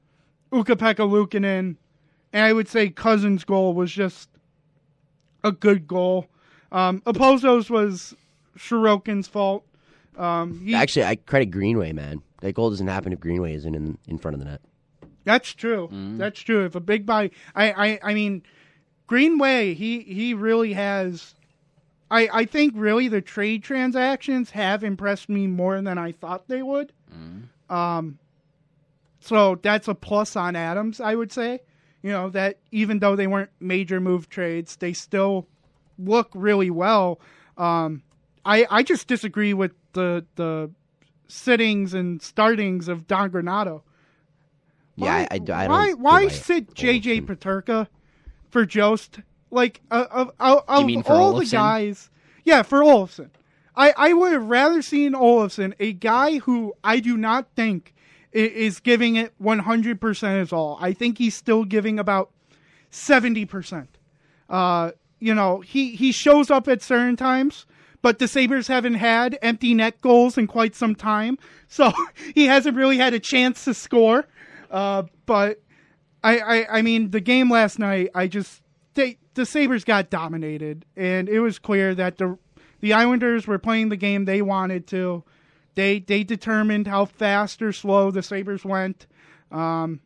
Ukko-Pekka 0.51 1.07
Luukkonen. 1.07 1.75
And 2.31 2.45
I 2.45 2.53
would 2.53 2.67
say 2.67 2.89
Cozens' 2.89 3.43
goal 3.43 3.73
was 3.73 3.91
just 3.91 4.29
a 5.43 5.51
good 5.51 5.87
goal. 5.87 6.27
Um, 6.71 7.01
Opozo's 7.01 7.69
was 7.69 8.15
Sorokin's 8.59 9.27
fault. 9.27 9.65
Um, 10.17 10.61
he, 10.65 10.75
Actually, 10.75 11.05
I 11.05 11.15
credit 11.15 11.47
Greenway, 11.47 11.93
man. 11.93 12.21
That 12.41 12.53
goal 12.53 12.69
doesn't 12.69 12.87
happen 12.87 13.13
if 13.13 13.19
Greenway 13.19 13.55
isn't 13.55 13.73
in, 13.73 13.97
in 14.07 14.17
front 14.17 14.35
of 14.35 14.39
the 14.39 14.45
net. 14.45 14.61
That's 15.23 15.53
true. 15.53 15.89
That's 16.17 16.39
true. 16.39 16.65
If 16.65 16.75
a 16.75 16.79
big 16.79 17.05
body, 17.05 17.31
I, 17.55 17.71
I, 17.71 17.99
I 18.03 18.13
mean, 18.13 18.43
Greenway, 19.07 19.73
he, 19.73 20.01
he 20.01 20.33
really 20.33 20.73
has. 20.73 21.35
I, 22.11 22.29
I 22.33 22.45
think 22.45 22.73
really 22.75 23.07
the 23.07 23.21
trade 23.21 23.63
transactions 23.63 24.51
have 24.51 24.83
impressed 24.83 25.29
me 25.29 25.45
more 25.47 25.79
than 25.81 25.97
I 25.97 26.11
thought 26.13 26.47
they 26.47 26.63
would. 26.63 26.91
Um, 27.69 28.17
so 29.19 29.55
that's 29.61 29.87
a 29.87 29.93
plus 29.95 30.35
on 30.35 30.55
Adams, 30.55 30.99
I 30.99 31.15
would 31.15 31.31
say. 31.31 31.59
You 32.01 32.11
know 32.11 32.29
that 32.29 32.57
even 32.71 32.99
though 32.99 33.15
they 33.15 33.27
weren't 33.27 33.51
major 33.59 33.99
move 33.99 34.29
trades, 34.29 34.77
they 34.77 34.93
still 34.93 35.47
look 35.99 36.29
really 36.33 36.71
well. 36.71 37.19
Um, 37.57 38.01
I 38.45 38.65
I 38.69 38.83
just 38.83 39.07
disagree 39.07 39.53
with 39.53 39.71
the 39.93 40.25
the 40.35 40.71
sittings 41.27 41.93
and 41.93 42.21
startings 42.21 42.87
of 42.87 43.07
Don 43.07 43.31
Granato. 43.31 43.81
Yeah, 44.95 45.13
I, 45.13 45.19
I, 45.19 45.27
I 45.31 45.37
don't. 45.39 45.69
why 45.69 45.93
why 45.93 46.23
it. 46.23 46.31
sit 46.31 46.73
JJ 46.73 47.25
Peterka 47.25 47.87
for 48.49 48.65
Jost? 48.65 49.19
Like 49.51 49.81
uh, 49.89 50.05
of 50.11 50.31
of, 50.39 50.63
of 50.67 50.85
mean 50.85 51.01
for 51.03 51.13
all 51.13 51.33
the 51.33 51.45
guys, 51.45 52.09
yeah, 52.43 52.61
for 52.61 52.81
Olofsson. 52.81 53.29
I 53.75 53.93
I 53.97 54.13
would 54.13 54.33
have 54.33 54.45
rather 54.45 54.81
seen 54.81 55.13
Olofsson, 55.13 55.73
a 55.79 55.93
guy 55.93 56.37
who 56.39 56.73
I 56.83 56.99
do 56.99 57.17
not 57.17 57.47
think 57.55 57.95
is 58.31 58.79
giving 58.79 59.15
it 59.15 59.33
one 59.37 59.59
hundred 59.59 59.99
percent 59.99 60.41
is 60.41 60.53
all. 60.53 60.77
I 60.79 60.93
think 60.93 61.17
he's 61.17 61.35
still 61.35 61.63
giving 61.65 61.97
about 61.97 62.29
seventy 62.91 63.45
percent. 63.45 63.97
Uh, 64.49 64.91
you 65.19 65.33
know, 65.33 65.61
he 65.61 65.95
he 65.95 66.11
shows 66.11 66.51
up 66.51 66.67
at 66.67 66.81
certain 66.81 67.15
times, 67.15 67.65
but 68.01 68.19
the 68.19 68.27
Sabres 68.27 68.67
haven't 68.67 68.95
had 68.95 69.37
empty 69.41 69.73
net 69.73 69.99
goals 70.01 70.37
in 70.37 70.47
quite 70.47 70.75
some 70.75 70.95
time, 70.95 71.37
so 71.67 71.91
he 72.35 72.45
hasn't 72.45 72.77
really 72.77 72.97
had 72.97 73.13
a 73.13 73.19
chance 73.19 73.65
to 73.65 73.73
score. 73.73 74.27
Uh, 74.71 75.03
but 75.25 75.61
I, 76.23 76.39
I 76.39 76.77
I 76.77 76.81
mean, 76.81 77.11
the 77.11 77.21
game 77.21 77.49
last 77.49 77.79
night, 77.79 78.09
I 78.15 78.27
just 78.27 78.61
they 78.93 79.17
the 79.33 79.45
Sabres 79.45 79.83
got 79.83 80.09
dominated, 80.09 80.85
and 80.95 81.29
it 81.29 81.39
was 81.39 81.59
clear 81.59 81.95
that 81.95 82.17
the 82.17 82.37
the 82.79 82.93
Islanders 82.93 83.47
were 83.47 83.59
playing 83.59 83.89
the 83.89 83.97
game 83.97 84.25
they 84.25 84.41
wanted 84.41 84.87
to. 84.87 85.23
They 85.75 85.99
they 85.99 86.23
determined 86.23 86.87
how 86.87 87.05
fast 87.05 87.61
or 87.61 87.71
slow 87.71 88.11
the 88.11 88.23
Sabres 88.23 88.65
went. 88.65 89.07
Um, 89.51 90.01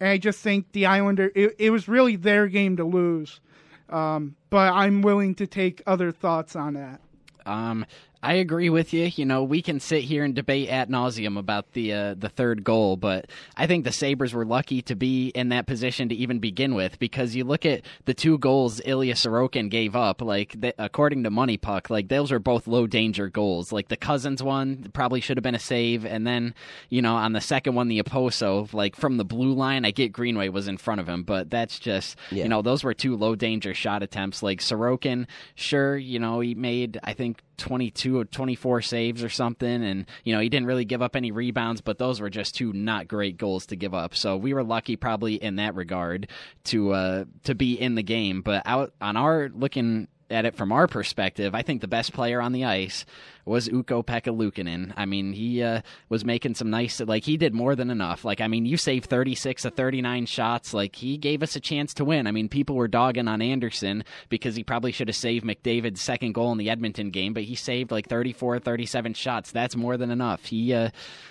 and 0.00 0.10
I 0.10 0.18
just 0.18 0.40
think 0.40 0.72
the 0.72 0.86
Islander 0.86 1.30
it, 1.34 1.56
it 1.58 1.70
was 1.70 1.88
really 1.88 2.16
their 2.16 2.46
game 2.48 2.76
to 2.76 2.84
lose. 2.84 3.40
Um, 3.88 4.34
but 4.50 4.72
I'm 4.72 5.02
willing 5.02 5.34
to 5.36 5.46
take 5.46 5.82
other 5.86 6.10
thoughts 6.10 6.56
on 6.56 6.74
that. 6.74 7.00
Um, 7.46 7.86
I 8.26 8.34
agree 8.34 8.70
with 8.70 8.92
you. 8.92 9.04
You 9.14 9.24
know, 9.24 9.44
we 9.44 9.62
can 9.62 9.78
sit 9.78 10.02
here 10.02 10.24
and 10.24 10.34
debate 10.34 10.68
at 10.68 10.88
nauseum 10.90 11.38
about 11.38 11.72
the 11.74 11.92
uh, 11.92 12.14
the 12.18 12.28
third 12.28 12.64
goal, 12.64 12.96
but 12.96 13.26
I 13.56 13.68
think 13.68 13.84
the 13.84 13.92
Sabres 13.92 14.34
were 14.34 14.44
lucky 14.44 14.82
to 14.82 14.96
be 14.96 15.28
in 15.28 15.50
that 15.50 15.66
position 15.68 16.08
to 16.08 16.14
even 16.16 16.40
begin 16.40 16.74
with 16.74 16.98
because 16.98 17.36
you 17.36 17.44
look 17.44 17.64
at 17.64 17.82
the 18.04 18.14
two 18.14 18.36
goals 18.38 18.80
Ilya 18.84 19.14
Sorokin 19.14 19.70
gave 19.70 19.94
up. 19.94 20.20
Like 20.20 20.60
th- 20.60 20.74
according 20.76 21.22
to 21.22 21.30
MoneyPuck, 21.30 21.88
like 21.88 22.08
those 22.08 22.32
are 22.32 22.40
both 22.40 22.66
low 22.66 22.88
danger 22.88 23.28
goals. 23.28 23.70
Like 23.70 23.86
the 23.88 23.96
Cozens 23.96 24.42
one 24.42 24.90
probably 24.92 25.20
should 25.20 25.36
have 25.36 25.44
been 25.44 25.54
a 25.54 25.60
save, 25.60 26.04
and 26.04 26.26
then 26.26 26.52
you 26.88 27.02
know 27.02 27.14
on 27.14 27.32
the 27.32 27.40
second 27.40 27.76
one 27.76 27.86
the 27.86 28.02
Okposo, 28.02 28.72
like 28.74 28.96
from 28.96 29.18
the 29.18 29.24
blue 29.24 29.52
line, 29.52 29.84
I 29.84 29.92
get 29.92 30.10
Greenway 30.12 30.48
was 30.48 30.66
in 30.66 30.78
front 30.78 31.00
of 31.00 31.08
him, 31.08 31.22
but 31.22 31.48
that's 31.48 31.78
just 31.78 32.16
Yeah. 32.32 32.42
you 32.42 32.48
know 32.48 32.60
those 32.60 32.82
were 32.82 32.92
two 32.92 33.16
low 33.16 33.36
danger 33.36 33.72
shot 33.72 34.02
attempts. 34.02 34.42
Like 34.42 34.58
Sorokin, 34.60 35.26
sure, 35.54 35.96
you 35.96 36.18
know 36.18 36.40
he 36.40 36.56
made 36.56 36.98
I 37.04 37.12
think 37.12 37.40
22 38.24 38.36
or 38.38 38.46
24 38.46 38.82
saves 38.82 39.22
or 39.22 39.28
something 39.28 39.84
and 39.84 40.06
you 40.24 40.34
know 40.34 40.40
he 40.40 40.48
didn't 40.48 40.66
really 40.66 40.84
give 40.84 41.02
up 41.02 41.16
any 41.16 41.30
rebounds 41.30 41.80
but 41.80 41.98
those 41.98 42.20
were 42.20 42.30
just 42.30 42.54
two 42.54 42.72
not 42.72 43.08
great 43.08 43.36
goals 43.36 43.66
to 43.66 43.76
give 43.76 43.94
up. 43.94 44.14
So 44.14 44.36
we 44.36 44.54
were 44.54 44.64
lucky 44.64 44.96
probably 44.96 45.34
in 45.34 45.56
that 45.56 45.74
regard 45.74 46.28
to 46.64 46.92
uh 46.92 47.24
to 47.44 47.54
be 47.54 47.74
in 47.74 47.94
the 47.94 48.02
game. 48.02 48.42
But 48.42 48.62
out 48.64 48.92
on 49.00 49.16
our 49.16 49.50
looking 49.52 50.08
at 50.30 50.44
it 50.44 50.56
from 50.56 50.72
our 50.72 50.86
perspective, 50.86 51.54
I 51.54 51.62
think 51.62 51.80
the 51.80 51.88
best 51.88 52.12
player 52.12 52.40
on 52.40 52.52
the 52.52 52.64
ice 52.64 53.04
was 53.46 53.68
Ukko-Pekka 53.68 54.36
Luukkonen. 54.36 54.92
I 54.96 55.06
mean, 55.06 55.32
he 55.32 55.62
uh, 55.62 55.80
was 56.08 56.24
making 56.24 56.56
some 56.56 56.68
nice, 56.68 57.00
like 57.00 57.24
he 57.24 57.36
did 57.36 57.54
more 57.54 57.76
than 57.76 57.90
enough. 57.90 58.24
Like, 58.24 58.40
I 58.40 58.48
mean, 58.48 58.66
you 58.66 58.76
saved 58.76 59.08
36 59.08 59.64
of 59.64 59.74
39 59.74 60.26
shots. 60.26 60.74
Like, 60.74 60.96
he 60.96 61.16
gave 61.16 61.42
us 61.42 61.54
a 61.54 61.60
chance 61.60 61.94
to 61.94 62.04
win. 62.04 62.26
I 62.26 62.32
mean, 62.32 62.48
people 62.48 62.74
were 62.74 62.88
dogging 62.88 63.28
on 63.28 63.40
Anderson 63.40 64.04
because 64.28 64.56
he 64.56 64.64
probably 64.64 64.90
should 64.90 65.08
have 65.08 65.16
saved 65.16 65.46
McDavid's 65.46 66.02
second 66.02 66.32
goal 66.32 66.50
in 66.50 66.58
the 66.58 66.68
Edmonton 66.68 67.10
game, 67.10 67.32
but 67.32 67.44
he 67.44 67.54
saved 67.54 67.92
like 67.92 68.08
34, 68.08 68.58
37 68.58 69.14
shots. 69.14 69.52
That's 69.52 69.76
more 69.76 69.96
than 69.96 70.10
enough. 70.10 70.44
He, 70.44 70.74
uh, 70.74 70.90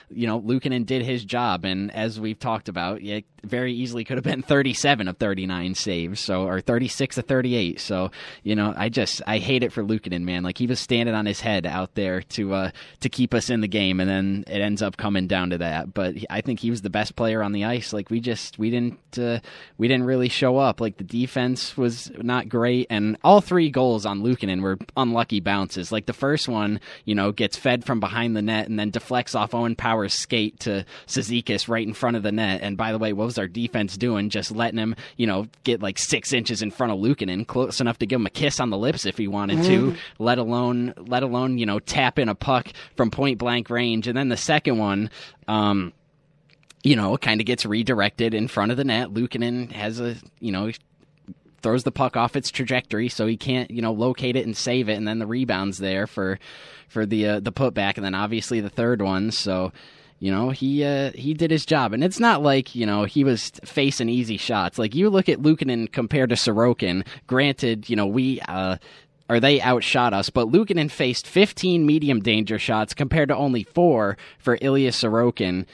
you 0.09 0.25
know, 0.25 0.39
Luukkonen 0.39 0.85
did 0.85 1.03
his 1.03 1.25
job, 1.25 1.65
and 1.65 1.93
as 1.93 2.19
we've 2.19 2.39
talked 2.39 2.69
about, 2.69 3.01
it 3.01 3.25
very 3.43 3.73
easily 3.73 4.05
could 4.05 4.17
have 4.17 4.23
been 4.23 4.41
37 4.41 5.07
of 5.09 5.17
39 5.17 5.75
saves, 5.75 6.19
so 6.21 6.43
or 6.43 6.61
36 6.61 7.17
of 7.17 7.25
38. 7.25 7.79
So, 7.79 8.11
you 8.43 8.55
know, 8.55 8.73
I 8.75 8.89
just 8.89 9.21
I 9.27 9.39
hate 9.39 9.63
it 9.63 9.73
for 9.73 9.83
Luukkonen, 9.83 10.23
man. 10.23 10.43
Like 10.43 10.57
he 10.57 10.67
was 10.67 10.79
standing 10.79 11.15
on 11.15 11.25
his 11.25 11.41
head 11.41 11.65
out 11.65 11.95
there 11.95 12.04
to 12.21 12.53
uh 12.53 12.71
to 13.01 13.09
keep 13.09 13.33
us 13.33 13.49
in 13.49 13.61
the 13.61 13.67
game, 13.67 13.99
and 13.99 14.09
then 14.09 14.43
it 14.47 14.61
ends 14.61 14.81
up 14.81 14.97
coming 14.97 15.27
down 15.27 15.49
to 15.51 15.57
that. 15.59 15.93
But 15.93 16.15
I 16.29 16.41
think 16.41 16.59
he 16.59 16.69
was 16.69 16.81
the 16.81 16.89
best 16.89 17.15
player 17.15 17.41
on 17.43 17.51
the 17.51 17.65
ice. 17.65 17.93
Like 17.93 18.09
we 18.09 18.19
just 18.19 18.57
we 18.59 18.69
didn't 18.69 18.99
uh, 19.17 19.39
we 19.77 19.87
didn't 19.87 20.05
really 20.05 20.29
show 20.29 20.57
up. 20.57 20.79
Like 20.81 20.97
the 20.97 21.03
defense 21.03 21.77
was 21.77 22.11
not 22.17 22.49
great, 22.49 22.87
and 22.89 23.17
all 23.23 23.41
three 23.41 23.69
goals 23.69 24.05
on 24.05 24.21
Luukkonen 24.21 24.61
were 24.61 24.77
unlucky 24.95 25.39
bounces. 25.39 25.91
Like 25.91 26.05
the 26.05 26.13
first 26.13 26.47
one, 26.47 26.79
you 27.05 27.15
know, 27.15 27.31
gets 27.31 27.57
fed 27.57 27.85
from 27.85 27.99
behind 27.99 28.35
the 28.35 28.41
net 28.41 28.67
and 28.67 28.77
then 28.79 28.89
deflects 28.91 29.35
off 29.35 29.53
Owen 29.53 29.75
Power's 29.75 30.13
skate 30.13 30.59
to 30.61 30.85
Cizikas 31.07 31.67
right 31.67 31.85
in 31.85 31.93
front 31.93 32.17
of 32.17 32.23
the 32.23 32.31
net. 32.31 32.61
And 32.61 32.77
by 32.77 32.91
the 32.91 32.97
way, 32.97 33.13
what 33.13 33.25
was 33.25 33.37
our 33.37 33.47
defense 33.47 33.97
doing? 33.97 34.29
Just 34.29 34.51
letting 34.51 34.79
him, 34.79 34.95
you 35.17 35.27
know, 35.27 35.47
get 35.63 35.81
like 35.81 35.97
six 35.97 36.33
inches 36.33 36.61
in 36.61 36.71
front 36.71 36.91
of 36.93 36.99
Luukkonen, 36.99 37.47
close 37.47 37.79
enough 37.81 37.99
to 37.99 38.05
give 38.05 38.19
him 38.19 38.25
a 38.25 38.29
kiss 38.31 38.59
on 38.59 38.69
the 38.69 38.77
lips 38.77 39.05
if 39.05 39.17
he 39.17 39.27
wanted 39.27 39.63
to. 39.63 39.91
Mhm. 39.91 39.97
Let 40.19 40.37
alone, 40.37 40.93
let 40.97 41.23
alone, 41.23 41.57
you 41.57 41.65
know, 41.65 41.79
tap 41.95 42.19
in 42.19 42.27
a 42.27 42.35
puck 42.35 42.67
from 42.97 43.09
point 43.09 43.37
blank 43.37 43.69
range. 43.69 44.07
And 44.07 44.17
then 44.17 44.27
the 44.27 44.37
second 44.37 44.77
one, 44.77 45.09
um, 45.47 45.93
you 46.83 46.95
know, 46.95 47.17
kind 47.17 47.39
of 47.39 47.47
gets 47.47 47.65
redirected 47.65 48.33
in 48.33 48.47
front 48.49 48.71
of 48.71 48.77
the 48.77 48.83
net. 48.83 49.09
Luukkonen 49.09 49.71
has 49.71 50.01
a, 50.01 50.15
you 50.39 50.51
know, 50.51 50.71
throws 51.61 51.83
the 51.83 51.91
puck 51.91 52.17
off 52.17 52.35
its 52.35 52.51
trajectory, 52.51 53.09
so 53.09 53.25
he 53.25 53.37
can't, 53.37 53.71
you 53.71 53.81
know, 53.81 53.93
locate 53.93 54.35
it 54.35 54.45
and 54.45 54.55
save 54.55 54.89
it, 54.89 54.95
and 54.95 55.07
then 55.07 55.19
the 55.19 55.25
rebounds 55.25 55.77
there 55.77 56.05
for 56.05 56.37
for 56.89 57.05
the 57.05 57.27
uh, 57.27 57.39
the 57.39 57.51
putback, 57.51 57.95
and 57.95 58.05
then 58.05 58.13
obviously 58.13 58.59
the 58.59 58.69
third 58.69 59.01
one. 59.01 59.31
So, 59.31 59.71
you 60.19 60.31
know, 60.31 60.51
he 60.51 60.83
uh, 60.83 61.11
he 61.15 61.33
did 61.33 61.49
his 61.49 61.65
job, 61.65 61.93
and 61.93 62.03
it's 62.03 62.19
not 62.19 62.43
like 62.43 62.75
you 62.75 62.85
know 62.85 63.05
he 63.05 63.23
was 63.23 63.51
facing 63.63 64.09
easy 64.09 64.37
shots. 64.37 64.77
Like 64.77 64.93
you 64.93 65.09
look 65.09 65.27
at 65.29 65.39
Luukkonen 65.39 65.91
compared 65.91 66.29
to 66.29 66.35
Sorokin. 66.35 67.07
Granted, 67.25 67.89
you 67.89 67.95
know 67.95 68.05
we. 68.05 68.41
Uh, 68.41 68.77
or 69.27 69.39
they 69.39 69.61
outshot 69.61 70.13
us, 70.13 70.29
but 70.29 70.51
Luukkonen 70.51 70.91
faced 70.91 71.25
15 71.27 71.85
medium 71.85 72.19
danger 72.19 72.59
shots 72.59 72.93
compared 72.93 73.29
to 73.29 73.35
only 73.35 73.63
four 73.63 74.17
for 74.37 74.57
Ilya 74.61 74.91
Sorokin 74.91 75.65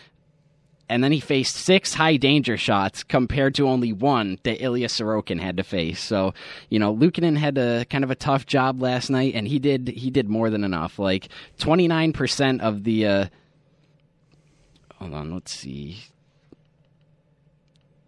and 0.91 1.01
then 1.01 1.13
he 1.13 1.21
faced 1.21 1.55
six 1.55 1.93
high 1.93 2.17
danger 2.17 2.57
shots 2.57 3.01
compared 3.01 3.55
to 3.55 3.65
only 3.65 3.93
one 3.93 4.37
that 4.43 4.61
Ilya 4.61 4.89
Sorokin 4.89 5.39
had 5.39 5.55
to 5.55 5.63
face. 5.63 6.01
So, 6.01 6.33
you 6.67 6.79
know, 6.79 6.93
Luukkonen 6.93 7.37
had 7.37 7.57
a 7.57 7.85
kind 7.85 8.03
of 8.03 8.11
a 8.11 8.15
tough 8.15 8.45
job 8.45 8.81
last 8.81 9.09
night, 9.09 9.33
and 9.33 9.47
he 9.47 9.57
did 9.57 9.87
he 9.87 10.11
did 10.11 10.27
more 10.27 10.49
than 10.49 10.65
enough. 10.65 10.99
Like 10.99 11.29
twenty 11.57 11.87
nine 11.87 12.11
percent 12.11 12.59
of 12.59 12.83
the. 12.83 13.07
Uh, 13.07 13.25
hold 14.95 15.13
on, 15.13 15.33
let's 15.33 15.53
see. 15.53 16.03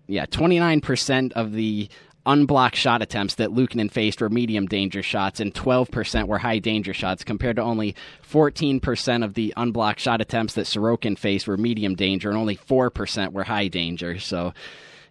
Yeah, 0.06 0.26
twenty 0.26 0.60
nine 0.60 0.82
percent 0.82 1.32
of 1.34 1.54
the 1.54 1.88
unblocked 2.26 2.76
shot 2.76 3.02
attempts 3.02 3.36
that 3.36 3.50
Luukkonen 3.50 3.92
faced 3.92 4.22
were 4.22 4.30
medium 4.30 4.68
danger 4.68 5.04
shots, 5.04 5.40
and 5.40 5.54
12% 5.54 6.28
were 6.28 6.38
high 6.38 6.60
danger 6.60 6.94
shots, 6.94 7.24
compared 7.24 7.58
to 7.58 7.62
only 7.62 7.96
14% 8.30 9.24
of 9.24 9.34
the 9.34 9.54
unblocked 9.58 10.00
shot 10.00 10.22
attempts 10.22 10.54
that 10.54 10.66
Sorokin 10.66 11.18
faced 11.18 11.48
were 11.48 11.58
medium 11.58 11.96
danger, 11.96 12.30
and 12.30 12.38
only 12.38 12.56
4% 12.56 13.32
were 13.34 13.44
high 13.44 13.68
danger. 13.68 14.20
So, 14.20 14.54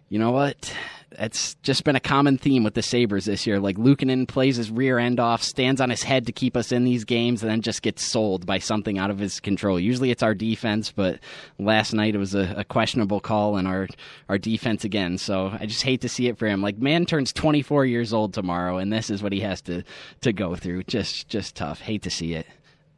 you 0.09 0.19
know 0.19 0.31
what? 0.31 0.73
It's 1.19 1.55
just 1.63 1.83
been 1.83 1.95
a 1.95 1.99
common 1.99 2.37
theme 2.37 2.63
with 2.63 2.73
the 2.73 2.81
Sabres 2.81 3.25
this 3.25 3.45
year. 3.47 3.59
Like 3.59 3.77
Luukkonen 3.77 4.27
plays 4.27 4.57
his 4.57 4.71
rear 4.71 4.99
end 4.99 5.19
off, 5.19 5.43
stands 5.43 5.81
on 5.81 5.89
his 5.89 6.03
head 6.03 6.25
to 6.25 6.31
keep 6.31 6.57
us 6.57 6.71
in 6.71 6.83
these 6.83 7.03
games, 7.03 7.41
and 7.41 7.51
then 7.51 7.61
just 7.61 7.81
gets 7.81 8.05
sold 8.05 8.45
by 8.45 8.59
something 8.59 8.97
out 8.97 9.09
of 9.09 9.19
his 9.19 9.39
control. 9.39 9.79
Usually 9.79 10.11
it's 10.11 10.23
our 10.23 10.33
defense, 10.33 10.91
but 10.91 11.19
last 11.59 11.93
night 11.93 12.15
it 12.15 12.19
was 12.19 12.35
a, 12.35 12.53
a 12.57 12.63
questionable 12.63 13.19
call 13.19 13.57
in 13.57 13.67
our 13.67 13.87
our 14.29 14.37
defense 14.37 14.83
again. 14.83 15.17
So 15.17 15.55
I 15.59 15.65
just 15.65 15.83
hate 15.83 16.01
to 16.01 16.09
see 16.09 16.27
it 16.27 16.37
for 16.37 16.47
him. 16.47 16.61
Like 16.61 16.77
man 16.77 17.05
turns 17.05 17.33
24 17.33 17.85
years 17.85 18.13
old 18.13 18.33
tomorrow, 18.33 18.77
and 18.77 18.91
this 18.91 19.09
is 19.09 19.21
what 19.21 19.31
he 19.31 19.41
has 19.41 19.61
to 19.63 19.83
to 20.21 20.33
go 20.33 20.55
through. 20.55 20.83
Just 20.83 21.27
just 21.27 21.55
tough. 21.55 21.81
Hate 21.81 22.03
to 22.03 22.09
see 22.09 22.33
it. 22.33 22.47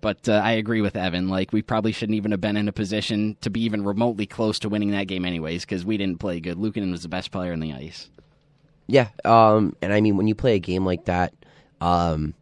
But 0.06 0.30
uh, 0.30 0.34
I 0.34 0.52
agree 0.52 0.82
with 0.82 0.96
Evan. 0.96 1.30
Like 1.30 1.52
we 1.52 1.64
probably 1.64 1.92
shouldn't 1.92 2.16
even 2.16 2.30
have 2.30 2.40
been 2.40 2.58
in 2.58 2.68
a 2.68 2.72
position 2.72 3.38
to 3.42 3.50
be 3.50 3.62
even 3.62 3.84
remotely 3.84 4.28
close 4.28 4.60
to 4.60 4.70
winning 4.70 4.92
that 4.92 5.08
game, 5.08 5.26
anyways, 5.26 5.66
because 5.66 5.84
we 5.84 5.98
didn't 5.98 6.20
play 6.20 6.40
good. 6.40 6.60
Luukkonen 6.60 6.92
was 6.92 7.02
the 7.02 7.08
best 7.08 7.32
player 7.32 7.54
on 7.54 7.60
the 7.60 7.74
ice. 7.74 8.12
Yeah, 8.86 9.08
um, 9.24 9.76
and 9.82 9.92
I 9.92 10.02
mean 10.02 10.16
when 10.16 10.28
you 10.28 10.36
play 10.36 10.54
a 10.54 10.60
game 10.60 10.86
like 10.86 11.06
that, 11.06 11.34
um, 11.82 12.36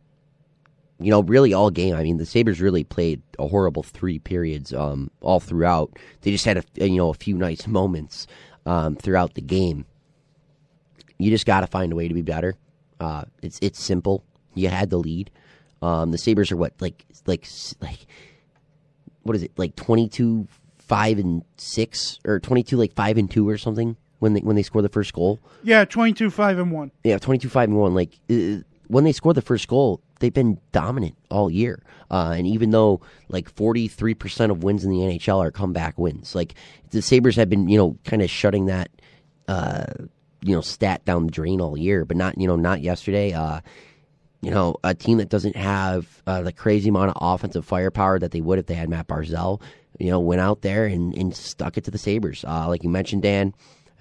you 0.99 1.09
know, 1.09 1.23
really 1.23 1.53
all 1.53 1.71
game. 1.71 1.95
I 1.95 2.03
mean, 2.03 2.17
the 2.17 2.25
Sabres 2.25 2.59
really 2.59 2.83
played 2.83 3.21
a 3.39 3.47
horrible 3.47 3.83
three 3.83 4.19
periods 4.19 4.73
um, 4.73 5.09
all 5.21 5.39
throughout. 5.39 5.97
They 6.19 6.31
just 6.31 6.43
had 6.43 6.57
a 6.57 6.85
you 6.85 6.97
know 6.97 7.11
a 7.11 7.13
few 7.13 7.37
nice 7.37 7.65
moments 7.65 8.27
um, 8.65 8.97
throughout 8.97 9.35
the 9.35 9.41
game. 9.41 9.85
You 11.17 11.29
just 11.29 11.45
got 11.45 11.61
to 11.61 11.67
find 11.67 11.93
a 11.93 11.95
way 11.95 12.09
to 12.09 12.13
be 12.13 12.23
better. 12.23 12.55
Uh, 12.99 13.23
it's 13.41 13.57
it's 13.61 13.81
simple. 13.81 14.25
You 14.53 14.67
had 14.67 14.89
the 14.89 14.97
lead. 14.97 15.31
Um, 15.83 16.11
the 16.11 16.17
Sabres 16.17 16.51
are 16.51 16.57
what 16.57 16.73
like 16.79 17.05
like 17.25 17.47
like 17.81 18.05
what 19.23 19.35
is 19.35 19.43
it 19.43 19.51
like 19.57 19.75
twenty 19.75 20.07
two 20.07 20.47
five 20.79 21.19
and 21.19 21.43
six 21.57 22.19
or 22.25 22.39
twenty 22.39 22.63
two 22.63 22.77
like 22.77 22.93
five 22.93 23.17
and 23.17 23.29
two 23.29 23.47
or 23.47 23.57
something 23.57 23.97
when 24.23 24.33
they 24.33 24.39
when 24.39 24.55
they 24.55 24.63
score 24.63 24.81
the 24.81 24.87
first 24.87 25.11
goal. 25.11 25.41
Yeah, 25.63 25.83
22 25.83 26.29
5 26.29 26.57
and 26.57 26.71
1. 26.71 26.91
Yeah, 27.03 27.17
22 27.17 27.49
5 27.49 27.69
and 27.69 27.77
1. 27.77 27.93
Like, 27.93 28.17
uh, 28.29 28.63
when 28.87 29.03
they 29.03 29.11
score 29.11 29.33
the 29.33 29.41
first 29.41 29.67
goal, 29.67 29.99
they've 30.19 30.33
been 30.33 30.59
dominant 30.71 31.17
all 31.29 31.51
year. 31.51 31.83
Uh, 32.09 32.33
and 32.37 32.47
even 32.47 32.69
though, 32.69 33.01
like, 33.27 33.53
43% 33.53 34.49
of 34.49 34.63
wins 34.63 34.85
in 34.85 34.91
the 34.91 34.99
NHL 34.99 35.39
are 35.43 35.51
comeback 35.51 35.97
wins, 35.97 36.35
like, 36.35 36.53
the 36.91 37.01
Sabres 37.01 37.35
have 37.35 37.49
been, 37.49 37.67
you 37.67 37.77
know, 37.77 37.97
kind 38.05 38.21
of 38.21 38.29
shutting 38.29 38.67
that, 38.67 38.89
uh, 39.49 39.87
you 40.41 40.55
know, 40.55 40.61
stat 40.61 41.03
down 41.03 41.25
the 41.25 41.31
drain 41.31 41.59
all 41.59 41.77
year, 41.77 42.05
but 42.05 42.15
not, 42.15 42.37
you 42.37 42.47
know, 42.47 42.55
not 42.55 42.79
yesterday. 42.79 43.33
Uh, 43.33 43.59
you 44.43 44.51
know, 44.51 44.75
a 44.83 44.93
team 44.93 45.19
that 45.19 45.29
doesn't 45.29 45.55
have 45.55 46.21
uh, 46.27 46.41
the 46.41 46.51
crazy 46.51 46.89
amount 46.89 47.11
of 47.11 47.17
offensive 47.21 47.65
firepower 47.65 48.19
that 48.19 48.31
they 48.31 48.41
would 48.41 48.59
if 48.59 48.65
they 48.65 48.73
had 48.73 48.89
Matt 48.89 49.07
Barzal, 49.07 49.61
you 49.99 50.09
know, 50.09 50.19
went 50.19 50.41
out 50.41 50.61
there 50.61 50.85
and, 50.85 51.15
and 51.15 51.33
stuck 51.33 51.77
it 51.77 51.85
to 51.85 51.91
the 51.91 51.97
Sabres. 51.97 52.43
Uh, 52.45 52.67
like 52.67 52.83
you 52.83 52.89
mentioned, 52.89 53.21
Dan, 53.21 53.53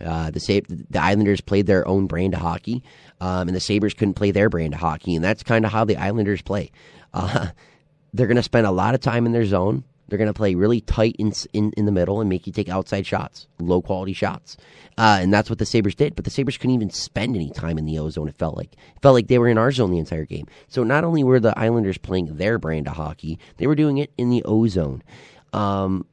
uh, 0.04 0.32
the 0.32 0.40
Sab- 0.40 0.66
the 0.66 1.00
Islanders 1.00 1.40
played 1.40 1.66
their 1.66 1.86
own 1.86 2.08
brand 2.08 2.34
of 2.34 2.40
hockey, 2.40 2.82
um, 3.20 3.46
and 3.46 3.54
the 3.56 3.60
Sabres 3.60 3.94
couldn't 3.94 4.14
play 4.14 4.32
their 4.32 4.48
brand 4.48 4.74
of 4.74 4.80
hockey, 4.80 5.14
and 5.14 5.24
that's 5.24 5.44
kind 5.44 5.64
of 5.64 5.70
how 5.70 5.84
the 5.84 5.96
Islanders 5.96 6.42
play. 6.42 6.72
Uh, 7.14 7.48
they're 8.12 8.26
going 8.26 8.36
to 8.36 8.42
spend 8.42 8.66
a 8.66 8.72
lot 8.72 8.94
of 8.94 9.00
time 9.00 9.26
in 9.26 9.32
their 9.32 9.46
zone. 9.46 9.84
They're 10.12 10.18
going 10.18 10.26
to 10.26 10.34
play 10.34 10.54
really 10.54 10.82
tight 10.82 11.16
in, 11.18 11.32
in 11.54 11.72
in 11.74 11.86
the 11.86 11.90
middle 11.90 12.20
and 12.20 12.28
make 12.28 12.46
you 12.46 12.52
take 12.52 12.68
outside 12.68 13.06
shots, 13.06 13.46
low 13.58 13.80
quality 13.80 14.12
shots, 14.12 14.58
uh, 14.98 15.16
and 15.22 15.32
that's 15.32 15.48
what 15.48 15.58
the 15.58 15.64
Sabres 15.64 15.94
did. 15.94 16.14
But 16.14 16.26
the 16.26 16.30
Sabres 16.30 16.58
couldn't 16.58 16.74
even 16.74 16.90
spend 16.90 17.34
any 17.34 17.48
time 17.48 17.78
in 17.78 17.86
the 17.86 17.98
O 17.98 18.10
zone. 18.10 18.28
It 18.28 18.36
felt 18.36 18.54
like 18.54 18.74
it 18.74 19.00
felt 19.00 19.14
like 19.14 19.28
they 19.28 19.38
were 19.38 19.48
in 19.48 19.56
our 19.56 19.72
zone 19.72 19.90
the 19.90 19.98
entire 19.98 20.26
game. 20.26 20.48
So 20.68 20.84
not 20.84 21.02
only 21.02 21.24
were 21.24 21.40
the 21.40 21.58
Islanders 21.58 21.96
playing 21.96 22.36
their 22.36 22.58
brand 22.58 22.88
of 22.88 22.96
hockey, 22.96 23.38
they 23.56 23.66
were 23.66 23.74
doing 23.74 23.96
it 23.96 24.12
in 24.18 24.28
the 24.28 24.42
O 24.44 24.66
zone. 24.66 25.02
Um, 25.54 26.04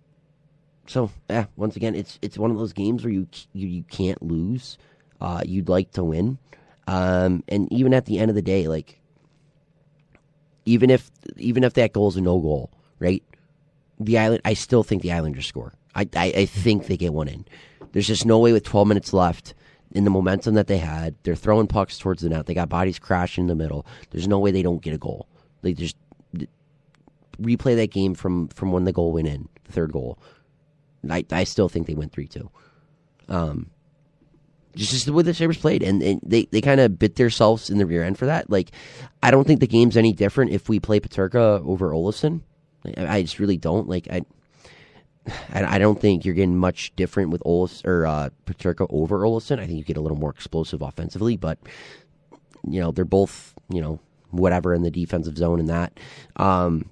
so 0.87 1.11
yeah, 1.29 1.47
once 1.57 1.75
again, 1.75 1.93
it's 1.93 2.19
it's 2.21 2.37
one 2.37 2.51
of 2.51 2.57
those 2.57 2.71
games 2.71 3.03
where 3.03 3.11
you 3.11 3.27
you, 3.51 3.67
you 3.67 3.83
can't 3.83 4.23
lose. 4.23 4.77
Uh, 5.19 5.41
you'd 5.45 5.67
like 5.67 5.91
to 5.91 6.05
win, 6.05 6.37
um, 6.87 7.43
and 7.49 7.69
even 7.69 7.93
at 7.93 8.05
the 8.05 8.17
end 8.17 8.29
of 8.29 8.35
the 8.35 8.41
day, 8.41 8.69
like 8.69 8.97
even 10.63 10.89
if 10.89 11.11
even 11.35 11.65
if 11.65 11.73
that 11.73 11.91
goal 11.91 12.07
is 12.07 12.15
a 12.15 12.21
no 12.21 12.39
goal, 12.39 12.71
right? 12.99 13.21
The 13.99 14.17
island, 14.17 14.41
I 14.45 14.53
still 14.53 14.83
think 14.83 15.01
the 15.01 15.11
Islanders 15.11 15.45
score. 15.47 15.73
I, 15.93 16.07
I 16.15 16.33
I 16.35 16.45
think 16.45 16.87
they 16.87 16.97
get 16.97 17.13
one 17.13 17.27
in. 17.27 17.45
There's 17.91 18.07
just 18.07 18.25
no 18.25 18.39
way 18.39 18.53
with 18.53 18.63
12 18.63 18.87
minutes 18.87 19.13
left 19.13 19.53
in 19.91 20.03
the 20.03 20.09
momentum 20.09 20.53
that 20.53 20.67
they 20.67 20.77
had. 20.77 21.15
They're 21.23 21.35
throwing 21.35 21.67
pucks 21.67 21.97
towards 21.97 22.21
the 22.21 22.29
net. 22.29 22.45
They 22.45 22.53
got 22.53 22.69
bodies 22.69 22.99
crashing 22.99 23.45
in 23.45 23.47
the 23.47 23.55
middle. 23.55 23.85
There's 24.11 24.27
no 24.27 24.39
way 24.39 24.51
they 24.51 24.61
don't 24.61 24.81
get 24.81 24.93
a 24.93 24.97
goal. 24.97 25.27
They 25.61 25.73
just 25.73 25.95
replay 27.41 27.75
that 27.75 27.91
game 27.91 28.13
from 28.13 28.47
from 28.49 28.71
when 28.71 28.85
the 28.85 28.93
goal 28.93 29.11
went 29.11 29.27
in, 29.27 29.49
the 29.65 29.71
third 29.71 29.91
goal. 29.91 30.19
I 31.09 31.25
I 31.31 31.43
still 31.43 31.69
think 31.69 31.87
they 31.87 31.95
went 31.95 32.11
three 32.11 32.27
two. 32.27 32.49
Um, 33.27 33.69
just, 34.75 34.91
just 34.91 35.05
the 35.05 35.13
way 35.13 35.23
the 35.23 35.33
Sabres 35.33 35.57
played, 35.57 35.83
and, 35.83 36.01
and 36.01 36.19
they 36.23 36.45
they 36.45 36.61
kind 36.61 36.79
of 36.79 36.99
bit 36.99 37.15
themselves 37.15 37.69
in 37.69 37.77
the 37.77 37.85
rear 37.85 38.03
end 38.03 38.17
for 38.17 38.25
that. 38.25 38.49
Like, 38.49 38.71
I 39.23 39.31
don't 39.31 39.45
think 39.45 39.59
the 39.59 39.67
game's 39.67 39.97
any 39.97 40.13
different 40.13 40.51
if 40.51 40.69
we 40.69 40.79
play 40.79 40.99
Peterka 40.99 41.65
over 41.65 41.91
Olofsson. 41.91 42.41
I, 42.85 43.17
I 43.17 43.21
just 43.21 43.39
really 43.39 43.57
don't 43.57 43.87
like 43.87 44.07
I. 44.11 44.21
I, 45.53 45.75
I 45.75 45.77
don't 45.77 45.99
think 45.99 46.25
you're 46.25 46.33
getting 46.33 46.57
much 46.57 46.95
different 46.95 47.29
with 47.29 47.43
Olis 47.43 47.85
or 47.85 48.07
uh, 48.07 48.29
Peterka 48.45 48.87
over 48.89 49.19
Olofsson. 49.19 49.59
I 49.59 49.67
think 49.67 49.77
you 49.77 49.83
get 49.83 49.97
a 49.97 50.01
little 50.01 50.17
more 50.17 50.31
explosive 50.31 50.81
offensively, 50.81 51.37
but 51.37 51.59
you 52.67 52.79
know 52.79 52.91
they're 52.91 53.05
both 53.05 53.53
you 53.69 53.81
know 53.81 53.99
whatever 54.31 54.73
in 54.73 54.81
the 54.81 54.91
defensive 54.91 55.37
zone 55.37 55.59
and 55.59 55.69
that. 55.69 55.99
Um, 56.37 56.89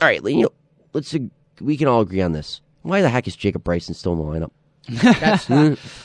all 0.00 0.08
right, 0.08 0.22
you 0.22 0.42
know, 0.42 0.52
let's 0.92 1.14
we 1.60 1.76
can 1.76 1.88
all 1.88 2.00
agree 2.00 2.20
on 2.20 2.32
this. 2.32 2.60
Why 2.82 3.00
the 3.00 3.08
heck 3.08 3.26
is 3.26 3.36
Jacob 3.36 3.64
Bryson 3.64 3.94
still 3.94 4.12
in 4.12 4.18
the 4.18 4.24
lineup? 4.24 4.50
That's 5.20 5.48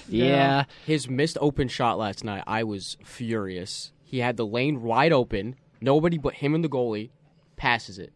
Yeah. 0.08 0.64
His 0.86 1.10
missed 1.10 1.38
open 1.42 1.68
shot 1.68 1.98
last 1.98 2.24
night, 2.24 2.44
I 2.48 2.64
was 2.64 2.98
furious. 3.04 3.92
He 4.04 4.20
had 4.20 4.38
the 4.38 4.46
lane 4.46 4.82
wide 4.82 5.12
open. 5.12 5.56
Nobody 5.82 6.18
but 6.18 6.36
him 6.36 6.56
and 6.56 6.64
the 6.64 6.70
goalie 6.70 7.10
passes 7.58 8.00
it. 8.00 8.14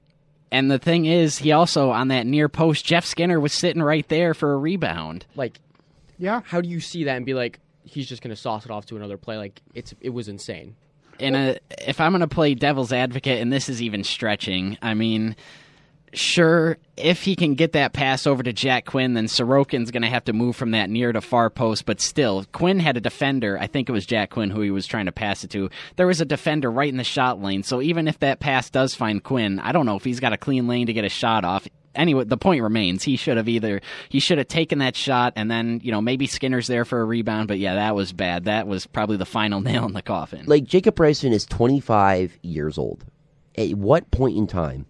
And 0.54 0.70
the 0.70 0.78
thing 0.78 1.06
is, 1.06 1.40
he 1.40 1.52
also 1.52 1.90
on 1.90 2.10
that 2.10 2.28
near 2.28 2.48
post, 2.48 2.86
Jeff 2.86 3.06
Skinner 3.06 3.40
was 3.40 3.52
sitting 3.54 3.82
right 3.82 4.08
there 4.08 4.36
for 4.36 4.54
a 4.54 4.58
rebound. 4.58 5.26
Like, 5.36 5.60
yeah, 6.20 6.42
how 6.46 6.62
do 6.62 6.70
you 6.70 6.80
see 6.80 7.06
that 7.06 7.18
and 7.18 7.26
be 7.26 7.34
like, 7.34 7.60
he's 7.84 8.08
just 8.08 8.22
going 8.22 8.30
to 8.30 8.40
sauce 8.40 8.64
it 8.64 8.70
off 8.70 8.86
to 8.86 8.96
another 8.96 9.18
play? 9.18 9.36
Like, 9.38 9.60
it's 9.74 9.96
it 10.00 10.12
was 10.12 10.28
insane. 10.28 10.76
And 11.20 11.36
uh, 11.36 11.56
if 11.80 12.00
I'm 12.00 12.12
going 12.12 12.22
to 12.22 12.28
play 12.28 12.54
devil's 12.54 12.94
advocate, 12.94 13.42
and 13.42 13.52
this 13.52 13.68
is 13.68 13.82
even 13.82 14.04
stretching, 14.04 14.78
I 14.80 14.94
mean, 14.94 15.36
sure, 16.14 16.78
if 16.98 17.24
he 17.24 17.36
can 17.36 17.56
get 17.56 17.74
that 17.74 17.94
pass 17.94 18.28
over 18.28 18.44
to 18.44 18.54
Jack 18.54 18.86
Quinn, 18.86 19.14
then 19.14 19.26
Sorokin's 19.26 19.92
going 19.92 20.04
to 20.04 20.10
have 20.10 20.26
to 20.26 20.34
move 20.34 20.56
from 20.56 20.72
that 20.72 20.90
near 20.90 21.12
to 21.12 21.22
far 21.22 21.50
post. 21.50 21.86
But 21.86 22.02
still, 22.02 22.46
Quinn 22.52 22.80
had 22.80 22.98
a 22.98 23.02
defender. 23.02 23.58
I 23.60 23.68
think 23.68 23.90
it 23.90 23.94
was 23.94 24.06
Jack 24.06 24.32
Quinn 24.32 24.50
who 24.50 24.62
he 24.62 24.72
was 24.72 24.86
trying 24.86 25.06
to 25.06 25.12
pass 25.12 25.44
it 25.44 25.50
to. 25.52 25.70
There 25.96 26.08
was 26.08 26.22
a 26.22 26.26
defender 26.26 26.70
right 26.72 26.90
in 26.90 26.98
the 26.98 27.04
shot 27.04 27.42
lane. 27.42 27.64
So 27.64 27.82
even 27.82 28.08
if 28.08 28.20
that 28.20 28.40
pass 28.40 28.70
does 28.70 28.96
find 28.96 29.24
Quinn, 29.24 29.60
I 29.60 29.72
don't 29.72 29.86
know 29.86 29.96
if 29.96 30.04
he's 30.04 30.20
got 30.20 30.34
a 30.34 30.38
clean 30.38 30.68
lane 30.68 30.88
to 30.88 30.94
get 30.94 31.06
a 31.06 31.10
shot 31.10 31.46
off. 31.46 31.68
Anyway, 31.96 32.24
the 32.24 32.38
point 32.38 32.64
remains 32.64 33.04
he 33.04 33.18
should 33.18 33.38
have 33.38 33.48
either 33.48 33.80
he 34.10 34.20
should 34.20 34.40
have 34.40 34.48
taken 34.48 34.80
that 34.80 34.96
shot 34.96 35.34
and 35.36 35.52
then 35.52 35.80
you 35.84 35.92
know 35.92 36.02
maybe 36.02 36.26
Skinner's 36.26 36.66
there 36.66 36.86
for 36.86 37.02
a 37.02 37.06
rebound, 37.06 37.48
but 37.48 37.60
yeah, 37.60 37.76
that 37.76 37.96
was 37.96 38.12
bad. 38.12 38.46
That 38.46 38.68
was 38.68 38.88
probably 38.88 39.18
the 39.18 39.26
final 39.26 39.62
nail 39.62 39.86
in 39.86 39.94
the 39.94 40.02
coffin. 40.02 40.46
Like 40.48 40.64
Jacob 40.64 40.96
Bryson 40.96 41.34
is 41.34 41.46
25 41.46 42.40
years 42.42 42.80
old. 42.80 43.06
At 43.56 43.76
what 43.76 44.10
point 44.10 44.38
in 44.38 44.48
time 44.48 44.88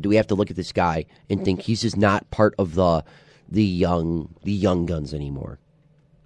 do 0.00 0.08
we 0.08 0.16
have 0.16 0.26
to 0.28 0.34
look 0.34 0.50
at 0.50 0.56
this 0.56 0.72
guy 0.72 1.06
and 1.30 1.44
think 1.44 1.62
he's 1.62 1.82
just 1.82 1.96
not 1.96 2.30
part 2.30 2.54
of 2.58 2.74
the 2.74 3.04
the 3.48 3.64
young 3.64 4.34
the 4.42 4.52
young 4.52 4.86
guns 4.86 5.14
anymore? 5.14 5.58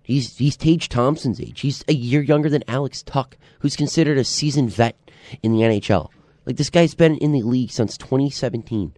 He's 0.03 0.37
he's 0.37 0.57
Tage 0.57 0.89
Thompson's 0.89 1.41
age. 1.41 1.61
He's 1.61 1.85
a 1.89 1.95
year 1.95 2.23
younger 2.23 2.49
than 2.49 2.65
Alex 2.69 3.03
Tuch, 3.03 3.35
who's 3.61 3.77
considered 3.77 4.19
a 4.19 4.25
seasoned 4.25 4.71
vet 4.71 4.97
in 5.43 5.53
the 5.53 5.61
NHL. 5.61 6.09
Like 6.45 6.57
this 6.57 6.71
guy's 6.71 6.95
been 6.95 7.17
in 7.19 7.33
the 7.33 7.43
league 7.43 7.71
since 7.71 7.97
2017. 7.97 8.95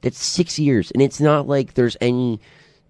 That's 0.00 0.22
six 0.22 0.58
years, 0.58 0.90
and 0.90 1.00
it's 1.00 1.20
not 1.20 1.46
like 1.46 1.74
there's 1.74 1.96
any 2.00 2.40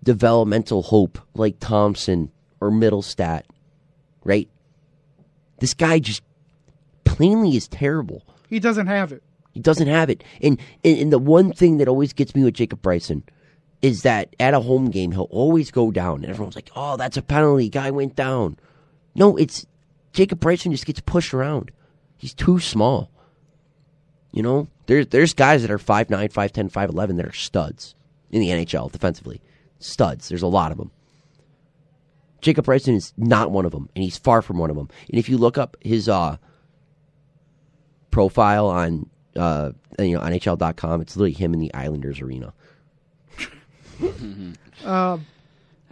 developmental 0.03 0.83
hope 0.83 1.18
like 1.35 1.61
Thompson 1.61 2.31
or 2.61 2.70
Mittelstadt, 2.70 3.43
right? 4.25 4.49
This 5.59 5.75
guy 5.75 5.99
just 5.99 6.22
plainly 7.05 7.57
is 7.57 7.68
terrible. 7.68 8.22
He 8.49 8.59
doesn't 8.59 8.89
have 8.89 9.12
it. 9.12 9.22
He 9.55 9.61
doesn't 9.61 9.86
have 9.86 10.11
it. 10.11 10.22
And, 10.42 10.61
and 10.84 10.98
and 10.98 11.12
the 11.12 11.18
one 11.18 11.52
thing 11.52 11.78
that 11.78 11.88
always 11.88 12.12
gets 12.12 12.34
me 12.34 12.42
with 12.42 12.55
Jacob 12.55 12.82
Bryson 12.82 13.22
is 13.80 14.02
that 14.02 14.34
at 14.40 14.52
a 14.52 14.61
home 14.61 14.90
game 14.90 15.12
he'll 15.12 15.28
always 15.30 15.70
go 15.70 15.92
down, 15.92 16.16
and 16.22 16.26
everyone's 16.26 16.57
like, 16.57 16.70
"Oh, 16.74 16.96
that's 16.96 17.16
a 17.16 17.22
penalty. 17.22 17.68
Guy 17.68 17.92
went 17.92 18.16
down." 18.16 18.59
No, 19.14 19.36
it's 19.36 19.64
Jacob 20.12 20.40
Bryson 20.40 20.72
just 20.72 20.86
gets 20.86 21.00
pushed 21.00 21.32
around. 21.32 21.70
He's 22.16 22.34
too 22.34 22.59
small. 22.59 23.11
You 24.32 24.42
know, 24.42 24.68
there's 24.86 25.07
there's 25.07 25.32
guys 25.34 25.62
that 25.62 25.70
are 25.70 25.78
5'9", 25.78 26.32
5'10", 26.32 26.72
5'11", 26.72 27.16
that 27.16 27.26
are 27.26 27.32
studs 27.32 27.94
in 28.30 28.40
the 28.40 28.48
NHL 28.48 28.90
defensively. 28.90 29.40
Studs. 29.78 30.28
There's 30.28 30.42
a 30.42 30.48
lot 30.48 30.72
of 30.72 30.78
them. 30.78 30.90
Jacob 32.40 32.64
Bryson 32.64 32.96
is 32.96 33.12
not 33.16 33.52
one 33.52 33.64
of 33.64 33.72
them, 33.72 33.89
and 33.94 34.02
he's 34.02 34.18
far 34.18 34.43
from 34.43 34.59
one 34.59 34.70
of 34.70 34.76
them. 34.76 34.89
And 35.09 35.18
if 35.18 35.28
you 35.28 35.39
look 35.39 35.56
up 35.56 35.76
his 35.81 36.09
uh, 36.09 36.39
profile 38.10 38.66
on 38.66 39.09
uh, 39.36 39.73
you 39.98 40.16
know 40.16 40.20
NHL.com, 40.20 41.01
it's 41.01 41.16
literally 41.16 41.32
him 41.32 41.55
in 41.55 41.61
the 41.61 41.73
Islanders 41.74 42.20
arena. 42.20 42.52
Um, 44.85 45.27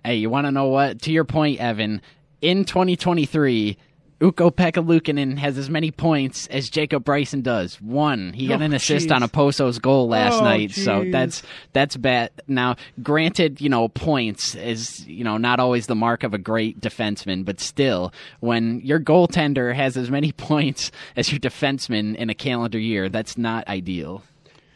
Hey, 0.05 0.16
you 0.16 0.31
want 0.31 0.47
to 0.48 0.51
know 0.51 0.66
what? 0.66 1.01
To 1.02 1.12
your 1.12 1.23
point, 1.23 1.60
Evan, 1.60 2.02
in 2.40 2.64
2023, 2.64 3.77
Ukko-Pekka 4.23 5.39
has 5.39 5.59
as 5.59 5.69
many 5.69 5.90
points 5.90 6.47
as 6.47 6.70
Jacob 6.70 7.05
Bryson 7.05 7.43
does. 7.43 7.81
One, 7.81 8.32
he 8.32 8.47
got 8.47 8.61
Oh, 8.62 8.65
an 8.65 8.73
assist 8.73 9.09
jeez. 9.09 9.15
on 9.15 9.23
Okposo's 9.23 9.78
goal 9.78 10.09
last 10.09 10.40
Oh, 10.40 10.44
night, 10.44 10.70
so 10.70 11.05
that's 11.11 11.43
that's 11.73 11.97
bad. 11.97 12.31
Now, 12.47 12.77
granted, 13.03 13.61
you 13.61 13.69
know, 13.69 13.89
points 13.89 14.55
is 14.55 15.07
you 15.09 15.24
know 15.24 15.36
not 15.39 15.59
always 15.61 15.86
the 15.89 15.94
mark 15.97 16.23
of 16.23 16.35
a 16.35 16.39
great 16.39 16.81
defenseman, 16.81 17.44
but 17.44 17.59
still, 17.61 18.12
when 18.40 18.81
your 18.81 19.01
goaltender 19.01 19.74
has 19.74 19.97
as 19.97 20.11
many 20.11 20.32
points 20.51 20.93
as 21.16 21.31
your 21.32 21.40
defenseman 21.40 22.15
in 22.15 22.31
a 22.31 22.35
calendar 22.35 22.78
year, 22.78 23.09
that's 23.09 23.36
not 23.36 23.66
ideal. 23.69 24.23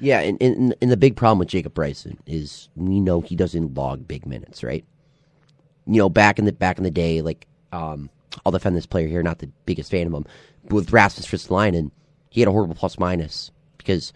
Yeah, 0.01 0.21
and, 0.21 0.37
and 0.43 0.75
and 0.83 0.91
the 0.91 0.97
big 0.97 1.17
problem 1.17 1.39
with 1.39 1.49
Jacob 1.49 1.73
Bryson 1.73 2.19
is 2.27 2.69
we 2.77 3.01
know 3.01 3.21
he 3.21 3.37
doesn't 3.37 3.75
log 3.75 4.07
big 4.09 4.27
minutes, 4.27 4.63
right? 4.65 4.85
You 5.87 5.99
know, 5.99 6.09
back 6.09 6.39
in 6.39 6.45
the 6.47 6.53
back 6.53 6.79
in 6.79 6.85
the 6.85 6.91
day, 6.91 7.23
like 7.23 7.47
um, 7.73 8.11
I'll 8.45 8.53
defend 8.53 8.77
this 8.77 8.87
player 8.87 9.09
here, 9.09 9.23
not 9.23 9.39
the 9.39 9.51
biggest 9.65 9.91
fan 9.91 10.07
of 10.07 10.15
him, 10.15 10.25
but 10.65 10.73
with 10.75 10.93
Rasmus 10.93 11.27
Ristolainen, 11.27 11.91
he 12.31 12.41
had 12.41 12.49
a 12.49 12.53
horrible 12.53 12.75
plus 12.75 12.99
minus 12.99 13.51
because 13.79 14.13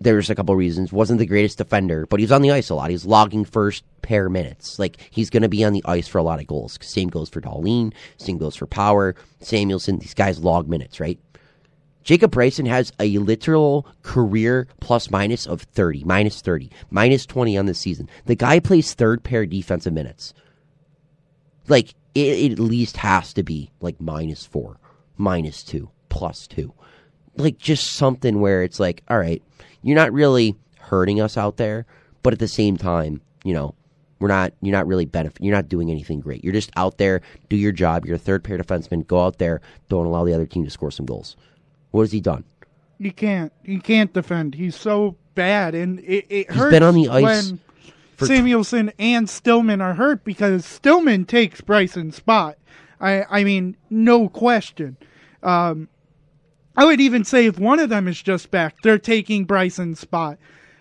there's 0.00 0.30
a 0.30 0.34
couple 0.34 0.54
reasons. 0.56 0.92
wasn't 0.92 1.18
the 1.18 1.26
greatest 1.26 1.58
defender, 1.58 2.06
but 2.06 2.20
he 2.20 2.24
was 2.24 2.32
on 2.32 2.42
the 2.42 2.50
ice 2.50 2.70
a 2.70 2.74
lot. 2.74 2.90
He 2.90 2.94
was 2.94 3.06
logging 3.06 3.44
first 3.44 3.84
pair 4.02 4.28
minutes. 4.28 4.78
Like 4.78 4.98
he's 5.10 5.30
going 5.30 5.42
to 5.42 5.48
be 5.48 5.64
on 5.64 5.72
the 5.72 5.84
ice 5.84 6.08
for 6.08 6.18
a 6.18 6.22
lot 6.22 6.40
of 6.40 6.46
goals. 6.46 6.78
Same 6.82 7.08
goes 7.08 7.28
for 7.28 7.40
Dahlin. 7.40 7.92
Same 8.16 8.38
goes 8.38 8.56
for 8.56 8.66
Power, 8.66 9.14
Samuelsson. 9.40 10.00
These 10.00 10.14
guys 10.14 10.40
log 10.40 10.68
minutes, 10.68 11.00
right? 11.00 11.18
Jacob 12.04 12.32
Bryson 12.32 12.66
has 12.66 12.92
a 13.00 13.16
literal 13.18 13.86
career 14.02 14.68
plus 14.80 15.10
minus 15.10 15.46
of 15.46 15.62
30, 15.62 16.04
minus 16.04 16.42
30, 16.42 16.70
minus 16.90 17.24
20 17.24 17.56
on 17.56 17.64
the 17.64 17.74
season. 17.74 18.10
The 18.26 18.34
guy 18.34 18.60
plays 18.60 18.92
third 18.92 19.24
pair 19.24 19.46
defensive 19.46 19.94
minutes. 19.94 20.34
Like, 21.66 21.94
it, 22.14 22.52
at 22.52 22.58
least 22.58 22.98
has 22.98 23.32
to 23.34 23.42
be 23.42 23.70
like 23.80 24.00
minus 24.00 24.44
four, 24.46 24.78
minus 25.16 25.62
two, 25.62 25.90
plus 26.08 26.46
two. 26.46 26.72
Like, 27.36 27.58
just 27.58 27.92
something 27.92 28.40
where 28.40 28.62
it's 28.62 28.78
like, 28.78 29.02
all 29.08 29.18
right, 29.18 29.42
you're 29.82 29.96
not 29.96 30.12
really 30.12 30.56
hurting 30.78 31.20
us 31.20 31.36
out 31.36 31.56
there, 31.56 31.86
but 32.22 32.32
at 32.32 32.38
the 32.38 32.48
same 32.48 32.76
time, 32.76 33.20
you 33.42 33.52
know, 33.52 33.74
we're 34.20 34.28
not, 34.28 34.52
you're 34.62 34.72
not 34.72 34.86
really 34.86 35.04
benefit, 35.04 35.42
you're 35.42 35.54
not 35.54 35.68
doing 35.68 35.90
anything 35.90 36.20
great. 36.20 36.44
You're 36.44 36.52
just 36.52 36.70
out 36.76 36.98
there, 36.98 37.20
do 37.48 37.56
your 37.56 37.72
job. 37.72 38.06
You're 38.06 38.16
a 38.16 38.18
third 38.18 38.44
pair 38.44 38.56
defenseman. 38.56 39.06
Go 39.06 39.24
out 39.24 39.38
there, 39.38 39.60
don't 39.88 40.06
allow 40.06 40.24
the 40.24 40.32
other 40.32 40.46
team 40.46 40.64
to 40.64 40.70
score 40.70 40.90
some 40.90 41.04
goals. 41.04 41.36
What 41.90 42.02
has 42.02 42.12
he 42.12 42.20
done? 42.20 42.44
He 42.98 43.10
can't. 43.10 43.52
He 43.64 43.80
can't 43.80 44.12
defend. 44.12 44.54
He's 44.54 44.76
so 44.76 45.16
bad, 45.34 45.74
and 45.74 45.98
it, 46.00 46.26
it 46.28 46.46
He's 46.48 46.56
hurts 46.56 46.70
been 46.70 46.82
on 46.84 46.94
the 46.94 47.08
ice 47.08 47.50
when 47.50 47.60
Samuelsson 48.16 48.92
and 48.98 49.28
Stillman 49.28 49.80
are 49.80 49.94
hurt 49.94 50.24
because 50.24 50.64
Stillman 50.64 51.26
takes 51.26 51.60
Bryson's 51.60 52.16
spot. 52.16 52.56
I, 53.00 53.24
I 53.28 53.44
mean, 53.44 53.76
no 53.90 54.28
question. 54.28 54.96
Um, 55.42 55.88
I 56.76 56.84
would 56.84 57.00
even 57.00 57.24
say 57.24 57.46
if 57.46 57.58
one 57.58 57.78
of 57.78 57.88
them 57.88 58.08
is 58.08 58.20
just 58.20 58.50
back, 58.50 58.76
they're 58.82 58.98
taking 58.98 59.44
Bryson's 59.44 60.00
spot. 60.00 60.38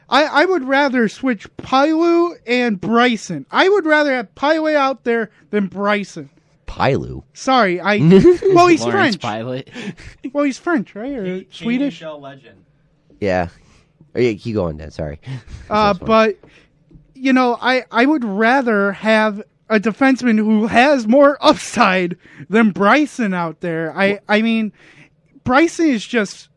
I, 0.09 0.23
I 0.25 0.45
would 0.45 0.63
rather 0.65 1.07
switch 1.07 1.47
Pilu 1.57 2.35
and 2.45 2.79
Bryson. 2.79 3.45
I 3.51 3.69
would 3.69 3.85
rather 3.85 4.13
have 4.13 4.33
Pilu 4.35 4.75
out 4.75 5.03
there 5.03 5.31
than 5.49 5.67
Bryson. 5.67 6.29
Pilu. 6.67 7.23
Sorry, 7.33 7.79
I. 7.79 7.97
well, 8.53 8.67
he's 8.67 8.81
Lawrence 8.81 9.15
French. 9.15 9.21
Pilot. 9.21 9.69
Well, 10.31 10.43
he's 10.43 10.57
French, 10.57 10.95
right? 10.95 11.13
Or 11.13 11.43
Swedish? 11.51 12.01
legend. 12.01 12.65
Yeah. 13.19 13.49
Oh, 14.15 14.19
yeah, 14.19 14.33
keep 14.33 14.55
going, 14.55 14.77
Dan. 14.77 14.91
Sorry. 14.91 15.19
Uh, 15.69 15.93
but 15.93 16.37
you 17.23 17.31
know, 17.31 17.57
I 17.61 17.85
I 17.89 18.05
would 18.05 18.25
rather 18.25 18.91
have 18.91 19.41
a 19.69 19.79
defenseman 19.79 20.37
who 20.37 20.67
has 20.67 21.07
more 21.07 21.37
upside 21.41 22.17
than 22.49 22.71
Bryson 22.71 23.33
out 23.33 23.61
there. 23.61 23.97
I 23.97 24.19
I 24.27 24.41
mean, 24.41 24.73
Bryson 25.45 25.87
is 25.87 26.05
just 26.05 26.49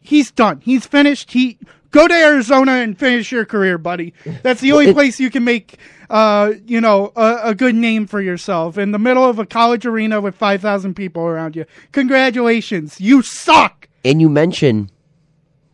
he's 0.00 0.30
done. 0.30 0.62
He's 0.62 0.86
finished. 0.86 1.32
He 1.32 1.58
go 1.90 2.08
to 2.08 2.14
Arizona 2.14 2.72
and 2.72 2.98
finish 2.98 3.30
your 3.30 3.44
career, 3.44 3.76
buddy. 3.76 4.14
That's 4.42 4.62
the 4.62 4.72
only 4.72 4.94
place 4.94 5.20
you 5.20 5.30
can 5.30 5.44
make 5.44 5.76
uh 6.08 6.52
you 6.64 6.80
know 6.80 7.12
a, 7.16 7.40
a 7.50 7.54
good 7.54 7.74
name 7.74 8.06
for 8.06 8.22
yourself 8.22 8.78
in 8.78 8.92
the 8.92 8.98
middle 8.98 9.28
of 9.28 9.38
a 9.38 9.44
college 9.44 9.84
arena 9.84 10.22
with 10.22 10.34
five 10.34 10.62
thousand 10.62 10.94
people 10.94 11.22
around 11.22 11.54
you. 11.54 11.66
Congratulations, 11.92 12.98
you 12.98 13.20
suck. 13.20 13.88
And 14.06 14.22
you 14.22 14.30
mention 14.30 14.90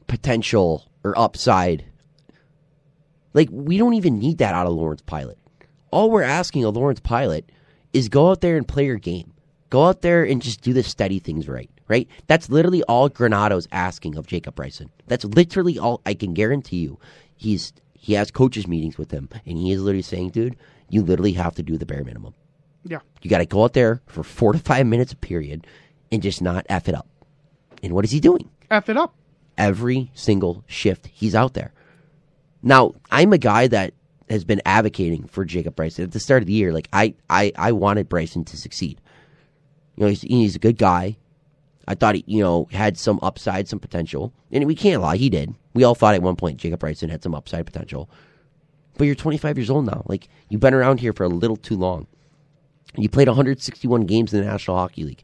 potential 0.09 0.90
or 1.05 1.16
upside. 1.16 1.85
Like, 3.35 3.48
we 3.51 3.77
don't 3.77 3.94
even 3.94 4.19
need 4.19 4.39
that 4.39 4.55
out 4.55 4.66
of 4.66 4.73
Lawrence 4.73 5.02
Pilut. 5.02 5.36
All 5.90 6.11
we're 6.11 6.23
asking 6.23 6.65
of 6.65 6.77
Lawrence 6.77 7.01
Pilut 7.01 7.44
is 7.93 8.09
go 8.09 8.31
out 8.31 8.40
there 8.40 8.56
and 8.56 8.66
play 8.66 8.86
your 8.86 8.97
game. 8.97 9.32
Go 9.70 9.85
out 9.85 10.02
there 10.02 10.24
and 10.24 10.40
just 10.40 10.61
do 10.61 10.73
the 10.73 10.82
steady 10.82 11.19
things 11.19 11.48
right, 11.48 11.70
right? 11.89 12.09
That's 12.27 12.48
literally 12.48 12.82
all 12.85 13.11
Granato's 13.11 13.66
asking 13.73 14.16
of 14.16 14.27
Jacob 14.27 14.55
Bryson. 14.55 14.90
That's 15.09 15.24
literally 15.24 15.78
all 15.78 16.01
I 16.06 16.15
can 16.15 16.32
guarantee 16.32 16.78
you. 16.78 16.98
He's 17.36 17.73
he 17.94 18.12
has 18.12 18.31
coaches 18.31 18.69
meetings 18.69 18.98
with 18.98 19.11
him 19.11 19.28
and 19.47 19.59
he 19.59 19.73
is 19.73 19.82
literally 19.82 20.02
saying, 20.02 20.31
dude, 20.31 20.56
you 20.90 21.02
literally 21.02 21.32
have 21.32 21.55
to 21.56 21.62
do 21.62 21.77
the 21.77 21.86
bare 21.86 22.05
minimum. 22.05 22.35
Yeah. 22.85 23.01
You 23.23 23.31
got 23.31 23.39
to 23.39 23.47
go 23.47 23.65
out 23.65 23.73
there 23.73 24.02
for 24.06 24.23
four 24.23 24.52
to 24.52 24.59
five 24.59 24.86
minutes 24.86 25.12
a 25.12 25.16
period 25.16 25.66
and 26.12 26.23
just 26.23 26.43
not 26.43 26.66
F 26.69 26.89
it 26.89 26.94
up. 26.94 27.09
And 27.82 27.93
what 27.93 28.05
is 28.05 28.11
he 28.11 28.20
doing? 28.20 28.51
F 28.70 28.89
it 28.89 28.97
up. 28.97 29.15
Every 29.56 30.11
single 30.15 30.65
shift 30.66 31.06
he's 31.06 31.35
out 31.35 31.55
there. 31.55 31.73
Now, 32.64 32.94
I'm 33.10 33.34
a 33.34 33.38
guy 33.38 33.68
that 33.68 33.92
has 34.30 34.42
been 34.42 34.62
advocating 34.64 35.26
for 35.26 35.44
Jacob 35.44 35.76
Bryson 35.76 36.04
at 36.04 36.12
the 36.12 36.18
start 36.18 36.42
of 36.42 36.46
the 36.46 36.54
year. 36.54 36.72
Like 36.72 36.88
I, 36.94 37.14
I, 37.28 37.52
I 37.56 37.72
wanted 37.72 38.08
Bryson 38.08 38.42
to 38.46 38.56
succeed. 38.56 39.00
You 39.96 40.02
know, 40.04 40.08
he's, 40.08 40.22
he's 40.22 40.56
a 40.56 40.60
good 40.60 40.78
guy. 40.78 41.18
I 41.86 41.94
thought 41.94 42.14
he, 42.14 42.24
you 42.26 42.42
know, 42.42 42.66
had 42.72 42.96
some 42.96 43.20
upside, 43.22 43.68
some 43.68 43.78
potential, 43.78 44.32
and 44.50 44.64
we 44.64 44.74
can't 44.74 45.02
lie, 45.02 45.18
he 45.18 45.28
did. 45.28 45.54
We 45.74 45.84
all 45.84 45.94
thought 45.94 46.14
at 46.14 46.22
one 46.22 46.36
point 46.36 46.56
Jacob 46.56 46.80
Bryson 46.80 47.10
had 47.10 47.22
some 47.22 47.34
upside 47.34 47.66
potential. 47.66 48.08
But 48.96 49.04
you're 49.04 49.14
25 49.14 49.58
years 49.58 49.68
old 49.68 49.84
now. 49.84 50.02
Like 50.06 50.28
you've 50.48 50.62
been 50.62 50.72
around 50.72 51.00
here 51.00 51.12
for 51.12 51.24
a 51.24 51.28
little 51.28 51.58
too 51.58 51.76
long. 51.76 52.06
You 52.96 53.10
played 53.10 53.28
161 53.28 54.06
games 54.06 54.32
in 54.32 54.40
the 54.40 54.46
National 54.46 54.78
Hockey 54.78 55.04
League. 55.04 55.22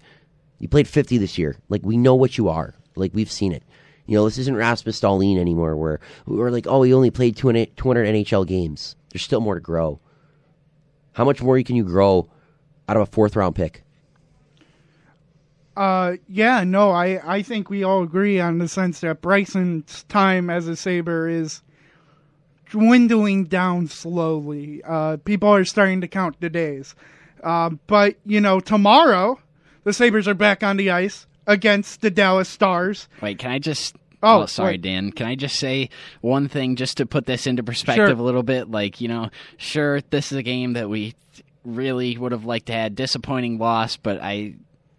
You 0.58 0.68
played 0.68 0.86
50 0.88 1.16
this 1.16 1.38
year. 1.38 1.56
Like 1.70 1.80
we 1.82 1.96
know 1.96 2.14
what 2.14 2.36
you 2.36 2.50
are. 2.50 2.74
Like 2.96 3.12
we've 3.14 3.32
seen 3.32 3.52
it. 3.52 3.62
You 4.10 4.16
know, 4.16 4.24
this 4.24 4.38
isn't 4.38 4.56
Rasmus 4.56 5.00
Dahlin 5.00 5.38
anymore, 5.38 5.76
where 5.76 6.00
we're 6.26 6.50
like, 6.50 6.66
oh, 6.66 6.82
he 6.82 6.92
only 6.92 7.12
played 7.12 7.36
200, 7.36 7.76
200 7.76 8.08
NHL 8.08 8.44
games. 8.44 8.96
There's 9.12 9.22
still 9.22 9.40
more 9.40 9.54
to 9.54 9.60
grow. 9.60 10.00
How 11.12 11.24
much 11.24 11.40
more 11.40 11.62
can 11.62 11.76
you 11.76 11.84
grow 11.84 12.28
out 12.88 12.96
of 12.96 13.04
a 13.04 13.06
fourth 13.06 13.36
round 13.36 13.54
pick? 13.54 13.84
Uh, 15.76 16.16
yeah, 16.28 16.64
no, 16.64 16.90
I, 16.90 17.36
I 17.36 17.42
think 17.42 17.70
we 17.70 17.84
all 17.84 18.02
agree 18.02 18.40
on 18.40 18.58
the 18.58 18.66
sense 18.66 18.98
that 18.98 19.20
Bryson's 19.20 20.02
time 20.08 20.50
as 20.50 20.66
a 20.66 20.74
Sabre 20.74 21.28
is 21.28 21.62
dwindling 22.68 23.44
down 23.44 23.86
slowly. 23.86 24.82
Uh, 24.82 25.18
people 25.18 25.50
are 25.50 25.64
starting 25.64 26.00
to 26.00 26.08
count 26.08 26.40
the 26.40 26.50
days. 26.50 26.96
Uh, 27.44 27.70
but, 27.86 28.16
you 28.26 28.40
know, 28.40 28.58
tomorrow, 28.58 29.38
the 29.84 29.92
Sabres 29.92 30.26
are 30.26 30.34
back 30.34 30.64
on 30.64 30.78
the 30.78 30.90
ice 30.90 31.28
against 31.46 32.00
the 32.00 32.10
Dallas 32.10 32.48
Stars. 32.48 33.08
Wait, 33.22 33.38
can 33.38 33.52
I 33.52 33.60
just? 33.60 33.96
Oh, 34.22 34.42
oh, 34.42 34.46
sorry, 34.46 34.72
wait. 34.74 34.82
Dan. 34.82 35.12
Can 35.12 35.26
I 35.26 35.34
just 35.34 35.56
say 35.56 35.88
one 36.20 36.48
thing 36.48 36.76
just 36.76 36.98
to 36.98 37.06
put 37.06 37.26
this 37.26 37.46
into 37.46 37.62
perspective 37.62 38.08
Sure. 38.08 38.18
a 38.18 38.22
little 38.22 38.42
bit? 38.42 38.70
Like, 38.70 39.00
you 39.00 39.08
know, 39.08 39.30
sure, 39.56 40.00
this 40.10 40.30
is 40.30 40.38
a 40.38 40.42
game 40.42 40.74
that 40.74 40.88
we 40.90 41.14
really 41.64 42.16
would 42.16 42.32
have 42.32 42.44
liked 42.44 42.66
to 42.66 42.72
have 42.72 42.94
disappointing 42.94 43.58
loss, 43.58 43.96
but 43.96 44.20
I 44.22 44.54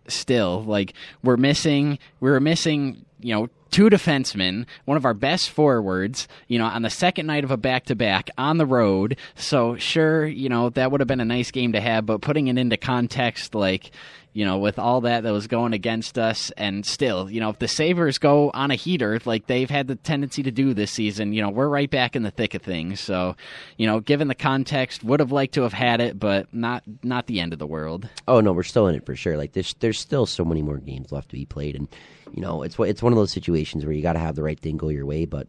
still 0.08 0.64
like 0.64 0.94
we're 1.24 1.38
missing 1.38 1.98
we 2.20 2.30
were 2.30 2.40
missing 2.40 3.06
you 3.22 3.34
know 3.34 3.48
two 3.70 3.88
defensemen 3.90 4.66
one 4.86 4.98
of 4.98 5.06
our 5.06 5.14
best 5.14 5.50
forwards 5.52 6.28
you 6.48 6.60
know 6.60 6.66
on 6.66 6.82
the 6.82 6.90
second 6.90 7.28
night 7.28 7.46
of 7.46 7.52
a 7.52 7.56
back 7.56 7.86
to 7.86 7.96
back 7.96 8.30
on 8.38 8.58
the 8.58 8.66
road 8.66 9.16
so 9.36 9.78
sure 9.78 10.26
you 10.26 10.50
know 10.50 10.70
that 10.72 10.92
would 10.92 11.00
have 11.00 11.08
been 11.08 11.22
a 11.22 11.26
nice 11.26 11.52
game 11.52 11.72
to 11.72 11.80
have 11.80 12.06
but 12.06 12.20
putting 12.20 12.48
it 12.48 12.58
into 12.58 12.76
context 12.76 13.56
like 13.56 13.92
you 14.34 14.46
know 14.46 14.58
with 14.58 14.80
all 14.80 15.02
that 15.02 15.24
that 15.24 15.34
was 15.34 15.48
going 15.48 15.74
against 15.74 16.18
us 16.18 16.52
and 16.52 16.86
still 16.86 17.30
you 17.30 17.40
know 17.40 17.50
if 17.50 17.60
the 17.60 17.68
Sabres 17.68 18.18
go 18.18 18.50
on 18.54 18.72
a 18.72 18.76
heater 18.76 19.20
like 19.26 19.48
they've 19.48 19.70
had 19.70 19.88
the 19.88 19.96
tendency 19.96 20.44
to 20.44 20.52
do 20.52 20.74
this 20.74 20.92
season 20.92 21.34
you 21.34 21.42
know 21.42 21.50
we're 21.50 21.68
right 21.68 21.90
back 21.90 22.16
in 22.16 22.24
the 22.24 22.32
thick 22.32 22.54
of 22.54 22.62
things 22.62 23.00
so 23.00 23.36
you 23.78 23.86
know 23.86 24.00
given 24.00 24.28
the 24.28 24.36
context 24.36 25.04
would 25.04 25.20
have 25.20 25.32
liked 25.32 25.54
to 25.54 25.62
have 25.64 25.74
had 25.74 26.00
it 26.00 26.20
but 26.20 26.54
not 26.54 26.84
not 27.04 27.28
the 27.28 27.40
end 27.40 27.54
of 27.54 27.60
the 27.60 27.68
world 27.68 28.08
Oh 28.28 28.40
no, 28.40 28.54
we're 28.54 28.64
still 28.64 28.88
in 28.88 28.96
it 28.96 29.06
for 29.06 29.16
sure. 29.16 29.36
Like 29.36 29.54
there's 29.54 29.74
there's 29.80 30.00
still 30.00 30.26
so 30.26 30.46
many 30.46 30.62
more 30.62 30.78
games 30.78 31.12
left 31.12 31.30
to 31.30 31.36
be 31.36 31.46
played, 31.46 31.76
and 31.76 31.88
you 32.34 32.42
know 32.42 32.64
it's 32.64 32.78
it's 32.80 33.04
one 33.04 33.12
of 33.12 33.18
those 33.18 33.32
situations 33.32 33.84
where 33.84 33.94
you 33.94 34.02
got 34.02 34.14
to 34.14 34.20
have 34.20 34.36
the 34.36 34.44
right 34.44 34.60
thing 34.60 34.78
go 34.78 34.90
your 34.90 35.06
way. 35.06 35.26
But 35.26 35.48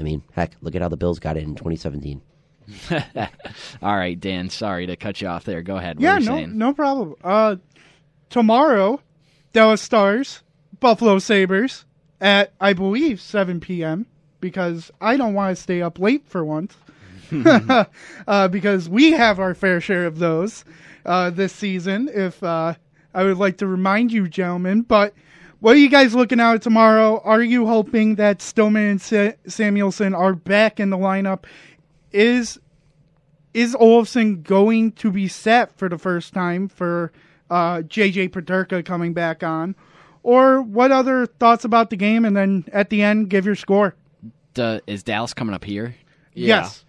I 0.00 0.02
mean, 0.02 0.22
heck, 0.32 0.52
look 0.60 0.74
at 0.74 0.82
how 0.82 0.88
the 0.88 0.96
Bills 0.96 1.18
got 1.18 1.36
it 1.36 1.44
in 1.44 1.54
2017. 1.54 2.20
All 3.82 3.96
right, 3.96 4.18
Dan. 4.18 4.50
Sorry 4.50 4.86
to 4.86 4.96
cut 4.96 5.20
you 5.20 5.28
off 5.28 5.44
there. 5.44 5.62
Go 5.62 5.76
ahead. 5.76 5.96
What 5.96 6.02
yeah, 6.02 6.18
no, 6.18 6.36
saying? 6.36 6.58
no 6.58 6.72
problem. 6.72 7.14
Uh, 7.22 7.56
tomorrow, 8.30 9.00
Dallas 9.52 9.82
Stars, 9.82 10.42
Buffalo 10.80 11.18
Sabres 11.18 11.84
at 12.20 12.52
I 12.60 12.72
believe 12.72 13.20
7 13.20 13.60
p.m. 13.60 14.06
because 14.40 14.90
I 15.00 15.16
don't 15.16 15.34
want 15.34 15.56
to 15.56 15.62
stay 15.62 15.82
up 15.82 15.98
late 15.98 16.28
for 16.28 16.44
once. 16.44 16.76
uh, 18.26 18.48
because 18.48 18.88
we 18.88 19.12
have 19.12 19.38
our 19.38 19.54
fair 19.54 19.80
share 19.80 20.06
of 20.06 20.18
those 20.18 20.64
uh, 21.04 21.30
this 21.30 21.52
season. 21.52 22.08
If 22.12 22.42
uh, 22.42 22.74
I 23.14 23.24
would 23.24 23.38
like 23.38 23.58
to 23.58 23.66
remind 23.66 24.12
you, 24.12 24.28
gentlemen, 24.28 24.82
but 24.82 25.14
what 25.60 25.74
are 25.74 25.78
you 25.78 25.88
guys 25.88 26.14
looking 26.14 26.40
at 26.40 26.62
tomorrow? 26.62 27.20
Are 27.24 27.42
you 27.42 27.66
hoping 27.66 28.14
that 28.14 28.40
Stillman 28.40 28.90
and 28.90 29.00
Sa- 29.00 29.32
Samuelsson 29.46 30.14
are 30.16 30.34
back 30.34 30.78
in 30.78 30.90
the 30.90 30.96
lineup? 30.96 31.44
Is 32.12 32.58
is 33.54 33.74
Olofsson 33.74 34.42
going 34.42 34.92
to 34.92 35.10
be 35.10 35.26
set 35.26 35.76
for 35.76 35.88
the 35.88 35.98
first 35.98 36.32
time 36.32 36.68
for 36.68 37.12
uh, 37.50 37.78
JJ 37.78 38.30
Peterka 38.30 38.84
coming 38.84 39.12
back 39.12 39.42
on? 39.42 39.74
Or 40.22 40.60
what 40.60 40.92
other 40.92 41.26
thoughts 41.26 41.64
about 41.64 41.90
the 41.90 41.96
game? 41.96 42.24
And 42.24 42.36
then 42.36 42.64
at 42.72 42.90
the 42.90 43.02
end, 43.02 43.30
give 43.30 43.46
your 43.46 43.54
score. 43.54 43.94
Duh, 44.54 44.80
is 44.86 45.02
Dallas 45.02 45.32
coming 45.32 45.54
up 45.54 45.64
here? 45.64 45.94
Yes. 46.34 46.84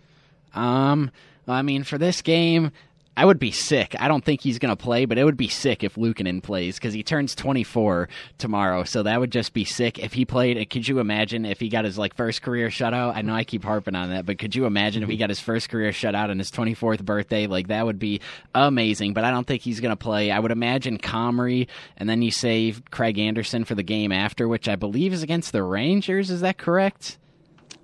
Um, 0.54 1.12
I 1.48 1.62
mean, 1.62 1.84
for 1.84 1.98
this 1.98 2.22
game, 2.22 2.72
I 3.20 3.26
would 3.26 3.38
be 3.38 3.52
sick. 3.52 3.98
I 4.00 4.08
don't 4.08 4.24
think 4.24 4.40
he's 4.40 4.60
going 4.60 4.74
to 4.74 4.82
play, 4.82 5.04
but 5.04 5.18
it 5.18 5.26
would 5.26 5.36
be 5.36 5.50
sick 5.50 5.84
if 5.84 5.96
Luukkonen 5.96 6.42
plays 6.42 6.76
because 6.76 6.94
he 6.94 7.04
turns 7.04 7.36
24 7.36 8.08
tomorrow. 8.38 8.86
So 8.86 9.04
that 9.04 9.20
would 9.20 9.30
just 9.30 9.52
be 9.52 9.66
sick 9.66 10.00
if 10.00 10.14
he 10.14 10.24
played. 10.24 10.56
And 10.56 10.70
could 10.70 10.88
you 10.88 11.00
imagine 11.00 11.44
if 11.44 11.60
he 11.60 11.68
got 11.68 11.84
his 11.84 11.98
like 11.98 12.16
first 12.16 12.42
career 12.42 12.70
shutout? 12.70 13.18
I 13.18 13.22
know 13.22 13.34
I 13.34 13.44
keep 13.44 13.66
harping 13.66 13.94
on 13.94 14.12
that, 14.12 14.26
but 14.26 14.40
could 14.40 14.56
you 14.56 14.66
imagine 14.66 15.04
if 15.04 15.10
he 15.10 15.18
got 15.18 15.28
his 15.28 15.42
first 15.42 15.68
career 15.68 15.92
shutout 15.92 16.30
on 16.30 16.40
his 16.40 16.50
24th 16.50 17.04
birthday? 17.04 17.46
Like 17.46 17.68
that 17.68 17.86
would 17.86 18.00
be 18.00 18.22
amazing. 18.56 19.14
But 19.14 19.26
I 19.26 19.32
don't 19.32 19.46
think 19.46 19.64
he's 19.64 19.82
going 19.82 19.92
to 19.92 19.98
play. 19.98 20.32
I 20.32 20.40
would 20.40 20.52
imagine 20.52 20.98
Comrie, 20.98 21.68
and 21.98 22.08
then 22.08 22.22
you 22.22 22.32
save 22.32 22.84
Craig 22.90 23.20
Anderson 23.20 23.66
for 23.66 23.76
the 23.76 23.84
game 23.84 24.14
after, 24.14 24.48
which 24.48 24.70
I 24.70 24.78
believe 24.78 25.12
is 25.12 25.24
against 25.24 25.52
the 25.52 25.62
Rangers. 25.62 26.30
Is 26.30 26.40
that 26.40 26.58
correct? 26.58 27.18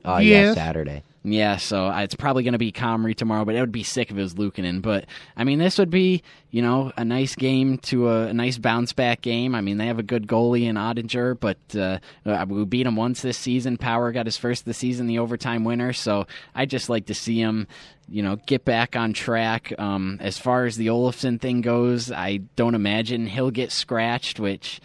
Uh, 0.06 0.20
yeah, 0.24 0.54
Saturday. 0.54 1.04
Yeah, 1.28 1.58
so 1.58 1.88
uh, 1.88 2.02
it's 2.02 2.14
probably 2.14 2.44
going 2.44 2.54
to 2.54 2.60
be 2.60 2.72
Comrie 2.72 3.16
tomorrow, 3.16 3.46
but 3.46 3.56
it 3.56 3.60
would 3.60 3.72
be 3.72 3.82
sick 3.82 4.12
if 4.12 4.18
it 4.18 4.22
was 4.22 4.36
Luukkonen. 4.36 4.84
But 4.84 5.06
I 5.36 5.44
mean, 5.44 5.58
this 5.58 5.80
would 5.80 5.90
be 5.90 6.22
you 6.52 6.62
know 6.62 6.92
a 6.98 7.04
nice 7.04 7.34
game 7.34 7.80
to 7.80 8.10
a, 8.10 8.28
a 8.28 8.34
nice 8.34 8.60
bounce 8.60 8.94
back 8.94 9.22
game. 9.22 9.56
I 9.56 9.62
mean, 9.62 9.78
they 9.78 9.88
have 9.88 9.98
a 9.98 10.04
good 10.04 10.28
goalie 10.28 10.66
in 10.66 10.76
Oettinger, 10.76 11.40
but 11.40 11.58
uh, 11.76 11.98
uh, 12.28 12.46
we 12.48 12.64
beat 12.66 12.86
him 12.86 12.96
once 12.96 13.24
this 13.24 13.40
season. 13.40 13.78
Power 13.78 14.12
got 14.12 14.28
his 14.28 14.38
first 14.38 14.62
of 14.62 14.66
the 14.66 14.76
season, 14.76 15.08
the 15.08 15.18
overtime 15.18 15.64
winner. 15.64 15.94
So 15.94 16.28
I 16.54 16.68
just 16.68 16.90
like 16.90 17.08
to 17.08 17.16
see 17.16 17.40
him. 17.40 17.68
You 18.08 18.22
know, 18.22 18.36
get 18.36 18.64
back 18.64 18.96
on 18.96 19.14
track. 19.14 19.74
Um, 19.80 20.20
as 20.22 20.38
far 20.38 20.66
as 20.66 20.78
the 20.78 20.88
Olofsson 20.88 21.42
thing 21.42 21.62
goes, 21.62 22.12
I 22.12 22.38
don't 22.56 22.76
imagine 22.76 23.26
he'll 23.26 23.50
get 23.50 23.72
scratched, 23.72 24.40
which 24.40 24.80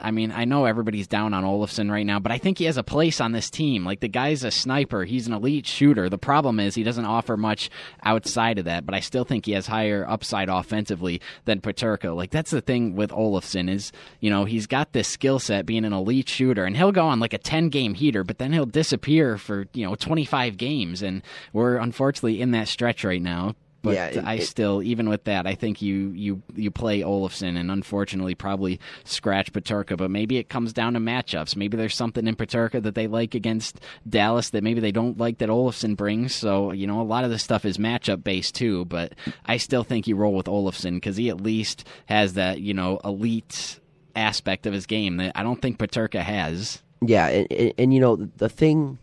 I 0.00 0.10
mean, 0.10 0.32
I 0.32 0.46
know 0.46 0.64
everybody's 0.64 1.06
down 1.06 1.34
on 1.34 1.44
Olofsson 1.44 1.90
right 1.90 2.06
now, 2.06 2.18
but 2.18 2.32
I 2.32 2.38
think 2.38 2.58
he 2.58 2.64
has 2.64 2.78
a 2.78 2.82
place 2.82 3.20
on 3.20 3.32
this 3.32 3.50
team. 3.50 3.84
Like 3.84 4.00
the 4.00 4.08
guy's 4.08 4.44
a 4.44 4.50
sniper, 4.50 5.04
he's 5.04 5.26
an 5.26 5.34
elite 5.34 5.66
shooter. 5.66 6.08
The 6.08 6.18
problem 6.18 6.58
is 6.58 6.74
he 6.74 6.82
doesn't 6.82 7.04
offer 7.04 7.36
much 7.36 7.70
outside 8.02 8.58
of 8.58 8.64
that, 8.64 8.86
but 8.86 8.94
I 8.94 9.00
still 9.00 9.24
think 9.24 9.44
he 9.44 9.52
has 9.52 9.66
higher 9.66 10.06
upside 10.08 10.48
offensively 10.48 11.20
than 11.44 11.60
Peterka. 11.60 12.16
Like 12.16 12.30
that's 12.30 12.50
the 12.50 12.62
thing 12.62 12.96
with 12.96 13.10
Olofsson 13.10 13.70
is, 13.70 13.92
you 14.20 14.30
know, 14.30 14.44
he's 14.44 14.66
got 14.66 14.92
this 14.92 15.08
skill 15.08 15.38
set 15.38 15.66
being 15.66 15.84
an 15.84 15.92
elite 15.92 16.28
shooter 16.28 16.64
and 16.64 16.76
he'll 16.76 16.92
go 16.92 17.06
on 17.06 17.20
like 17.20 17.34
a 17.34 17.38
10 17.38 17.68
game 17.68 17.94
heater, 17.94 18.24
but 18.24 18.38
then 18.38 18.52
he'll 18.52 18.66
disappear 18.66 19.36
for, 19.36 19.66
you 19.74 19.86
know, 19.86 19.94
25 19.94 20.56
games 20.56 21.02
and 21.02 21.22
we're 21.52 21.76
unfortunately 21.76 22.40
in 22.40 22.52
that 22.52 22.68
stretch 22.68 23.04
right 23.04 23.22
now. 23.22 23.54
But 23.82 23.94
Yeah, 23.94 24.06
it- 24.06 24.24
I 24.24 24.34
it- 24.34 24.42
still, 24.46 24.80
even 24.82 25.08
with 25.08 25.24
that, 25.24 25.46
I 25.46 25.54
think 25.56 25.82
you 25.82 26.12
you 26.14 26.42
you 26.54 26.70
play 26.70 27.00
Olofsson 27.00 27.58
and 27.58 27.70
unfortunately 27.70 28.34
probably 28.36 28.78
scratch 29.04 29.52
Peterka. 29.52 29.96
But 29.96 30.10
maybe 30.10 30.36
it 30.38 30.48
comes 30.48 30.72
down 30.72 30.94
to 30.94 31.00
matchups. 31.00 31.56
Maybe 31.56 31.76
there's 31.76 31.96
something 31.96 32.26
in 32.28 32.36
Peterka 32.36 32.80
that 32.82 32.94
they 32.94 33.08
like 33.08 33.34
against 33.34 33.80
Dallas 34.08 34.50
that 34.50 34.62
maybe 34.62 34.80
they 34.80 34.92
don't 34.92 35.18
like 35.18 35.38
that 35.38 35.48
Olofsson 35.48 35.96
brings. 35.96 36.32
So 36.34 36.70
you 36.72 36.86
know, 36.86 37.00
a 37.00 37.02
lot 37.02 37.24
of 37.24 37.30
this 37.30 37.42
stuff 37.42 37.64
is 37.64 37.76
matchup 37.76 38.22
based 38.22 38.54
too. 38.54 38.84
But 38.84 39.14
I 39.46 39.56
still 39.56 39.82
think 39.82 40.06
you 40.06 40.14
roll 40.14 40.34
with 40.34 40.46
Olofsson 40.46 40.94
because 40.94 41.16
he 41.16 41.28
at 41.28 41.40
least 41.40 41.84
has 42.06 42.34
that 42.34 42.60
you 42.60 42.74
know 42.74 43.00
elite 43.04 43.80
aspect 44.14 44.66
of 44.66 44.72
his 44.74 44.86
game 44.86 45.16
that 45.16 45.32
I 45.34 45.42
don't 45.42 45.60
think 45.60 45.78
Peterka 45.78 46.20
has. 46.20 46.82
Yeah, 47.04 47.26
and, 47.28 47.50
and, 47.50 47.72
and 47.78 47.94
you 47.94 47.98
know 47.98 48.14
the, 48.14 48.30
the 48.36 48.48
thing 48.48 48.98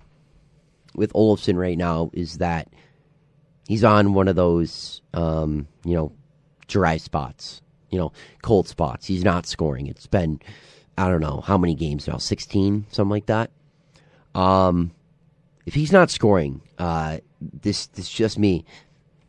with 0.96 1.12
Olofsson 1.14 1.56
right 1.58 1.78
now 1.78 2.12
is 2.14 2.38
that 2.38 2.70
he's 3.70 3.84
on 3.84 4.14
one 4.16 4.28
of 4.28 4.36
those 4.36 5.02
um, 5.14 5.68
you 5.86 5.96
know 5.96 6.12
dry 6.68 6.98
spots, 6.98 7.62
you 7.90 7.98
know 7.98 8.12
cold 8.42 8.68
spots. 8.68 9.06
He's 9.06 9.24
not 9.24 9.46
scoring. 9.46 9.88
It's 9.88 10.08
been 10.08 10.42
I 10.98 11.08
don't 11.08 11.22
know 11.22 11.42
how 11.42 11.58
many 11.58 11.76
games 11.76 12.08
now, 12.08 12.18
sixteen, 12.18 12.86
something 12.92 13.12
like 13.12 13.28
that. 13.28 13.52
Um, 14.36 14.92
if 15.66 15.74
he's 15.74 15.94
not 15.94 16.10
scoring, 16.10 16.62
uh, 16.78 17.20
this 17.40 17.88
this 17.88 18.06
is 18.06 18.12
just 18.12 18.38
me. 18.38 18.66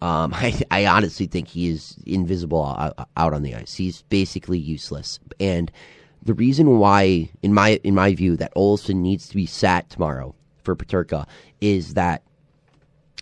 Um, 0.03 0.33
I, 0.35 0.61
I 0.71 0.87
honestly 0.87 1.27
think 1.27 1.49
he 1.49 1.69
is 1.69 1.97
invisible 2.07 2.65
out, 2.65 3.09
out 3.17 3.35
on 3.35 3.43
the 3.43 3.55
ice. 3.55 3.75
He's 3.75 4.03
basically 4.03 4.59
useless. 4.59 5.21
And 5.39 5.71
the 6.23 6.35
reason 6.35 6.79
why, 6.79 7.31
in 7.43 7.53
my 7.53 7.79
in 7.85 7.95
my 7.95 8.15
view, 8.15 8.37
that 8.39 8.53
Olsen 8.57 9.03
needs 9.03 9.29
to 9.29 9.37
be 9.37 9.47
sat 9.47 9.91
tomorrow 9.91 10.35
for 10.65 10.75
Peterka 10.75 11.27
is 11.61 11.95
that 11.95 12.23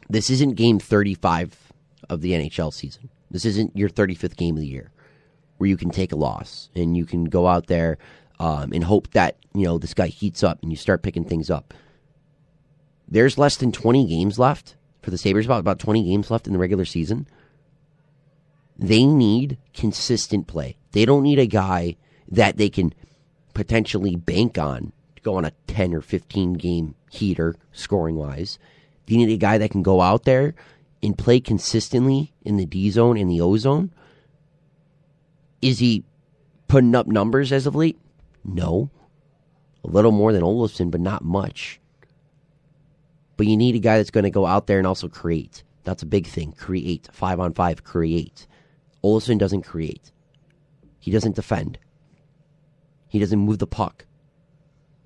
this 0.09 0.31
isn't 0.31 0.55
game 0.55 0.79
35 0.79 1.73
of 2.09 2.21
the 2.21 2.33
NHL 2.33 2.73
season. 2.73 3.09
This 3.31 3.45
isn't 3.45 3.77
your 3.77 3.89
35th 3.89 4.37
game 4.37 4.57
of 4.57 4.61
the 4.61 4.69
year 4.69 4.91
where 5.59 5.69
you 5.69 5.77
can 5.77 5.91
take 5.91 6.13
a 6.13 6.17
loss 6.17 6.71
and 6.75 6.97
you 6.97 7.05
can 7.05 7.25
go 7.25 7.47
out 7.47 7.67
there 7.67 7.99
um, 8.39 8.73
and 8.73 8.85
hope 8.85 9.11
that 9.11 9.37
you 9.55 9.65
know 9.65 9.79
this 9.79 9.95
guy 9.95 10.07
heats 10.07 10.43
up 10.43 10.63
and 10.63 10.71
you 10.71 10.77
start 10.77 11.03
picking 11.03 11.25
things 11.25 11.51
up. 11.51 11.75
There's 13.09 13.39
less 13.39 13.57
than 13.57 13.73
20 13.73 14.07
games 14.07 14.39
left 14.39 14.77
for 15.03 15.11
the 15.11 15.19
Sabres, 15.19 15.47
about, 15.47 15.61
about 15.61 15.79
20 15.79 16.05
games 16.05 16.31
left 16.31 16.47
in 16.47 16.53
the 16.53 16.59
regular 16.59 16.85
season. 16.85 17.27
They 18.79 19.05
need 19.05 19.59
consistent 19.75 20.47
play. 20.47 20.77
They 20.93 21.05
don't 21.05 21.23
need 21.23 21.39
a 21.39 21.47
guy 21.47 21.97
that 22.31 22.57
they 22.57 22.69
can 22.69 22.95
potentially 23.55 24.15
bank 24.15 24.57
on 24.59 24.93
to 25.17 25.23
go 25.23 25.35
on 25.35 25.45
a 25.45 25.53
10 25.67 25.95
or 25.95 26.01
15 26.01 26.55
game 26.55 26.95
heater 27.11 27.57
scoring 27.73 28.15
wise. 28.15 28.59
They 29.09 29.17
need 29.17 29.31
a 29.31 29.39
guy 29.39 29.57
that 29.57 29.71
can 29.71 29.83
go 29.83 30.03
out 30.03 30.25
there 30.25 30.55
and 31.03 31.17
play 31.17 31.41
consistently 31.41 32.35
in 32.43 32.59
the 32.59 32.67
D 32.67 32.91
zone 32.91 33.17
and 33.17 33.31
the 33.31 33.41
O 33.41 33.57
zone. 33.57 33.91
Is 35.63 35.79
he 35.79 36.05
putting 36.69 36.95
up 36.95 37.07
numbers 37.07 37.51
as 37.51 37.67
of 37.67 37.75
late? 37.75 37.99
No. 38.45 38.91
A 39.83 39.89
little 39.89 40.13
more 40.13 40.33
than 40.33 40.43
Olofsson, 40.43 40.91
but 40.91 41.01
not 41.01 41.25
much. 41.25 41.81
But 43.39 43.47
you 43.47 43.57
need 43.57 43.77
a 43.77 43.81
guy 43.81 43.97
that's 43.97 44.11
going 44.11 44.25
to 44.25 44.31
go 44.31 44.45
out 44.45 44.67
there 44.67 44.79
and 44.79 44.87
also 44.87 45.09
create. 45.09 45.63
That's 45.85 46.03
a 46.03 46.07
big 46.07 46.27
thing. 46.27 46.53
Create. 46.53 47.09
Five 47.11 47.41
on 47.41 47.55
five, 47.55 47.85
create. 47.85 48.47
Olofsson 49.03 49.39
doesn't 49.39 49.63
create. 49.63 50.13
He 50.99 51.11
doesn't 51.11 51.37
defend. 51.37 51.79
He 53.07 53.19
doesn't 53.19 53.39
move 53.39 53.59
the 53.59 53.67
puck. 53.67 54.05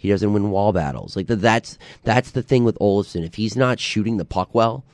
He 0.02 0.08
doesn't 0.08 0.32
win 0.32 0.50
wall 0.50 0.72
battles. 0.72 1.14
Like 1.14 1.28
that's 1.28 1.78
that's 2.02 2.32
the 2.32 2.42
thing 2.42 2.64
with 2.64 2.76
Olofsson. 2.80 3.24
If 3.24 3.36
he's 3.36 3.54
not 3.54 3.78
shooting 3.78 4.16
the 4.16 4.24
puck 4.24 4.52
well, 4.52 4.84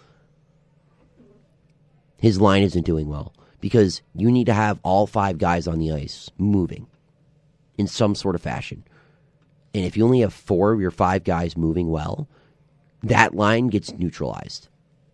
his 2.18 2.38
line 2.42 2.62
isn't 2.62 2.84
doing 2.84 3.08
well 3.08 3.32
because 3.58 4.02
you 4.14 4.30
need 4.30 4.44
to 4.44 4.52
have 4.52 4.78
all 4.82 5.06
five 5.06 5.38
guys 5.38 5.66
on 5.66 5.78
the 5.78 5.92
ice 5.92 6.28
moving 6.36 6.88
in 7.78 7.86
some 7.86 8.14
sort 8.14 8.34
of 8.34 8.42
fashion. 8.42 8.84
And 9.72 9.86
if 9.86 9.96
you 9.96 10.04
only 10.04 10.20
have 10.20 10.34
four 10.34 10.72
of 10.72 10.80
your 10.82 10.90
five 10.90 11.24
guys 11.24 11.56
moving 11.56 11.88
well, 11.88 12.28
that 13.02 13.34
line 13.34 13.68
gets 13.68 13.94
neutralized. 13.94 14.68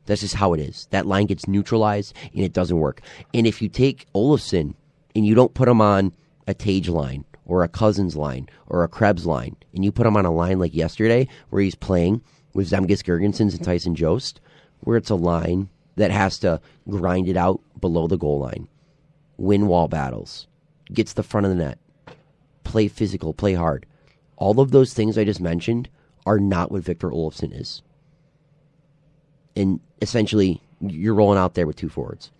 That's 0.06 0.22
just 0.22 0.34
how 0.34 0.54
it 0.54 0.60
is. 0.60 0.88
That 0.90 1.06
line 1.06 1.26
gets 1.26 1.46
neutralized 1.46 2.16
and 2.34 2.42
it 2.42 2.52
doesn't 2.52 2.80
work. 2.80 3.00
And 3.32 3.46
if 3.46 3.62
you 3.62 3.68
take 3.68 4.12
Olofsson 4.12 4.74
and 5.14 5.24
you 5.24 5.36
don't 5.36 5.54
put 5.54 5.68
him 5.68 5.80
on 5.80 6.14
a 6.48 6.52
Tage 6.52 6.88
line 6.88 7.24
or 7.46 7.62
a 7.62 7.68
Cozens 7.68 8.16
line 8.16 8.48
or 8.66 8.82
a 8.82 8.88
Krebs 8.88 9.26
line, 9.26 9.56
and 9.74 9.84
you 9.84 9.92
put 9.92 10.06
him 10.06 10.16
on 10.16 10.24
a 10.24 10.32
line 10.32 10.58
like 10.58 10.74
yesterday 10.74 11.28
where 11.50 11.62
he's 11.62 11.74
playing 11.74 12.22
with 12.54 12.70
Zemgus 12.70 13.02
Girgensons 13.02 13.54
and 13.54 13.64
Tyson 13.64 13.94
Jost, 13.94 14.40
where 14.80 14.96
it's 14.96 15.10
a 15.10 15.14
line 15.14 15.68
that 15.96 16.10
has 16.10 16.38
to 16.40 16.60
grind 16.88 17.28
it 17.28 17.36
out 17.36 17.60
below 17.80 18.06
the 18.06 18.16
goal 18.16 18.40
line, 18.40 18.68
win 19.36 19.66
wall 19.66 19.88
battles, 19.88 20.46
gets 20.92 21.12
the 21.12 21.22
front 21.22 21.46
of 21.46 21.50
the 21.50 21.56
net, 21.56 21.78
play 22.64 22.88
physical, 22.88 23.32
play 23.32 23.54
hard. 23.54 23.86
All 24.36 24.60
of 24.60 24.70
those 24.70 24.94
things 24.94 25.16
I 25.16 25.24
just 25.24 25.40
mentioned 25.40 25.88
are 26.26 26.38
not 26.38 26.72
what 26.72 26.82
Victor 26.82 27.10
Olofsson 27.10 27.58
is. 27.58 27.82
And 29.54 29.80
essentially, 30.02 30.60
you're 30.80 31.14
rolling 31.14 31.38
out 31.38 31.54
there 31.54 31.66
with 31.66 31.76
two 31.76 31.88
forwards. 31.88 32.30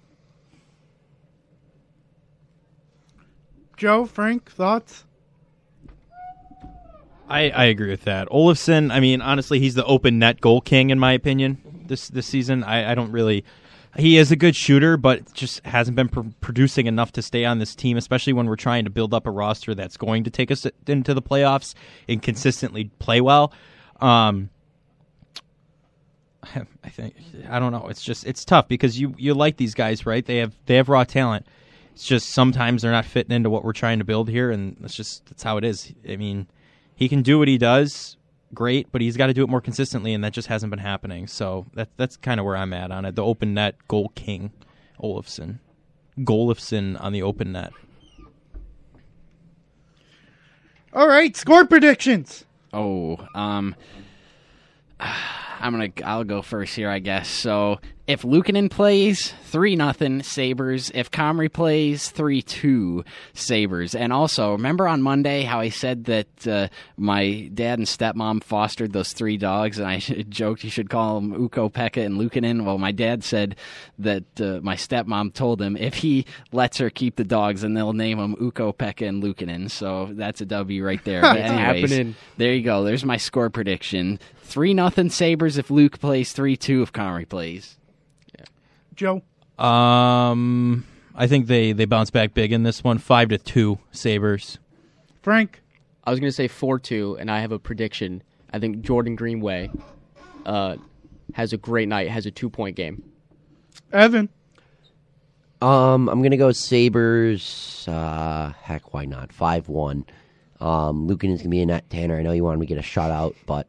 Joe, 3.77 4.07
Frank, 4.07 4.51
thoughts? 4.51 5.05
I, 7.29 7.51
I 7.51 7.65
agree 7.65 7.91
with 7.91 8.05
that. 8.05 8.29
Olofsson, 8.29 8.93
I 8.93 9.01
mean, 9.01 9.21
honestly, 9.21 9.59
he's 9.59 9.75
the 9.75 9.85
open 9.85 10.19
net 10.19 10.41
goal 10.41 10.61
king 10.61 10.91
in 10.91 10.99
my 10.99 11.13
opinion 11.13 11.59
this 11.87 12.09
this 12.09 12.27
season. 12.27 12.65
I, 12.65 12.93
I 12.93 12.95
don't 12.95 13.13
really. 13.13 13.45
He 13.97 14.19
is 14.19 14.33
a 14.33 14.37
good 14.37 14.57
shooter, 14.57 14.97
but 14.97 15.33
just 15.35 15.65
hasn't 15.65 15.95
been 15.97 16.09
pr- 16.09 16.21
producing 16.41 16.87
enough 16.87 17.13
to 17.13 17.23
stay 17.23 17.45
on 17.45 17.61
this 17.61 17.77
team, 17.77 17.97
especially 17.97 18.33
when 18.33 18.47
we're 18.47 18.57
trying 18.57 18.85
to 18.85 18.91
build 18.91 19.15
up 19.15 19.25
a 19.25 19.31
roster 19.31 19.73
that's 19.73 19.97
going 19.97 20.25
to 20.25 20.31
take 20.31 20.51
us 20.51 20.67
into 20.89 21.15
the 21.15 21.23
playoffs 21.23 21.75
and 22.09 22.21
consistently 22.21 22.91
play 22.99 23.21
well. 23.21 23.53
Um, 24.01 24.51
I 26.85 26.89
think 26.89 27.15
I 27.49 27.59
don't 27.59 27.73
know. 27.73 27.87
It's 27.89 28.03
just 28.03 28.27
it's 28.27 28.45
tough 28.45 28.69
because 28.69 28.99
you 28.99 29.15
you 29.17 29.33
like 29.35 29.57
these 29.57 29.75
guys, 29.75 30.05
right? 30.05 30.25
They 30.25 30.39
have 30.39 30.55
they 30.67 30.77
have 30.77 30.89
raw 30.89 31.05
talent. 31.05 31.47
It's 31.95 32.07
just 32.07 32.31
sometimes 32.31 32.83
they're 32.83 32.93
not 32.93 33.05
fitting 33.05 33.33
into 33.33 33.51
what 33.51 33.65
we're 33.65 33.73
trying 33.73 34.01
to 34.01 34.05
build 34.05 34.29
here, 34.29 34.51
and 34.51 34.77
that's 34.81 34.95
just 34.95 35.25
that's 35.27 35.43
how 35.43 35.57
it 35.57 35.65
is. 35.65 35.93
I 36.09 36.17
mean, 36.17 36.49
he 36.95 37.09
can 37.09 37.23
do 37.23 37.39
what 37.39 37.49
he 37.49 37.57
does 37.57 38.17
great, 38.55 38.91
but 38.93 39.01
he's 39.01 39.17
got 39.17 39.27
to 39.27 39.35
do 39.35 39.43
it 39.43 39.49
more 39.49 39.61
consistently, 39.61 40.15
and 40.15 40.23
that 40.25 40.33
just 40.33 40.49
hasn't 40.49 40.71
been 40.71 40.79
happening. 40.79 41.27
So 41.27 41.67
that 41.75 41.89
that's 41.97 42.17
kind 42.17 42.41
of 42.41 42.47
where 42.47 42.57
I'm 42.57 42.73
at 42.73 42.91
on 42.91 43.05
it. 43.05 43.15
The 43.15 43.25
open 43.25 43.55
net 43.55 43.77
goal 43.89 44.13
king, 44.15 44.53
Olofsson, 45.03 45.59
Golifson 46.19 47.01
on 47.01 47.13
the 47.13 47.23
open 47.23 47.53
net. 47.53 47.73
All 50.93 51.09
right, 51.09 51.37
score 51.37 51.67
predictions. 51.67 52.45
Oh, 52.73 53.19
um, 53.35 53.75
I'm 55.61 55.73
gonna 55.73 55.91
I'll 56.05 56.25
go 56.25 56.43
first 56.43 56.75
here, 56.75 56.91
I 56.91 56.99
guess. 56.99 57.29
So 57.29 57.79
if 58.07 58.21
Luukkonen 58.21 58.71
plays, 58.71 59.33
three 59.45 59.77
nothing 59.77 60.23
Sabres. 60.23 60.91
If 60.93 61.11
Comrie 61.11 61.51
plays, 61.51 62.11
three 62.11 62.43
two 62.43 63.03
Sabres. 63.33 63.95
And 63.95 64.13
also 64.13 64.53
remember 64.53 64.87
on 64.87 65.01
Monday 65.01 65.43
how 65.43 65.61
I 65.61 65.71
said 65.71 66.05
that 66.05 66.47
uh, 66.47 66.69
my 66.99 67.51
dad 67.55 67.79
and 67.79 67.89
stepmom 67.89 68.45
fostered 68.45 68.93
those 68.93 69.15
three 69.15 69.39
dogs, 69.39 69.79
and 69.79 69.89
I 69.89 69.99
joked 70.29 70.65
you 70.65 70.71
should 70.71 70.91
call 70.91 71.19
them 71.19 71.33
Ukko, 71.47 71.71
Pekka, 71.71 72.05
and 72.05 72.21
Luukkonen. 72.21 72.65
Well, 72.67 72.77
my 72.77 72.93
dad 72.93 73.25
said 73.25 73.57
that 74.01 74.39
uh, 74.39 74.61
my 74.63 74.77
stepmom 74.77 75.33
told 75.33 75.63
him 75.63 75.75
if 75.77 75.95
he 75.95 76.27
lets 76.53 76.77
her 76.77 76.91
keep 76.91 77.17
the 77.17 77.25
dogs, 77.25 77.63
then 77.63 77.73
they'll 77.73 77.95
name 77.95 78.19
them 78.19 78.37
Ukko, 78.39 78.75
Pekka, 78.75 79.09
and 79.09 79.23
Luukkonen. 79.23 79.71
So 79.71 80.11
that's 80.13 80.43
a 80.43 80.47
W 80.47 80.85
right 80.85 81.03
there. 81.05 81.23
But 81.35 81.39
anyways, 81.39 81.91
happening. 81.91 82.17
there 82.37 82.53
you 82.53 82.63
go. 82.63 82.85
There's 82.85 83.05
my 83.05 83.17
score 83.17 83.49
prediction. 83.49 84.19
Three 84.55 84.73
nothing 84.73 85.11
Sabres 85.11 85.59
if 85.59 85.69
Luke 85.69 85.99
plays. 85.99 86.33
Three 86.33 86.57
two 86.57 86.83
if 86.83 86.93
Comrie 86.93 87.29
plays. 87.29 87.77
Joe. 88.95 89.21
Um, 89.59 90.87
I 91.13 91.27
think 91.27 91.49
they 91.49 91.73
they 91.73 91.87
bounce 91.87 92.11
back 92.11 92.35
big 92.35 92.53
in 92.53 92.63
this 92.63 92.85
one, 92.85 92.99
five 92.99 93.31
to 93.31 93.39
two 93.39 93.81
Sabres. 93.91 94.61
Frank. 95.23 95.61
I 96.05 96.11
was 96.13 96.21
going 96.21 96.29
to 96.29 96.37
say 96.37 96.47
4 96.47 96.79
2, 96.79 97.17
and 97.19 97.33
I 97.33 97.41
have 97.41 97.51
a 97.51 97.59
prediction. 97.59 98.23
I 98.53 98.61
think 98.61 98.83
Jordan 98.83 99.17
Greenway 99.17 99.73
uh, 100.47 100.77
has 101.33 101.53
a 101.53 101.57
great 101.57 101.89
night, 101.89 102.09
has 102.09 102.25
a 102.25 102.31
two 102.31 102.49
point 102.49 102.77
game. 102.77 103.03
Evan. 103.93 104.29
Um, 105.61 106.09
I'm 106.09 106.23
gonna 106.23 106.37
go 106.37 106.53
Sabres. 106.53 107.87
Uh, 107.89 108.53
heck, 108.63 108.95
why 108.95 109.05
not? 109.05 109.33
Five 109.33 109.69
one. 109.69 110.05
Um, 110.61 111.09
Lucan 111.09 111.31
is 111.31 111.41
gonna 111.41 111.51
be 111.51 111.63
a 111.63 111.67
net 111.67 111.91
Tanner. 111.91 112.17
I 112.17 112.23
know 112.23 112.31
you 112.31 112.45
wanted 112.45 112.61
me 112.61 112.67
to 112.67 112.75
get 112.75 112.79
a 112.79 112.87
shout 112.87 113.11
out, 113.11 113.35
but 113.47 113.67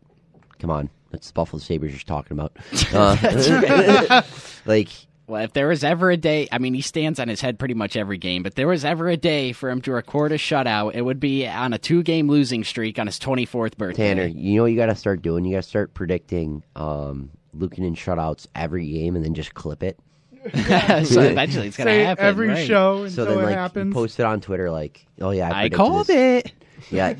come 0.60 0.70
on, 0.70 0.90
that's 1.12 1.28
the 1.28 1.34
Buffalo 1.34 1.60
Sabres 1.60 1.92
you're 1.92 2.00
talking 2.02 2.38
about. 2.38 2.56
Uh, 2.94 4.22
like, 4.66 4.90
Well, 5.28 5.44
if 5.44 5.54
there 5.54 5.68
was 5.68 5.84
ever 5.84 6.12
a 6.12 6.18
day, 6.18 6.48
I 6.52 6.60
mean, 6.60 6.74
he 6.74 6.82
stands 6.82 7.20
on 7.20 7.28
his 7.28 7.42
head 7.42 7.58
pretty 7.58 7.74
much 7.74 7.96
every 7.96 8.18
game, 8.18 8.44
but 8.44 8.56
there 8.56 8.68
was 8.68 8.86
ever 8.86 9.10
a 9.10 9.18
day 9.18 9.52
for 9.52 9.70
him 9.70 9.82
to 9.82 9.92
record 9.92 10.32
a 10.32 10.38
shutout, 10.38 10.94
it 10.96 11.02
would 11.02 11.20
be 11.20 11.48
on 11.48 11.74
a 11.74 11.78
two 11.78 12.04
game 12.04 12.28
losing 12.28 12.64
streak 12.64 13.00
on 13.00 13.08
his 13.08 13.20
24th 13.20 13.78
birthday. 13.78 14.10
Tanner, 14.10 14.26
you 14.28 14.58
know 14.58 14.64
what 14.64 14.72
you 14.72 14.78
got 14.78 14.88
to 14.88 14.96
start 14.96 15.22
doing? 15.22 15.46
You 15.46 15.56
got 15.56 15.64
to 15.64 15.70
start 15.70 15.94
predicting 15.94 16.64
um, 16.76 17.32
Luukkonen 17.58 17.96
shutouts 17.96 18.48
every 18.56 18.88
game, 18.88 19.16
and 19.16 19.26
then 19.26 19.34
just 19.34 19.54
clip 19.54 19.84
it. 19.84 20.00
so 20.54 21.22
eventually 21.22 21.68
it's 21.68 21.78
going 21.78 21.88
to 21.88 22.06
happen. 22.06 22.24
every 22.24 22.50
right. 22.50 22.68
show 22.68 23.08
So 23.08 23.24
until 23.24 23.26
then, 23.26 23.40
it 23.40 23.42
like, 23.46 23.52
you 23.54 23.58
happens. 23.58 23.94
post 23.96 24.20
it 24.20 24.26
on 24.28 24.42
Twitter, 24.42 24.70
like, 24.70 25.06
oh 25.20 25.32
yeah, 25.32 25.50
I, 25.52 25.64
I 25.64 25.70
called 25.70 26.08
this. 26.08 26.44
it. 26.46 26.54
Yeah, 26.92 27.14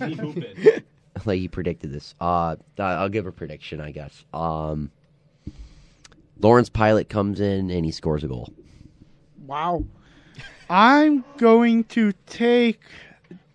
like 1.26 1.40
he 1.40 1.48
predicted 1.48 1.92
this. 1.92 2.16
Uh, 2.20 2.56
I'll 2.78 3.10
give 3.10 3.26
a 3.26 3.32
prediction, 3.32 3.82
I 3.82 3.92
guess. 3.92 4.24
Um, 4.34 4.92
Lawrence 6.40 6.70
Pilut 6.70 7.10
comes 7.10 7.40
in 7.40 7.70
and 7.70 7.86
he 7.86 7.92
scores 7.92 8.24
a 8.24 8.28
goal. 8.28 8.52
Wow. 9.46 9.86
I'm 10.70 11.24
going 11.38 11.84
to 11.86 12.12
take 12.26 12.82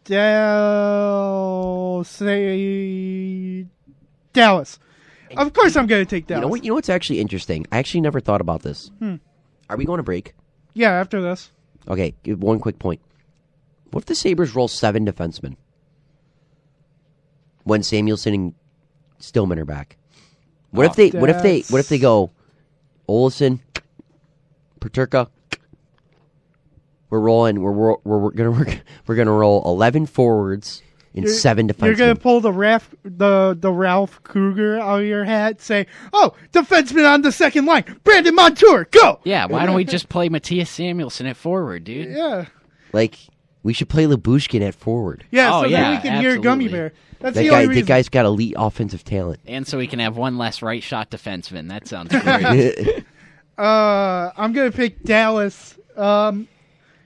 Dal 0.05 2.05
say 2.05 3.67
Dallas. 4.33 4.79
Of 5.37 5.53
course, 5.53 5.77
I'm 5.77 5.87
going 5.87 6.05
to 6.05 6.11
take 6.11 6.27
Dallas. 6.27 6.41
You 6.41 6.43
know 6.43 6.49
what? 6.49 6.65
You 6.65 6.71
know 6.71 6.75
what's 6.75 6.89
actually 6.89 7.21
interesting? 7.21 7.67
I 7.71 7.79
actually 7.79 8.01
never 8.01 8.21
thought 8.21 8.41
about 8.41 8.63
this. 8.63 8.91
Hmm. 8.99 9.17
Are 9.69 9.77
we 9.77 9.85
going 9.85 9.99
to 9.99 10.05
break? 10.05 10.35
Yeah, 10.75 10.93
after 10.93 11.21
this. 11.21 11.51
Okay, 11.89 12.15
give 12.23 12.43
one 12.43 12.59
quick 12.59 12.79
point. 12.79 13.01
What 13.91 14.03
if 14.03 14.07
the 14.07 14.15
Sabres 14.15 14.55
roll 14.55 14.69
seven 14.69 15.07
defensemen? 15.07 15.57
When 17.71 17.83
Samuelsson 17.83 18.35
and 18.35 18.55
Stillman 19.21 19.57
are 19.61 19.65
back. 19.65 19.97
What 20.73 20.87
if 20.87 20.93
Oh, 20.93 20.95
they 20.97 21.11
what 21.11 21.31
if 21.31 21.41
they 21.41 21.61
what 21.73 21.79
if 21.79 21.89
they 21.89 21.99
go 22.01 22.33
Olson, 23.07 23.61
Peterka, 24.81 25.29
we're 27.11 27.21
rolling 27.21 27.61
we're 27.61 27.71
we're, 27.71 27.95
we're, 28.03 28.19
we're 28.19 28.31
gonna 28.33 28.51
we're, 28.59 28.81
we're 29.07 29.15
gonna 29.15 29.31
roll 29.31 29.63
eleven 29.65 30.07
forwards 30.07 30.83
and 31.15 31.25
You're- 31.27 31.37
seven 31.37 31.71
You're 31.81 31.95
gonna 31.95 32.17
pull 32.17 32.41
the 32.41 32.53
Ralph, 32.53 32.93
the 33.05 33.57
the 33.57 33.71
Ralph 33.73 34.21
Krueger 34.25 34.81
out 34.81 35.03
of 35.03 35.07
your 35.07 35.23
hat. 35.25 35.61
Say, 35.61 35.87
"Oh, 36.13 36.35
defenseman 36.53 37.09
on 37.09 37.23
the 37.23 37.31
second 37.31 37.67
line, 37.67 37.85
Brandon 38.03 38.35
Montour, 38.35 38.87
go!" 38.91 39.21
Yeah, 39.23 39.47
why 39.47 39.65
don't 39.65 39.77
we 39.77 39.85
just 39.97 40.09
play 40.09 40.29
Mattias 40.29 40.67
Samuelsson 40.67 41.27
at 41.31 41.37
forward, 41.37 41.85
dude? 41.85 42.11
Yeah, 42.11 42.47
like 42.93 43.17
we 43.63 43.73
should 43.73 43.89
play 43.89 44.05
Lyubushkin 44.07 44.61
at 44.63 44.75
forward. 44.75 45.25
yeah. 45.31 45.51
Oh, 45.55 45.63
so 45.63 45.69
yeah, 45.69 45.81
then 45.83 45.91
we 45.97 46.03
can 46.09 46.21
hear 46.21 46.39
Gummy. 46.39 46.69
Bear. 46.69 46.93
That's 47.21 47.35
That 47.35 47.43
the 47.43 47.49
guy 47.51 47.55
only 47.57 47.67
that 47.67 47.71
reason. 47.73 47.87
guy's 47.87 48.09
got 48.09 48.25
elite 48.25 48.55
offensive 48.57 49.05
talent. 49.05 49.41
And 49.47 49.67
so 49.67 49.77
we 49.77 49.87
can 49.87 49.99
have 49.99 50.17
one 50.17 50.39
less 50.39 50.63
right 50.63 50.83
shot 50.83 51.11
defenseman. 51.11 51.69
That 51.69 51.87
sounds 51.87 52.11
great. 52.11 53.05
Uh, 53.59 54.31
I'm 54.39 54.55
gonna 54.55 54.73
pick 54.73 55.03
Dallas. 55.03 55.77
Um, 55.95 56.49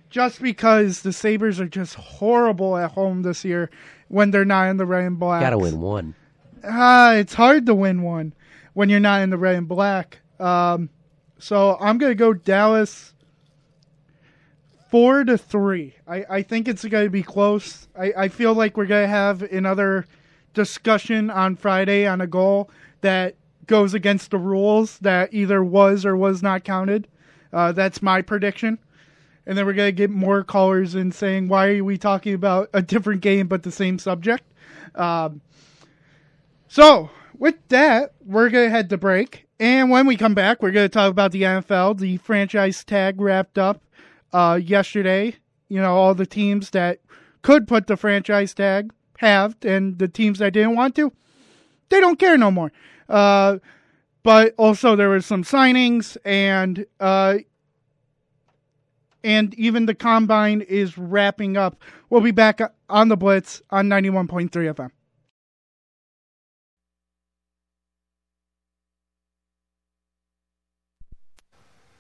just 0.09 0.41
because 0.41 1.03
the 1.03 1.13
Sabres 1.13 1.59
are 1.59 1.67
just 1.67 1.97
horrible 1.97 2.77
at 2.77 2.93
home 2.93 3.23
this 3.23 3.45
year 3.45 3.71
when 4.07 4.31
they're 4.31 4.45
not 4.45 4.69
in 4.69 4.77
the 4.77 4.87
red 4.87 5.05
and 5.05 5.19
black. 5.19 5.41
Gotta 5.41 5.59
win 5.59 5.81
one. 5.81 6.15
Ah, 6.63 7.15
it's 7.15 7.35
hard 7.35 7.67
to 7.67 7.75
win 7.75 8.03
one 8.03 8.35
when 8.75 8.89
you're 8.89 9.01
not 9.01 9.23
in 9.23 9.31
the 9.31 9.37
red 9.37 9.57
and 9.57 9.67
black. 9.67 10.21
Um, 10.39 10.91
so 11.41 11.77
I'm 11.81 11.99
gonna 11.99 12.15
go 12.15 12.33
Dallas 12.33 13.14
four 14.95 15.25
to 15.25 15.37
three. 15.37 15.93
I, 16.07 16.25
I 16.31 16.43
think 16.43 16.69
it's 16.69 16.85
gonna 16.85 17.11
be 17.11 17.25
close. 17.25 17.89
I, 17.99 18.13
I 18.17 18.29
feel 18.29 18.55
like 18.55 18.77
we're 18.77 18.87
gonna 18.87 19.09
have 19.09 19.43
another 19.43 20.07
discussion 20.53 21.31
on 21.31 21.57
Friday 21.57 22.07
on 22.07 22.21
a 22.21 22.29
goal 22.29 22.71
that 23.01 23.35
goes 23.67 23.93
against 23.93 24.31
the 24.31 24.39
rules 24.39 24.99
that 24.99 25.35
either 25.35 25.65
was 25.65 26.07
or 26.07 26.17
was 26.17 26.45
not 26.45 26.63
counted. 26.63 27.09
Uh, 27.53 27.73
that's 27.73 28.03
my 28.03 28.23
prediction. 28.23 28.79
And 29.47 29.59
then 29.59 29.67
we're 29.67 29.73
gonna 29.73 29.91
get 29.91 30.11
more 30.11 30.45
callers 30.45 30.95
in 30.95 31.11
saying 31.11 31.49
why 31.49 31.71
are 31.71 31.83
we 31.83 31.99
talking 31.99 32.33
about 32.33 32.71
a 32.73 32.81
different 32.81 33.21
game 33.21 33.49
but 33.49 33.65
the 33.65 33.73
same 33.73 33.99
subject. 33.99 34.45
Um, 34.95 35.41
so, 36.69 37.11
with 37.37 37.57
that, 37.71 38.13
we're 38.25 38.49
going 38.49 38.67
to 38.67 38.71
head 38.71 38.91
to 38.91 38.97
break. 38.97 39.49
And 39.59 39.91
when 39.91 40.07
we 40.07 40.17
come 40.17 40.35
back, 40.35 40.63
we're 40.63 40.71
going 40.71 40.85
to 40.85 40.89
talk 40.89 41.11
about 41.11 41.33
the 41.33 41.43
NFL. 41.43 41.99
The 41.99 42.17
franchise 42.19 42.85
tag 42.85 43.21
wrapped 43.21 43.59
up 43.59 43.81
uh, 44.35 44.57
yesterday. 44.63 45.37
You 45.69 45.81
know, 45.81 45.95
all 45.95 46.15
the 46.15 46.27
teams 46.27 46.71
that 46.71 47.01
could 47.41 47.67
put 47.67 47.87
the 47.87 47.97
franchise 47.97 48.53
tag 48.53 48.93
have, 49.19 49.57
and 49.63 49.99
the 49.99 50.09
teams 50.09 50.41
that 50.41 50.53
didn't 50.53 50.77
want 50.77 50.95
to, 50.97 51.13
they 51.89 52.01
don't 52.01 52.19
care 52.19 52.37
no 52.37 52.51
more. 52.51 52.71
Uh, 53.09 53.59
but 54.23 54.55
also, 54.59 54.97
there 54.97 55.09
were 55.09 55.21
some 55.21 55.45
signings, 55.45 56.17
and 56.25 56.85
uh, 57.01 57.39
and 59.23 59.55
even 59.55 59.87
the 59.87 59.95
combine 59.95 60.61
is 60.61 60.99
wrapping 60.99 61.57
up. 61.57 61.81
We'll 62.11 62.21
be 62.21 62.31
back 62.31 62.61
on 62.89 63.09
the 63.09 63.17
Blitz 63.17 63.63
on 63.71 63.89
91.3 63.89 64.51
FM. 64.51 64.91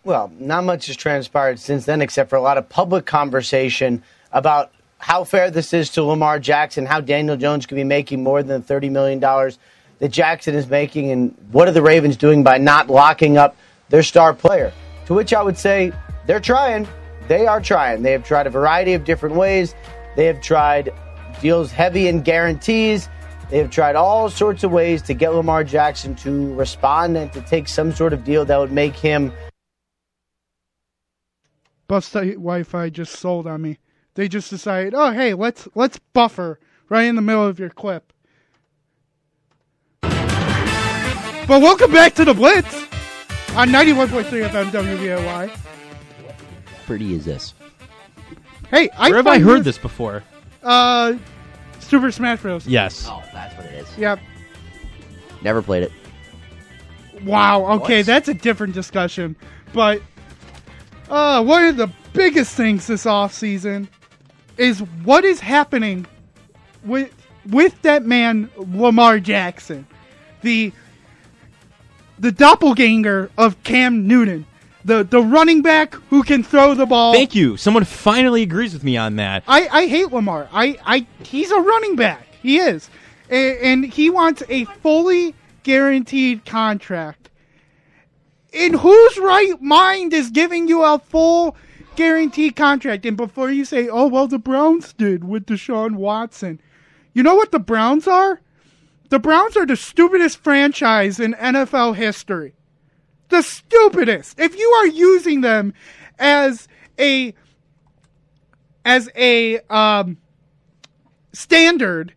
Well, 0.04 0.30
not 0.38 0.64
much 0.64 0.88
has 0.88 0.96
transpired 0.96 1.58
since 1.58 1.86
then, 1.86 2.02
except 2.02 2.28
for 2.28 2.36
a 2.36 2.42
lot 2.42 2.58
of 2.58 2.68
public 2.68 3.06
conversation 3.06 4.02
about 4.32 4.70
how 4.98 5.24
fair 5.24 5.50
this 5.50 5.72
is 5.72 5.88
to 5.90 6.02
Lamar 6.02 6.38
Jackson, 6.38 6.84
how 6.84 7.00
Daniel 7.00 7.38
Jones 7.38 7.64
could 7.64 7.76
be 7.76 7.84
making 7.84 8.22
more 8.22 8.42
than 8.42 8.62
$30 8.62 8.90
million 8.90 9.18
that 9.20 10.08
Jackson 10.10 10.54
is 10.54 10.68
making, 10.68 11.10
and 11.10 11.34
what 11.52 11.68
are 11.68 11.72
the 11.72 11.80
Ravens 11.80 12.18
doing 12.18 12.42
by 12.42 12.58
not 12.58 12.90
locking 12.90 13.38
up 13.38 13.56
their 13.88 14.02
star 14.02 14.34
player? 14.34 14.74
To 15.06 15.14
which 15.14 15.32
I 15.32 15.42
would 15.42 15.56
say 15.56 15.90
they're 16.26 16.38
trying. 16.38 16.86
They 17.26 17.46
are 17.46 17.60
trying. 17.60 18.02
They 18.02 18.12
have 18.12 18.24
tried 18.24 18.46
a 18.46 18.50
variety 18.50 18.92
of 18.92 19.04
different 19.04 19.36
ways. 19.36 19.74
They 20.16 20.26
have 20.26 20.42
tried 20.42 20.92
deals 21.40 21.70
heavy 21.70 22.08
in 22.08 22.20
guarantees. 22.20 23.08
They 23.50 23.56
have 23.56 23.70
tried 23.70 23.96
all 23.96 24.28
sorts 24.28 24.64
of 24.64 24.70
ways 24.70 25.00
to 25.02 25.14
get 25.14 25.32
Lamar 25.32 25.64
Jackson 25.64 26.14
to 26.16 26.54
respond 26.54 27.16
and 27.16 27.32
to 27.32 27.40
take 27.40 27.68
some 27.68 27.92
sort 27.92 28.12
of 28.12 28.22
deal 28.22 28.44
that 28.44 28.58
would 28.58 28.72
make 28.72 28.96
him 28.96 29.32
Bus 31.86 32.10
Wi-Fi 32.12 32.88
just 32.90 33.14
sold 33.14 33.46
on 33.46 33.62
me. 33.62 33.78
They 34.14 34.28
just 34.28 34.50
decided, 34.50 34.94
oh 34.94 35.10
hey, 35.12 35.34
let's 35.34 35.68
let's 35.74 35.98
buffer 35.98 36.58
right 36.88 37.02
in 37.04 37.16
the 37.16 37.22
middle 37.22 37.44
of 37.46 37.58
your 37.58 37.70
clip. 37.70 38.12
But 41.46 41.60
welcome 41.60 41.92
back 41.92 42.14
to 42.14 42.24
the 42.24 42.32
Blitz 42.32 42.74
on 43.54 43.68
91.3 43.68 44.24
FM 44.48 44.70
WVOY. 44.70 45.50
Pretty 46.86 47.14
is 47.14 47.24
this? 47.26 47.52
Hey, 48.70 48.88
I 48.96 49.08
Where 49.10 49.18
have 49.18 49.26
I 49.26 49.34
find 49.34 49.44
heard 49.44 49.64
this 49.64 49.76
before? 49.76 50.22
Uh, 50.62 51.14
Super 51.80 52.10
Smash 52.10 52.40
Bros. 52.40 52.66
Yes. 52.66 53.06
Oh, 53.10 53.22
that's 53.34 53.54
what 53.56 53.66
it 53.66 53.74
is. 53.74 53.98
Yep. 53.98 54.18
Never 55.42 55.60
played 55.60 55.82
it. 55.82 55.92
Wow. 57.24 57.66
Okay, 57.82 57.98
What? 57.98 58.06
that's 58.06 58.28
a 58.28 58.34
different 58.34 58.72
discussion. 58.72 59.36
But 59.74 60.00
uh, 61.10 61.42
one 61.42 61.64
of 61.64 61.76
the 61.76 61.90
biggest 62.12 62.54
things 62.54 62.86
this 62.86 63.06
off 63.06 63.32
season 63.32 63.88
is 64.56 64.80
what 65.02 65.24
is 65.24 65.40
happening 65.40 66.06
with 66.84 67.12
with 67.46 67.80
that 67.82 68.04
man 68.04 68.50
Lamar 68.56 69.20
Jackson. 69.20 69.86
The 70.42 70.72
the 72.18 72.32
doppelganger 72.32 73.30
of 73.36 73.62
Cam 73.64 74.06
Newton, 74.06 74.46
the 74.84 75.04
the 75.04 75.20
running 75.20 75.62
back 75.62 75.94
who 76.10 76.22
can 76.22 76.42
throw 76.42 76.74
the 76.74 76.86
ball. 76.86 77.12
Thank 77.12 77.34
you. 77.34 77.56
Someone 77.56 77.84
finally 77.84 78.42
agrees 78.42 78.72
with 78.72 78.84
me 78.84 78.96
on 78.96 79.16
that. 79.16 79.42
I, 79.46 79.68
I 79.68 79.86
hate 79.86 80.12
Lamar. 80.12 80.48
I, 80.52 80.78
I 80.84 81.06
he's 81.24 81.50
a 81.50 81.60
running 81.60 81.96
back. 81.96 82.26
He 82.42 82.58
is, 82.58 82.88
and, 83.28 83.58
and 83.58 83.84
he 83.84 84.10
wants 84.10 84.42
a 84.48 84.64
fully 84.64 85.34
guaranteed 85.62 86.44
contract. 86.44 87.23
In 88.54 88.74
whose 88.74 89.18
right 89.18 89.60
mind 89.60 90.14
is 90.14 90.30
giving 90.30 90.68
you 90.68 90.82
a 90.84 90.98
full 90.98 91.56
guaranteed 91.96 92.54
contract? 92.54 93.04
And 93.04 93.16
before 93.16 93.50
you 93.50 93.64
say, 93.64 93.88
"Oh 93.88 94.06
well, 94.06 94.28
the 94.28 94.38
Browns 94.38 94.92
did 94.92 95.24
with 95.24 95.46
Deshaun 95.46 95.96
Watson," 95.96 96.60
you 97.12 97.22
know 97.24 97.34
what 97.34 97.50
the 97.50 97.58
Browns 97.58 98.06
are? 98.06 98.40
The 99.10 99.18
Browns 99.18 99.56
are 99.56 99.66
the 99.66 99.76
stupidest 99.76 100.38
franchise 100.38 101.20
in 101.20 101.34
NFL 101.34 101.96
history. 101.96 102.54
The 103.28 103.42
stupidest. 103.42 104.38
If 104.38 104.56
you 104.56 104.68
are 104.70 104.86
using 104.86 105.40
them 105.40 105.74
as 106.18 106.68
a 106.98 107.34
as 108.84 109.08
a 109.16 109.58
um, 109.70 110.18
standard, 111.32 112.14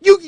you 0.00 0.18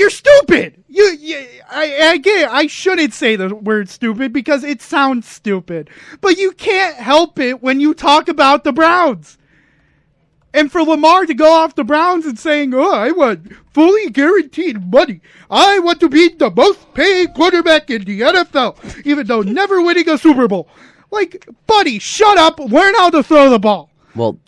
you're 0.00 0.10
stupid. 0.10 0.82
You, 0.88 1.04
you 1.20 1.46
I, 1.70 2.08
I 2.08 2.16
get 2.16 2.44
it. 2.44 2.48
I 2.48 2.66
shouldn't 2.66 3.12
say 3.12 3.36
the 3.36 3.54
word 3.54 3.90
stupid 3.90 4.32
because 4.32 4.64
it 4.64 4.80
sounds 4.80 5.28
stupid, 5.28 5.90
but 6.22 6.38
you 6.38 6.52
can't 6.52 6.96
help 6.96 7.38
it 7.38 7.62
when 7.62 7.80
you 7.80 7.92
talk 7.92 8.28
about 8.28 8.64
the 8.64 8.72
Browns. 8.72 9.36
And 10.52 10.72
for 10.72 10.82
Lamar 10.82 11.26
to 11.26 11.34
go 11.34 11.52
off 11.52 11.76
the 11.76 11.84
Browns 11.84 12.26
and 12.26 12.38
saying, 12.38 12.74
"Oh, 12.74 12.92
I 12.92 13.12
want 13.12 13.52
fully 13.72 14.10
guaranteed 14.10 14.90
money. 14.90 15.20
I 15.48 15.78
want 15.78 16.00
to 16.00 16.08
be 16.08 16.30
the 16.30 16.50
most 16.50 16.92
paid 16.94 17.34
quarterback 17.34 17.88
in 17.90 18.02
the 18.02 18.22
NFL, 18.22 19.06
even 19.06 19.26
though 19.26 19.42
never 19.42 19.80
winning 19.82 20.08
a 20.08 20.18
Super 20.18 20.48
Bowl." 20.48 20.66
Like, 21.12 21.46
buddy, 21.66 21.98
shut 21.98 22.38
up. 22.38 22.58
Learn 22.58 22.94
how 22.94 23.10
to 23.10 23.22
throw 23.22 23.50
the 23.50 23.58
ball. 23.60 23.90
Well, 24.16 24.38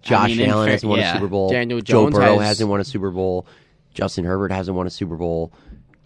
Josh 0.00 0.36
mean, 0.36 0.48
Allen 0.48 0.66
fair- 0.66 0.72
hasn't 0.72 0.88
won 0.90 0.98
yeah. 1.00 1.10
a 1.10 1.14
Super 1.16 1.28
Bowl. 1.28 1.50
Daniel 1.50 1.80
Joe 1.80 2.04
Jones 2.04 2.14
Burrow 2.14 2.38
has- 2.38 2.48
hasn't 2.48 2.70
won 2.70 2.80
a 2.80 2.84
Super 2.84 3.10
Bowl. 3.10 3.46
Justin 3.94 4.24
Herbert 4.24 4.52
hasn't 4.52 4.76
won 4.76 4.86
a 4.86 4.90
Super 4.90 5.16
Bowl. 5.16 5.52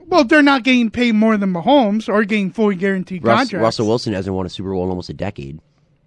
Well, 0.06 0.24
they're 0.24 0.42
not 0.42 0.62
getting 0.62 0.90
paid 0.90 1.12
more 1.14 1.36
than 1.36 1.52
Mahomes 1.52 2.08
or 2.08 2.24
getting 2.24 2.50
fully 2.52 2.76
guaranteed 2.76 3.24
Russ, 3.24 3.38
contracts. 3.40 3.62
Russell 3.62 3.86
Wilson 3.88 4.12
hasn't 4.12 4.34
won 4.34 4.46
a 4.46 4.48
Super 4.48 4.70
Bowl 4.72 4.84
in 4.84 4.90
almost 4.90 5.08
a 5.10 5.14
decade. 5.14 5.60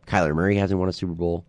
Kyler 0.08 0.34
Murray 0.34 0.56
hasn't 0.56 0.80
won 0.80 0.90
a 0.90 0.94
Super 0.94 1.14
Bowl. 1.14 1.46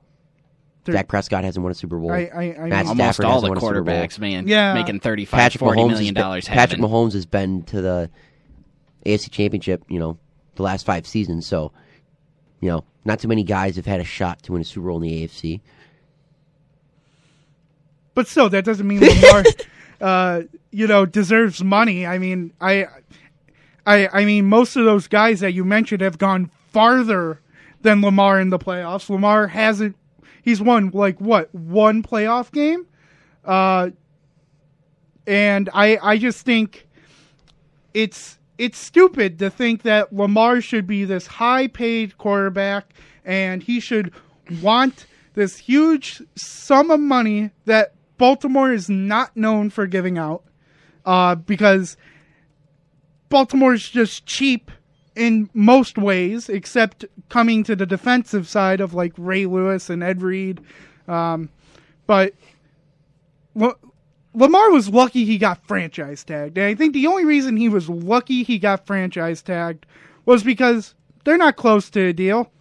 They're- 0.84 0.94
Dak 0.94 1.08
Prescott 1.08 1.44
hasn't 1.44 1.62
won 1.62 1.70
a 1.70 1.74
Super 1.74 1.98
Bowl. 1.98 2.10
I- 2.10 2.16
I- 2.34 2.42
I 2.42 2.68
Matt 2.68 2.70
mean- 2.70 2.72
Almost 2.72 2.96
Stafford 2.96 3.24
all 3.26 3.32
hasn't 3.34 3.44
the 3.44 3.48
won 3.50 3.56
a 3.58 3.60
Super 3.60 3.82
Bowl. 3.82 3.94
quarterbacks, 3.94 4.18
man, 4.18 4.48
Yeah. 4.48 4.74
making 4.74 5.00
35, 5.00 5.38
Patrick 5.38 5.60
40 5.60 5.80
Mahomes 5.80 5.88
million 5.90 6.16
has 6.16 6.22
dollars. 6.22 6.44
been, 6.46 6.54
Patrick. 6.54 6.80
Mahomes 6.80 7.12
has 7.12 7.26
been 7.26 7.62
to 7.64 7.80
the 7.80 8.10
AFC 9.06 9.30
Championship, 9.30 9.84
you 9.88 9.98
know, 9.98 10.18
the 10.56 10.62
last 10.62 10.84
five 10.84 11.06
seasons. 11.06 11.46
So, 11.46 11.70
you 12.60 12.68
know, 12.68 12.84
not 13.04 13.20
too 13.20 13.28
many 13.28 13.44
guys 13.44 13.76
have 13.76 13.86
had 13.86 14.00
a 14.00 14.04
shot 14.04 14.42
to 14.44 14.52
win 14.52 14.62
a 14.62 14.64
Super 14.64 14.88
Bowl 14.88 14.96
in 14.96 15.02
the 15.02 15.22
AFC. 15.24 15.60
But 18.14 18.26
still, 18.26 18.48
that 18.50 18.64
doesn't 18.64 18.86
mean 18.86 19.00
Lamar, 19.00 19.44
uh, 20.00 20.42
you 20.70 20.86
know, 20.86 21.06
deserves 21.06 21.62
money. 21.62 22.06
I 22.06 22.18
mean, 22.18 22.52
I, 22.60 22.86
I, 23.86 24.08
I 24.12 24.24
mean, 24.24 24.46
most 24.46 24.76
of 24.76 24.84
those 24.84 25.08
guys 25.08 25.40
that 25.40 25.52
you 25.52 25.64
mentioned 25.64 26.00
have 26.00 26.18
gone 26.18 26.50
farther 26.68 27.40
than 27.82 28.02
Lamar 28.02 28.40
in 28.40 28.50
the 28.50 28.58
playoffs. 28.58 29.08
Lamar 29.10 29.48
hasn't. 29.48 29.96
He's 30.42 30.60
won 30.60 30.90
like 30.94 31.20
what 31.20 31.54
one 31.54 32.02
playoff 32.02 32.50
game, 32.50 32.86
uh, 33.44 33.90
and 35.26 35.68
I, 35.74 35.98
I 36.02 36.18
just 36.18 36.46
think 36.46 36.88
it's 37.92 38.38
it's 38.58 38.78
stupid 38.78 39.38
to 39.38 39.50
think 39.50 39.82
that 39.82 40.14
Lamar 40.14 40.60
should 40.60 40.86
be 40.86 41.04
this 41.04 41.26
high 41.26 41.66
paid 41.66 42.18
quarterback 42.18 42.92
and 43.24 43.62
he 43.62 43.80
should 43.80 44.12
want 44.60 45.06
this 45.34 45.56
huge 45.56 46.22
sum 46.34 46.90
of 46.90 47.00
money 47.00 47.50
that 47.64 47.94
Baltimore 48.20 48.70
is 48.70 48.90
not 48.90 49.34
known 49.34 49.70
for 49.70 49.86
giving 49.86 50.18
out 50.18 50.44
uh, 51.06 51.36
because 51.36 51.96
Baltimore 53.30 53.72
is 53.72 53.88
just 53.88 54.26
cheap 54.26 54.70
in 55.16 55.48
most 55.54 55.96
ways, 55.96 56.50
except 56.50 57.06
coming 57.30 57.64
to 57.64 57.74
the 57.74 57.86
defensive 57.86 58.46
side 58.46 58.82
of 58.82 58.92
like 58.92 59.14
Ray 59.16 59.46
Lewis 59.46 59.88
and 59.88 60.02
Ed 60.02 60.20
Reed. 60.20 60.60
Um, 61.08 61.48
but 62.06 62.34
La- 63.54 63.72
Lamar 64.34 64.70
was 64.70 64.90
lucky 64.90 65.24
he 65.24 65.38
got 65.38 65.66
franchise 65.66 66.22
tagged. 66.22 66.58
And 66.58 66.66
I 66.66 66.74
think 66.74 66.92
the 66.92 67.06
only 67.06 67.24
reason 67.24 67.56
he 67.56 67.70
was 67.70 67.88
lucky 67.88 68.42
he 68.42 68.58
got 68.58 68.86
franchise 68.86 69.40
tagged 69.40 69.86
was 70.26 70.44
because 70.44 70.94
they're 71.24 71.38
not 71.38 71.56
close 71.56 71.88
to 71.88 72.08
a 72.08 72.12
deal. 72.12 72.52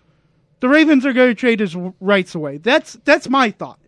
The 0.62 0.70
Ravens 0.70 1.06
are 1.06 1.12
going 1.12 1.32
to 1.32 1.36
trade 1.36 1.60
his 1.60 1.76
rights 2.00 2.34
away. 2.34 2.60
That's 2.60 2.94
that's 3.04 3.28
my 3.28 3.52
thought. 3.52 3.82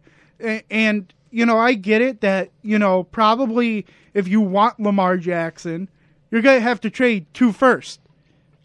And 0.70 1.14
you 1.32 1.46
know, 1.46 1.58
I 1.58 1.74
get 1.74 2.02
it 2.02 2.22
that, 2.22 2.52
you 2.62 2.78
know, 2.78 3.04
probably 3.04 3.86
if 4.14 4.28
you 4.28 4.42
want 4.42 4.80
Lamar 4.80 5.18
Jackson, 5.18 5.90
you're 6.30 6.42
going 6.42 6.58
to 6.58 6.62
have 6.62 6.82
to 6.82 6.90
trade 6.90 7.26
two 7.34 7.52
first. 7.52 8.00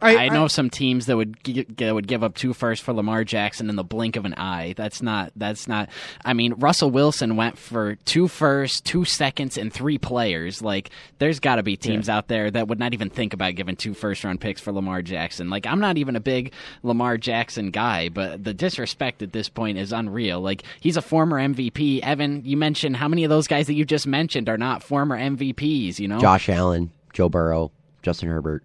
I, 0.00 0.28
know 0.28 0.46
some 0.46 0.68
teams 0.68 1.06
that 1.06 1.16
would 1.16 1.42
gi- 1.42 1.66
that 1.76 1.94
would 1.94 2.06
give 2.06 2.22
up 2.22 2.34
two 2.34 2.52
firsts 2.52 2.84
for 2.84 2.92
Lamar 2.92 3.24
Jackson 3.24 3.70
in 3.70 3.76
the 3.76 3.84
blink 3.84 4.16
of 4.16 4.24
an 4.24 4.34
eye. 4.34 4.74
That's 4.76 5.00
not. 5.00 5.32
That's 5.36 5.66
not. 5.66 5.88
I 6.24 6.34
mean, 6.34 6.52
Russell 6.58 6.90
Wilson 6.90 7.36
went 7.36 7.56
for 7.56 7.94
two 8.04 8.28
firsts, 8.28 8.80
two 8.80 9.04
seconds, 9.06 9.56
and 9.56 9.72
three 9.72 9.96
players. 9.96 10.60
Like, 10.60 10.90
there's 11.18 11.40
got 11.40 11.56
to 11.56 11.62
be 11.62 11.76
teams 11.76 12.08
out 12.10 12.28
there 12.28 12.50
that 12.50 12.68
would 12.68 12.78
not 12.78 12.92
even 12.92 13.08
think 13.08 13.32
about 13.32 13.54
giving 13.54 13.74
two 13.74 13.94
first 13.94 14.22
round 14.22 14.40
picks 14.40 14.60
for 14.60 14.70
Lamar 14.70 15.00
Jackson. 15.00 15.48
Like, 15.48 15.66
I'm 15.66 15.80
not 15.80 15.96
even 15.96 16.14
a 16.14 16.20
big 16.20 16.52
Lamar 16.82 17.16
Jackson 17.16 17.70
guy, 17.70 18.10
but 18.10 18.44
the 18.44 18.52
disrespect 18.52 19.22
at 19.22 19.32
this 19.32 19.48
point 19.48 19.78
is 19.78 19.92
unreal. 19.92 20.40
Like, 20.40 20.62
he's 20.80 20.98
a 20.98 21.02
former 21.02 21.38
MVP. 21.40 22.00
Evan, 22.00 22.42
you 22.44 22.58
mentioned 22.58 22.96
how 22.96 23.08
many 23.08 23.24
of 23.24 23.30
those 23.30 23.46
guys 23.46 23.66
that 23.66 23.74
you 23.74 23.84
just 23.86 24.06
mentioned 24.06 24.48
are 24.48 24.58
not 24.58 24.82
former 24.82 25.18
MVPs. 25.18 25.98
You 25.98 26.08
know, 26.08 26.20
Josh 26.20 26.50
Allen, 26.50 26.90
Joe 27.14 27.30
Burrow, 27.30 27.72
Justin 28.02 28.28
Herbert. 28.28 28.62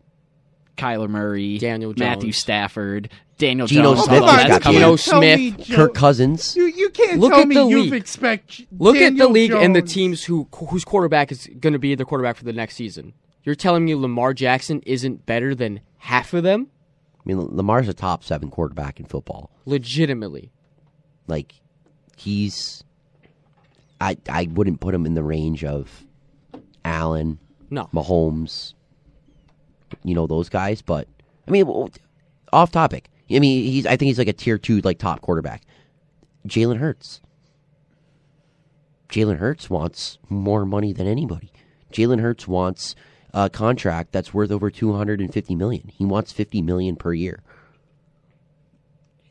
Kyler 0.78 1.10
Murray, 1.10 1.58
Daniel 1.58 1.94
Matthew 1.98 2.32
Stafford, 2.32 3.10
Daniel 3.38 3.68
Geno 3.68 3.94
Jones. 3.96 4.06
Smith 4.06 4.22
although 4.22 4.48
got 4.48 4.62
coming- 4.62 4.80
Geno 4.80 4.96
Smith, 4.96 5.58
Joe- 5.68 5.76
Kirk 5.76 5.94
Cousins. 5.94 6.56
You, 6.56 6.66
you 6.66 6.90
can't 6.90 7.20
Look 7.20 7.32
tell 7.32 7.42
at 7.42 7.48
me 7.48 7.56
the 7.56 7.66
you 7.66 7.82
league. 7.84 7.94
expect 7.94 8.62
Look 8.78 8.96
at 8.96 9.00
the 9.00 9.06
Daniel 9.18 9.30
league 9.32 9.52
and 9.52 9.76
the 9.76 9.82
teams 9.82 10.24
who 10.24 10.48
whose 10.56 10.84
quarterback 10.86 11.32
is 11.32 11.48
going 11.60 11.74
to 11.74 11.80
be 11.80 11.96
the 11.96 12.06
quarterback 12.06 12.36
for 12.38 12.44
the 12.46 12.54
next 12.54 12.76
season. 12.76 13.14
You're 13.44 13.56
telling 13.56 13.86
me 13.86 13.96
Lamar 13.96 14.34
Jackson 14.34 14.82
isn't 14.86 15.26
better 15.26 15.56
than 15.56 15.82
half 15.98 16.34
of 16.34 16.44
them? 16.44 16.68
I 17.18 17.22
mean, 17.26 17.40
Lamar's 17.56 17.88
a 17.88 17.94
top 17.94 18.24
seven 18.24 18.50
quarterback 18.50 19.00
in 19.00 19.06
football. 19.06 19.52
Legitimately. 19.66 20.52
Like, 21.28 21.54
he's. 22.18 22.84
I 24.00 24.18
I 24.30 24.48
wouldn't 24.52 24.80
put 24.80 24.94
him 24.96 25.06
in 25.06 25.14
the 25.14 25.24
range 25.24 25.64
of 25.64 26.04
Allen, 26.84 27.38
No. 27.70 27.90
Mahomes, 27.94 28.74
you 30.04 30.16
know 30.16 30.28
those 30.28 30.50
guys. 30.50 30.82
But 30.82 31.08
I 31.48 31.52
mean, 31.52 31.90
off 32.54 32.72
topic. 32.72 33.10
I 33.30 33.40
mean, 33.40 33.64
he's. 33.64 33.86
I 33.86 33.92
think 33.96 34.08
he's 34.08 34.18
like 34.18 34.28
a 34.28 34.34
tier 34.34 34.58
two, 34.58 34.82
like 34.82 34.98
top 35.00 35.22
quarterback. 35.22 35.62
Jalen 36.48 36.78
Hurts. 36.78 37.22
Jalen 39.10 39.38
Hurts 39.38 39.70
wants 39.70 40.18
more 40.30 40.66
money 40.66 40.94
than 40.94 41.08
anybody. 41.08 41.52
Jalen 41.92 42.22
Hurts 42.22 42.48
wants 42.48 42.96
a 43.34 43.50
contract 43.50 44.12
that's 44.12 44.34
worth 44.34 44.52
over 44.52 44.70
two 44.70 44.94
hundred 44.94 45.20
and 45.22 45.34
fifty 45.34 45.56
million. 45.56 45.90
He 45.94 46.06
wants 46.06 46.32
fifty 46.32 46.62
million 46.62 46.96
per 46.96 47.14
year. 47.14 47.42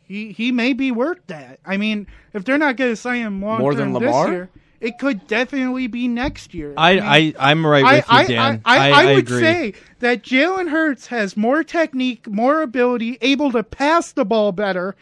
he 0.03 0.33
he 0.33 0.53
may 0.53 0.73
be 0.73 0.91
worth 0.91 1.21
that. 1.29 1.61
I 1.65 1.77
mean, 1.77 2.07
if 2.33 2.45
they're 2.45 2.59
not 2.59 2.77
going 2.77 2.93
to 2.93 2.97
sign 2.97 3.23
him 3.23 3.43
long 3.43 3.59
More 3.59 3.75
than 3.75 3.93
term 3.93 3.95
Lamar? 4.05 4.25
this 4.27 4.31
year, 4.33 4.49
it 4.81 4.99
could 4.99 5.27
definitely 5.27 5.87
be 5.87 6.09
next 6.09 6.55
year. 6.55 6.73
I, 6.77 6.95
mean, 6.95 7.03
I, 7.05 7.35
I'm 7.39 7.67
right 7.67 7.85
I, 7.85 7.97
with 7.97 8.07
you, 8.09 8.17
I, 8.17 8.27
Dan. 8.27 8.63
I, 8.65 8.91
I, 8.91 9.03
I 9.03 9.15
would 9.15 9.27
agree. 9.27 9.41
say 9.41 9.75
that 9.99 10.23
Jalen 10.23 10.71
Hurts 10.71 11.09
has 11.09 11.37
more 11.37 11.63
technique, 11.63 12.27
more 12.27 12.63
ability, 12.63 13.19
able 13.21 13.53
to 13.53 13.63
pass 13.63 14.13
the 14.13 14.25
ball 14.25 14.53
better 14.53 14.97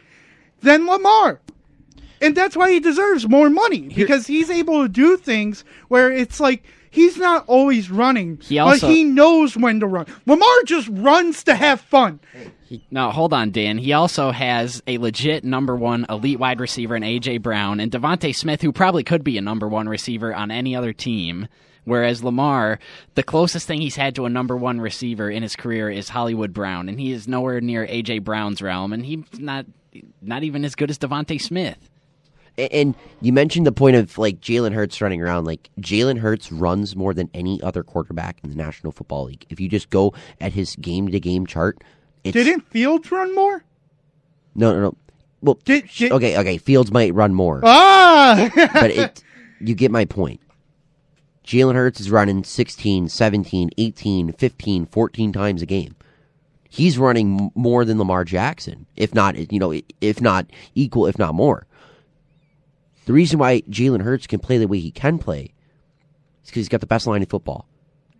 than 0.61 0.87
Lamar. 0.87 1.41
And 2.21 2.37
that's 2.37 2.57
why 2.57 2.73
he 2.73 2.81
deserves 2.81 3.29
more 3.29 3.49
money 3.49 3.89
because 3.95 4.27
he's 4.27 4.51
able 4.51 4.83
to 4.83 4.89
do 4.89 5.17
things 5.17 5.65
where 5.87 6.11
it's 6.11 6.41
like 6.41 6.65
he's 6.91 7.17
not 7.19 7.45
always 7.47 7.91
running, 7.91 8.39
He 8.43 8.59
also- 8.59 8.87
but 8.89 8.95
he 8.95 9.05
knows 9.05 9.57
when 9.57 9.81
to 9.81 9.87
run. 9.87 10.07
Lamar 10.27 10.49
just 10.67 10.89
runs 10.91 11.43
to 11.45 11.55
have 11.55 11.81
fun. 11.81 12.21
No, 12.91 13.11
hold 13.11 13.33
on, 13.33 13.51
Dan. 13.51 13.79
He 13.79 13.93
also 13.95 14.31
has 14.31 14.83
a 14.87 14.99
legit 14.99 15.43
number 15.43 15.75
one 15.75 16.05
elite 16.11 16.39
wide 16.39 16.61
receiver 16.61 16.97
in 16.97 17.03
AJ 17.03 17.39
Brown 17.39 17.81
and 17.81 17.91
DeVonta 17.91 18.35
Smith, 18.35 18.61
who 18.61 18.73
probably 18.73 19.03
could 19.03 19.25
be 19.25 19.39
a 19.39 19.43
number 19.43 19.67
one 19.67 19.89
receiver 19.89 20.35
on 20.35 20.51
any 20.51 20.77
other 20.77 20.93
team. 20.93 21.49
Whereas 21.85 22.23
Lamar, 22.23 22.79
the 23.15 23.23
closest 23.23 23.67
thing 23.67 23.81
he's 23.81 23.97
had 23.97 24.15
to 24.17 24.27
a 24.27 24.31
number 24.31 24.55
one 24.55 24.79
receiver 24.79 25.31
in 25.31 25.43
his 25.43 25.57
career 25.57 25.89
is 25.89 26.11
Hollywood 26.11 26.53
Brown, 26.53 26.87
and 26.91 27.01
he 27.01 27.13
is 27.13 27.27
nowhere 27.27 27.63
near 27.63 27.87
AJ 27.87 28.19
Brown's 28.19 28.61
realm, 28.61 28.93
and 28.93 29.07
he's 29.07 29.25
not 29.39 29.65
not 30.21 30.43
even 30.43 30.67
as 30.67 30.75
good 30.75 30.91
as 30.91 30.99
DeVonta 30.99 31.41
Smith. 31.41 31.89
And 32.59 32.95
you 33.21 33.33
mentioned 33.33 33.67
the 33.67 33.73
point 33.73 33.97
of 33.97 34.19
like 34.19 34.41
Jalen 34.41 34.73
Hurts 34.73 35.01
running 35.01 35.23
around. 35.23 35.45
Like 35.45 35.71
Jalen 35.81 36.19
Hurts 36.19 36.51
runs 36.51 36.97
more 36.97 37.15
than 37.15 37.31
any 37.33 37.63
other 37.63 37.83
quarterback 37.85 38.39
in 38.43 38.51
the 38.51 38.57
National 38.57 38.91
Football 38.93 39.25
League. 39.27 39.47
If 39.49 39.61
you 39.61 39.69
just 39.69 39.91
go 39.91 40.13
at 40.41 40.53
his 40.53 40.75
game 40.77 41.09
to 41.09 41.21
game 41.21 41.47
chart, 41.47 41.79
it's 42.25 42.33
Didn't 42.35 42.69
Fields 42.69 43.11
run 43.13 43.35
more? 43.35 43.65
no, 44.55 44.73
no, 44.75 44.81
no. 44.81 44.97
Well, 45.41 45.57
sh- 45.87 46.11
okay, 46.11 46.37
okay. 46.37 46.59
Fields 46.59 46.91
might 46.91 47.15
run 47.15 47.33
more, 47.33 47.61
Ah! 47.63 48.51
but 48.75 48.91
it, 48.91 49.23
you 49.61 49.77
get 49.77 49.93
my 49.93 50.05
point. 50.05 50.41
Jalen 51.47 51.75
Hurts 51.77 52.01
is 52.01 52.11
running 52.11 52.43
16, 52.43 53.09
17, 53.09 53.71
18, 53.79 54.33
15, 54.33 54.87
14 54.87 55.33
times 55.33 55.63
a 55.63 55.67
game. 55.67 55.95
He's 56.69 56.99
running 56.99 57.51
more 57.55 57.85
than 57.85 57.99
Lamar 57.99 58.25
Jackson, 58.25 58.87
if 58.97 59.15
not, 59.15 59.53
you 59.53 59.59
know, 59.61 59.73
if 60.01 60.21
not 60.21 60.47
equal, 60.75 61.07
if 61.07 61.19
not 61.19 61.35
more. 61.37 61.67
The 63.09 63.15
reason 63.15 63.39
why 63.39 63.63
Jalen 63.63 64.03
Hurts 64.03 64.27
can 64.27 64.39
play 64.39 64.59
the 64.59 64.69
way 64.69 64.79
he 64.81 64.91
can 64.91 65.19
play 65.19 65.45
is 66.45 66.51
because 66.51 66.57
he's 66.61 66.69
got 66.69 66.81
the 66.83 66.87
best 66.87 67.07
line 67.07 67.23
in 67.23 67.27
football. 67.27 67.67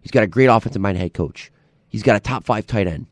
He's 0.01 0.11
got 0.11 0.23
a 0.23 0.27
great 0.27 0.47
offensive 0.47 0.81
minded 0.81 1.01
head 1.01 1.13
coach. 1.13 1.53
He's 1.91 2.03
got 2.03 2.17
a 2.17 2.21
top 2.21 2.45
five 2.45 2.67
tight 2.67 2.87
end. 2.87 3.05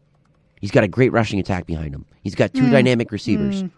He's 0.58 0.70
got 0.70 0.84
a 0.84 0.88
great 0.88 1.12
rushing 1.12 1.38
attack 1.38 1.66
behind 1.66 1.94
him. 1.94 2.06
He's 2.22 2.34
got 2.34 2.54
two 2.54 2.62
Mm, 2.62 2.70
dynamic 2.70 3.12
receivers. 3.12 3.62
mm, 3.62 3.70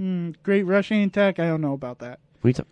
mm, 0.00 0.34
great 0.44 0.62
rushing 0.62 1.02
attack. 1.02 1.40
I 1.40 1.48
don't 1.48 1.60
know 1.60 1.72
about 1.72 1.98
that. 1.98 2.20
What 2.40 2.44
are 2.46 2.50
you 2.50 2.54
talking? 2.54 2.70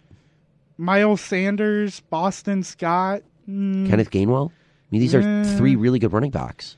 Miles 0.78 1.20
Sanders, 1.22 1.98
Boston 2.08 2.62
Scott. 2.62 3.22
mm, 3.50 3.88
Kenneth 3.88 4.10
Gainwell? 4.12 4.50
I 4.50 4.54
mean, 4.92 5.00
these 5.00 5.14
are 5.16 5.42
three 5.56 5.74
really 5.74 5.98
good 5.98 6.12
running 6.12 6.30
backs. 6.30 6.76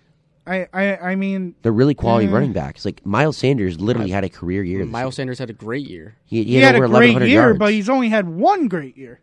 I, 0.48 0.68
I, 0.72 0.96
I 1.10 1.14
mean, 1.16 1.54
They're 1.62 1.72
really 1.72 1.94
quality 1.94 2.26
Mm. 2.26 2.32
running 2.32 2.52
backs. 2.52 2.84
Like 2.84 3.04
Miles 3.04 3.36
Sanders 3.36 3.80
literally 3.80 4.10
had 4.10 4.24
a 4.24 4.28
career 4.28 4.62
year. 4.64 4.78
this 4.84 4.88
Miles 4.92 5.16
Sanders 5.16 5.38
had 5.38 5.50
a 5.50 5.52
great 5.52 5.86
year. 5.86 6.16
year. 6.28 6.44
He, 6.44 6.44
he, 6.44 6.54
had, 6.56 6.74
over 6.74 6.84
a 6.84 6.88
great 6.88 7.14
1,100 7.14 7.26
year, 7.26 7.40
yards. 7.42 7.58
but 7.58 7.72
he's 7.72 7.88
only 7.88 8.08
had 8.08 8.28
one 8.28 8.68
great 8.68 8.96
year. 8.96 9.20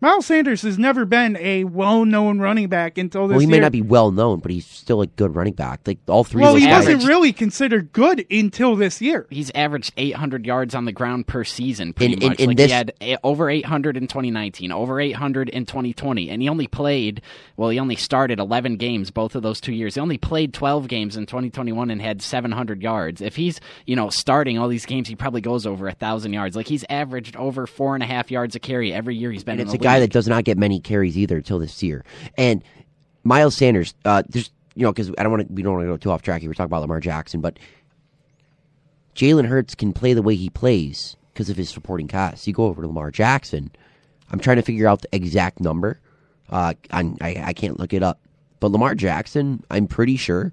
Miles 0.00 0.26
Sanders 0.26 0.60
has 0.62 0.78
never 0.78 1.06
been 1.06 1.34
a 1.40 1.64
well-known 1.64 2.38
running 2.38 2.68
back 2.68 2.98
until 2.98 3.26
this 3.26 3.32
year. 3.32 3.36
well, 3.36 3.40
he 3.40 3.46
may 3.46 3.54
year. 3.54 3.62
not 3.62 3.72
be 3.72 3.80
well 3.80 4.10
known, 4.10 4.40
but 4.40 4.50
he's 4.50 4.66
still 4.66 5.00
a 5.00 5.06
good 5.06 5.34
running 5.34 5.54
back. 5.54 5.80
Like 5.86 5.98
all 6.08 6.24
three. 6.24 6.42
well, 6.42 6.54
of 6.56 6.58
he 6.60 6.66
those 6.66 6.84
guys- 6.84 6.94
wasn't 6.94 7.08
really 7.08 7.32
considered 7.32 7.90
good 7.92 8.26
until 8.30 8.76
this 8.76 9.00
year. 9.00 9.26
He's 9.30 9.50
averaged 9.54 9.92
800 9.96 10.44
yards 10.44 10.74
on 10.74 10.84
the 10.84 10.92
ground 10.92 11.26
per 11.26 11.42
season, 11.42 11.94
pretty 11.94 12.14
In- 12.14 12.22
in- 12.22 12.28
much. 12.28 12.40
in 12.40 12.46
like 12.48 12.56
this- 12.58 12.66
he 12.66 12.72
had 12.72 12.92
a- 13.00 13.16
over 13.24 13.48
800 13.48 13.96
in 13.96 14.06
2019, 14.06 14.72
over 14.72 15.00
800 15.00 15.48
in 15.48 15.64
2020, 15.64 16.28
and 16.28 16.42
he 16.42 16.50
only 16.50 16.66
played. 16.66 17.22
Well, 17.56 17.70
he 17.70 17.78
only 17.78 17.96
started 17.96 18.38
11 18.38 18.76
games 18.76 19.10
both 19.10 19.34
of 19.34 19.42
those 19.42 19.58
two 19.60 19.72
years. 19.72 19.94
He 19.94 20.00
only 20.02 20.18
played 20.18 20.52
12 20.52 20.86
games 20.86 21.16
in 21.16 21.24
2021 21.24 21.90
and 21.90 22.02
had 22.02 22.20
700 22.20 22.82
yards. 22.82 23.22
If 23.22 23.36
he's 23.36 23.58
you 23.86 23.96
know 23.96 24.10
starting 24.10 24.58
all 24.58 24.68
these 24.68 24.84
games, 24.84 25.08
he 25.08 25.14
probably 25.16 25.40
goes 25.40 25.64
over 25.66 25.88
a 25.88 25.92
thousand 25.92 26.34
yards. 26.34 26.56
Like 26.56 26.68
he's 26.68 26.84
averaged 26.90 27.36
over 27.36 27.66
four 27.66 27.94
and 27.94 28.02
a 28.02 28.06
half 28.06 28.30
yards 28.30 28.54
a 28.54 28.58
carry 28.58 28.92
every 28.92 29.16
year 29.16 29.30
he's 29.30 29.44
been 29.44 29.52
and 29.52 29.60
in 29.62 29.66
the 29.68 29.74
a 29.74 29.78
guy 29.94 30.00
that 30.00 30.10
does 30.10 30.28
not 30.28 30.44
get 30.44 30.58
many 30.58 30.80
carries 30.80 31.16
either 31.16 31.36
until 31.36 31.58
this 31.58 31.82
year. 31.82 32.04
And 32.36 32.62
Miles 33.22 33.56
Sanders, 33.56 33.94
uh, 34.04 34.22
there's 34.28 34.50
you 34.74 34.82
know 34.82 34.92
because 34.92 35.10
I 35.18 35.22
don't 35.22 35.32
want 35.32 35.48
to 35.48 35.52
we 35.52 35.62
don't 35.62 35.74
want 35.74 35.84
to 35.84 35.92
go 35.92 35.96
too 35.96 36.10
off 36.10 36.22
track 36.22 36.40
here. 36.40 36.50
We're 36.50 36.54
talking 36.54 36.66
about 36.66 36.82
Lamar 36.82 37.00
Jackson, 37.00 37.40
but 37.40 37.58
Jalen 39.14 39.46
Hurts 39.46 39.74
can 39.74 39.92
play 39.92 40.12
the 40.12 40.22
way 40.22 40.34
he 40.34 40.50
plays 40.50 41.16
because 41.32 41.48
of 41.48 41.56
his 41.56 41.70
supporting 41.70 42.08
cast. 42.08 42.46
You 42.46 42.52
go 42.52 42.64
over 42.64 42.82
to 42.82 42.88
Lamar 42.88 43.10
Jackson. 43.10 43.70
I'm 44.30 44.40
trying 44.40 44.56
to 44.56 44.62
figure 44.62 44.88
out 44.88 45.02
the 45.02 45.08
exact 45.14 45.60
number. 45.60 46.00
Uh, 46.50 46.74
I 46.90 47.14
I 47.20 47.52
can't 47.52 47.78
look 47.78 47.92
it 47.92 48.02
up, 48.02 48.20
but 48.60 48.70
Lamar 48.70 48.94
Jackson, 48.94 49.64
I'm 49.70 49.86
pretty 49.86 50.16
sure 50.16 50.52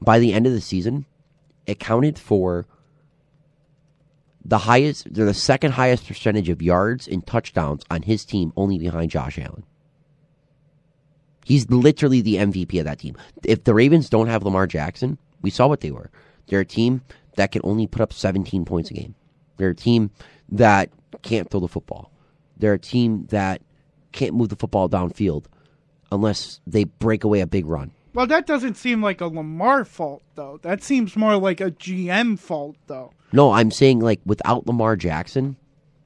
by 0.00 0.18
the 0.18 0.32
end 0.32 0.46
of 0.46 0.52
the 0.52 0.60
season, 0.60 1.04
accounted 1.68 2.18
for 2.18 2.66
the 4.44 4.58
highest, 4.58 5.12
they're 5.12 5.26
the 5.26 5.34
second 5.34 5.72
highest 5.72 6.06
percentage 6.06 6.48
of 6.48 6.62
yards 6.62 7.06
and 7.06 7.26
touchdowns 7.26 7.82
on 7.90 8.02
his 8.02 8.24
team, 8.24 8.52
only 8.56 8.78
behind 8.78 9.10
Josh 9.10 9.38
Allen. 9.38 9.64
He's 11.44 11.68
literally 11.70 12.20
the 12.20 12.36
MVP 12.36 12.78
of 12.78 12.84
that 12.84 13.00
team. 13.00 13.16
If 13.44 13.64
the 13.64 13.74
Ravens 13.74 14.08
don't 14.08 14.28
have 14.28 14.44
Lamar 14.44 14.66
Jackson, 14.66 15.18
we 15.42 15.50
saw 15.50 15.66
what 15.66 15.80
they 15.80 15.90
were. 15.90 16.10
They're 16.46 16.60
a 16.60 16.64
team 16.64 17.02
that 17.36 17.52
can 17.52 17.62
only 17.64 17.86
put 17.86 18.02
up 18.02 18.12
17 18.12 18.64
points 18.64 18.90
a 18.90 18.94
game. 18.94 19.14
They're 19.56 19.70
a 19.70 19.74
team 19.74 20.10
that 20.50 20.90
can't 21.22 21.50
throw 21.50 21.60
the 21.60 21.68
football. 21.68 22.10
They're 22.56 22.74
a 22.74 22.78
team 22.78 23.26
that 23.30 23.62
can't 24.12 24.34
move 24.34 24.48
the 24.48 24.56
football 24.56 24.88
downfield 24.88 25.44
unless 26.12 26.60
they 26.66 26.84
break 26.84 27.24
away 27.24 27.40
a 27.40 27.46
big 27.46 27.66
run. 27.66 27.92
Well, 28.12 28.26
that 28.26 28.46
doesn't 28.46 28.76
seem 28.76 29.02
like 29.02 29.20
a 29.20 29.26
Lamar 29.26 29.84
fault, 29.84 30.22
though. 30.34 30.58
That 30.62 30.82
seems 30.82 31.16
more 31.16 31.36
like 31.36 31.60
a 31.60 31.70
GM 31.70 32.38
fault, 32.38 32.76
though. 32.86 33.12
No, 33.32 33.52
I'm 33.52 33.70
saying 33.70 34.00
like 34.00 34.20
without 34.26 34.66
Lamar 34.66 34.96
Jackson, 34.96 35.56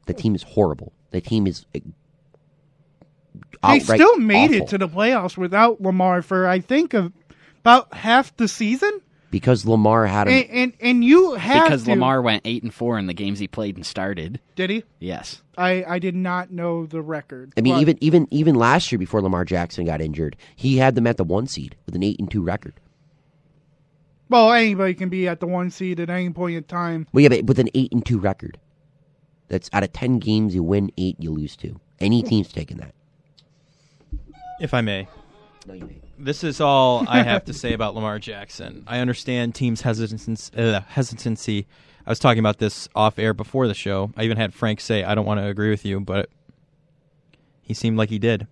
the 0.07 0.13
team 0.15 0.35
is 0.35 0.43
horrible. 0.43 0.93
The 1.11 1.21
team 1.23 1.47
is 1.47 1.65
uh, 1.75 3.73
They 3.73 3.81
still 3.81 4.19
made 4.19 4.51
awful. 4.51 4.63
it 4.63 4.69
to 4.69 4.79
the 4.79 4.89
playoffs 4.89 5.37
without 5.39 5.81
Lamar 5.81 6.21
for 6.21 6.47
I 6.47 6.61
think 6.61 6.93
about 6.95 7.95
half 7.95 8.37
the 8.37 8.49
season. 8.49 9.01
Because 9.35 9.67
Lamar 9.67 10.07
had 10.07 10.29
him. 10.29 10.35
And 10.35 10.51
and, 10.51 10.73
and 10.81 11.05
you 11.05 11.33
have 11.35 11.65
because 11.65 11.83
to- 11.85 11.91
Lamar 11.91 12.23
went 12.23 12.43
eight 12.45 12.63
and 12.63 12.73
four 12.73 13.01
in 13.01 13.07
the 13.09 13.15
games 13.15 13.41
he 13.41 13.49
played 13.49 13.75
and 13.75 13.85
started. 13.85 14.39
did 14.55 14.71
he? 14.71 14.85
Yes. 15.01 15.43
I 15.59 15.85
I 15.89 15.99
did 15.99 16.15
not 16.15 16.53
know 16.53 16.87
the 16.87 17.03
record. 17.03 17.53
I 17.57 17.61
mean, 17.61 17.75
but- 17.75 17.81
even 17.81 17.99
even 18.01 18.29
even 18.31 18.55
last 18.55 18.93
year 18.93 18.99
before 19.01 19.21
Lamar 19.21 19.45
Jackson 19.45 19.87
got 19.87 20.01
injured, 20.01 20.37
he 20.55 20.77
had 20.77 20.95
them 20.95 21.09
at 21.09 21.17
the 21.17 21.25
one 21.25 21.49
seed 21.49 21.75
with 21.85 21.97
an 21.97 22.05
eight 22.05 22.21
and 22.21 22.31
two 22.31 22.43
record. 22.43 22.75
well, 24.29 24.53
anybody 24.53 24.95
can 24.95 25.09
be 25.09 25.27
at 25.27 25.41
the 25.41 25.47
one 25.49 25.69
seed 25.71 25.99
at 25.99 26.11
any 26.11 26.31
point 26.31 26.55
in 26.57 26.63
time. 26.65 27.09
Well, 27.13 27.23
yeah, 27.23 27.29
but 27.31 27.45
with 27.47 27.59
an 27.59 27.71
eight 27.75 27.93
and 27.93 28.07
two 28.07 28.21
record, 28.21 28.57
that's 29.49 29.69
out 29.73 29.83
of 29.83 29.93
ten 29.93 30.21
games 30.21 30.55
you 30.55 30.63
win 30.63 30.93
eight, 30.97 31.17
you 31.19 31.33
lose 31.33 31.57
two. 31.57 31.81
Any 31.99 32.23
team's 32.23 32.53
taking 32.53 32.77
that. 32.77 32.95
If 34.61 34.73
I 34.75 34.81
may. 34.81 35.09
No, 35.67 35.75
you 35.75 35.87
may. 35.87 36.01
This 36.19 36.45
is 36.45 36.61
all 36.61 37.05
I 37.09 37.23
have 37.23 37.45
to 37.47 37.53
say 37.53 37.73
about 37.73 37.95
Lamar 37.95 38.19
Jackson. 38.19 38.85
I 38.87 39.01
understand 39.01 39.55
teams' 39.55 39.83
hesitance, 39.83 40.51
uh, 40.57 40.81
hesitancy. 40.89 41.67
I 42.07 42.11
was 42.11 42.19
talking 42.19 42.39
about 42.39 42.59
this 42.59 42.89
off 42.95 43.19
air 43.19 43.35
before 43.35 43.67
the 43.67 43.75
show. 43.75 44.13
I 44.17 44.25
even 44.25 44.37
had 44.37 44.55
Frank 44.55 44.81
say, 44.81 45.03
I 45.03 45.15
don't 45.15 45.27
want 45.27 45.41
to 45.41 45.47
agree 45.47 45.71
with 45.71 45.85
you, 45.85 46.01
but 46.01 46.29
he 47.63 47.75
seemed 47.75 47.97
like 47.97 48.11
he 48.11 48.19
did. 48.19 48.47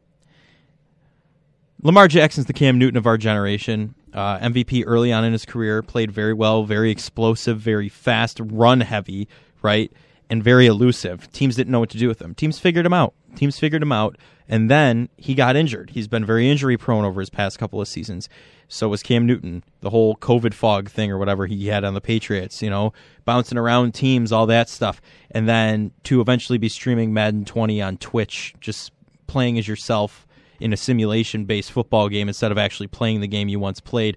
Lamar 1.83 2.09
Jackson's 2.09 2.47
the 2.47 2.53
Cam 2.53 2.79
Newton 2.79 2.97
of 2.97 3.07
our 3.07 3.19
generation. 3.19 3.95
Uh, 4.13 4.39
MVP 4.39 4.85
early 4.87 5.13
on 5.13 5.25
in 5.25 5.33
his 5.33 5.45
career, 5.45 5.83
played 5.83 6.11
very 6.11 6.35
well, 6.35 6.65
very 6.65 6.91
explosive, 6.91 7.59
very 7.59 7.89
fast, 7.89 8.41
run 8.41 8.81
heavy, 8.81 9.27
right? 9.63 9.91
And 10.33 10.43
very 10.43 10.65
elusive. 10.65 11.31
Teams 11.31 11.57
didn't 11.57 11.71
know 11.71 11.81
what 11.81 11.91
to 11.91 11.99
do 11.99 12.09
with 12.09 12.23
him. 12.23 12.35
Teams 12.35 12.59
figured 12.59 12.87
him 12.87 12.95
out. 12.95 13.13
Teams 13.37 13.59
figured 13.59 13.83
him 13.83 13.93
out. 13.93 14.17
And 14.49 14.71
then 14.71 15.11
he 15.19 15.35
got 15.35 15.57
injured. 15.57 15.91
He's 15.91 16.09
been 16.09 16.25
very 16.25 16.49
injury 16.49 16.79
prone 16.79 17.05
over 17.05 17.21
his 17.21 17.29
past 17.29 17.59
couple 17.59 17.83
of 17.83 17.87
seasons. 17.87 18.31
So 18.67 18.89
was 18.89 19.03
Cam 19.03 19.27
Newton. 19.27 19.63
The 19.83 19.91
whole 19.91 20.17
COVID 20.17 20.55
fog 20.55 20.89
thing 20.89 21.13
or 21.13 21.19
whatever 21.19 21.45
he 21.45 21.67
had 21.67 21.85
on 21.85 21.93
the 21.93 22.01
Patriots, 22.01 22.63
you 22.63 22.71
know, 22.71 22.95
bouncing 23.27 23.59
around 23.59 23.93
teams, 23.93 24.33
all 24.33 24.47
that 24.47 24.71
stuff. 24.71 25.03
And 25.33 25.47
then 25.47 25.91
to 26.05 26.23
eventually 26.23 26.57
be 26.57 26.71
streaming 26.71 27.13
Madden 27.13 27.45
20 27.45 27.83
on 27.83 27.99
Twitch, 27.99 28.55
just 28.59 28.91
playing 29.27 29.59
as 29.59 29.69
yourself 29.69 30.27
in 30.61 30.73
a 30.73 30.79
simulation 30.79 31.45
based 31.45 31.73
football 31.73 32.09
game 32.09 32.29
instead 32.29 32.53
of 32.53 32.57
actually 32.57 32.87
playing 32.87 33.21
the 33.21 33.29
game 33.29 33.49
you 33.49 33.59
once 33.59 33.81
played. 33.81 34.17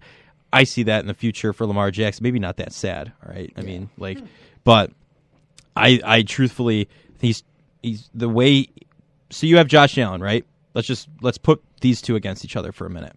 I 0.54 0.64
see 0.64 0.84
that 0.84 1.02
in 1.02 1.08
the 1.08 1.14
future 1.14 1.52
for 1.52 1.66
Lamar 1.66 1.92
Jackson. 1.92 2.24
Maybe 2.24 2.40
not 2.40 2.56
that 2.56 2.72
sad, 2.72 3.12
all 3.22 3.34
right? 3.34 3.52
I 3.58 3.64
mean, 3.64 3.90
like 3.98 4.20
hmm. 4.20 4.26
but 4.64 4.92
I 5.76 6.00
I 6.04 6.22
truthfully 6.24 6.88
he's 7.20 7.44
he's 7.82 8.10
the 8.14 8.30
way 8.30 8.70
so 9.30 9.48
you 9.48 9.58
have 9.58 9.68
Josh 9.68 9.98
Allen, 9.98 10.22
right? 10.22 10.46
Let's 10.74 10.88
just 10.88 11.08
let's 11.22 11.38
put 11.38 11.64
these 11.82 12.02
two 12.02 12.16
against 12.16 12.46
each 12.46 12.56
other 12.56 12.72
for 12.72 12.86
a 12.86 12.90
minute. 12.90 13.16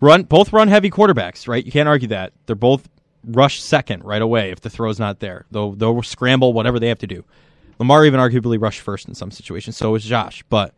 Run 0.00 0.24
both 0.24 0.52
run 0.52 0.68
heavy 0.68 0.90
quarterbacks, 0.90 1.48
right? 1.48 1.64
You 1.64 1.72
can't 1.72 1.88
argue 1.88 2.08
that. 2.08 2.32
They're 2.46 2.56
both 2.56 2.88
rush 3.24 3.60
second 3.60 4.04
right 4.04 4.22
away 4.22 4.50
if 4.50 4.60
the 4.60 4.70
throw's 4.70 4.98
not 4.98 5.20
there. 5.20 5.46
They'll 5.50 5.72
they'll 5.72 6.02
scramble 6.02 6.52
whatever 6.52 6.78
they 6.78 6.88
have 6.88 6.98
to 6.98 7.06
do. 7.06 7.24
Lamar 7.78 8.06
even 8.06 8.20
arguably 8.20 8.60
rushed 8.60 8.80
first 8.80 9.08
in 9.08 9.14
some 9.14 9.30
situations. 9.30 9.76
So 9.76 9.94
is 9.94 10.04
Josh, 10.04 10.44
but 10.48 10.74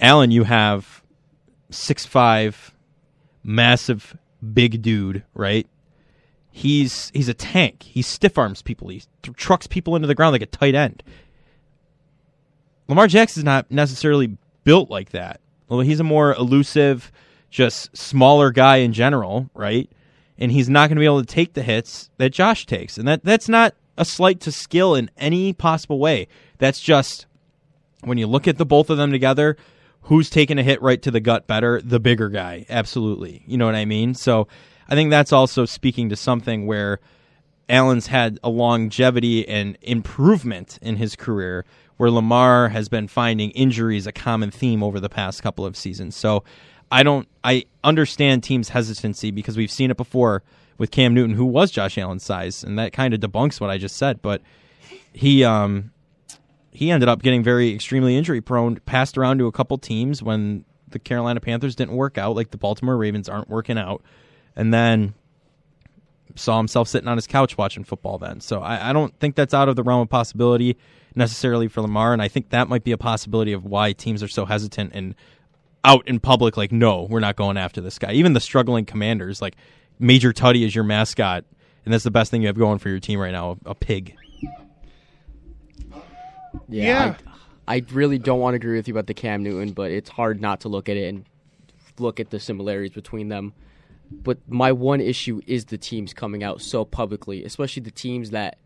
Allen, 0.00 0.30
you 0.30 0.44
have 0.44 1.02
six 1.70 2.06
five, 2.06 2.72
massive, 3.42 4.16
big 4.52 4.82
dude, 4.82 5.24
right? 5.34 5.66
He's 6.58 7.12
he's 7.14 7.28
a 7.28 7.34
tank. 7.34 7.84
He 7.84 8.02
stiff 8.02 8.36
arms 8.36 8.62
people. 8.62 8.88
He 8.88 9.04
th- 9.22 9.36
trucks 9.36 9.68
people 9.68 9.94
into 9.94 10.08
the 10.08 10.14
ground 10.16 10.32
like 10.32 10.42
a 10.42 10.46
tight 10.46 10.74
end. 10.74 11.04
Lamar 12.88 13.06
Jackson's 13.06 13.44
not 13.44 13.70
necessarily 13.70 14.36
built 14.64 14.90
like 14.90 15.10
that. 15.10 15.40
Well, 15.68 15.78
he's 15.78 16.00
a 16.00 16.04
more 16.04 16.34
elusive, 16.34 17.12
just 17.48 17.96
smaller 17.96 18.50
guy 18.50 18.78
in 18.78 18.92
general, 18.92 19.48
right? 19.54 19.88
And 20.36 20.50
he's 20.50 20.68
not 20.68 20.88
going 20.88 20.96
to 20.96 21.00
be 21.00 21.06
able 21.06 21.20
to 21.20 21.32
take 21.32 21.52
the 21.52 21.62
hits 21.62 22.10
that 22.16 22.32
Josh 22.32 22.66
takes, 22.66 22.98
and 22.98 23.06
that 23.06 23.22
that's 23.22 23.48
not 23.48 23.76
a 23.96 24.04
slight 24.04 24.40
to 24.40 24.50
skill 24.50 24.96
in 24.96 25.12
any 25.16 25.52
possible 25.52 26.00
way. 26.00 26.26
That's 26.58 26.80
just 26.80 27.26
when 28.00 28.18
you 28.18 28.26
look 28.26 28.48
at 28.48 28.58
the 28.58 28.66
both 28.66 28.90
of 28.90 28.96
them 28.96 29.12
together, 29.12 29.56
who's 30.02 30.28
taking 30.28 30.58
a 30.58 30.64
hit 30.64 30.82
right 30.82 31.00
to 31.02 31.12
the 31.12 31.20
gut 31.20 31.46
better? 31.46 31.80
The 31.80 32.00
bigger 32.00 32.30
guy, 32.30 32.66
absolutely. 32.68 33.44
You 33.46 33.58
know 33.58 33.66
what 33.66 33.76
I 33.76 33.84
mean? 33.84 34.14
So 34.14 34.48
I 34.88 34.94
think 34.94 35.10
that's 35.10 35.32
also 35.32 35.64
speaking 35.64 36.08
to 36.08 36.16
something 36.16 36.66
where 36.66 36.98
Allen's 37.68 38.06
had 38.06 38.38
a 38.42 38.48
longevity 38.48 39.46
and 39.46 39.76
improvement 39.82 40.78
in 40.80 40.96
his 40.96 41.14
career, 41.14 41.64
where 41.98 42.10
Lamar 42.10 42.68
has 42.70 42.88
been 42.88 43.08
finding 43.08 43.50
injuries 43.50 44.06
a 44.06 44.12
common 44.12 44.50
theme 44.50 44.82
over 44.82 44.98
the 44.98 45.10
past 45.10 45.42
couple 45.42 45.66
of 45.66 45.76
seasons. 45.76 46.16
So 46.16 46.44
I 46.90 47.02
don't 47.02 47.28
I 47.44 47.64
understand 47.84 48.42
teams' 48.42 48.70
hesitancy 48.70 49.30
because 49.30 49.56
we've 49.56 49.70
seen 49.70 49.90
it 49.90 49.96
before 49.96 50.42
with 50.78 50.90
Cam 50.90 51.12
Newton, 51.12 51.34
who 51.34 51.44
was 51.44 51.70
Josh 51.70 51.98
Allen's 51.98 52.24
size, 52.24 52.64
and 52.64 52.78
that 52.78 52.92
kind 52.92 53.12
of 53.12 53.20
debunks 53.20 53.60
what 53.60 53.68
I 53.68 53.78
just 53.78 53.96
said. 53.96 54.22
But 54.22 54.40
he 55.12 55.44
um 55.44 55.92
he 56.70 56.90
ended 56.90 57.08
up 57.08 57.22
getting 57.22 57.42
very 57.42 57.74
extremely 57.74 58.16
injury 58.16 58.40
prone, 58.40 58.76
passed 58.86 59.18
around 59.18 59.38
to 59.38 59.46
a 59.46 59.52
couple 59.52 59.76
teams 59.78 60.22
when 60.22 60.64
the 60.88 60.98
Carolina 60.98 61.40
Panthers 61.40 61.74
didn't 61.74 61.94
work 61.94 62.16
out, 62.16 62.36
like 62.36 62.50
the 62.50 62.56
Baltimore 62.56 62.96
Ravens 62.96 63.28
aren't 63.28 63.50
working 63.50 63.76
out, 63.76 64.02
and 64.58 64.74
then 64.74 65.14
saw 66.34 66.58
himself 66.58 66.88
sitting 66.88 67.08
on 67.08 67.16
his 67.16 67.26
couch 67.26 67.56
watching 67.56 67.84
football 67.84 68.18
then. 68.18 68.40
So 68.40 68.60
I, 68.60 68.90
I 68.90 68.92
don't 68.92 69.18
think 69.18 69.36
that's 69.36 69.54
out 69.54 69.68
of 69.68 69.76
the 69.76 69.82
realm 69.82 70.02
of 70.02 70.10
possibility 70.10 70.76
necessarily 71.14 71.68
for 71.68 71.80
Lamar, 71.80 72.12
and 72.12 72.20
I 72.20 72.28
think 72.28 72.50
that 72.50 72.68
might 72.68 72.84
be 72.84 72.92
a 72.92 72.98
possibility 72.98 73.52
of 73.52 73.64
why 73.64 73.92
teams 73.92 74.22
are 74.22 74.28
so 74.28 74.44
hesitant 74.44 74.90
and 74.94 75.14
out 75.84 76.06
in 76.06 76.20
public 76.20 76.56
like, 76.56 76.70
no, 76.70 77.06
we're 77.08 77.20
not 77.20 77.36
going 77.36 77.56
after 77.56 77.80
this 77.80 77.98
guy. 77.98 78.12
Even 78.12 78.34
the 78.34 78.40
struggling 78.40 78.84
commanders, 78.84 79.40
like 79.40 79.56
Major 79.98 80.32
Tuddy 80.32 80.66
is 80.66 80.74
your 80.74 80.84
mascot, 80.84 81.44
and 81.84 81.94
that's 81.94 82.04
the 82.04 82.10
best 82.10 82.30
thing 82.30 82.42
you 82.42 82.48
have 82.48 82.58
going 82.58 82.78
for 82.78 82.88
your 82.88 83.00
team 83.00 83.20
right 83.20 83.32
now, 83.32 83.58
a, 83.64 83.70
a 83.70 83.74
pig. 83.74 84.14
Yeah. 86.68 86.84
Yeah. 86.84 87.14
I, 87.66 87.76
I 87.76 87.84
really 87.92 88.18
don't 88.18 88.40
want 88.40 88.54
to 88.54 88.56
agree 88.56 88.76
with 88.76 88.88
you 88.88 88.94
about 88.94 89.06
the 89.06 89.14
Cam 89.14 89.42
Newton, 89.42 89.72
but 89.72 89.90
it's 89.90 90.10
hard 90.10 90.40
not 90.40 90.60
to 90.60 90.68
look 90.68 90.88
at 90.88 90.96
it 90.96 91.08
and 91.08 91.24
look 91.98 92.20
at 92.20 92.30
the 92.30 92.40
similarities 92.40 92.92
between 92.92 93.28
them. 93.28 93.54
But 94.10 94.38
my 94.48 94.72
one 94.72 95.00
issue 95.00 95.40
is 95.46 95.66
the 95.66 95.78
teams 95.78 96.14
coming 96.14 96.42
out 96.42 96.62
so 96.62 96.84
publicly, 96.84 97.44
especially 97.44 97.82
the 97.82 97.90
teams 97.90 98.30
that 98.30 98.58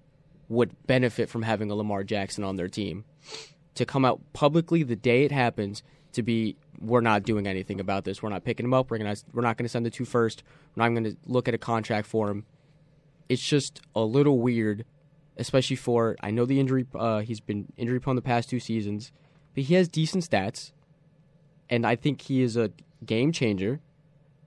would 0.49 0.75
benefit 0.87 1.29
from 1.29 1.43
having 1.43 1.71
a 1.71 1.75
Lamar 1.75 2.05
Jackson 2.05 2.45
on 2.45 2.57
their 2.57 2.69
team. 2.69 3.05
To 3.77 3.87
come 3.87 4.05
out 4.05 4.21
publicly 4.33 4.83
the 4.83 4.97
day 4.97 5.25
it 5.25 5.33
happens 5.33 5.83
to 6.13 6.23
be 6.23 6.57
we're 6.81 7.01
not 7.01 7.23
doing 7.23 7.47
anything 7.47 7.81
about 7.81 8.05
this. 8.05 8.23
We're 8.23 8.29
not 8.29 8.45
picking 8.45 8.65
him 8.65 8.75
up. 8.75 8.91
We're 8.91 8.99
gonna 8.99 9.17
we're 9.33 9.43
not 9.43 9.57
gonna 9.57 9.69
send 9.69 9.87
the 9.87 9.91
two 9.91 10.05
first. 10.05 10.43
We're 10.75 10.85
not 10.85 10.95
gonna 10.95 11.17
look 11.27 11.49
at 11.49 11.55
a 11.55 11.59
contract 11.59 12.07
for 12.07 12.29
him. 12.29 12.45
It's 13.29 13.43
just 13.43 13.81
a 13.95 14.03
little 14.03 14.39
weird, 14.39 14.85
especially 15.37 15.77
for 15.77 16.17
I 16.21 16.31
know 16.31 16.45
the 16.45 16.61
injury. 16.61 16.87
Uh, 16.95 17.21
he's 17.21 17.41
been 17.41 17.73
injury 17.77 18.01
prone 18.01 18.17
the 18.17 18.23
past 18.23 18.51
two 18.51 18.61
seasons, 18.61 19.13
but 19.55 19.65
he 19.65 19.75
has 19.75 19.89
decent 19.89 20.29
stats, 20.29 20.73
and 21.71 21.87
I 21.87 21.97
think 21.97 22.23
he 22.23 22.43
is 22.43 22.57
a 22.57 22.73
game 23.05 23.33
changer. 23.33 23.81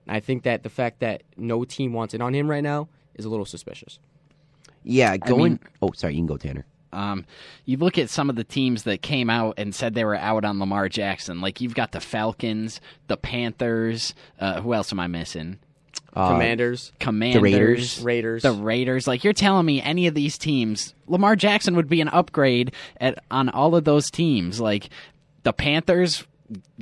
I 0.08 0.20
think 0.20 0.44
that 0.44 0.62
the 0.62 0.68
fact 0.68 1.00
that 1.00 1.22
no 1.36 1.64
team 1.64 1.92
wants 1.92 2.14
it 2.14 2.20
on 2.20 2.34
him 2.34 2.48
right 2.48 2.62
now 2.62 2.88
is 3.14 3.24
a 3.24 3.28
little 3.28 3.46
suspicious. 3.46 3.98
Yeah, 4.84 5.16
going. 5.16 5.52
mean- 5.52 5.60
oh, 5.82 5.92
sorry, 5.92 6.14
you 6.14 6.20
can 6.20 6.26
go, 6.26 6.36
Tanner. 6.36 6.64
Um, 6.92 7.26
you 7.66 7.76
look 7.76 7.98
at 7.98 8.08
some 8.08 8.30
of 8.30 8.36
the 8.36 8.44
teams 8.44 8.84
that 8.84 9.02
came 9.02 9.28
out 9.28 9.54
and 9.58 9.74
said 9.74 9.94
they 9.94 10.04
were 10.04 10.16
out 10.16 10.44
on 10.44 10.58
Lamar 10.58 10.88
Jackson. 10.88 11.40
Like 11.40 11.60
you've 11.60 11.74
got 11.74 11.92
the 11.92 12.00
Falcons, 12.00 12.80
the 13.08 13.16
Panthers. 13.18 14.14
Uh, 14.40 14.60
who 14.62 14.72
else 14.72 14.92
am 14.92 15.00
I 15.00 15.06
missing? 15.06 15.58
Uh, 16.14 16.30
Commanders, 16.30 16.92
Commanders, 16.98 17.42
Raiders. 17.42 18.00
Raiders. 18.00 18.42
the 18.42 18.52
Raiders. 18.52 19.06
Like 19.06 19.24
you're 19.24 19.34
telling 19.34 19.66
me 19.66 19.82
any 19.82 20.06
of 20.06 20.14
these 20.14 20.38
teams, 20.38 20.94
Lamar 21.06 21.36
Jackson 21.36 21.76
would 21.76 21.88
be 21.88 22.00
an 22.00 22.08
upgrade 22.08 22.72
at 22.98 23.22
on 23.30 23.50
all 23.50 23.76
of 23.76 23.84
those 23.84 24.10
teams. 24.10 24.58
Like 24.60 24.88
the 25.42 25.52
Panthers, 25.52 26.26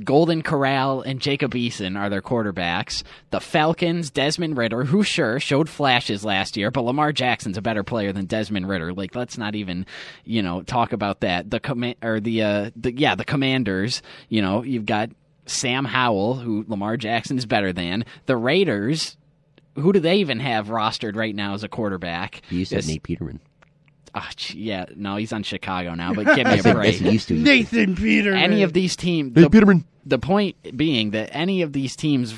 Golden 0.03 0.41
Corral 0.41 1.01
and 1.01 1.19
Jacob 1.19 1.53
Eason 1.53 1.97
are 1.99 2.09
their 2.09 2.21
quarterbacks. 2.21 3.03
The 3.31 3.39
Falcons, 3.39 4.09
Desmond 4.11 4.57
Ridder, 4.57 4.83
who 4.85 5.03
sure 5.03 5.39
showed 5.39 5.69
flashes 5.69 6.23
last 6.23 6.57
year, 6.57 6.71
but 6.71 6.81
Lamar 6.83 7.11
Jackson's 7.11 7.57
a 7.57 7.61
better 7.61 7.83
player 7.83 8.11
than 8.11 8.25
Desmond 8.25 8.67
Ridder. 8.69 8.93
Like 8.93 9.15
let's 9.15 9.37
not 9.37 9.55
even, 9.55 9.85
you 10.23 10.41
know, 10.43 10.61
talk 10.61 10.93
about 10.93 11.21
that. 11.21 11.49
The 11.49 11.59
command 11.59 11.95
or 12.03 12.19
the 12.19 12.43
uh 12.43 12.71
the 12.75 12.93
yeah, 12.95 13.15
the 13.15 13.25
Commanders, 13.25 14.01
you 14.29 14.41
know, 14.41 14.63
you've 14.63 14.85
got 14.85 15.09
Sam 15.47 15.85
Howell, 15.85 16.35
who 16.35 16.65
Lamar 16.67 16.97
Jackson's 16.97 17.45
better 17.45 17.71
than. 17.73 18.05
The 18.25 18.37
Raiders, 18.37 19.17
who 19.75 19.93
do 19.93 19.99
they 19.99 20.17
even 20.17 20.39
have 20.39 20.67
rostered 20.67 21.15
right 21.15 21.35
now 21.35 21.53
as 21.53 21.63
a 21.63 21.69
quarterback? 21.69 22.41
You 22.49 22.65
said 22.65 22.79
This- 22.79 22.87
Nate 22.87 23.03
Peterman. 23.03 23.39
Ah, 24.17 24.29
gee, 24.37 24.59
yeah, 24.59 24.85
no, 24.95 25.17
he's 25.17 25.33
on 25.33 25.43
Chicago 25.43 25.93
now, 25.93 26.13
but 26.13 26.25
give 26.35 26.37
me 26.47 26.53
a 26.53 26.55
Yes, 26.55 26.73
break. 26.73 26.95
he 26.95 27.09
used 27.09 27.27
to. 27.27 27.33
Nathan 27.33 27.95
Peterman. 27.97 28.39
Any 28.41 28.63
of 28.63 28.71
these 28.71 28.95
teams, 28.95 29.33
Hey, 29.35 29.41
the, 29.41 29.49
Peterman. 29.49 29.83
the 30.05 30.17
point 30.19 30.55
being 30.77 31.11
that 31.11 31.29
any 31.33 31.61
of 31.61 31.73
these 31.73 31.97
teams, 31.97 32.33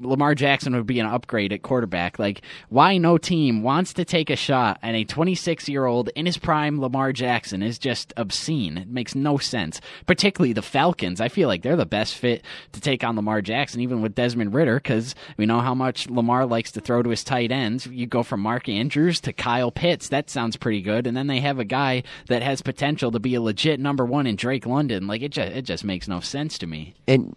Lamar 0.00 0.34
Jackson 0.34 0.74
would 0.74 0.86
be 0.86 0.98
an 1.00 1.06
upgrade 1.06 1.52
at 1.52 1.62
quarterback. 1.62 2.18
Like, 2.18 2.42
why 2.68 2.98
no 2.98 3.18
team 3.18 3.62
wants 3.62 3.92
to 3.94 4.04
take 4.04 4.30
a 4.30 4.36
shot 4.36 4.78
at 4.82 4.94
a 4.94 5.04
26 5.04 5.68
year 5.68 5.86
old 5.86 6.10
in 6.10 6.26
his 6.26 6.36
prime 6.36 6.80
Lamar 6.80 7.12
Jackson 7.12 7.62
is 7.62 7.78
just 7.78 8.12
obscene. 8.16 8.76
It 8.78 8.88
makes 8.88 9.14
no 9.14 9.38
sense. 9.38 9.80
Particularly 10.06 10.52
the 10.52 10.62
Falcons. 10.62 11.20
I 11.20 11.28
feel 11.28 11.48
like 11.48 11.62
they're 11.62 11.76
the 11.76 11.86
best 11.86 12.14
fit 12.16 12.44
to 12.72 12.80
take 12.80 13.04
on 13.04 13.16
Lamar 13.16 13.40
Jackson, 13.40 13.80
even 13.80 14.02
with 14.02 14.14
Desmond 14.14 14.52
Ridder, 14.54 14.76
because 14.76 15.14
we 15.36 15.46
know 15.46 15.60
how 15.60 15.74
much 15.74 16.08
Lamar 16.08 16.46
likes 16.46 16.72
to 16.72 16.80
throw 16.80 17.02
to 17.02 17.10
his 17.10 17.24
tight 17.24 17.52
ends. 17.52 17.86
You 17.86 18.06
go 18.06 18.22
from 18.22 18.40
Mark 18.40 18.68
Andrews 18.68 19.20
to 19.22 19.32
Kyle 19.32 19.70
Pitts. 19.70 20.08
That 20.08 20.30
sounds 20.30 20.56
pretty 20.56 20.82
good. 20.82 21.06
And 21.06 21.16
then 21.16 21.28
they 21.28 21.40
have 21.40 21.58
a 21.58 21.64
guy 21.64 22.02
that 22.28 22.42
has 22.42 22.62
potential 22.62 23.10
to 23.12 23.20
be 23.20 23.34
a 23.34 23.40
legit 23.40 23.78
number 23.78 24.04
one 24.04 24.26
in 24.26 24.36
Drake 24.36 24.66
London. 24.66 25.06
Like, 25.06 25.22
it 25.22 25.30
just, 25.30 25.52
it 25.52 25.62
just 25.62 25.84
makes 25.84 26.08
no 26.08 26.20
sense 26.20 26.58
to 26.58 26.66
me. 26.66 26.94
And 27.06 27.36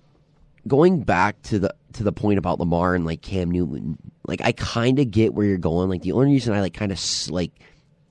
going 0.67 1.01
back 1.01 1.41
to 1.43 1.59
the 1.59 1.73
to 1.93 2.03
the 2.03 2.11
point 2.11 2.37
about 2.37 2.59
Lamar 2.59 2.93
and 2.95 3.05
like 3.05 3.21
Cam 3.21 3.49
Newton, 3.49 3.97
like 4.27 4.41
I 4.43 4.51
kind 4.51 4.99
of 4.99 5.11
get 5.11 5.33
where 5.33 5.45
you're 5.45 5.57
going. 5.57 5.89
Like 5.89 6.01
the 6.01 6.11
only 6.11 6.33
reason 6.33 6.53
I 6.53 6.61
like 6.61 6.73
kind 6.73 6.91
of 6.91 6.99
like 7.29 7.51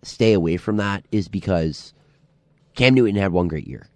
stay 0.02 0.32
away 0.32 0.56
from 0.56 0.78
that 0.78 1.04
is 1.12 1.28
because 1.28 1.94
Cam 2.74 2.94
Newton 2.94 3.16
had 3.16 3.32
one 3.32 3.48
great 3.48 3.66
year. 3.66 3.88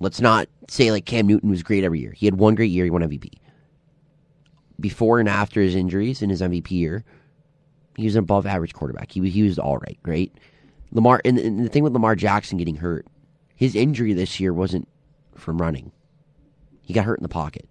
Let's 0.00 0.20
not 0.20 0.48
say 0.68 0.90
like 0.90 1.06
Cam 1.06 1.26
Newton 1.26 1.50
was 1.50 1.62
great 1.62 1.84
every 1.84 2.00
year. 2.00 2.12
He 2.12 2.26
had 2.26 2.36
one 2.36 2.54
great 2.54 2.70
year. 2.70 2.84
He 2.84 2.90
won 2.90 3.02
MVP. 3.02 3.30
Before 4.80 5.20
and 5.20 5.28
after 5.28 5.60
his 5.60 5.74
injuries 5.74 6.22
in 6.22 6.30
his 6.30 6.40
MVP 6.40 6.70
year, 6.72 7.04
he 7.96 8.04
was 8.04 8.16
an 8.16 8.20
above 8.20 8.46
average 8.46 8.74
quarterback. 8.74 9.12
He 9.12 9.20
was 9.20 9.32
he 9.32 9.42
was 9.42 9.58
all 9.58 9.78
right, 9.78 9.98
right? 10.04 10.32
Lamar 10.90 11.20
and, 11.24 11.38
and 11.38 11.64
the 11.64 11.68
thing 11.68 11.84
with 11.84 11.92
Lamar 11.92 12.16
Jackson 12.16 12.58
getting 12.58 12.76
hurt, 12.76 13.06
his 13.54 13.74
injury 13.74 14.12
this 14.12 14.40
year 14.40 14.52
wasn't 14.52 14.88
from 15.36 15.60
running. 15.60 15.92
He 16.82 16.92
got 16.92 17.04
hurt 17.04 17.18
in 17.18 17.22
the 17.22 17.28
pocket. 17.28 17.68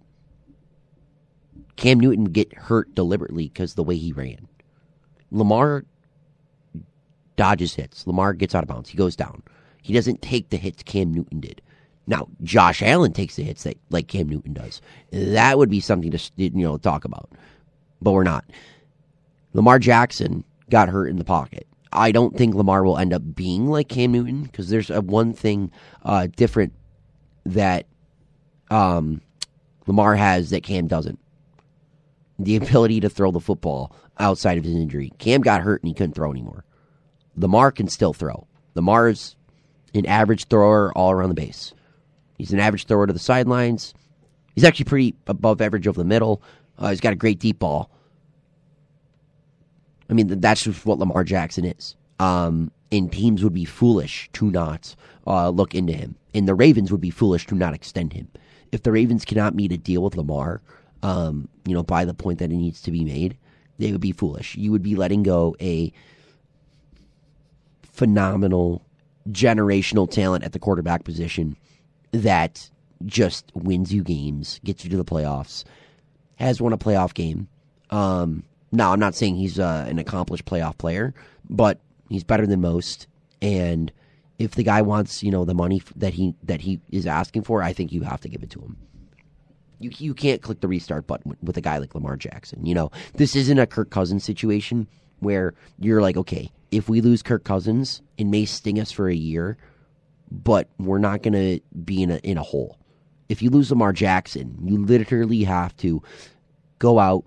Cam 1.76 1.98
Newton 2.00 2.24
get 2.24 2.52
hurt 2.54 2.94
deliberately 2.94 3.48
because 3.48 3.74
the 3.74 3.82
way 3.82 3.96
he 3.96 4.12
ran. 4.12 4.48
Lamar 5.30 5.84
dodges 7.36 7.74
hits. 7.74 8.06
Lamar 8.06 8.34
gets 8.34 8.54
out 8.54 8.62
of 8.62 8.68
bounds. 8.68 8.90
He 8.90 8.96
goes 8.96 9.16
down. 9.16 9.42
He 9.82 9.92
doesn't 9.92 10.22
take 10.22 10.50
the 10.50 10.56
hits 10.56 10.82
Cam 10.82 11.12
Newton 11.12 11.40
did. 11.40 11.62
Now 12.06 12.28
Josh 12.42 12.82
Allen 12.82 13.12
takes 13.12 13.36
the 13.36 13.42
hits 13.42 13.62
that 13.64 13.78
like 13.90 14.08
Cam 14.08 14.28
Newton 14.28 14.52
does. 14.52 14.80
That 15.10 15.58
would 15.58 15.70
be 15.70 15.80
something 15.80 16.10
to 16.10 16.20
you 16.36 16.50
know 16.50 16.76
talk 16.78 17.04
about, 17.04 17.30
but 18.00 18.12
we're 18.12 18.24
not. 18.24 18.44
Lamar 19.54 19.78
Jackson 19.78 20.44
got 20.70 20.88
hurt 20.88 21.08
in 21.08 21.16
the 21.16 21.24
pocket. 21.24 21.66
I 21.92 22.10
don't 22.10 22.36
think 22.36 22.54
Lamar 22.54 22.84
will 22.84 22.96
end 22.96 23.12
up 23.12 23.22
being 23.34 23.68
like 23.68 23.88
Cam 23.88 24.12
Newton 24.12 24.44
because 24.44 24.70
there's 24.70 24.90
a 24.90 25.00
one 25.00 25.34
thing 25.34 25.70
uh, 26.04 26.26
different 26.34 26.72
that 27.44 27.86
um, 28.70 29.20
Lamar 29.86 30.16
has 30.16 30.50
that 30.50 30.62
Cam 30.62 30.86
doesn't. 30.86 31.18
The 32.42 32.56
ability 32.56 33.00
to 33.00 33.08
throw 33.08 33.30
the 33.30 33.40
football 33.40 33.94
outside 34.18 34.58
of 34.58 34.64
his 34.64 34.74
injury. 34.74 35.12
Cam 35.18 35.40
got 35.40 35.62
hurt 35.62 35.82
and 35.82 35.88
he 35.88 35.94
couldn't 35.94 36.14
throw 36.14 36.30
anymore. 36.30 36.64
Lamar 37.36 37.70
can 37.72 37.88
still 37.88 38.12
throw. 38.12 38.46
Lamar's 38.74 39.36
an 39.94 40.06
average 40.06 40.46
thrower 40.46 40.92
all 40.96 41.10
around 41.10 41.28
the 41.28 41.34
base. 41.34 41.74
He's 42.38 42.52
an 42.52 42.58
average 42.58 42.86
thrower 42.86 43.06
to 43.06 43.12
the 43.12 43.18
sidelines. 43.18 43.94
He's 44.54 44.64
actually 44.64 44.84
pretty 44.84 45.14
above 45.26 45.60
average 45.60 45.86
over 45.86 45.98
the 45.98 46.04
middle. 46.04 46.42
Uh, 46.78 46.90
he's 46.90 47.00
got 47.00 47.12
a 47.12 47.16
great 47.16 47.38
deep 47.38 47.58
ball. 47.58 47.90
I 50.10 50.14
mean, 50.14 50.40
that's 50.40 50.64
just 50.64 50.84
what 50.84 50.98
Lamar 50.98 51.24
Jackson 51.24 51.64
is. 51.64 51.96
Um, 52.18 52.70
and 52.90 53.10
teams 53.10 53.42
would 53.42 53.54
be 53.54 53.64
foolish 53.64 54.28
to 54.34 54.50
not 54.50 54.94
uh, 55.26 55.48
look 55.48 55.74
into 55.74 55.92
him. 55.92 56.16
And 56.34 56.46
the 56.46 56.54
Ravens 56.54 56.92
would 56.92 57.00
be 57.00 57.10
foolish 57.10 57.46
to 57.46 57.54
not 57.54 57.74
extend 57.74 58.12
him. 58.12 58.28
If 58.72 58.82
the 58.82 58.92
Ravens 58.92 59.24
cannot 59.24 59.54
meet 59.54 59.72
a 59.72 59.78
deal 59.78 60.02
with 60.02 60.16
Lamar, 60.16 60.60
um, 61.02 61.48
you 61.66 61.74
know, 61.74 61.82
by 61.82 62.04
the 62.04 62.14
point 62.14 62.38
that 62.38 62.50
it 62.50 62.56
needs 62.56 62.82
to 62.82 62.90
be 62.90 63.04
made, 63.04 63.36
they 63.78 63.92
would 63.92 64.00
be 64.00 64.12
foolish. 64.12 64.56
You 64.56 64.70
would 64.72 64.82
be 64.82 64.94
letting 64.94 65.22
go 65.22 65.56
a 65.60 65.92
phenomenal 67.82 68.82
generational 69.30 70.10
talent 70.10 70.44
at 70.44 70.52
the 70.52 70.58
quarterback 70.58 71.04
position 71.04 71.56
that 72.12 72.70
just 73.04 73.50
wins 73.54 73.92
you 73.92 74.02
games, 74.02 74.60
gets 74.64 74.84
you 74.84 74.90
to 74.90 74.96
the 74.96 75.04
playoffs, 75.04 75.64
has 76.36 76.60
won 76.60 76.72
a 76.72 76.78
playoff 76.78 77.14
game. 77.14 77.48
Um, 77.90 78.44
now, 78.70 78.92
I'm 78.92 79.00
not 79.00 79.14
saying 79.14 79.36
he's 79.36 79.58
uh, 79.58 79.84
an 79.88 79.98
accomplished 79.98 80.44
playoff 80.44 80.78
player, 80.78 81.14
but 81.48 81.78
he's 82.08 82.24
better 82.24 82.46
than 82.46 82.60
most. 82.60 83.06
And 83.40 83.92
if 84.38 84.52
the 84.52 84.62
guy 84.62 84.82
wants, 84.82 85.22
you 85.22 85.30
know, 85.30 85.44
the 85.44 85.54
money 85.54 85.82
that 85.96 86.14
he 86.14 86.34
that 86.44 86.62
he 86.62 86.80
is 86.90 87.06
asking 87.06 87.42
for, 87.42 87.62
I 87.62 87.72
think 87.72 87.92
you 87.92 88.02
have 88.02 88.20
to 88.22 88.28
give 88.28 88.42
it 88.42 88.50
to 88.50 88.60
him. 88.60 88.76
You 89.82 89.90
you 89.98 90.14
can't 90.14 90.42
click 90.42 90.60
the 90.60 90.68
restart 90.68 91.06
button 91.06 91.36
with, 91.42 91.56
a 91.56 91.60
guy 91.60 91.78
like 91.78 91.94
Lamar 91.94 92.16
Jackson. 92.16 92.64
You 92.64 92.74
know, 92.74 92.90
this 93.14 93.34
isn't 93.36 93.58
a 93.58 93.66
Kirk 93.66 93.90
Cousins 93.90 94.24
situation 94.24 94.86
where 95.20 95.54
you're 95.78 96.00
like, 96.00 96.16
okay, 96.16 96.50
if 96.70 96.88
we 96.88 97.00
lose 97.00 97.22
Kirk 97.22 97.44
Cousins, 97.44 98.02
it 98.16 98.24
may 98.24 98.44
sting 98.44 98.80
us 98.80 98.90
for 98.90 99.08
a 99.08 99.14
year, 99.14 99.56
but 100.30 100.68
we're 100.78 100.98
not 100.98 101.22
going 101.22 101.34
to 101.34 101.60
be 101.84 102.02
in 102.02 102.10
a 102.10 102.16
in 102.18 102.38
a 102.38 102.42
hole. 102.42 102.78
If 103.28 103.42
you 103.42 103.50
lose 103.50 103.70
Lamar 103.70 103.92
Jackson, 103.92 104.58
you 104.64 104.84
literally 104.84 105.44
have 105.44 105.76
to 105.78 106.02
go 106.78 106.98
out, 106.98 107.24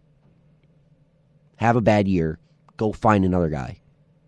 have 1.56 1.76
a 1.76 1.82
bad 1.82 2.08
year, 2.08 2.38
go 2.78 2.92
find 2.92 3.26
another 3.26 3.50
guy. 3.50 3.80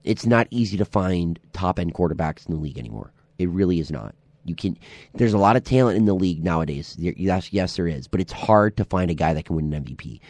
It's 0.04 0.26
not 0.26 0.48
easy 0.50 0.78
to 0.78 0.86
find 0.86 1.40
top 1.54 1.80
end 1.80 1.94
quarterbacks 1.94 2.48
in 2.48 2.56
the 2.56 2.62
league 2.62 2.80
anymore. 2.80 3.12
It 3.38 3.50
really 3.50 3.80
is 3.80 3.92
not. 3.92 4.16
You 4.48 4.56
can. 4.56 4.78
There's 5.14 5.34
a 5.34 5.38
lot 5.38 5.58
of 5.58 5.64
talent 5.66 5.98
in 5.98 6.06
the 6.06 6.14
league 6.16 6.44
nowadays. 6.44 6.96
There- 6.98 7.14
Yes, 7.18 7.52
yes, 7.52 7.76
there 7.76 7.88
is, 7.88 8.08
but 8.08 8.22
it's 8.22 8.32
hard 8.32 8.78
to 8.78 8.86
find 8.86 9.12
a 9.12 9.16
guy 9.16 9.34
that 9.34 9.44
can 9.46 9.56
win 9.58 9.74
an 9.74 9.84
MVP. 9.84 10.22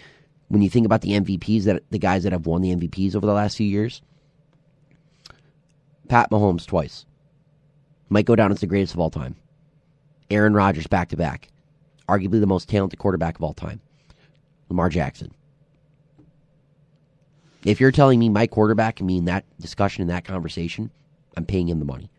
When 0.49 0.61
you 0.61 0.69
think 0.69 0.85
about 0.85 1.01
the 1.01 1.11
MVPs 1.13 1.65
that 1.65 1.83
the 1.91 1.99
guys 1.99 2.23
that 2.23 2.31
have 2.31 2.47
won 2.47 2.61
the 2.61 2.71
MVPs 2.75 3.15
over 3.15 3.25
the 3.27 3.33
last 3.33 3.57
few 3.57 3.67
years, 3.67 4.01
Pat 6.09 6.31
Mahomes 6.31 6.65
twice 6.65 7.05
might 8.09 8.25
go 8.25 8.35
down 8.35 8.51
as 8.51 8.59
the 8.59 8.67
greatest 8.67 8.93
of 8.93 8.99
all 8.99 9.09
time. 9.11 9.35
Aaron 10.31 10.53
Rodgers 10.53 10.87
back 10.87 11.09
to 11.09 11.17
back, 11.17 11.49
arguably 12.09 12.39
the 12.39 12.47
most 12.47 12.67
talented 12.69 12.97
quarterback 12.99 13.37
of 13.37 13.43
all 13.43 13.53
time. 13.53 13.81
Lamar 14.69 14.89
Jackson. 14.89 15.31
If 17.63 17.79
you're 17.81 17.91
telling 17.91 18.19
me 18.19 18.29
my 18.29 18.47
quarterback 18.47 18.95
can 18.97 19.07
be 19.07 19.17
in 19.17 19.25
that 19.25 19.45
discussion 19.59 20.01
in 20.01 20.07
that 20.07 20.23
conversation, 20.25 20.89
I'm 21.35 21.45
paying 21.45 21.67
him 21.67 21.79
the 21.79 21.85
money. 21.85 22.09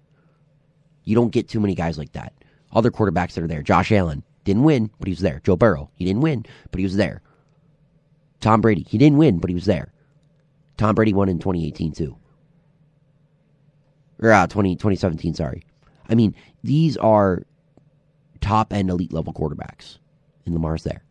You 1.08 1.14
don't 1.14 1.32
get 1.32 1.48
too 1.48 1.58
many 1.58 1.74
guys 1.74 1.96
like 1.96 2.12
that. 2.12 2.34
Other 2.70 2.90
quarterbacks 2.90 3.32
that 3.32 3.42
are 3.42 3.48
there. 3.48 3.62
Josh 3.62 3.90
Allen 3.92 4.22
didn't 4.44 4.64
win, 4.64 4.90
but 4.98 5.08
he 5.08 5.12
was 5.12 5.20
there. 5.20 5.40
Joe 5.42 5.56
Burrow, 5.56 5.90
he 5.94 6.04
didn't 6.04 6.20
win, 6.20 6.44
but 6.70 6.80
he 6.80 6.84
was 6.84 6.96
there. 6.96 7.22
Tom 8.40 8.60
Brady, 8.60 8.82
he 8.82 8.98
didn't 8.98 9.16
win, 9.16 9.38
but 9.38 9.48
he 9.48 9.54
was 9.54 9.64
there. 9.64 9.90
Tom 10.76 10.94
Brady 10.94 11.14
won 11.14 11.30
in 11.30 11.38
2018 11.38 11.92
too. 11.92 12.18
Or 14.20 14.30
uh, 14.30 14.46
20, 14.46 14.76
2017, 14.76 15.32
sorry. 15.32 15.64
I 16.10 16.14
mean, 16.14 16.34
these 16.62 16.98
are 16.98 17.42
top 18.42 18.74
end 18.74 18.90
elite 18.90 19.12
level 19.12 19.32
quarterbacks. 19.32 19.96
And 20.44 20.52
Lamar's 20.52 20.82
there. 20.82 21.02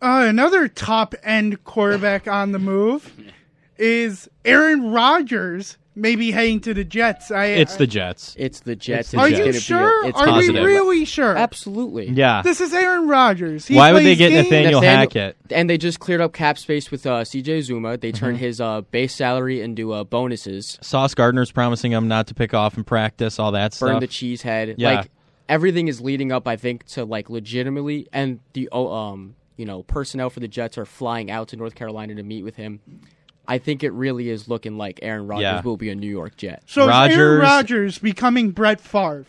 Uh, 0.00 0.24
another 0.26 0.68
top 0.68 1.14
end 1.22 1.64
quarterback 1.64 2.26
on 2.26 2.52
the 2.52 2.58
move 2.58 3.12
is 3.76 4.26
Aaron 4.46 4.90
Rodgers, 4.90 5.76
maybe 5.94 6.30
heading 6.30 6.60
to 6.60 6.74
the 6.74 6.84
Jets. 6.84 7.30
I, 7.30 7.46
It's 7.46 7.74
I- 7.74 7.78
the 7.78 7.86
Jets. 7.86 8.34
It's 8.38 8.60
the 8.60 8.74
Jets. 8.76 9.14
Are 9.14 9.28
It's 9.28 9.32
you 9.32 9.44
gonna 9.44 9.52
be 9.52 9.58
a- 9.58 9.60
sure? 9.60 10.06
it's 10.08 10.18
Are 10.18 10.26
gonna 10.26 10.38
we 10.40 10.50
really 10.60 11.04
sure? 11.04 11.36
Absolutely. 11.36 12.08
Yeah. 12.10 12.42
This 12.42 12.60
is 12.60 12.72
Aaron 12.74 13.08
Rodgers. 13.08 13.66
He 13.66 13.76
Why 13.76 13.92
would 13.92 14.00
they 14.00 14.16
plays 14.16 14.18
get 14.18 14.28
games- 14.30 14.44
Nathaniel 14.50 14.80
Hackett? 14.80 15.36
And 15.50 15.68
they 15.70 15.78
just 15.78 16.00
cleared 16.00 16.20
up 16.20 16.32
cap 16.32 16.58
space 16.58 16.90
with 16.90 17.06
uh, 17.06 17.22
CJ 17.24 17.58
Uzomah. 17.60 18.00
They 18.00 18.12
turned 18.12 18.38
Mhm. 18.38 18.40
his 18.40 18.60
uh, 18.60 18.80
base 18.82 19.14
salary 19.14 19.60
into 19.60 19.92
uh, 19.92 20.04
bonuses. 20.04 20.78
Sauce 20.80 21.14
Gardner's 21.14 21.52
promising 21.52 21.92
him 21.92 22.08
not 22.08 22.26
to 22.28 22.34
pick 22.34 22.54
off 22.54 22.76
in 22.76 22.84
practice, 22.84 23.38
all 23.38 23.52
that 23.52 23.76
Burn 23.78 23.90
stuff. 23.90 24.00
the 24.00 24.06
cheese 24.06 24.42
head. 24.42 24.74
Yeah. 24.78 24.96
Like 24.96 25.10
everything 25.48 25.88
is 25.88 26.00
leading 26.00 26.32
up, 26.32 26.48
I 26.48 26.56
think, 26.56 26.84
to 26.86 27.04
like 27.04 27.28
legitimately 27.30 28.08
and 28.12 28.40
the 28.54 28.68
oh, 28.72 28.92
um 28.92 29.34
you 29.56 29.64
know 29.64 29.82
personnel 29.84 30.30
for 30.30 30.40
the 30.40 30.48
Jets 30.48 30.76
are 30.78 30.84
flying 30.84 31.30
out 31.30 31.48
to 31.48 31.56
North 31.56 31.74
Carolina 31.74 32.14
to 32.16 32.22
meet 32.22 32.42
with 32.42 32.56
him. 32.56 32.80
I 33.46 33.58
think 33.58 33.84
it 33.84 33.90
really 33.92 34.30
is 34.30 34.48
looking 34.48 34.78
like 34.78 35.00
Aaron 35.02 35.26
Rodgers 35.26 35.42
Yeah. 35.42 35.60
will 35.62 35.76
be 35.76 35.90
a 35.90 35.94
New 35.94 36.08
York 36.10 36.36
Jet. 36.36 36.62
So 36.66 36.88
is 36.88 37.16
Aaron 37.16 37.40
Rodgers 37.40 37.98
becoming 37.98 38.50
Brett 38.50 38.80
Favre? 38.80 39.26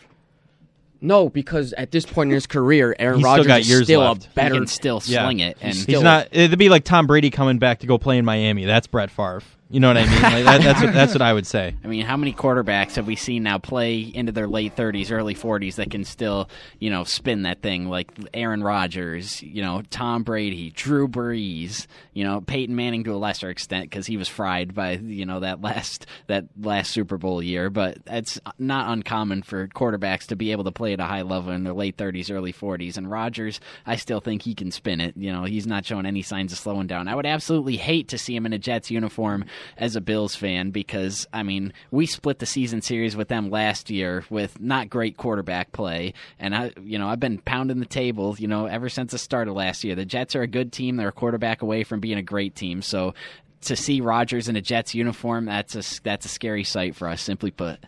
No, 1.02 1.28
because 1.28 1.74
at 1.74 1.90
this 1.90 2.06
point 2.06 2.30
in 2.30 2.34
his 2.34 2.46
career, 2.46 2.96
Aaron 2.98 3.16
He's 3.18 3.24
Rodgers 3.24 3.46
got 3.46 3.60
is 3.60 3.68
years 3.68 3.84
still 3.84 4.00
left. 4.00 4.26
a 4.26 4.30
better. 4.30 4.54
He 4.54 4.60
can 4.60 4.66
still 4.66 5.00
swing 5.00 5.40
it, 5.40 5.58
and 5.60 5.74
he's 5.74 5.82
still- 5.82 6.02
not. 6.02 6.28
It'd 6.32 6.58
be 6.58 6.70
like 6.70 6.84
Tom 6.84 7.06
Brady 7.06 7.28
coming 7.30 7.58
back 7.58 7.80
to 7.80 7.86
go 7.86 7.98
play 7.98 8.16
in 8.16 8.24
Miami. 8.24 8.64
That's 8.64 8.86
Brett 8.86 9.10
Favre. 9.10 9.42
You 9.68 9.80
know 9.80 9.88
what 9.88 9.96
I 9.96 10.04
mean? 10.04 10.22
Like 10.22 10.44
that, 10.44 10.62
that's 10.62 10.80
what, 10.80 10.94
that's 10.94 11.12
what 11.12 11.22
I 11.22 11.32
would 11.32 11.46
say. 11.46 11.74
I 11.84 11.88
mean, 11.88 12.06
how 12.06 12.16
many 12.16 12.32
quarterbacks 12.32 12.94
have 12.94 13.06
we 13.08 13.16
seen 13.16 13.42
now 13.42 13.58
play 13.58 13.98
into 13.98 14.30
their 14.30 14.46
late 14.46 14.76
30s, 14.76 15.10
early 15.10 15.34
40s 15.34 15.74
that 15.76 15.90
can 15.90 16.04
still, 16.04 16.48
you 16.78 16.88
know, 16.88 17.02
spin 17.02 17.42
that 17.42 17.62
thing 17.62 17.88
like 17.88 18.12
Aaron 18.32 18.62
Rodgers, 18.62 19.42
you 19.42 19.62
know, 19.62 19.82
Tom 19.90 20.22
Brady, 20.22 20.70
Drew 20.70 21.08
Brees, 21.08 21.88
you 22.12 22.22
know, 22.22 22.40
Peyton 22.40 22.76
Manning 22.76 23.02
to 23.04 23.14
a 23.14 23.16
lesser 23.16 23.50
extent 23.50 23.90
because 23.90 24.06
he 24.06 24.16
was 24.16 24.28
fried 24.28 24.72
by, 24.72 24.92
you 24.92 25.26
know, 25.26 25.40
that 25.40 25.60
last 25.60 26.06
that 26.28 26.44
last 26.60 26.92
Super 26.92 27.18
Bowl 27.18 27.42
year. 27.42 27.68
But 27.68 27.98
it's 28.06 28.38
not 28.60 28.92
uncommon 28.92 29.42
for 29.42 29.66
quarterbacks 29.66 30.26
to 30.26 30.36
be 30.36 30.52
able 30.52 30.64
to 30.64 30.72
play 30.72 30.92
at 30.92 31.00
a 31.00 31.06
high 31.06 31.22
level 31.22 31.50
in 31.50 31.64
their 31.64 31.74
late 31.74 31.96
30s, 31.96 32.32
early 32.32 32.52
40s. 32.52 32.96
And 32.96 33.10
Rodgers, 33.10 33.58
I 33.84 33.96
still 33.96 34.20
think 34.20 34.42
he 34.42 34.54
can 34.54 34.70
spin 34.70 35.00
it. 35.00 35.16
You 35.16 35.32
know, 35.32 35.42
he's 35.42 35.66
not 35.66 35.84
showing 35.84 36.06
any 36.06 36.22
signs 36.22 36.52
of 36.52 36.58
slowing 36.58 36.86
down. 36.86 37.08
I 37.08 37.16
would 37.16 37.26
absolutely 37.26 37.76
hate 37.76 38.06
to 38.08 38.18
see 38.18 38.36
him 38.36 38.46
in 38.46 38.52
a 38.52 38.58
Jets 38.58 38.92
uniform 38.92 39.44
as 39.76 39.96
a 39.96 40.00
Bills 40.00 40.34
fan 40.34 40.70
because 40.70 41.26
I 41.32 41.42
mean 41.42 41.72
we 41.90 42.06
split 42.06 42.38
the 42.38 42.46
season 42.46 42.82
series 42.82 43.16
with 43.16 43.28
them 43.28 43.50
last 43.50 43.90
year 43.90 44.24
with 44.30 44.60
not 44.60 44.88
great 44.88 45.16
quarterback 45.16 45.72
play, 45.72 46.14
and 46.38 46.54
I 46.54 46.72
you 46.80 46.98
know 46.98 47.08
I've 47.08 47.20
been 47.20 47.38
pounding 47.38 47.80
the 47.80 47.86
table 47.86 48.36
you 48.38 48.48
know 48.48 48.66
ever 48.66 48.88
since 48.88 49.12
the 49.12 49.18
start 49.18 49.48
of 49.48 49.54
last 49.54 49.84
year. 49.84 49.94
The 49.94 50.04
Jets 50.04 50.34
are 50.34 50.42
a 50.42 50.46
good 50.46 50.72
team; 50.72 50.96
they're 50.96 51.08
a 51.08 51.12
quarterback 51.12 51.62
away 51.62 51.84
from 51.84 52.00
being 52.00 52.18
a 52.18 52.22
great 52.22 52.54
team. 52.54 52.82
So 52.82 53.14
to 53.62 53.76
see 53.76 54.00
Rodgers 54.00 54.48
in 54.48 54.56
a 54.56 54.60
Jets 54.60 54.94
uniform, 54.94 55.46
that's 55.46 55.74
a 55.74 56.02
that's 56.02 56.26
a 56.26 56.28
scary 56.28 56.64
sight 56.64 56.94
for 56.94 57.08
us. 57.08 57.22
Simply 57.22 57.50
put. 57.50 57.78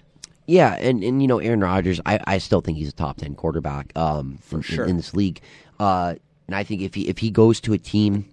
Yeah, 0.47 0.75
and, 0.77 1.05
and 1.05 1.21
you 1.21 1.29
know 1.29 1.39
Aaron 1.41 1.61
Rodgers, 1.61 2.01
I, 2.07 2.21
I 2.27 2.39
still 2.39 2.61
think 2.61 2.79
he's 2.79 2.89
a 2.89 2.93
top 2.93 3.19
ten 3.19 3.35
quarterback 3.35 3.93
um, 3.97 4.39
in, 4.51 4.63
sure. 4.63 4.87
in, 4.87 4.97
this 4.97 5.15
league. 5.15 5.41
Uh, 5.79 6.15
and 6.47 6.57
I 6.57 6.65
think 6.65 6.81
if 6.81 6.95
he 6.95 7.09
if 7.09 7.19
he 7.19 7.31
goes 7.31 7.61
to 7.61 7.75
a 7.75 7.79
team 7.79 8.27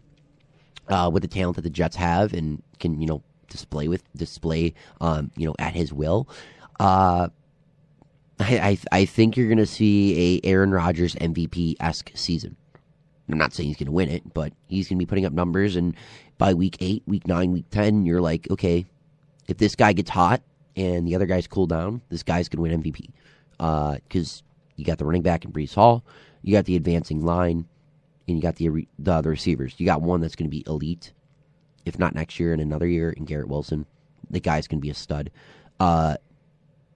uh, 0.90 1.10
with 1.12 1.22
the 1.22 1.28
talent 1.28 1.56
that 1.56 1.64
the 1.64 1.70
Jets 1.70 1.95
have 1.95 2.34
and 2.34 2.62
can 2.80 3.02
you 3.02 3.07
know 3.07 3.24
display 3.49 3.88
with 3.88 4.03
display 4.16 4.74
um, 5.02 5.32
you 5.36 5.45
know 5.45 5.56
at 5.60 5.74
his 5.74 5.94
will, 5.94 6.28
uh, 6.80 7.30
I, 8.40 8.60
I 8.60 8.78
I 8.91 9.06
think 9.06 9.38
you're 9.38 9.48
going 9.48 9.57
to 9.57 9.66
see 9.66 10.41
a 10.44 10.48
Aaron 10.48 10.72
Rodgers 10.72 11.16
MVP 11.16 11.76
esque 11.80 12.12
season. 12.16 12.56
I'm 13.30 13.40
not 13.40 13.53
saying 13.53 13.70
he's 13.70 13.78
going 13.78 13.88
to 13.88 13.91
win 13.91 14.10
it, 14.10 14.34
but 14.36 14.53
he's 14.68 14.88
going 14.88 14.99
to 14.99 15.06
be 15.06 15.10
putting 15.10 15.26
up 15.26 15.34
numbers, 15.34 15.76
and 15.76 15.95
by 16.38 16.53
week 16.53 16.78
eight, 16.80 17.03
week 17.07 17.28
nine, 17.28 17.52
week 17.52 17.66
ten, 17.72 18.06
you're 18.06 18.22
like, 18.22 18.49
okay, 18.52 18.86
if 19.48 19.57
this 19.57 19.76
guy 19.76 19.94
gets 19.94 20.10
hot 20.10 20.41
and 20.76 21.07
the 21.07 21.16
other 21.16 21.26
guys 21.26 21.48
cool 21.48 21.68
down, 21.68 22.02
this 22.10 22.24
guy's 22.24 22.49
going 22.49 22.70
to 22.70 22.76
win 22.78 22.84
MVP. 22.84 23.10
Because 24.03 24.44
you 24.76 24.86
got 24.86 24.98
the 24.98 25.06
running 25.06 25.22
back 25.22 25.45
in 25.45 25.52
Breece 25.52 25.74
Hall, 25.74 26.03
you 26.41 26.53
got 26.53 26.66
the 26.66 26.76
advancing 26.76 27.26
line, 27.26 27.68
and 28.27 28.38
you 28.38 28.41
got 28.41 28.56
the 28.56 28.88
the 28.99 29.11
other 29.14 29.30
receivers. 29.30 29.76
You 29.77 29.85
got 29.85 30.02
one 30.02 30.22
that's 30.22 30.35
going 30.35 30.49
to 30.49 30.56
be 30.56 30.64
elite, 30.68 31.14
if 31.85 31.99
not 31.99 32.15
next 32.15 32.39
year 32.39 32.53
and 32.53 32.61
another 32.61 32.88
year, 32.88 33.11
in 33.11 33.26
Garrett 33.26 33.47
Wilson. 33.47 33.85
The 34.30 34.39
guy's 34.39 34.68
going 34.68 34.80
to 34.80 34.85
be 34.85 34.89
a 34.89 34.95
stud. 34.95 35.30
Uh, 35.80 36.15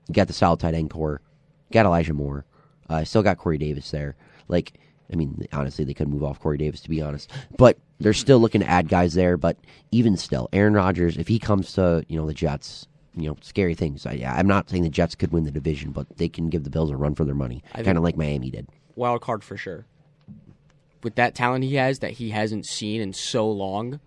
you 0.08 0.14
got 0.16 0.28
the 0.28 0.34
solid 0.34 0.60
tight 0.60 0.74
end 0.74 0.90
core. 0.90 1.22
You 1.70 1.74
got 1.74 1.86
Elijah 1.86 2.14
Moore. 2.14 2.46
Uh, 2.90 3.04
still 3.04 3.22
got 3.22 3.38
Corey 3.38 3.60
Davis 3.60 3.92
there. 3.92 4.16
Like, 4.48 4.74
I 5.14 5.16
mean, 5.16 5.46
honestly, 5.54 5.86
they 5.86 5.94
couldn't 5.94 6.12
move 6.14 6.24
off 6.24 6.40
Corey 6.40 6.58
Davis 6.58 6.82
to 6.82 6.90
be 6.90 7.02
honest. 7.02 7.30
But 7.56 7.78
they're 8.00 8.14
still 8.14 8.40
looking 8.40 8.62
to 8.62 8.68
add 8.68 8.90
guys 8.90 9.14
there. 9.14 9.38
But 9.38 9.58
even 9.92 10.18
still, 10.18 10.50
Aaron 10.52 10.74
Rodgers, 10.74 11.18
if 11.18 11.28
he 11.28 11.38
comes 11.38 11.74
to 11.74 12.04
you 12.08 12.20
know 12.20 12.26
the 12.26 12.34
Jets, 12.34 12.88
you 13.16 13.30
know 13.30 13.38
scary 13.42 13.76
things. 13.76 14.08
I, 14.08 14.14
I'm 14.26 14.48
not 14.48 14.70
saying 14.72 14.82
the 14.84 14.90
Jets 14.90 15.14
could 15.14 15.32
win 15.32 15.44
the 15.44 15.52
division, 15.52 15.92
but 15.92 16.08
they 16.18 16.30
can 16.30 16.50
give 16.50 16.64
the 16.64 16.70
Bills 16.72 16.90
a 16.90 16.98
run 16.98 17.14
for 17.14 17.26
their 17.26 17.36
money, 17.36 17.64
kind 17.76 17.98
of 17.98 18.04
like 18.04 18.18
Miami 18.18 18.50
did. 18.50 18.68
wild 18.96 19.22
card 19.22 19.44
for 19.44 19.56
sure. 19.58 19.86
With 21.02 21.16
that 21.16 21.36
talent 21.36 21.64
he 21.64 21.76
has 21.76 22.00
that 22.00 22.12
he 22.12 22.32
hasn't 22.32 22.66
seen 22.66 23.02
in 23.02 23.14
so 23.14 23.50
long, 23.50 24.00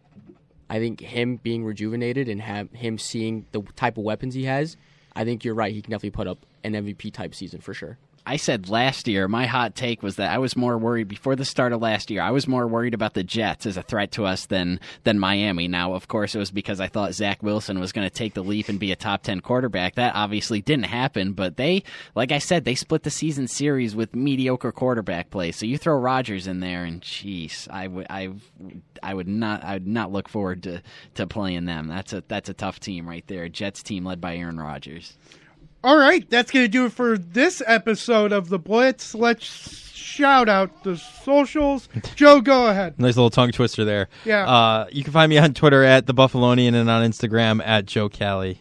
I 0.69 0.79
think 0.79 1.01
him 1.01 1.37
being 1.37 1.65
rejuvenated 1.65 2.29
and 2.29 2.41
have 2.41 2.71
him 2.73 2.99
seeing 2.99 3.47
the 3.53 3.63
type 3.77 3.97
of 3.97 4.05
weapons 4.05 4.35
he 4.35 4.45
has, 4.45 4.77
I 5.15 5.25
think 5.25 5.45
you're 5.45 5.55
right. 5.55 5.73
He 5.73 5.83
can 5.83 5.91
definitely 5.91 6.11
put 6.11 6.27
up 6.27 6.45
an 6.65 6.73
MVP 6.73 7.13
type 7.13 7.35
season 7.35 7.61
for 7.61 7.75
sure. 7.75 7.99
I 8.25 8.37
said 8.37 8.69
last 8.69 9.09
year, 9.09 9.27
my 9.27 9.47
hot 9.47 9.75
take 9.75 10.03
was 10.03 10.17
that 10.17 10.31
I 10.31 10.39
was 10.39 10.57
more 10.57 10.79
worried 10.79 11.09
before 11.09 11.35
the 11.35 11.45
start 11.45 11.73
of 11.73 11.83
last 11.83 12.09
year. 12.09 12.23
I 12.23 12.31
was 12.31 12.47
more 12.47 12.69
worried 12.69 12.95
about 12.95 13.15
the 13.15 13.25
Jets 13.25 13.67
as 13.67 13.77
a 13.77 13.83
threat 13.83 14.13
to 14.13 14.25
us 14.25 14.47
than 14.47 14.79
than 15.03 15.19
Miami. 15.19 15.67
Now, 15.67 15.95
of 15.95 16.07
course, 16.07 16.35
it 16.35 16.39
was 16.39 16.53
because 16.53 16.81
I 16.81 16.87
thought 16.87 17.15
Zach 17.15 17.43
Wilson 17.43 17.81
was 17.81 17.91
going 17.91 18.09
to 18.09 18.15
take 18.15 18.35
the 18.35 18.45
leap 18.45 18.69
and 18.69 18.79
be 18.79 18.93
a 18.93 18.97
top 18.97 19.25
ten 19.25 19.41
quarterback. 19.41 19.97
That 19.97 20.15
obviously 20.15 20.61
didn't 20.61 20.85
happen. 20.85 21.33
But 21.33 21.57
they, 21.57 21.83
like 22.15 22.31
I 22.31 22.39
said, 22.39 22.65
they 22.65 22.77
split 22.77 23.03
the 23.03 23.11
season 23.11 23.49
series 23.49 23.97
with 23.97 24.15
mediocre 24.15 24.73
quarterback 24.73 25.31
play. 25.31 25.51
So 25.51 25.67
you 25.67 25.77
throw 25.77 25.99
Rodgers 25.99 26.47
in 26.47 26.61
there, 26.61 26.85
and 26.85 27.01
jeez, 27.01 27.69
I 27.71 27.89
would 27.89 28.07
I 28.09 28.31
I 29.03 29.15
would 29.15 29.29
not 29.29 29.65
I 29.65 29.75
would 29.75 29.87
not 29.89 30.13
look 30.13 30.29
forward 30.29 30.63
to 30.63 30.81
to 31.15 31.27
playing 31.27 31.65
them. 31.65 31.89
That's 31.89 32.13
a 32.13 32.23
that's 32.29 32.49
a 32.49 32.55
tough 32.55 32.79
team 32.79 33.09
right 33.09 33.27
there. 33.27 33.49
Jets 33.49 33.83
team 33.83 34.05
led 34.05 34.21
by 34.21 34.37
Aaron 34.37 34.61
Rodgers. 34.61 35.17
All 35.85 35.97
right, 35.97 36.29
that's 36.31 36.51
going 36.51 36.65
to 36.65 36.69
do 36.69 36.87
it 36.87 36.93
for 36.93 37.19
this 37.19 37.63
episode 37.67 38.33
of 38.33 38.49
the 38.49 38.59
Blitz. 38.59 39.15
Let's 39.15 39.45
shout 39.95 40.49
out 40.49 40.85
the 40.85 40.97
socials. 40.97 41.89
Joe, 42.15 42.41
go 42.41 42.69
ahead. 42.69 42.99
Nice 43.01 43.17
little 43.17 43.31
tongue 43.31 43.51
twister 43.51 43.85
there. 43.85 44.09
Yeah. 44.25 44.47
Uh, 44.49 44.87
you 44.93 45.03
can 45.03 45.13
find 45.13 45.29
me 45.31 45.39
on 45.39 45.55
Twitter 45.55 45.83
at 45.83 46.07
the 46.07 46.15
Buffalonian 46.15 46.75
and 46.75 46.89
on 46.89 47.05
Instagram 47.05 47.61
at 47.67 47.87
Joe 47.87 48.09
Cali. 48.09 48.61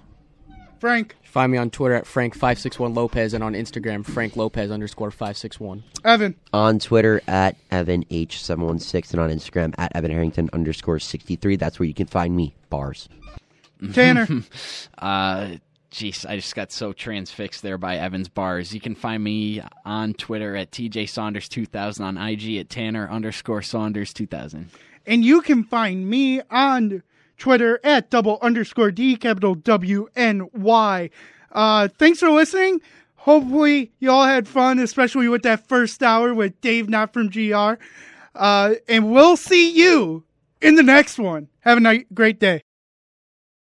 Frank, 0.79 1.15
Find 1.23 1.49
me 1.49 1.57
on 1.57 1.69
Twitter 1.69 1.95
at 1.95 2.03
Frank561 2.03 2.93
Lopez 2.93 3.33
and 3.33 3.41
on 3.41 3.53
Instagram, 3.53 4.03
Frank 4.05 4.35
Lopez 4.35 4.69
underscore 4.69 5.11
561. 5.11 5.81
Evan, 6.03 6.35
On 6.51 6.77
Twitter 6.77 7.21
at 7.25 7.55
Evan 7.71 8.03
H716 8.11 9.11
and 9.11 9.21
on 9.21 9.29
Instagram 9.29 9.73
at 9.77 9.95
Evan 9.95 10.11
Harrington 10.11 10.49
underscore 10.51 10.99
63. 10.99 11.55
That's 11.55 11.79
where 11.79 11.87
you 11.87 11.93
can 11.93 12.07
find 12.07 12.35
me. 12.35 12.53
Bars. 12.69 13.07
Tanner, 13.93 14.27
Uh, 14.97 15.51
jeez, 15.91 16.25
I 16.29 16.37
just 16.37 16.55
got 16.55 16.71
so 16.71 16.93
transfixed 16.93 17.61
there 17.61 17.77
by 17.77 17.97
Evans 17.97 18.29
bars. 18.29 18.73
You 18.73 18.79
can 18.79 18.95
find 18.95 19.23
me 19.23 19.61
on 19.85 20.13
Twitter 20.13 20.55
at 20.55 20.71
TJ 20.71 21.09
Saunders 21.09 21.49
2000, 21.49 22.03
on 22.03 22.17
IG 22.17 22.57
at 22.57 22.69
Tanner 22.69 23.09
underscore 23.09 23.61
Saunders 23.61 24.13
2000. 24.13 24.69
and 25.05 25.25
you 25.25 25.41
can 25.41 25.63
find 25.63 26.09
me 26.09 26.41
on 26.49 27.03
Twitter 27.37 27.79
at 27.83 28.09
double 28.09 28.37
underscore 28.41 28.91
D 28.91 29.15
capital 29.15 29.55
W 29.55 30.07
N 30.15 30.47
Y. 30.53 31.09
Uh, 31.51 31.87
thanks 31.97 32.19
for 32.19 32.29
listening. 32.29 32.79
Hopefully 33.15 33.91
you 33.99 34.09
all 34.09 34.25
had 34.25 34.47
fun, 34.47 34.79
especially 34.79 35.27
with 35.27 35.43
that 35.43 35.67
first 35.67 36.01
hour 36.01 36.33
with 36.33 36.59
Dave 36.61 36.89
not 36.89 37.13
from 37.13 37.29
GR. 37.29 37.73
Uh, 38.33 38.75
and 38.87 39.11
we'll 39.11 39.37
see 39.37 39.71
you 39.71 40.23
in 40.61 40.75
the 40.75 40.83
next 40.83 41.19
one. 41.19 41.47
Have 41.61 41.77
a 41.77 41.81
night, 41.81 42.07
great 42.13 42.39
day. 42.39 42.61